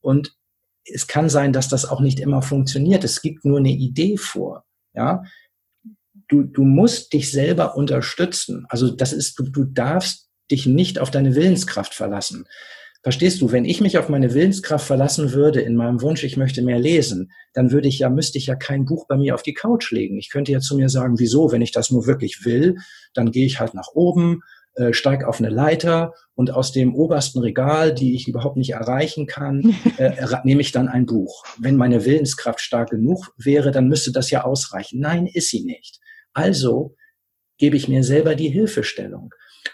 und 0.00 0.34
es 0.84 1.06
kann 1.06 1.28
sein, 1.28 1.52
dass 1.52 1.68
das 1.68 1.84
auch 1.84 2.00
nicht 2.00 2.18
immer 2.18 2.40
funktioniert. 2.40 3.04
Es 3.04 3.20
gibt 3.20 3.44
nur 3.44 3.58
eine 3.58 3.68
Idee 3.68 4.16
vor. 4.16 4.64
Ja, 4.94 5.22
du, 6.28 6.44
du 6.44 6.64
musst 6.64 7.12
dich 7.12 7.30
selber 7.30 7.76
unterstützen. 7.76 8.64
Also 8.70 8.90
das 8.90 9.12
ist, 9.12 9.38
du, 9.38 9.42
du 9.44 9.64
darfst 9.64 10.30
dich 10.50 10.64
nicht 10.64 10.98
auf 10.98 11.10
deine 11.10 11.34
Willenskraft 11.34 11.92
verlassen. 11.92 12.46
Verstehst 13.02 13.42
du, 13.42 13.52
wenn 13.52 13.66
ich 13.66 13.82
mich 13.82 13.98
auf 13.98 14.08
meine 14.08 14.32
Willenskraft 14.32 14.86
verlassen 14.86 15.32
würde 15.32 15.60
in 15.60 15.76
meinem 15.76 16.00
Wunsch, 16.00 16.24
ich 16.24 16.38
möchte 16.38 16.62
mehr 16.62 16.78
lesen, 16.78 17.32
dann 17.52 17.70
würde 17.70 17.86
ich 17.86 17.98
ja, 17.98 18.08
müsste 18.08 18.38
ich 18.38 18.46
ja 18.46 18.56
kein 18.56 18.86
Buch 18.86 19.06
bei 19.06 19.18
mir 19.18 19.34
auf 19.34 19.42
die 19.42 19.52
Couch 19.52 19.92
legen. 19.92 20.16
Ich 20.16 20.30
könnte 20.30 20.52
ja 20.52 20.60
zu 20.60 20.74
mir 20.74 20.88
sagen, 20.88 21.18
wieso, 21.18 21.52
wenn 21.52 21.60
ich 21.60 21.70
das 21.70 21.90
nur 21.90 22.06
wirklich 22.06 22.46
will, 22.46 22.76
dann 23.12 23.30
gehe 23.30 23.44
ich 23.44 23.60
halt 23.60 23.74
nach 23.74 23.88
oben, 23.92 24.40
äh, 24.78 24.92
steig 24.92 25.24
auf 25.24 25.40
eine 25.40 25.48
Leiter 25.48 26.14
und 26.34 26.52
aus 26.52 26.70
dem 26.70 26.94
obersten 26.94 27.40
Regal, 27.40 27.92
die 27.92 28.14
ich 28.14 28.28
überhaupt 28.28 28.56
nicht 28.56 28.70
erreichen 28.70 29.26
kann, 29.26 29.74
äh, 29.98 30.12
nehme 30.44 30.60
ich 30.60 30.70
dann 30.70 30.88
ein 30.88 31.04
Buch. 31.04 31.44
Wenn 31.58 31.74
meine 31.74 32.04
Willenskraft 32.04 32.60
stark 32.60 32.90
genug 32.90 33.34
wäre, 33.36 33.72
dann 33.72 33.88
müsste 33.88 34.12
das 34.12 34.30
ja 34.30 34.44
ausreichen. 34.44 35.00
Nein, 35.00 35.26
ist 35.26 35.50
sie 35.50 35.64
nicht. 35.64 35.98
Also 36.32 36.94
gebe 37.56 37.76
ich 37.76 37.88
mir 37.88 38.04
selber 38.04 38.36
die 38.36 38.50
Hilfestellung. 38.50 39.30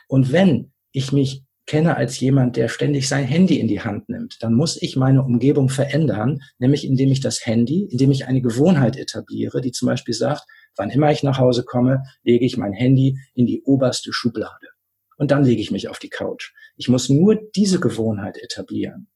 Und 0.09 0.33
wenn 0.33 0.73
ich 0.93 1.13
mich 1.13 1.45
kenne 1.67 1.99
als 1.99 2.19
jemand, 2.21 2.57
der 2.57 2.69
ständig 2.69 3.07
sein 3.07 3.25
Handy 3.25 3.61
in 3.61 3.69
die 3.69 3.83
Hand 3.83 4.09
nimmt, 4.09 4.39
dann 4.41 4.55
muss 4.55 4.81
ich 4.81 4.97
meine 4.97 5.23
Umgebung 5.23 5.69
verändern, 5.69 6.41
nämlich 6.59 6.87
indem 6.87 7.11
ich 7.11 7.21
das 7.21 7.45
Handy, 7.45 7.89
indem 7.91 8.11
ich 8.11 8.27
eine 8.27 8.41
Gewohnheit 8.41 8.97
etabliere, 8.97 9.61
die 9.61 9.73
zum 9.73 9.87
Beispiel 9.87 10.15
sagt, 10.15 10.45
wann 10.77 10.89
immer 10.89 11.13
ich 11.13 11.23
nach 11.23 11.39
Hause 11.39 11.63
komme, 11.63 12.05
lege 12.23 12.47
ich 12.47 12.57
mein 12.57 12.73
Handy 12.73 13.19
in 13.35 13.45
die 13.45 13.63
oberste 13.65 14.15
Schublade 14.15 14.74
und 15.17 15.31
dann 15.31 15.45
lege 15.45 15.61
ich 15.61 15.71
mich 15.71 15.89
auf 15.89 15.99
die 15.99 16.09
Couch. 16.09 16.53
Ich 16.77 16.89
muss 16.89 17.09
nur 17.09 17.39
diese 17.55 17.81
Gewohnheit 17.81 18.37
etablieren. 18.39 19.09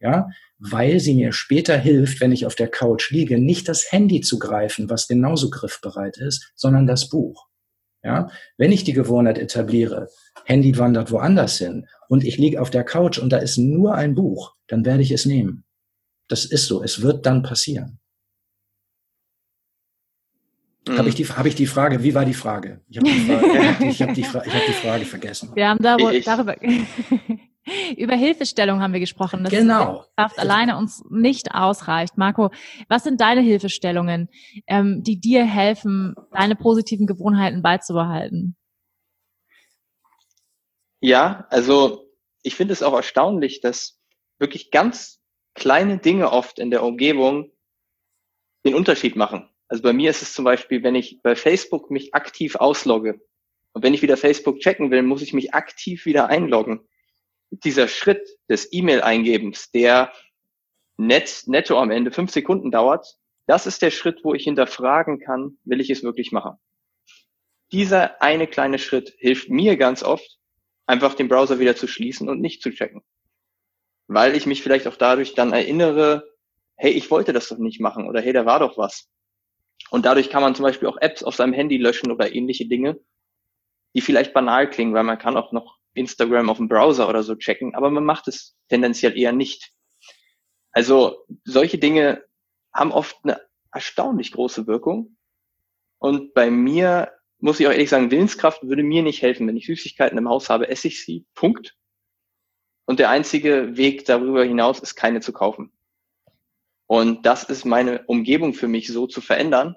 Ja, 0.00 0.28
weil 0.58 1.00
sie 1.00 1.14
mir 1.14 1.32
später 1.32 1.78
hilft, 1.78 2.20
wenn 2.20 2.32
ich 2.32 2.44
auf 2.44 2.54
der 2.54 2.68
Couch 2.68 3.10
liege, 3.10 3.38
nicht 3.38 3.68
das 3.68 3.90
Handy 3.90 4.20
zu 4.20 4.38
greifen, 4.38 4.90
was 4.90 5.08
genauso 5.08 5.48
griffbereit 5.48 6.18
ist, 6.18 6.52
sondern 6.56 6.86
das 6.86 7.08
Buch. 7.08 7.46
Ja, 8.02 8.28
wenn 8.58 8.70
ich 8.70 8.84
die 8.84 8.92
Gewohnheit 8.92 9.38
etabliere, 9.38 10.08
Handy 10.44 10.76
wandert 10.76 11.10
woanders 11.10 11.56
hin 11.56 11.86
und 12.08 12.22
ich 12.22 12.36
liege 12.36 12.60
auf 12.60 12.68
der 12.68 12.84
Couch 12.84 13.18
und 13.18 13.30
da 13.30 13.38
ist 13.38 13.56
nur 13.56 13.94
ein 13.94 14.14
Buch, 14.14 14.54
dann 14.66 14.84
werde 14.84 15.02
ich 15.02 15.10
es 15.10 15.24
nehmen. 15.24 15.64
Das 16.28 16.44
ist 16.44 16.66
so. 16.66 16.82
Es 16.82 17.00
wird 17.00 17.24
dann 17.24 17.42
passieren. 17.42 17.98
Mhm. 20.86 20.98
Habe 20.98 21.08
ich, 21.08 21.14
die, 21.14 21.24
hab 21.24 21.46
ich 21.46 21.54
die 21.54 21.66
Frage, 21.66 22.02
wie 22.02 22.14
war 22.14 22.24
die 22.24 22.34
Frage? 22.34 22.80
Ich 22.88 22.98
habe 22.98 23.08
die, 23.08 23.20
Frage, 23.26 23.86
ich 23.86 24.02
hab 24.02 24.14
die, 24.14 24.24
Fra 24.24 24.40
hab 24.40 24.66
die 24.66 24.72
Frage 24.72 25.04
vergessen. 25.04 25.50
Wir 25.54 25.68
haben 25.68 25.82
darüber, 25.82 26.12
darüber 26.20 26.56
über 27.96 28.14
Hilfestellung 28.14 28.80
haben 28.80 28.92
wir 28.92 29.00
gesprochen, 29.00 29.42
dass 29.42 29.52
genau. 29.52 30.04
Kraft 30.16 30.38
alleine 30.38 30.76
uns 30.76 31.02
nicht 31.08 31.54
ausreicht. 31.54 32.18
Marco, 32.18 32.50
was 32.88 33.04
sind 33.04 33.20
deine 33.20 33.40
Hilfestellungen, 33.40 34.28
ähm, 34.66 35.02
die 35.02 35.18
dir 35.18 35.44
helfen, 35.44 36.14
deine 36.32 36.56
positiven 36.56 37.06
Gewohnheiten 37.06 37.62
beizubehalten? 37.62 38.56
Ja, 41.00 41.46
also 41.50 42.10
ich 42.42 42.54
finde 42.54 42.72
es 42.72 42.82
auch 42.82 42.94
erstaunlich, 42.94 43.60
dass 43.60 43.98
wirklich 44.38 44.70
ganz 44.70 45.20
kleine 45.54 45.98
Dinge 45.98 46.30
oft 46.30 46.58
in 46.58 46.70
der 46.70 46.82
Umgebung 46.82 47.50
den 48.64 48.74
Unterschied 48.74 49.16
machen. 49.16 49.48
Also 49.74 49.82
bei 49.82 49.92
mir 49.92 50.10
ist 50.10 50.22
es 50.22 50.34
zum 50.34 50.44
Beispiel, 50.44 50.84
wenn 50.84 50.94
ich 50.94 51.20
bei 51.20 51.34
Facebook 51.34 51.90
mich 51.90 52.14
aktiv 52.14 52.54
auslogge 52.54 53.20
und 53.72 53.82
wenn 53.82 53.92
ich 53.92 54.02
wieder 54.02 54.16
Facebook 54.16 54.60
checken 54.60 54.92
will, 54.92 55.02
muss 55.02 55.20
ich 55.20 55.32
mich 55.32 55.52
aktiv 55.52 56.06
wieder 56.06 56.28
einloggen. 56.28 56.86
Dieser 57.50 57.88
Schritt 57.88 58.24
des 58.48 58.72
E-Mail-Eingebens, 58.72 59.72
der 59.72 60.12
net, 60.96 61.42
netto 61.46 61.76
am 61.76 61.90
Ende 61.90 62.12
fünf 62.12 62.30
Sekunden 62.30 62.70
dauert, 62.70 63.18
das 63.46 63.66
ist 63.66 63.82
der 63.82 63.90
Schritt, 63.90 64.20
wo 64.22 64.32
ich 64.32 64.44
hinterfragen 64.44 65.18
kann, 65.18 65.58
will 65.64 65.80
ich 65.80 65.90
es 65.90 66.04
wirklich 66.04 66.30
machen. 66.30 66.56
Dieser 67.72 68.22
eine 68.22 68.46
kleine 68.46 68.78
Schritt 68.78 69.12
hilft 69.18 69.48
mir 69.48 69.76
ganz 69.76 70.04
oft, 70.04 70.38
einfach 70.86 71.14
den 71.14 71.26
Browser 71.26 71.58
wieder 71.58 71.74
zu 71.74 71.88
schließen 71.88 72.28
und 72.28 72.40
nicht 72.40 72.62
zu 72.62 72.70
checken. 72.70 73.02
Weil 74.06 74.36
ich 74.36 74.46
mich 74.46 74.62
vielleicht 74.62 74.86
auch 74.86 74.96
dadurch 74.96 75.34
dann 75.34 75.52
erinnere, 75.52 76.32
hey, 76.76 76.92
ich 76.92 77.10
wollte 77.10 77.32
das 77.32 77.48
doch 77.48 77.58
nicht 77.58 77.80
machen 77.80 78.06
oder 78.08 78.20
hey, 78.20 78.32
da 78.32 78.46
war 78.46 78.60
doch 78.60 78.78
was. 78.78 79.10
Und 79.90 80.06
dadurch 80.06 80.30
kann 80.30 80.42
man 80.42 80.54
zum 80.54 80.64
Beispiel 80.64 80.88
auch 80.88 80.96
Apps 80.96 81.22
auf 81.22 81.36
seinem 81.36 81.52
Handy 81.52 81.76
löschen 81.76 82.10
oder 82.10 82.34
ähnliche 82.34 82.66
Dinge, 82.66 82.98
die 83.94 84.00
vielleicht 84.00 84.32
banal 84.32 84.68
klingen, 84.68 84.94
weil 84.94 85.04
man 85.04 85.18
kann 85.18 85.36
auch 85.36 85.52
noch 85.52 85.78
Instagram 85.94 86.50
auf 86.50 86.56
dem 86.56 86.68
Browser 86.68 87.08
oder 87.08 87.22
so 87.22 87.36
checken, 87.36 87.74
aber 87.74 87.90
man 87.90 88.04
macht 88.04 88.28
es 88.28 88.56
tendenziell 88.68 89.16
eher 89.16 89.32
nicht. 89.32 89.72
Also 90.72 91.24
solche 91.44 91.78
Dinge 91.78 92.24
haben 92.72 92.90
oft 92.90 93.16
eine 93.22 93.40
erstaunlich 93.72 94.32
große 94.32 94.66
Wirkung. 94.66 95.16
Und 95.98 96.34
bei 96.34 96.50
mir 96.50 97.12
muss 97.38 97.60
ich 97.60 97.66
auch 97.66 97.72
ehrlich 97.72 97.90
sagen, 97.90 98.10
Willenskraft 98.10 98.62
würde 98.62 98.82
mir 98.82 99.02
nicht 99.02 99.22
helfen. 99.22 99.46
Wenn 99.46 99.56
ich 99.56 99.66
Süßigkeiten 99.66 100.16
im 100.16 100.28
Haus 100.28 100.48
habe, 100.48 100.68
esse 100.68 100.88
ich 100.88 101.04
sie. 101.04 101.26
Punkt. 101.34 101.76
Und 102.86 102.98
der 102.98 103.10
einzige 103.10 103.76
Weg 103.76 104.04
darüber 104.06 104.44
hinaus 104.44 104.80
ist, 104.80 104.94
keine 104.94 105.20
zu 105.20 105.32
kaufen. 105.32 105.72
Und 106.86 107.24
das 107.26 107.44
ist 107.44 107.64
meine 107.64 108.04
Umgebung 108.06 108.54
für 108.54 108.68
mich 108.68 108.88
so 108.88 109.06
zu 109.06 109.20
verändern, 109.20 109.76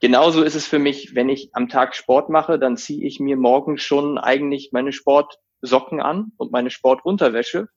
Genauso 0.00 0.42
ist 0.42 0.54
es 0.54 0.66
für 0.66 0.78
mich, 0.78 1.14
wenn 1.14 1.28
ich 1.28 1.50
am 1.52 1.68
Tag 1.68 1.94
Sport 1.94 2.30
mache, 2.30 2.58
dann 2.58 2.78
ziehe 2.78 3.06
ich 3.06 3.20
mir 3.20 3.36
morgens 3.36 3.82
schon 3.82 4.16
eigentlich 4.16 4.70
meine 4.72 4.92
Sportsocken 4.92 6.00
an 6.00 6.32
und 6.38 6.52
meine 6.52 6.70
Sportunterwäsche. 6.70 7.68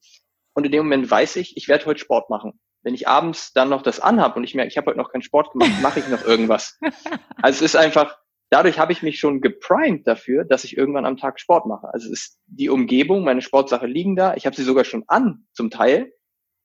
Und 0.53 0.65
in 0.65 0.71
dem 0.71 0.85
Moment 0.85 1.11
weiß 1.11 1.35
ich, 1.35 1.57
ich 1.57 1.67
werde 1.67 1.85
heute 1.85 1.99
Sport 1.99 2.29
machen. 2.29 2.61
Wenn 2.81 2.93
ich 2.93 3.09
abends 3.09 3.51
dann 3.51 3.67
noch 3.67 3.81
das 3.81 3.99
anhab 3.99 4.37
und 4.37 4.45
ich 4.45 4.55
merke, 4.55 4.69
ich 4.69 4.77
habe 4.77 4.87
heute 4.87 4.99
noch 4.99 5.11
keinen 5.11 5.21
Sport 5.21 5.51
gemacht, 5.51 5.71
mache 5.81 5.99
ich 5.99 6.07
noch 6.07 6.23
irgendwas. 6.23 6.79
Also 7.41 7.65
es 7.65 7.73
ist 7.73 7.75
einfach, 7.75 8.17
dadurch 8.49 8.79
habe 8.79 8.93
ich 8.93 9.03
mich 9.03 9.19
schon 9.19 9.41
geprimed 9.41 10.07
dafür, 10.07 10.45
dass 10.45 10.63
ich 10.63 10.77
irgendwann 10.77 11.05
am 11.05 11.17
Tag 11.17 11.41
Sport 11.41 11.65
mache. 11.65 11.93
Also 11.93 12.07
es 12.07 12.13
ist 12.13 12.39
die 12.45 12.69
Umgebung, 12.69 13.25
meine 13.25 13.41
Sportsache 13.41 13.85
liegen 13.85 14.15
da. 14.15 14.35
Ich 14.35 14.45
habe 14.45 14.55
sie 14.55 14.63
sogar 14.63 14.85
schon 14.85 15.03
an 15.07 15.45
zum 15.51 15.69
Teil 15.69 16.13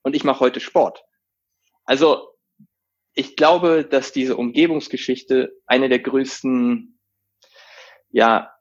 und 0.02 0.14
ich 0.14 0.22
mache 0.22 0.38
heute 0.38 0.60
Sport. 0.60 1.02
Also 1.88 2.34
ich 3.14 3.34
glaube, 3.34 3.82
dass 3.82 4.12
diese 4.12 4.36
Umgebungsgeschichte 4.36 5.54
eine 5.64 5.88
der 5.88 6.00
größten 6.00 7.00
ja, 8.10 8.52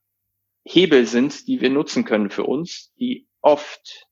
Hebel 0.64 1.06
sind, 1.06 1.45
die 1.45 1.60
wir 1.60 1.70
nutzen 1.70 2.06
können 2.06 2.30
für 2.30 2.45
uns, 2.45 2.94
die 2.98 3.28
oft 3.41 4.08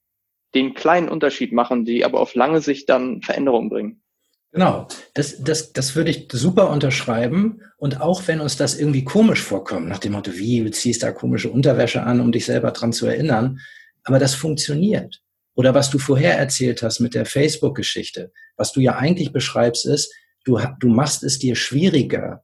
den 0.54 0.74
kleinen 0.74 1.08
Unterschied 1.08 1.54
machen, 1.54 1.86
die 1.86 2.04
aber 2.04 2.20
auf 2.20 2.36
lange 2.36 2.60
Sicht 2.60 2.90
dann 2.90 3.22
Veränderungen 3.22 3.70
bringen. 3.70 4.04
Genau, 4.52 4.90
das, 5.14 5.42
das, 5.42 5.72
das 5.72 5.96
würde 5.96 6.12
ich 6.12 6.28
super 6.30 6.70
unterschreiben. 6.70 7.62
Und 7.78 8.02
auch 8.02 8.28
wenn 8.28 8.42
uns 8.42 8.58
das 8.58 8.78
irgendwie 8.78 9.06
komisch 9.06 9.42
vorkommt, 9.42 9.88
nach 9.88 10.00
dem 10.00 10.12
Motto, 10.12 10.34
wie, 10.34 10.62
du 10.62 10.72
ziehst 10.72 11.04
da 11.04 11.14
komische 11.14 11.50
Unterwäsche 11.50 12.04
an, 12.04 12.20
um 12.20 12.34
dich 12.34 12.46
selber 12.46 12.72
dran 12.72 12.92
zu 12.92 13.06
erinnern, 13.06 13.62
aber 14.04 14.20
das 14.20 14.36
funktioniert. 14.36 15.22
Oder 15.56 15.74
was 15.74 15.90
du 15.90 15.98
vorher 16.00 16.38
erzählt 16.38 16.84
hast 16.84 17.00
mit 17.00 17.16
der 17.16 17.26
Facebook-Geschichte, 17.26 18.32
was 18.58 18.74
du 18.74 18.82
ja 18.82 18.98
eigentlich 18.98 19.32
beschreibst, 19.32 19.86
ist, 19.86 20.14
du, 20.44 20.60
du 20.80 20.90
machst 20.90 21.24
es 21.24 21.40
dir 21.40 21.56
schwieriger, 21.56 22.44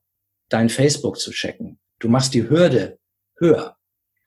dein 0.50 0.70
Facebook 0.70 1.20
zu 1.20 1.32
checken. 1.32 1.80
Du 2.00 2.10
machst 2.10 2.34
die 2.34 2.50
Hürde 2.50 3.00
höher. 3.38 3.78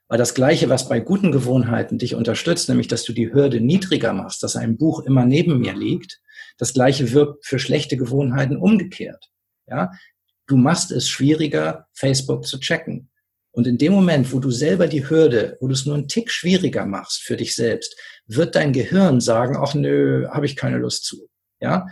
Weil 0.09 0.19
das 0.19 0.35
Gleiche, 0.35 0.69
was 0.69 0.89
bei 0.89 1.01
guten 1.01 1.33
Gewohnheiten 1.33 1.99
dich 1.99 2.15
unterstützt, 2.15 2.69
nämlich 2.69 2.89
dass 2.89 3.05
du 3.05 3.13
die 3.13 3.33
Hürde 3.33 3.61
niedriger 3.61 4.13
machst, 4.13 4.43
dass 4.43 4.55
ein 4.55 4.77
Buch 4.77 5.01
immer 5.01 5.25
neben 5.25 5.59
mir 5.61 5.75
liegt, 5.75 6.21
das 6.59 6.75
Gleiche 6.75 7.13
wirkt 7.13 7.47
für 7.47 7.59
schlechte 7.59 7.97
Gewohnheiten 7.97 8.57
umgekehrt. 8.57 9.31
Ja, 9.67 9.93
du 10.47 10.57
machst 10.57 10.93
es 10.93 11.09
schwieriger, 11.09 11.87
Facebook 11.95 12.47
zu 12.47 12.61
checken. 12.61 13.11
Und 13.55 13.69
in 13.69 13.79
dem 13.79 13.93
Moment, 13.93 14.33
wo 14.33 14.41
du 14.41 14.51
selber 14.51 14.89
die 14.89 15.09
Hürde, 15.09 15.57
wo 15.61 15.69
du 15.69 15.75
es 15.75 15.87
nur 15.87 15.95
einen 15.95 16.09
Tick 16.09 16.29
schwieriger 16.31 16.87
machst 16.87 17.23
für 17.23 17.37
dich 17.37 17.55
selbst, 17.55 17.97
wird 18.27 18.57
dein 18.57 18.73
Gehirn 18.73 19.21
sagen, 19.21 19.57
ach 19.57 19.75
nö, 19.75 20.27
habe 20.29 20.45
ich 20.45 20.57
keine 20.57 20.79
Lust 20.79 21.05
zu. 21.05 21.29
Ja, 21.61 21.87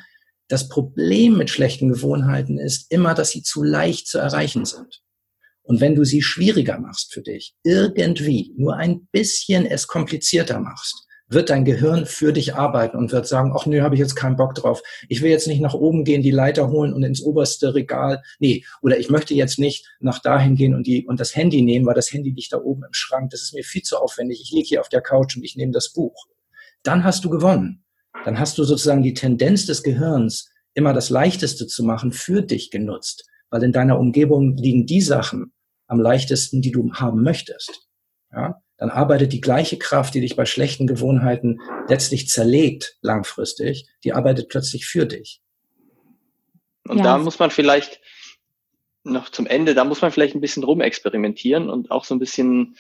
das 0.49 0.69
Problem 0.69 1.39
mit 1.39 1.51
schlechten 1.51 1.89
Gewohnheiten 1.89 2.59
ist 2.59 2.91
immer, 2.91 3.15
dass 3.15 3.31
sie 3.31 3.45
zu 3.45 3.63
leicht 3.63 4.09
zu 4.09 4.19
erreichen 4.19 4.65
sind. 4.65 5.03
Und 5.63 5.81
wenn 5.81 5.95
du 5.95 6.05
sie 6.05 6.21
schwieriger 6.21 6.81
machst 6.81 7.15
für 7.15 7.23
dich, 7.23 7.55
irgendwie 7.63 8.53
nur 8.57 8.77
ein 8.77 9.07
bisschen 9.13 9.65
es 9.65 9.87
komplizierter 9.87 10.59
machst, 10.59 11.07
wird 11.33 11.51
dein 11.51 11.65
Gehirn 11.65 12.07
für 12.07 12.33
dich 12.33 12.55
arbeiten 12.55 12.97
und 12.97 13.13
wird 13.13 13.27
sagen, 13.27 13.53
ach 13.57 13.67
nö, 13.67 13.83
habe 13.83 13.95
ich 13.95 14.01
jetzt 14.01 14.15
keinen 14.15 14.37
Bock 14.37 14.55
drauf. 14.55 14.83
Ich 15.09 15.23
will 15.23 15.31
jetzt 15.31 15.49
nicht 15.49 15.61
nach 15.61 15.75
oben 15.75 16.05
gehen, 16.05 16.23
die 16.23 16.31
Leiter 16.31 16.71
holen 16.71 16.93
und 16.93 17.03
ins 17.03 17.23
oberste 17.23 17.75
Regal. 17.75 18.23
Nee, 18.39 18.65
oder 18.81 18.99
ich 18.99 19.11
möchte 19.11 19.35
jetzt 19.35 19.59
nicht 19.59 19.87
nach 20.01 20.19
dahin 20.19 20.57
gehen 20.57 20.75
und 20.75 20.87
die 20.87 21.07
und 21.07 21.21
das 21.21 21.35
Handy 21.37 21.63
nehmen, 21.63 21.87
weil 21.87 21.95
das 21.95 22.13
Handy 22.13 22.31
liegt 22.31 22.53
da 22.53 22.59
oben 22.59 22.85
im 22.85 22.93
Schrank. 22.93 23.31
Das 23.31 23.43
ist 23.43 23.55
mir 23.55 23.65
viel 23.65 23.83
zu 23.83 23.97
aufwendig. 23.97 24.41
Ich 24.43 24.51
liege 24.51 24.69
hier 24.69 24.81
auf 24.81 24.89
der 24.89 25.01
Couch 25.01 25.37
und 25.37 25.45
ich 25.45 25.57
nehme 25.57 25.73
das 25.73 25.93
Buch. 25.93 26.27
Dann 26.83 27.05
hast 27.05 27.25
du 27.25 27.31
gewonnen 27.31 27.83
dann 28.25 28.39
hast 28.39 28.59
du 28.59 28.65
sozusagen 28.65 29.03
die 29.03 29.15
Tendenz 29.15 29.67
des 29.67 29.83
Gehirns, 29.83 30.51
immer 30.75 30.93
das 30.93 31.11
Leichteste 31.11 31.67
zu 31.67 31.85
machen, 31.85 32.13
für 32.13 32.43
dich 32.43 32.71
genutzt. 32.71 33.29
Weil 33.51 33.63
in 33.65 33.73
deiner 33.73 33.99
Umgebung 33.99 34.57
liegen 34.57 34.87
die 34.87 35.01
Sachen 35.01 35.53
am 35.87 36.01
leichtesten, 36.01 36.63
die 36.63 36.71
du 36.71 36.93
haben 36.95 37.23
möchtest. 37.23 37.89
Ja? 38.33 38.63
Dann 38.83 38.91
arbeitet 38.91 39.33
die 39.33 39.41
gleiche 39.41 39.79
Kraft, 39.79 40.13
die 40.13 40.21
dich 40.21 40.35
bei 40.35 40.45
schlechten 40.45 40.89
Gewohnheiten 40.89 41.61
letztlich 41.87 42.29
zerlegt 42.29 42.99
langfristig, 43.01 43.87
die 44.03 44.13
arbeitet 44.13 44.49
plötzlich 44.49 44.87
für 44.87 45.07
dich. 45.07 45.41
Und 46.89 46.99
ja. 46.99 47.05
da 47.05 47.19
muss 47.19 47.39
man 47.39 47.53
vielleicht 47.53 48.01
noch 49.05 49.29
zum 49.29 49.47
Ende, 49.47 49.75
da 49.75 49.85
muss 49.85 50.03
man 50.03 50.11
vielleicht 50.11 50.35
ein 50.35 50.41
bisschen 50.41 50.65
rumexperimentieren 50.65 51.71
und 51.71 51.93
auch 51.93 52.05
so 52.05 52.17
ein 52.17 52.19
bisschen 52.19 52.77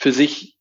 für 0.00 0.10
sich 0.10 0.58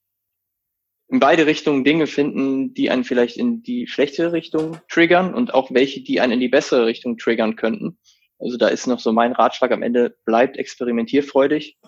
in 1.07 1.19
beide 1.19 1.47
Richtungen 1.47 1.83
Dinge 1.83 2.05
finden, 2.05 2.75
die 2.75 2.91
einen 2.91 3.05
vielleicht 3.05 3.37
in 3.37 3.63
die 3.63 3.87
schlechtere 3.87 4.33
Richtung 4.33 4.77
triggern 4.87 5.33
und 5.33 5.55
auch 5.55 5.71
welche, 5.71 6.01
die 6.01 6.21
einen 6.21 6.33
in 6.33 6.39
die 6.39 6.47
bessere 6.47 6.85
Richtung 6.85 7.17
triggern 7.17 7.55
könnten. 7.55 7.97
Also 8.37 8.57
da 8.57 8.67
ist 8.67 8.85
noch 8.85 8.99
so 8.99 9.13
mein 9.13 9.31
Ratschlag 9.31 9.71
am 9.71 9.81
Ende, 9.81 10.15
bleibt 10.25 10.57
experimentierfreudig. 10.57 11.79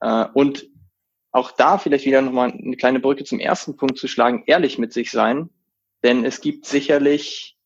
Äh, 0.00 0.26
und 0.34 0.68
auch 1.30 1.50
da 1.52 1.78
vielleicht 1.78 2.06
wieder 2.06 2.22
nochmal 2.22 2.52
eine 2.52 2.76
kleine 2.76 3.00
Brücke 3.00 3.24
zum 3.24 3.40
ersten 3.40 3.76
Punkt 3.76 3.98
zu 3.98 4.08
schlagen, 4.08 4.44
ehrlich 4.46 4.78
mit 4.78 4.92
sich 4.92 5.10
sein. 5.10 5.50
Denn 6.02 6.24
es 6.24 6.40
gibt 6.40 6.64
sicherlich 6.66 7.56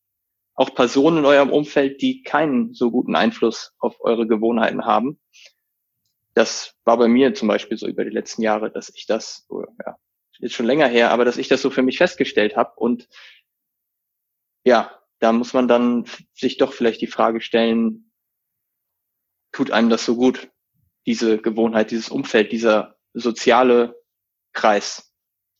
auch 0.55 0.75
Personen 0.75 1.19
in 1.19 1.25
eurem 1.25 1.51
Umfeld, 1.51 2.01
die 2.01 2.23
keinen 2.23 2.73
so 2.73 2.91
guten 2.91 3.15
Einfluss 3.15 3.73
auf 3.79 3.97
eure 4.01 4.27
Gewohnheiten 4.27 4.85
haben. 4.85 5.19
Das 6.33 6.75
war 6.83 6.97
bei 6.97 7.07
mir 7.07 7.33
zum 7.33 7.47
Beispiel 7.47 7.77
so 7.77 7.87
über 7.87 8.03
die 8.03 8.11
letzten 8.11 8.41
Jahre, 8.41 8.71
dass 8.71 8.89
ich 8.89 9.05
das, 9.05 9.47
ja, 9.85 9.97
ist 10.39 10.53
schon 10.53 10.65
länger 10.65 10.87
her, 10.87 11.11
aber 11.11 11.25
dass 11.25 11.37
ich 11.37 11.47
das 11.47 11.61
so 11.61 11.69
für 11.69 11.83
mich 11.83 11.97
festgestellt 11.97 12.55
habe. 12.55 12.73
Und 12.75 13.07
ja, 14.63 14.99
da 15.19 15.31
muss 15.31 15.53
man 15.53 15.67
dann 15.67 16.05
sich 16.33 16.57
doch 16.57 16.73
vielleicht 16.73 17.01
die 17.01 17.07
Frage 17.07 17.39
stellen, 17.39 18.11
tut 19.51 19.71
einem 19.71 19.89
das 19.89 20.05
so 20.05 20.15
gut, 20.15 20.49
diese 21.05 21.37
Gewohnheit, 21.37 21.91
dieses 21.91 22.09
Umfeld, 22.09 22.51
dieser 22.51 22.97
soziale 23.13 23.95
Kreis. 24.53 25.11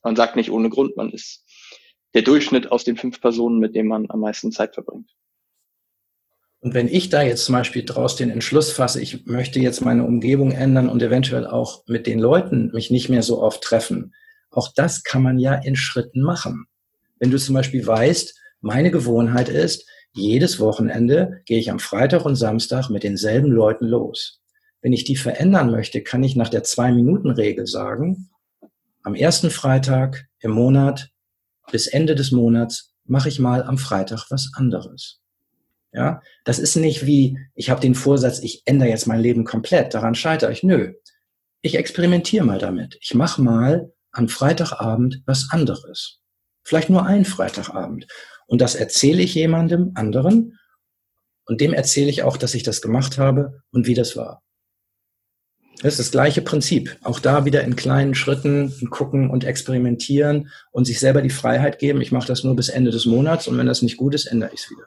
Man 0.03 0.15
sagt 0.15 0.35
nicht 0.35 0.51
ohne 0.51 0.69
Grund, 0.69 0.97
man 0.97 1.11
ist 1.11 1.43
der 2.13 2.21
Durchschnitt 2.21 2.71
aus 2.71 2.83
den 2.83 2.97
fünf 2.97 3.21
Personen, 3.21 3.59
mit 3.59 3.75
denen 3.75 3.89
man 3.89 4.09
am 4.09 4.19
meisten 4.19 4.51
Zeit 4.51 4.73
verbringt. 4.73 5.09
Und 6.59 6.73
wenn 6.73 6.87
ich 6.87 7.09
da 7.09 7.21
jetzt 7.21 7.45
zum 7.45 7.53
Beispiel 7.53 7.83
daraus 7.83 8.15
den 8.15 8.29
Entschluss 8.29 8.71
fasse, 8.71 9.01
ich 9.01 9.25
möchte 9.25 9.59
jetzt 9.59 9.81
meine 9.81 10.05
Umgebung 10.05 10.51
ändern 10.51 10.87
und 10.87 11.01
eventuell 11.01 11.45
auch 11.45 11.83
mit 11.87 12.07
den 12.07 12.19
Leuten 12.19 12.71
mich 12.71 12.89
nicht 12.89 13.09
mehr 13.09 13.21
so 13.21 13.41
oft 13.41 13.61
treffen, 13.61 14.13
auch 14.49 14.71
das 14.73 15.03
kann 15.03 15.23
man 15.23 15.39
ja 15.39 15.55
in 15.55 15.75
Schritten 15.75 16.21
machen. 16.21 16.67
Wenn 17.19 17.31
du 17.31 17.37
zum 17.37 17.55
Beispiel 17.55 17.85
weißt, 17.85 18.39
meine 18.61 18.91
Gewohnheit 18.91 19.49
ist, 19.49 19.85
jedes 20.13 20.59
Wochenende 20.59 21.41
gehe 21.45 21.59
ich 21.59 21.71
am 21.71 21.79
Freitag 21.79 22.23
und 22.23 22.35
Samstag 22.35 22.89
mit 22.89 23.03
denselben 23.03 23.51
Leuten 23.51 23.85
los. 23.85 24.42
Wenn 24.83 24.93
ich 24.93 25.05
die 25.05 25.15
verändern 25.15 25.71
möchte, 25.71 26.03
kann 26.03 26.23
ich 26.23 26.35
nach 26.35 26.49
der 26.49 26.63
Zwei-Minuten-Regel 26.63 27.65
sagen, 27.65 28.29
am 29.01 29.15
ersten 29.15 29.49
Freitag 29.49 30.25
im 30.39 30.51
Monat 30.51 31.09
bis 31.71 31.87
Ende 31.87 32.15
des 32.15 32.31
Monats 32.31 32.93
mache 33.05 33.29
ich 33.29 33.39
mal 33.39 33.63
am 33.63 33.77
Freitag 33.77 34.29
was 34.29 34.51
anderes. 34.55 35.21
Ja, 35.93 36.21
das 36.43 36.59
ist 36.59 36.75
nicht 36.75 37.05
wie, 37.05 37.37
ich 37.55 37.69
habe 37.69 37.79
den 37.79 37.95
Vorsatz, 37.95 38.39
ich 38.39 38.63
ändere 38.65 38.89
jetzt 38.89 39.07
mein 39.07 39.21
Leben 39.21 39.45
komplett, 39.45 39.93
daran 39.93 40.15
scheitere 40.15 40.51
ich. 40.51 40.63
Nö, 40.63 40.93
ich 41.61 41.75
experimentiere 41.75 42.45
mal 42.45 42.59
damit. 42.59 42.97
Ich 42.99 43.13
mache 43.13 43.41
mal 43.41 43.93
an 44.11 44.27
Freitagabend 44.27 45.23
was 45.25 45.47
anderes. 45.51 46.19
Vielleicht 46.61 46.89
nur 46.89 47.05
ein 47.05 47.23
Freitagabend. 47.23 48.05
Und 48.47 48.59
das 48.59 48.75
erzähle 48.75 49.21
ich 49.21 49.33
jemandem 49.33 49.91
anderen 49.95 50.59
und 51.45 51.61
dem 51.61 51.73
erzähle 51.73 52.09
ich 52.09 52.23
auch, 52.23 52.35
dass 52.35 52.53
ich 52.53 52.63
das 52.63 52.81
gemacht 52.81 53.17
habe 53.17 53.61
und 53.71 53.87
wie 53.87 53.93
das 53.93 54.17
war. 54.17 54.43
Das 55.83 55.95
ist 55.95 55.99
das 55.99 56.11
gleiche 56.11 56.41
Prinzip. 56.41 56.97
Auch 57.03 57.19
da 57.19 57.43
wieder 57.43 57.65
in 57.65 57.75
kleinen 57.75 58.15
Schritten 58.15 58.73
gucken 58.89 59.29
und 59.29 59.43
experimentieren 59.43 60.49
und 60.71 60.85
sich 60.85 60.97
selber 60.97 61.21
die 61.21 61.29
Freiheit 61.29 61.77
geben. 61.77 61.99
Ich 61.99 62.13
mache 62.13 62.25
das 62.25 62.45
nur 62.45 62.55
bis 62.55 62.69
Ende 62.69 62.89
des 62.89 63.05
Monats 63.05 63.49
und 63.49 63.57
wenn 63.57 63.67
das 63.67 63.81
nicht 63.81 63.97
gut 63.97 64.15
ist, 64.15 64.25
ändere 64.25 64.51
ich 64.53 64.61
es 64.61 64.71
wieder. 64.71 64.85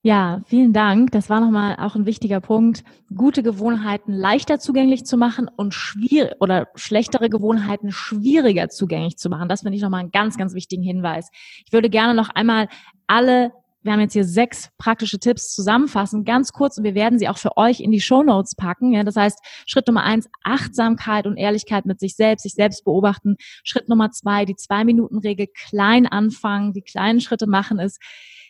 Ja, 0.00 0.40
vielen 0.46 0.72
Dank. 0.72 1.12
Das 1.12 1.28
war 1.28 1.40
nochmal 1.40 1.76
auch 1.78 1.96
ein 1.96 2.06
wichtiger 2.06 2.40
Punkt, 2.40 2.82
gute 3.14 3.42
Gewohnheiten 3.42 4.14
leichter 4.14 4.58
zugänglich 4.58 5.04
zu 5.04 5.18
machen 5.18 5.48
und 5.54 5.74
schwierig 5.74 6.32
oder 6.40 6.68
schlechtere 6.74 7.28
Gewohnheiten 7.28 7.92
schwieriger 7.92 8.70
zugänglich 8.70 9.18
zu 9.18 9.28
machen. 9.28 9.50
Das 9.50 9.60
finde 9.60 9.76
ich 9.76 9.82
nochmal 9.82 10.00
einen 10.00 10.12
ganz, 10.12 10.38
ganz 10.38 10.54
wichtigen 10.54 10.82
Hinweis. 10.82 11.28
Ich 11.66 11.74
würde 11.74 11.90
gerne 11.90 12.14
noch 12.14 12.30
einmal 12.30 12.68
alle 13.06 13.52
wir 13.82 13.92
haben 13.92 14.00
jetzt 14.00 14.12
hier 14.12 14.24
sechs 14.24 14.70
praktische 14.78 15.18
Tipps 15.18 15.52
zusammenfassen, 15.54 16.24
ganz 16.24 16.52
kurz, 16.52 16.78
und 16.78 16.84
wir 16.84 16.94
werden 16.94 17.18
sie 17.18 17.28
auch 17.28 17.38
für 17.38 17.56
euch 17.56 17.80
in 17.80 17.90
die 17.90 18.00
Show 18.00 18.22
Notes 18.22 18.54
packen. 18.54 18.92
Ja, 18.92 19.02
das 19.04 19.16
heißt, 19.16 19.38
Schritt 19.66 19.86
Nummer 19.86 20.04
eins, 20.04 20.28
Achtsamkeit 20.44 21.26
und 21.26 21.36
Ehrlichkeit 21.36 21.86
mit 21.86 22.00
sich 22.00 22.14
selbst, 22.14 22.42
sich 22.42 22.54
selbst 22.54 22.84
beobachten. 22.84 23.36
Schritt 23.64 23.88
Nummer 23.88 24.10
zwei, 24.10 24.44
die 24.44 24.56
Zwei-Minuten-Regel 24.56 25.48
klein 25.54 26.06
anfangen, 26.06 26.72
die 26.72 26.82
kleinen 26.82 27.20
Schritte 27.20 27.46
machen 27.46 27.78
ist 27.78 27.98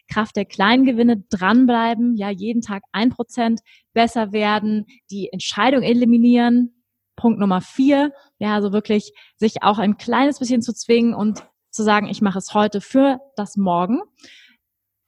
Kraft 0.08 0.36
der 0.36 0.44
kleinen 0.44 0.84
Gewinne 0.84 1.24
dranbleiben, 1.30 2.16
ja, 2.16 2.30
jeden 2.30 2.60
Tag 2.60 2.82
ein 2.92 3.10
Prozent 3.10 3.60
besser 3.94 4.32
werden, 4.32 4.86
die 5.10 5.32
Entscheidung 5.32 5.82
eliminieren. 5.82 6.84
Punkt 7.16 7.38
Nummer 7.38 7.60
vier, 7.60 8.12
ja, 8.38 8.54
also 8.54 8.72
wirklich 8.72 9.12
sich 9.36 9.62
auch 9.62 9.78
ein 9.78 9.96
kleines 9.96 10.38
bisschen 10.38 10.62
zu 10.62 10.72
zwingen 10.72 11.14
und 11.14 11.44
zu 11.70 11.82
sagen, 11.82 12.08
ich 12.08 12.20
mache 12.20 12.38
es 12.38 12.52
heute 12.54 12.80
für 12.80 13.20
das 13.36 13.56
Morgen. 13.56 14.00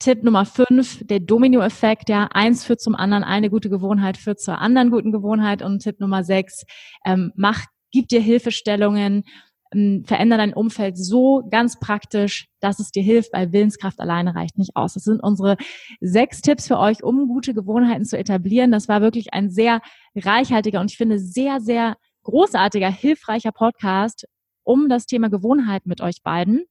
Tipp 0.04 0.22
Nummer 0.22 0.44
fünf, 0.44 1.02
der 1.06 1.18
Domino-Effekt, 1.18 2.10
ja, 2.10 2.28
eins 2.30 2.62
führt 2.62 2.82
zum 2.82 2.94
anderen, 2.94 3.24
eine 3.24 3.48
gute 3.48 3.70
Gewohnheit 3.70 4.18
führt 4.18 4.38
zur 4.38 4.58
anderen 4.58 4.90
guten 4.90 5.12
Gewohnheit. 5.12 5.62
Und 5.62 5.78
Tipp 5.78 5.98
Nummer 5.98 6.22
sechs, 6.24 6.66
ähm, 7.06 7.32
mach, 7.36 7.64
gib 7.90 8.08
dir 8.08 8.20
Hilfestellungen, 8.20 9.24
ähm, 9.72 10.04
veränder 10.04 10.36
dein 10.36 10.52
Umfeld 10.52 10.98
so 10.98 11.48
ganz 11.50 11.80
praktisch, 11.80 12.48
dass 12.60 12.80
es 12.80 12.90
dir 12.90 13.02
hilft, 13.02 13.32
weil 13.32 13.54
Willenskraft 13.54 13.98
alleine 13.98 14.34
reicht 14.34 14.58
nicht 14.58 14.76
aus. 14.76 14.92
Das 14.92 15.04
sind 15.04 15.22
unsere 15.22 15.56
sechs 16.02 16.42
Tipps 16.42 16.68
für 16.68 16.78
euch, 16.78 17.02
um 17.02 17.26
gute 17.26 17.54
Gewohnheiten 17.54 18.04
zu 18.04 18.18
etablieren. 18.18 18.72
Das 18.72 18.88
war 18.88 19.00
wirklich 19.00 19.32
ein 19.32 19.48
sehr 19.48 19.80
reichhaltiger 20.14 20.82
und 20.82 20.90
ich 20.90 20.98
finde 20.98 21.18
sehr, 21.18 21.62
sehr 21.62 21.96
großartiger, 22.24 22.90
hilfreicher 22.90 23.52
Podcast 23.52 24.26
um 24.64 24.90
das 24.90 25.06
Thema 25.06 25.30
Gewohnheit 25.30 25.86
mit 25.86 26.02
euch 26.02 26.22
beiden. 26.22 26.66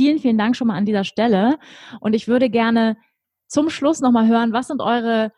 Vielen, 0.00 0.18
vielen 0.18 0.38
Dank 0.38 0.56
schon 0.56 0.68
mal 0.68 0.78
an 0.78 0.86
dieser 0.86 1.04
Stelle. 1.04 1.58
Und 2.00 2.14
ich 2.14 2.26
würde 2.26 2.48
gerne 2.48 2.96
zum 3.48 3.68
Schluss 3.68 4.00
nochmal 4.00 4.28
hören, 4.28 4.50
was 4.54 4.68
sind 4.68 4.80
eure 4.80 5.30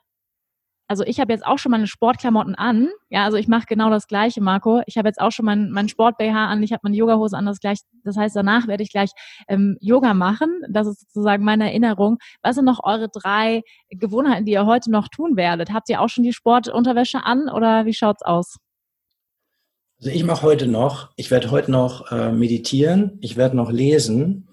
also 0.87 1.03
ich 1.05 1.19
habe 1.19 1.33
jetzt 1.33 1.45
auch 1.45 1.59
schon 1.59 1.73
meine 1.73 1.89
Sportklamotten 1.89 2.55
an. 2.55 2.91
Ja, 3.09 3.25
also 3.25 3.39
ich 3.39 3.49
mache 3.49 3.65
genau 3.67 3.91
das 3.91 4.07
Gleiche, 4.07 4.41
Marco. 4.41 4.83
Ich 4.87 4.99
habe 4.99 5.09
jetzt 5.09 5.21
auch 5.21 5.33
schon 5.33 5.47
mein, 5.47 5.71
mein 5.71 5.89
Sport-BH 5.89 6.47
an, 6.47 6.63
ich 6.63 6.71
habe 6.71 6.83
meine 6.85 6.95
Yogahose 6.95 7.37
an, 7.37 7.47
das 7.47 7.59
gleich. 7.59 7.79
Das 8.05 8.17
heißt, 8.17 8.37
danach 8.37 8.69
werde 8.69 8.85
ich 8.85 8.93
gleich 8.93 9.11
ähm, 9.49 9.79
Yoga 9.81 10.15
machen. 10.15 10.61
Das 10.71 10.87
ist 10.87 11.01
sozusagen 11.01 11.45
meine 11.45 11.65
Erinnerung. 11.65 12.19
Was 12.43 12.55
sind 12.55 12.67
noch 12.67 12.85
eure 12.85 13.09
drei 13.09 13.63
Gewohnheiten, 13.91 14.45
die 14.45 14.53
ihr 14.53 14.67
heute 14.67 14.93
noch 14.93 15.09
tun 15.09 15.37
werdet? 15.37 15.73
Habt 15.73 15.89
ihr 15.89 16.01
auch 16.01 16.09
schon 16.09 16.23
die 16.23 16.33
Sportunterwäsche 16.33 17.25
an 17.25 17.49
oder 17.49 17.85
wie 17.85 17.95
schaut's 17.95 18.23
aus? 18.23 18.59
Also 19.99 20.11
ich 20.11 20.25
mache 20.25 20.43
heute 20.43 20.69
noch, 20.69 21.11
ich 21.17 21.33
werde 21.33 21.51
heute 21.51 21.71
noch 21.71 22.13
äh, 22.13 22.31
meditieren, 22.31 23.19
ich 23.23 23.37
werde 23.37 23.57
noch 23.57 23.73
lesen 23.73 24.47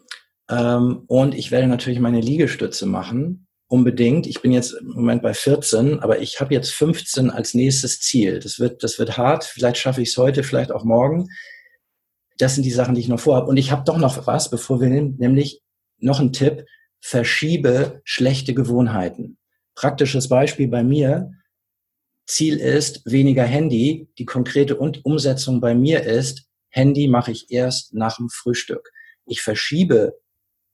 ähm, 0.50 1.04
und 1.08 1.36
ich 1.36 1.52
werde 1.52 1.68
natürlich 1.68 2.00
meine 2.00 2.22
Liegestütze 2.22 2.86
machen 2.86 3.48
unbedingt. 3.70 4.26
Ich 4.28 4.42
bin 4.42 4.52
jetzt 4.52 4.74
im 4.74 4.90
Moment 4.90 5.22
bei 5.22 5.34
14, 5.34 6.00
aber 6.00 6.20
ich 6.20 6.42
habe 6.42 6.54
jetzt 6.54 6.72
15 6.72 7.30
als 7.30 7.54
nächstes 7.54 8.02
Ziel. 8.02 8.40
Das 8.40 8.60
wird, 8.60 8.84
das 8.84 8.98
wird 9.00 9.18
hart. 9.18 9.46
Vielleicht 9.46 9.78
schaffe 9.78 10.02
ich 10.02 10.10
es 10.10 10.18
heute, 10.18 10.44
vielleicht 10.44 10.72
auch 10.72 10.84
morgen. 10.84 11.30
Das 12.38 12.56
sind 12.56 12.64
die 12.64 12.72
Sachen, 12.72 12.96
die 12.96 13.02
ich 13.02 13.08
noch 13.08 13.20
vorhabe. 13.20 13.48
Und 13.48 13.58
ich 13.58 13.72
habe 13.72 13.84
doch 13.86 13.98
noch 13.98 14.26
was, 14.26 14.50
bevor 14.50 14.82
wir 14.82 14.90
nehmen, 14.90 15.16
nämlich 15.20 15.62
noch 16.00 16.20
ein 16.20 16.34
Tipp. 16.34 16.66
Verschiebe 17.00 18.02
schlechte 18.04 18.54
Gewohnheiten. 18.54 19.38
Praktisches 19.76 20.28
Beispiel 20.28 20.68
bei 20.68 20.84
mir. 20.84 21.32
Ziel 22.26 22.58
ist 22.58 23.06
weniger 23.06 23.44
Handy. 23.44 24.10
Die 24.18 24.26
konkrete 24.26 24.78
Umsetzung 24.78 25.62
bei 25.62 25.76
mir 25.76 26.04
ist, 26.04 26.48
Handy 26.70 27.08
mache 27.08 27.32
ich 27.32 27.52
erst 27.52 27.94
nach 27.94 28.18
dem 28.18 28.30
Frühstück. 28.30 28.92
Ich 29.26 29.42
verschiebe 29.42 30.16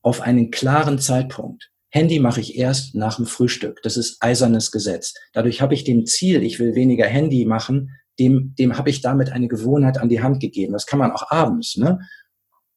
auf 0.06 0.22
einen 0.22 0.52
klaren 0.52 1.00
Zeitpunkt. 1.00 1.72
Handy 1.90 2.20
mache 2.20 2.40
ich 2.40 2.58
erst 2.58 2.94
nach 2.94 3.16
dem 3.16 3.26
Frühstück. 3.26 3.82
Das 3.82 3.98
ist 3.98 4.22
eisernes 4.22 4.72
Gesetz. 4.72 5.16
Dadurch 5.34 5.62
habe 5.62 5.74
ich 5.74 5.84
dem 5.84 6.06
Ziel, 6.06 6.44
ich 6.44 6.60
will 6.60 6.76
weniger 6.76 7.08
Handy 7.08 7.46
machen, 7.46 7.90
dem, 8.20 8.54
dem 8.60 8.78
habe 8.78 8.92
ich 8.92 9.02
damit 9.02 9.32
eine 9.32 9.48
Gewohnheit 9.48 9.98
an 9.98 10.10
die 10.10 10.22
Hand 10.22 10.42
gegeben. 10.42 10.74
Das 10.74 10.86
kann 10.86 11.00
man 11.00 11.12
auch 11.12 11.32
abends, 11.32 11.76
ne? 11.78 12.00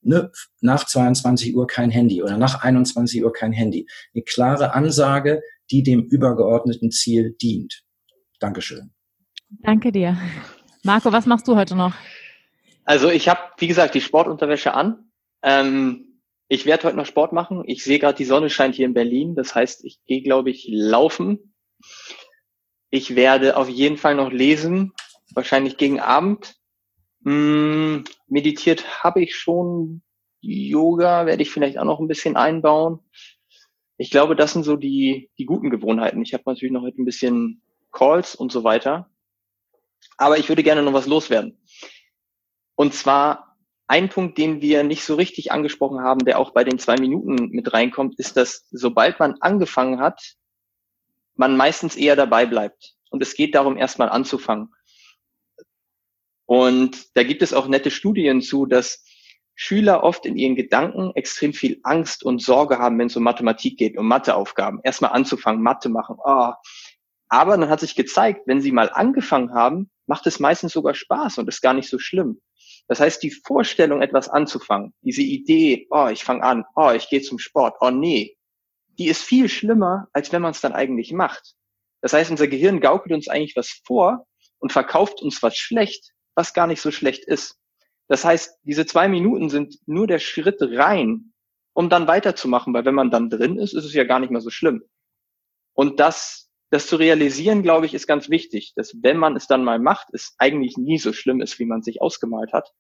ne? 0.01 0.33
Nach 0.63 0.87
22 0.87 1.55
Uhr 1.55 1.67
kein 1.67 1.91
Handy 1.91 2.23
oder 2.23 2.39
nach 2.39 2.63
21 2.63 3.23
Uhr 3.23 3.33
kein 3.33 3.53
Handy. 3.53 3.87
Eine 4.15 4.25
klare 4.25 4.73
Ansage, 4.73 5.43
die 5.71 5.83
dem 5.83 6.05
übergeordneten 6.05 6.91
Ziel 6.91 7.37
dient. 7.43 7.83
Dankeschön. 8.41 8.95
Danke 9.51 9.93
dir. 9.93 10.17
Marco, 10.83 11.13
was 11.13 11.27
machst 11.27 11.47
du 11.47 11.57
heute 11.57 11.77
noch? 11.77 11.93
Also 12.85 13.11
ich 13.11 13.29
habe, 13.29 13.41
wie 13.59 13.69
gesagt, 13.69 13.95
die 13.95 14.01
Sportunterwäsche 14.01 14.73
an. 14.73 15.11
Ähm, 15.43 16.08
ich 16.49 16.65
werde 16.65 16.85
heute 16.85 16.97
noch 16.97 17.07
Sport 17.07 17.33
machen. 17.33 17.62
Ich 17.66 17.85
sehe 17.85 17.99
gerade, 17.99 18.16
die 18.16 18.25
Sonne 18.25 18.49
scheint 18.49 18.75
hier 18.75 18.87
in 18.87 18.95
Berlin. 18.95 19.35
Das 19.35 19.55
heißt, 19.55 19.85
ich 19.85 20.01
gehe, 20.07 20.23
glaube 20.23 20.51
ich, 20.51 20.66
laufen. 20.70 21.55
Ich 22.91 23.15
werde 23.15 23.57
auf 23.57 23.69
jeden 23.69 23.99
Fall 23.99 24.15
noch 24.15 24.33
lesen, 24.33 24.93
wahrscheinlich 25.35 25.77
gegen 25.77 26.01
Abend. 26.01 26.57
Hm, 27.25 28.05
meditiert 28.27 29.05
habe 29.05 29.23
ich 29.23 29.37
schon. 29.37 30.03
Yoga 30.41 31.27
werde 31.27 31.43
ich 31.43 31.51
vielleicht 31.51 31.79
auch 31.79 31.85
noch 31.85 31.99
ein 32.01 32.09
bisschen 32.09 32.37
einbauen. 32.37 33.01
Ich 33.99 34.11
glaube, 34.11 34.37
das 34.37 34.53
sind 34.53 34.62
so 34.62 34.77
die, 34.77 35.31
die 35.37 35.45
guten 35.45 35.69
Gewohnheiten. 35.69 36.23
Ich 36.23 36.33
habe 36.33 36.45
natürlich 36.47 36.73
noch 36.73 36.85
ein 36.85 37.05
bisschen 37.05 37.61
Calls 37.91 38.37
und 38.37 38.53
so 38.53 38.62
weiter. 38.62 39.11
Aber 40.16 40.39
ich 40.39 40.49
würde 40.49 40.62
gerne 40.62 40.83
noch 40.83 40.93
was 40.93 41.07
loswerden. 41.07 41.61
Und 42.77 42.95
zwar 42.95 43.48
ein 43.89 44.10
Punkt, 44.10 44.36
den 44.39 44.60
wir 44.60 44.85
nicht 44.85 45.02
so 45.02 45.15
richtig 45.15 45.51
angesprochen 45.51 46.01
haben, 46.01 46.24
der 46.24 46.39
auch 46.39 46.52
bei 46.52 46.62
den 46.62 46.78
zwei 46.78 46.97
Minuten 46.97 47.48
mit 47.51 47.73
reinkommt, 47.73 48.19
ist, 48.19 48.36
dass 48.36 48.66
sobald 48.70 49.19
man 49.19 49.36
angefangen 49.40 49.98
hat, 49.98 50.35
man 51.35 51.56
meistens 51.56 51.97
eher 51.97 52.15
dabei 52.15 52.44
bleibt. 52.44 52.94
Und 53.10 53.23
es 53.23 53.35
geht 53.35 53.55
darum, 53.55 53.78
erstmal 53.78 54.10
anzufangen. 54.10 54.74
Und 56.44 57.16
da 57.16 57.23
gibt 57.23 57.43
es 57.43 57.55
auch 57.55 57.66
nette 57.66 57.90
Studien 57.90 58.43
zu, 58.43 58.66
dass 58.66 59.05
Schüler 59.55 60.05
oft 60.05 60.27
in 60.27 60.36
ihren 60.36 60.55
Gedanken 60.55 61.12
extrem 61.15 61.52
viel 61.52 61.81
Angst 61.82 62.23
und 62.23 62.43
Sorge 62.43 62.78
haben, 62.78 62.98
wenn 62.98 63.09
es 63.09 63.16
um 63.16 63.23
Mathematik 63.23 63.78
geht, 63.78 63.97
um 63.97 64.06
Matheaufgaben. 64.06 64.81
Erstmal 64.85 65.12
anzufangen, 65.12 65.62
Mathe 65.62 65.89
machen. 65.89 66.16
Oh. 66.23 66.52
Aber 67.28 67.56
dann 67.56 67.69
hat 67.69 67.81
sich 67.81 67.94
gezeigt, 67.94 68.43
wenn 68.47 68.60
sie 68.60 68.73
mal 68.73 68.90
angefangen 68.90 69.52
haben, 69.55 69.90
macht 70.06 70.27
es 70.27 70.40
meistens 70.40 70.73
sogar 70.73 70.94
Spaß 70.94 71.39
und 71.39 71.48
ist 71.48 71.62
gar 71.62 71.74
nicht 71.74 71.89
so 71.89 71.98
schlimm. 71.98 72.40
Das 72.89 73.01
heißt, 73.01 73.23
die 73.23 73.31
Vorstellung, 73.31 74.01
etwas 74.01 74.28
anzufangen, 74.28 74.94
diese 75.02 75.23
Idee, 75.23 75.86
oh, 75.90 76.09
ich 76.10 76.24
fange 76.24 76.43
an, 76.43 76.65
oh, 76.74 76.90
ich 76.90 77.09
gehe 77.09 77.20
zum 77.20 77.39
Sport, 77.39 77.77
oh 77.81 77.90
nee, 77.90 78.36
die 78.98 79.09
ist 79.09 79.23
viel 79.23 79.48
schlimmer, 79.48 80.09
als 80.12 80.32
wenn 80.32 80.43
man 80.43 80.52
es 80.52 80.60
dann 80.60 80.73
eigentlich 80.73 81.12
macht. 81.12 81.55
Das 82.01 82.12
heißt, 82.15 82.31
unser 82.31 82.48
Gehirn 82.48 82.81
gaukelt 82.81 83.15
uns 83.15 83.28
eigentlich 83.28 83.56
was 83.56 83.81
vor 83.85 84.27
und 84.59 84.73
verkauft 84.73 85.20
uns 85.23 85.43
was 85.43 85.56
schlecht, 85.56 86.12
was 86.35 86.55
gar 86.55 86.66
nicht 86.66 86.81
so 86.81 86.90
schlecht 86.90 87.24
ist. 87.24 87.59
Das 88.09 88.24
heißt, 88.24 88.59
diese 88.62 88.86
zwei 88.86 89.06
Minuten 89.06 89.51
sind 89.51 89.78
nur 89.86 90.06
der 90.06 90.19
Schritt 90.19 90.56
rein, 90.60 91.35
um 91.74 91.90
dann 91.90 92.09
weiterzumachen, 92.09 92.73
weil 92.73 92.86
wenn 92.86 92.94
man 92.94 93.10
dann 93.10 93.28
drin 93.28 93.59
ist, 93.59 93.74
ist 93.74 93.85
es 93.85 93.93
ja 93.94 94.05
gar 94.05 94.19
nicht 94.19 94.31
mehr 94.31 94.40
so 94.40 94.51
schlimm. 94.51 94.82
Und 95.74 96.01
das 96.01 96.48
das 96.70 96.86
zu 96.86 96.97
realisieren, 96.97 97.62
glaube 97.62 97.86
ich, 97.86 97.95
ist 97.95 98.07
ganz 98.07 98.28
wichtig, 98.28 98.73
dass 98.77 98.95
wenn 99.03 99.16
man 99.16 99.36
es 99.36 99.47
dann 99.47 99.65
mal 99.65 99.78
macht, 99.78 100.09
es 100.12 100.35
eigentlich 100.39 100.77
nie 100.77 100.99
so 100.99 101.12
schlimm 101.12 101.40
ist, 101.40 101.59
wie 101.59 101.65
man 101.65 101.82
sich 101.82 102.03
ausgemalt 102.03 102.53
hat. 102.53 102.73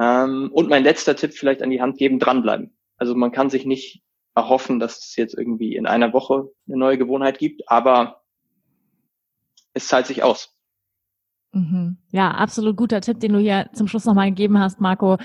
Ähm, 0.00 0.50
und 0.52 0.68
mein 0.68 0.84
letzter 0.84 1.16
Tipp 1.16 1.32
vielleicht 1.32 1.62
an 1.62 1.70
die 1.70 1.80
Hand 1.80 1.98
geben, 1.98 2.18
dranbleiben. 2.18 2.76
Also 2.96 3.14
man 3.14 3.32
kann 3.32 3.50
sich 3.50 3.66
nicht 3.66 4.02
erhoffen, 4.34 4.78
dass 4.78 4.98
es 4.98 5.16
jetzt 5.16 5.36
irgendwie 5.36 5.76
in 5.76 5.86
einer 5.86 6.12
Woche 6.12 6.50
eine 6.68 6.76
neue 6.76 6.98
Gewohnheit 6.98 7.38
gibt, 7.38 7.68
aber 7.68 8.22
es 9.72 9.88
zahlt 9.88 10.06
sich 10.06 10.22
aus. 10.22 10.54
Mhm. 11.52 11.96
Ja, 12.12 12.32
absolut 12.32 12.76
guter 12.76 13.00
Tipp, 13.00 13.20
den 13.20 13.32
du 13.32 13.38
hier 13.38 13.70
zum 13.72 13.88
Schluss 13.88 14.04
nochmal 14.04 14.28
gegeben 14.28 14.58
hast, 14.58 14.80
Marco 14.80 15.16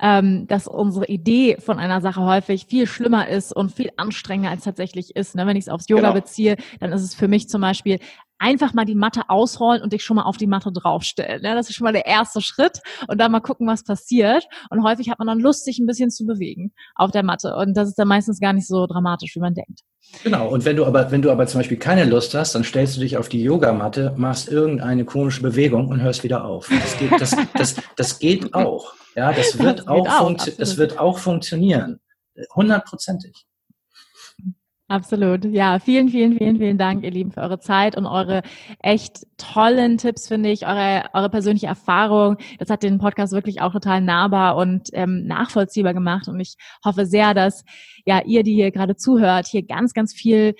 ähm, 0.00 0.46
dass 0.46 0.66
unsere 0.66 1.06
Idee 1.06 1.56
von 1.58 1.78
einer 1.78 2.00
Sache 2.00 2.22
häufig 2.22 2.66
viel 2.66 2.86
schlimmer 2.86 3.28
ist 3.28 3.54
und 3.54 3.72
viel 3.72 3.90
anstrengender 3.96 4.50
als 4.50 4.64
tatsächlich 4.64 5.16
ist. 5.16 5.34
Ne? 5.34 5.46
Wenn 5.46 5.56
ich 5.56 5.64
es 5.64 5.68
aufs 5.68 5.88
Yoga 5.88 6.02
genau. 6.02 6.14
beziehe, 6.14 6.56
dann 6.80 6.92
ist 6.92 7.02
es 7.02 7.14
für 7.14 7.28
mich 7.28 7.48
zum 7.48 7.60
Beispiel 7.60 7.98
einfach 8.38 8.74
mal 8.74 8.84
die 8.84 8.94
Matte 8.94 9.28
ausrollen 9.28 9.82
und 9.82 9.92
dich 9.92 10.04
schon 10.04 10.16
mal 10.16 10.22
auf 10.22 10.36
die 10.36 10.46
Matte 10.46 10.72
draufstellen. 10.72 11.42
Ja, 11.42 11.54
das 11.54 11.68
ist 11.68 11.76
schon 11.76 11.84
mal 11.84 11.92
der 11.92 12.06
erste 12.06 12.40
Schritt 12.40 12.80
und 13.08 13.18
dann 13.18 13.32
mal 13.32 13.40
gucken, 13.40 13.66
was 13.66 13.84
passiert. 13.84 14.44
Und 14.70 14.82
häufig 14.82 15.10
hat 15.10 15.18
man 15.18 15.28
dann 15.28 15.40
Lust, 15.40 15.64
sich 15.64 15.78
ein 15.78 15.86
bisschen 15.86 16.10
zu 16.10 16.24
bewegen 16.24 16.72
auf 16.94 17.10
der 17.10 17.22
Matte. 17.22 17.54
Und 17.56 17.76
das 17.76 17.88
ist 17.88 17.98
dann 17.98 18.08
meistens 18.08 18.40
gar 18.40 18.52
nicht 18.52 18.66
so 18.66 18.86
dramatisch, 18.86 19.34
wie 19.34 19.40
man 19.40 19.54
denkt. 19.54 19.80
Genau. 20.22 20.48
Und 20.48 20.64
wenn 20.64 20.76
du 20.76 20.86
aber, 20.86 21.10
wenn 21.10 21.22
du 21.22 21.30
aber 21.30 21.46
zum 21.46 21.60
Beispiel 21.60 21.76
keine 21.76 22.04
Lust 22.04 22.34
hast, 22.34 22.54
dann 22.54 22.64
stellst 22.64 22.96
du 22.96 23.00
dich 23.00 23.16
auf 23.16 23.28
die 23.28 23.42
Yogamatte, 23.42 24.14
machst 24.16 24.48
irgendeine 24.48 25.04
komische 25.04 25.42
Bewegung 25.42 25.88
und 25.88 26.00
hörst 26.00 26.24
wieder 26.24 26.44
auf. 26.44 26.68
Das 26.68 26.98
geht, 26.98 27.20
das, 27.20 27.36
das, 27.54 27.76
das 27.96 28.18
geht 28.18 28.54
auch. 28.54 28.94
Ja, 29.16 29.32
das 29.32 29.58
wird, 29.58 29.80
das 29.80 29.88
auch, 29.88 30.08
auch 30.08 30.36
das 30.56 30.76
wird 30.76 30.98
auch 30.98 31.18
funktionieren. 31.18 32.00
Hundertprozentig. 32.54 33.47
Absolut. 34.90 35.44
Ja, 35.44 35.78
vielen, 35.80 36.08
vielen, 36.08 36.38
vielen, 36.38 36.56
vielen 36.56 36.78
Dank, 36.78 37.04
ihr 37.04 37.10
Lieben, 37.10 37.30
für 37.30 37.42
eure 37.42 37.60
Zeit 37.60 37.94
und 37.94 38.06
eure 38.06 38.40
echt 38.80 39.26
tollen 39.36 39.98
Tipps, 39.98 40.28
finde 40.28 40.48
ich, 40.50 40.66
eure, 40.66 41.04
eure 41.12 41.28
persönliche 41.28 41.66
Erfahrung. 41.66 42.38
Das 42.58 42.70
hat 42.70 42.82
den 42.82 42.96
Podcast 42.96 43.34
wirklich 43.34 43.60
auch 43.60 43.72
total 43.72 44.00
nahbar 44.00 44.56
und 44.56 44.88
ähm, 44.94 45.26
nachvollziehbar 45.26 45.92
gemacht. 45.92 46.26
Und 46.28 46.40
ich 46.40 46.56
hoffe 46.82 47.04
sehr, 47.04 47.34
dass 47.34 47.64
ja 48.06 48.22
ihr, 48.24 48.42
die 48.42 48.54
hier 48.54 48.70
gerade 48.70 48.96
zuhört, 48.96 49.46
hier 49.46 49.62
ganz, 49.62 49.92
ganz 49.92 50.14
viel 50.14 50.54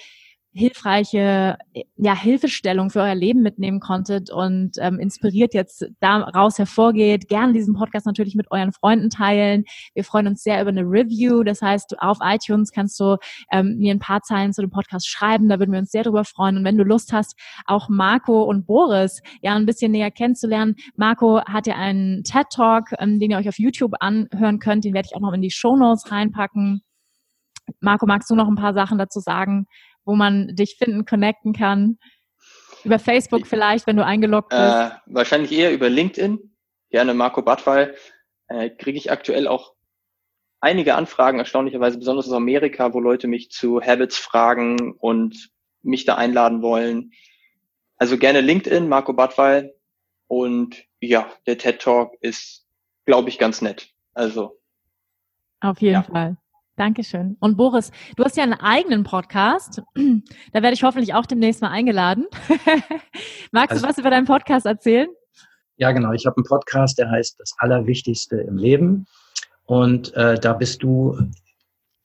hilfreiche 0.59 1.57
ja, 1.97 2.15
Hilfestellung 2.17 2.91
für 2.91 3.01
euer 3.01 3.15
Leben 3.15 3.43
mitnehmen 3.43 3.79
konntet 3.79 4.29
und 4.31 4.73
ähm, 4.81 4.99
inspiriert 4.99 5.55
jetzt 5.55 5.87
daraus 6.01 6.59
hervorgeht. 6.59 7.29
Gerne 7.29 7.53
diesen 7.53 7.75
Podcast 7.75 8.07
natürlich 8.07 8.35
mit 8.35 8.51
euren 8.51 8.73
Freunden 8.73 9.09
teilen. 9.09 9.65
Wir 9.95 10.03
freuen 10.03 10.27
uns 10.27 10.43
sehr 10.43 10.61
über 10.61 10.71
eine 10.71 10.83
Review. 10.83 11.45
Das 11.45 11.63
heißt, 11.63 12.01
auf 12.01 12.19
iTunes 12.23 12.73
kannst 12.73 12.99
du 12.99 13.17
ähm, 13.53 13.77
mir 13.79 13.95
ein 13.95 14.01
paar 14.01 14.23
Zeilen 14.23 14.53
zu 14.53 14.61
dem 14.61 14.71
Podcast 14.71 15.09
schreiben. 15.09 15.49
Da 15.49 15.61
würden 15.61 15.71
wir 15.71 15.79
uns 15.79 15.93
sehr 15.93 16.03
drüber 16.03 16.25
freuen. 16.25 16.57
Und 16.57 16.65
wenn 16.65 16.77
du 16.77 16.83
Lust 16.83 17.13
hast, 17.13 17.37
auch 17.67 17.89
Marco 17.89 18.43
und 18.43 18.67
Boris 18.67 19.23
ja 19.41 19.55
ein 19.55 19.67
bisschen 19.67 19.93
näher 19.93 20.11
kennenzulernen. 20.11 20.75
Marco 20.97 21.41
hat 21.45 21.69
ja 21.69 21.77
einen 21.77 22.25
TED 22.25 22.47
Talk, 22.51 22.87
ähm, 22.99 23.21
den 23.21 23.31
ihr 23.31 23.39
euch 23.39 23.49
auf 23.49 23.59
YouTube 23.59 23.95
anhören 24.01 24.59
könnt. 24.59 24.85
Den 24.85 24.95
werde 24.95 25.07
ich 25.07 25.15
auch 25.15 25.21
noch 25.21 25.33
in 25.33 25.43
die 25.43 25.53
Show 25.53 25.77
Notes 25.77 26.11
reinpacken. 26.11 26.83
Marco, 27.81 28.07
magst 28.07 28.31
du 28.31 28.35
noch 28.35 28.49
ein 28.49 28.57
paar 28.57 28.75
Sachen 28.75 28.99
dazu 28.99 29.21
sagen, 29.21 29.67
wo 30.09 30.17
man 30.17 30.57
dich 30.57 30.77
finden, 30.77 31.05
connecten 31.05 31.53
kann? 31.53 31.99
Über 32.83 32.99
Facebook 32.99 33.47
vielleicht, 33.47 33.87
wenn 33.87 33.97
du 33.97 34.05
eingeloggt 34.05 34.49
bist? 34.49 34.61
Äh, 34.61 34.91
wahrscheinlich 35.07 35.53
eher 35.53 35.73
über 35.73 35.91
LinkedIn. 35.91 36.39
Gerne 36.91 37.13
Marco 37.13 37.43
Badwall. 37.43 37.95
Äh, 38.49 38.71
Kriege 38.71 38.97
ich 38.97 39.13
aktuell 39.13 39.47
auch 39.47 39.75
einige 40.61 40.95
Anfragen, 40.95 41.39
erstaunlicherweise 41.39 41.99
besonders 41.99 42.27
aus 42.27 42.33
Amerika, 42.33 42.95
wo 42.95 43.01
Leute 43.01 43.29
mich 43.29 43.51
zu 43.51 43.83
Habits 43.83 44.17
fragen 44.17 44.93
und 44.93 45.51
mich 45.83 46.07
da 46.07 46.15
einladen 46.15 46.63
wollen. 46.63 47.13
Also 47.99 48.17
gerne 48.17 48.41
LinkedIn, 48.41 48.89
Marco 48.89 49.13
Badwall. 49.13 49.75
Und 50.27 50.85
ja, 51.01 51.31
der 51.47 51.59
TED 51.59 51.81
Talk 51.81 52.15
ist, 52.23 52.67
glaube 53.05 53.29
ich, 53.29 53.39
ganz 53.39 53.61
nett. 53.61 53.91
Also. 54.15 54.59
Auf 55.61 55.81
jeden 55.83 55.95
ja. 55.95 56.03
Fall. 56.03 56.37
Dankeschön. 56.79 57.37
Und 57.41 57.57
Boris, 57.57 57.91
du 58.17 58.25
hast 58.25 58.37
ja 58.37 58.45
einen 58.45 58.55
eigenen 58.55 59.05
Podcast. 59.05 59.83
Da 60.53 60.63
werde 60.63 60.75
ich 60.75 60.83
hoffentlich 60.83 61.15
auch 61.15 61.27
demnächst 61.27 61.61
mal 61.61 61.71
eingeladen. 61.71 62.27
Magst 63.53 63.73
also, 63.73 63.83
du 63.83 63.89
was 63.89 63.99
über 63.99 64.11
deinen 64.11 64.27
Podcast 64.27 64.67
erzählen? 64.67 65.09
Ja, 65.77 65.93
genau. 65.93 66.13
Ich 66.13 66.27
habe 66.27 66.37
einen 66.37 66.45
Podcast, 66.45 66.99
der 66.99 67.11
heißt 67.11 67.39
Das 67.39 67.55
Allerwichtigste 67.59 68.37
im 68.37 68.57
Leben. 68.57 69.07
Und 69.67 70.15
äh, 70.15 70.39
da 70.39 70.55
bist 70.55 70.83
du 70.83 71.19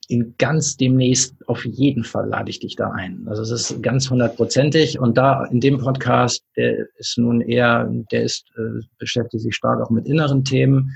in 0.08 0.34
ganz 0.38 0.76
demnächst 0.76 1.34
auf 1.48 1.64
jeden 1.64 2.04
Fall 2.04 2.28
lade 2.28 2.50
ich 2.50 2.60
dich 2.60 2.76
da 2.76 2.90
ein. 2.90 3.26
Also 3.26 3.42
es 3.42 3.50
ist 3.50 3.82
ganz 3.82 4.10
hundertprozentig 4.10 4.98
und 4.98 5.16
da 5.16 5.44
in 5.46 5.60
dem 5.60 5.78
Podcast, 5.78 6.44
der 6.56 6.86
ist 6.98 7.16
nun 7.16 7.40
eher, 7.40 7.90
der 8.12 8.22
ist 8.22 8.46
äh, 8.56 8.84
beschäftigt 8.98 9.42
sich 9.42 9.54
stark 9.54 9.80
auch 9.80 9.90
mit 9.90 10.06
inneren 10.06 10.44
Themen, 10.44 10.92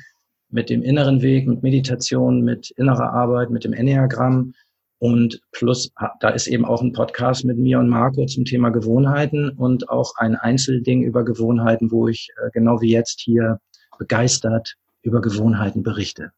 mit 0.51 0.71
dem 0.71 0.83
inneren 0.83 1.23
Weg, 1.23 1.47
mit 1.47 1.63
Meditation, 1.63 2.43
mit 2.43 2.71
innerer 2.73 3.13
Arbeit, 3.13 3.51
mit 3.51 3.65
dem 3.65 3.73
Enneagramm 3.73 4.55
und 4.99 5.41
plus 5.53 5.93
da 6.21 6.31
ist 6.31 6.49
eben 6.49 6.65
auch 6.65 6.83
ein 6.83 6.93
Podcast 6.93 7.45
mit 7.45 7.57
mir 7.57 7.79
und 7.79 7.89
Marco 7.89 8.27
zum 8.27 8.45
Thema 8.45 8.71
Gewohnheiten 8.71 9.51
und 9.51 9.89
auch 9.89 10.15
ein 10.17 10.35
Einzelding 10.35 11.03
über 11.03 11.25
Gewohnheiten, 11.25 11.93
wo 11.93 12.09
ich 12.09 12.31
äh, 12.37 12.51
genau 12.51 12.81
wie 12.81 12.91
jetzt 12.91 13.21
hier 13.21 13.61
begeistert 13.99 14.75
über 15.03 15.21
Gewohnheiten 15.21 15.85
berichte. 15.85 16.33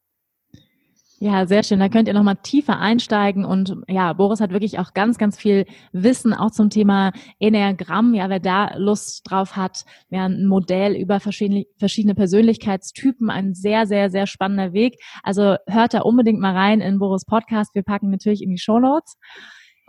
Ja, 1.23 1.47
sehr 1.47 1.63
schön. 1.63 1.81
Da 1.81 1.91
könnt 1.91 2.09
ihr 2.09 2.15
nochmal 2.15 2.39
tiefer 2.43 2.79
einsteigen. 2.79 3.45
Und 3.45 3.77
ja, 3.89 4.15
Boris 4.15 4.41
hat 4.41 4.53
wirklich 4.53 4.79
auch 4.79 4.95
ganz, 4.95 5.19
ganz 5.19 5.39
viel 5.39 5.67
Wissen 5.93 6.33
auch 6.33 6.51
zum 6.51 6.71
Thema 6.71 7.13
Enneagramm. 7.39 8.15
Ja, 8.15 8.31
wer 8.31 8.41
da 8.41 8.75
Lust 8.79 9.31
drauf 9.31 9.55
hat, 9.55 9.85
ja, 10.09 10.25
ein 10.25 10.47
Modell 10.47 10.97
über 10.97 11.21
verschiedene, 11.21 11.67
Persönlichkeitstypen, 12.15 13.29
ein 13.29 13.53
sehr, 13.53 13.87
sehr, 13.87 14.09
sehr 14.09 14.27
spannender 14.27 14.73
Weg. 14.73 14.97
Also 15.23 15.57
hört 15.67 15.93
da 15.93 16.01
unbedingt 16.01 16.41
mal 16.41 16.57
rein 16.57 16.81
in 16.81 16.99
Boris 16.99 17.27
Podcast. 17.27 17.75
Wir 17.75 17.83
packen 17.83 18.09
natürlich 18.09 18.43
in 18.43 18.49
die 18.49 18.59
Show 18.59 18.81
Notes. 18.81 19.19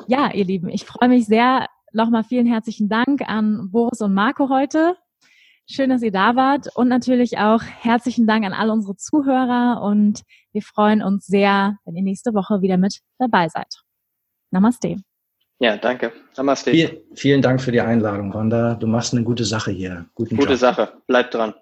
Ja, 0.08 0.34
ihr 0.34 0.44
Lieben, 0.44 0.68
ich 0.68 0.84
freue 0.84 1.08
mich 1.08 1.28
sehr. 1.28 1.68
Nochmal 1.94 2.26
vielen 2.26 2.46
herzlichen 2.46 2.90
Dank 2.90 3.22
an 3.26 3.70
Boris 3.72 4.02
und 4.02 4.14
Marco 4.14 4.50
heute. 4.50 4.98
Schön, 5.70 5.90
dass 5.90 6.02
ihr 6.02 6.12
da 6.12 6.36
wart 6.36 6.68
und 6.76 6.88
natürlich 6.88 7.38
auch 7.38 7.62
herzlichen 7.64 8.28
Dank 8.28 8.46
an 8.46 8.54
alle 8.54 8.74
unsere 8.74 8.96
Zuhörer 8.98 9.82
und 9.82 10.22
wir 10.52 10.62
freuen 10.62 11.02
uns 11.02 11.26
sehr, 11.28 11.78
wenn 11.86 11.96
ihr 11.96 12.04
nächste 12.04 12.34
Woche 12.34 12.62
wieder 12.62 12.78
mit 12.78 13.00
dabei 13.20 13.48
seid. 13.48 13.68
Namaste. 14.52 14.98
Ja, 15.60 15.78
danke. 15.78 16.12
Namaste. 16.36 16.72
Viel, 16.72 17.04
vielen 17.14 17.42
Dank 17.42 17.62
für 17.62 17.72
die 17.72 17.80
Einladung, 17.80 18.34
Wanda. 18.34 18.76
Du 18.76 18.88
machst 18.88 19.14
eine 19.14 19.24
gute 19.24 19.46
Sache 19.46 19.72
hier. 19.72 20.08
Guten 20.16 20.36
gute 20.36 20.52
Job. 20.52 20.60
Sache. 20.60 20.94
Bleib 21.08 21.32
dran. 21.32 21.54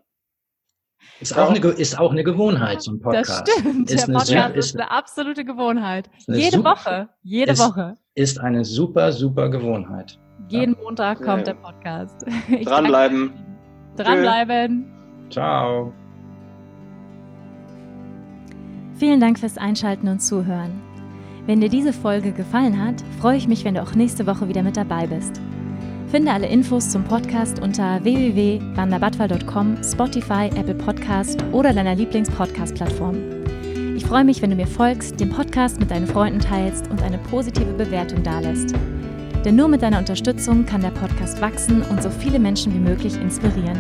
Ist 1.20 1.38
auch, 1.38 1.50
eine, 1.50 1.60
ist 1.60 2.00
auch 2.00 2.12
eine 2.12 2.24
Gewohnheit, 2.24 2.82
so 2.82 2.92
ein 2.92 3.00
Podcast. 3.00 3.48
Das 3.48 3.56
stimmt. 3.60 3.92
Ist 3.92 4.08
Der 4.08 4.14
Podcast 4.14 4.32
eine, 4.32 4.54
ist, 4.56 4.76
eine 4.76 4.92
absolute 4.92 5.46
Gewohnheit. 5.46 6.10
Eine 6.28 6.38
jede 6.38 6.58
super, 6.58 6.72
Woche. 6.72 7.10
Jede 7.24 7.52
ist, 7.52 7.60
Woche. 7.60 7.98
Ist 8.16 8.40
eine 8.40 8.64
super, 8.64 9.12
super 9.12 9.50
Gewohnheit. 9.50 10.18
Jeden. 10.48 10.78
Montag 10.82 11.18
kommt 11.18 11.48
ja. 11.48 11.54
der 11.54 11.56
Podcast. 11.56 12.26
Dranbleiben. 12.64 13.49
Dranbleiben. 14.04 14.86
Ciao. 15.30 15.94
Vielen 18.96 19.20
Dank 19.20 19.40
fürs 19.40 19.58
Einschalten 19.58 20.08
und 20.08 20.20
Zuhören. 20.20 20.72
Wenn 21.46 21.62
dir 21.62 21.70
diese 21.70 21.94
Folge 21.94 22.32
gefallen 22.32 22.84
hat, 22.84 22.96
freue 23.20 23.38
ich 23.38 23.48
mich, 23.48 23.66
wenn 23.66 23.76
du 23.76 23.82
auch 23.82 23.96
nächste 23.96 24.28
Woche 24.28 24.48
wieder 24.48 24.62
mit 24.62 24.78
dabei 24.78 25.08
bist. 25.08 25.40
Finde 26.12 26.32
alle 26.32 26.48
Infos 26.48 26.90
zum 26.90 27.04
Podcast 27.04 27.62
unter 27.62 28.04
www.wanderbadwal.com, 28.04 29.78
Spotify, 29.84 30.50
Apple 30.56 30.76
Podcast 30.76 31.44
oder 31.52 31.72
deiner 31.72 31.96
Lieblings-Podcast-Plattform. 31.96 33.16
Ich 33.96 34.06
freue 34.06 34.24
mich, 34.24 34.42
wenn 34.42 34.50
du 34.50 34.56
mir 34.56 34.68
folgst, 34.68 35.20
den 35.20 35.30
Podcast 35.30 35.80
mit 35.80 35.92
deinen 35.92 36.08
Freunden 36.08 36.40
teilst 36.40 36.90
und 36.90 37.02
eine 37.04 37.20
positive 37.20 37.74
Bewertung 37.74 38.24
dalässt. 38.24 38.74
Denn 39.46 39.56
nur 39.56 39.68
mit 39.68 39.82
deiner 39.82 40.00
Unterstützung 40.00 40.66
kann 40.66 40.82
der 40.82 40.92
Podcast 40.92 41.42
wachsen 41.42 41.82
und 41.84 42.04
so 42.04 42.10
viele 42.10 42.40
Menschen 42.40 42.74
wie 42.74 42.80
möglich 42.80 43.20
inspirieren. 43.20 43.80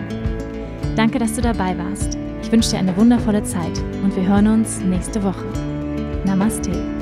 Danke, 0.95 1.19
dass 1.19 1.33
du 1.33 1.41
dabei 1.41 1.77
warst. 1.77 2.17
Ich 2.41 2.51
wünsche 2.51 2.71
dir 2.71 2.79
eine 2.79 2.95
wundervolle 2.97 3.43
Zeit 3.43 3.77
und 4.03 4.15
wir 4.15 4.27
hören 4.27 4.47
uns 4.47 4.79
nächste 4.81 5.23
Woche. 5.23 5.45
Namaste. 6.25 6.98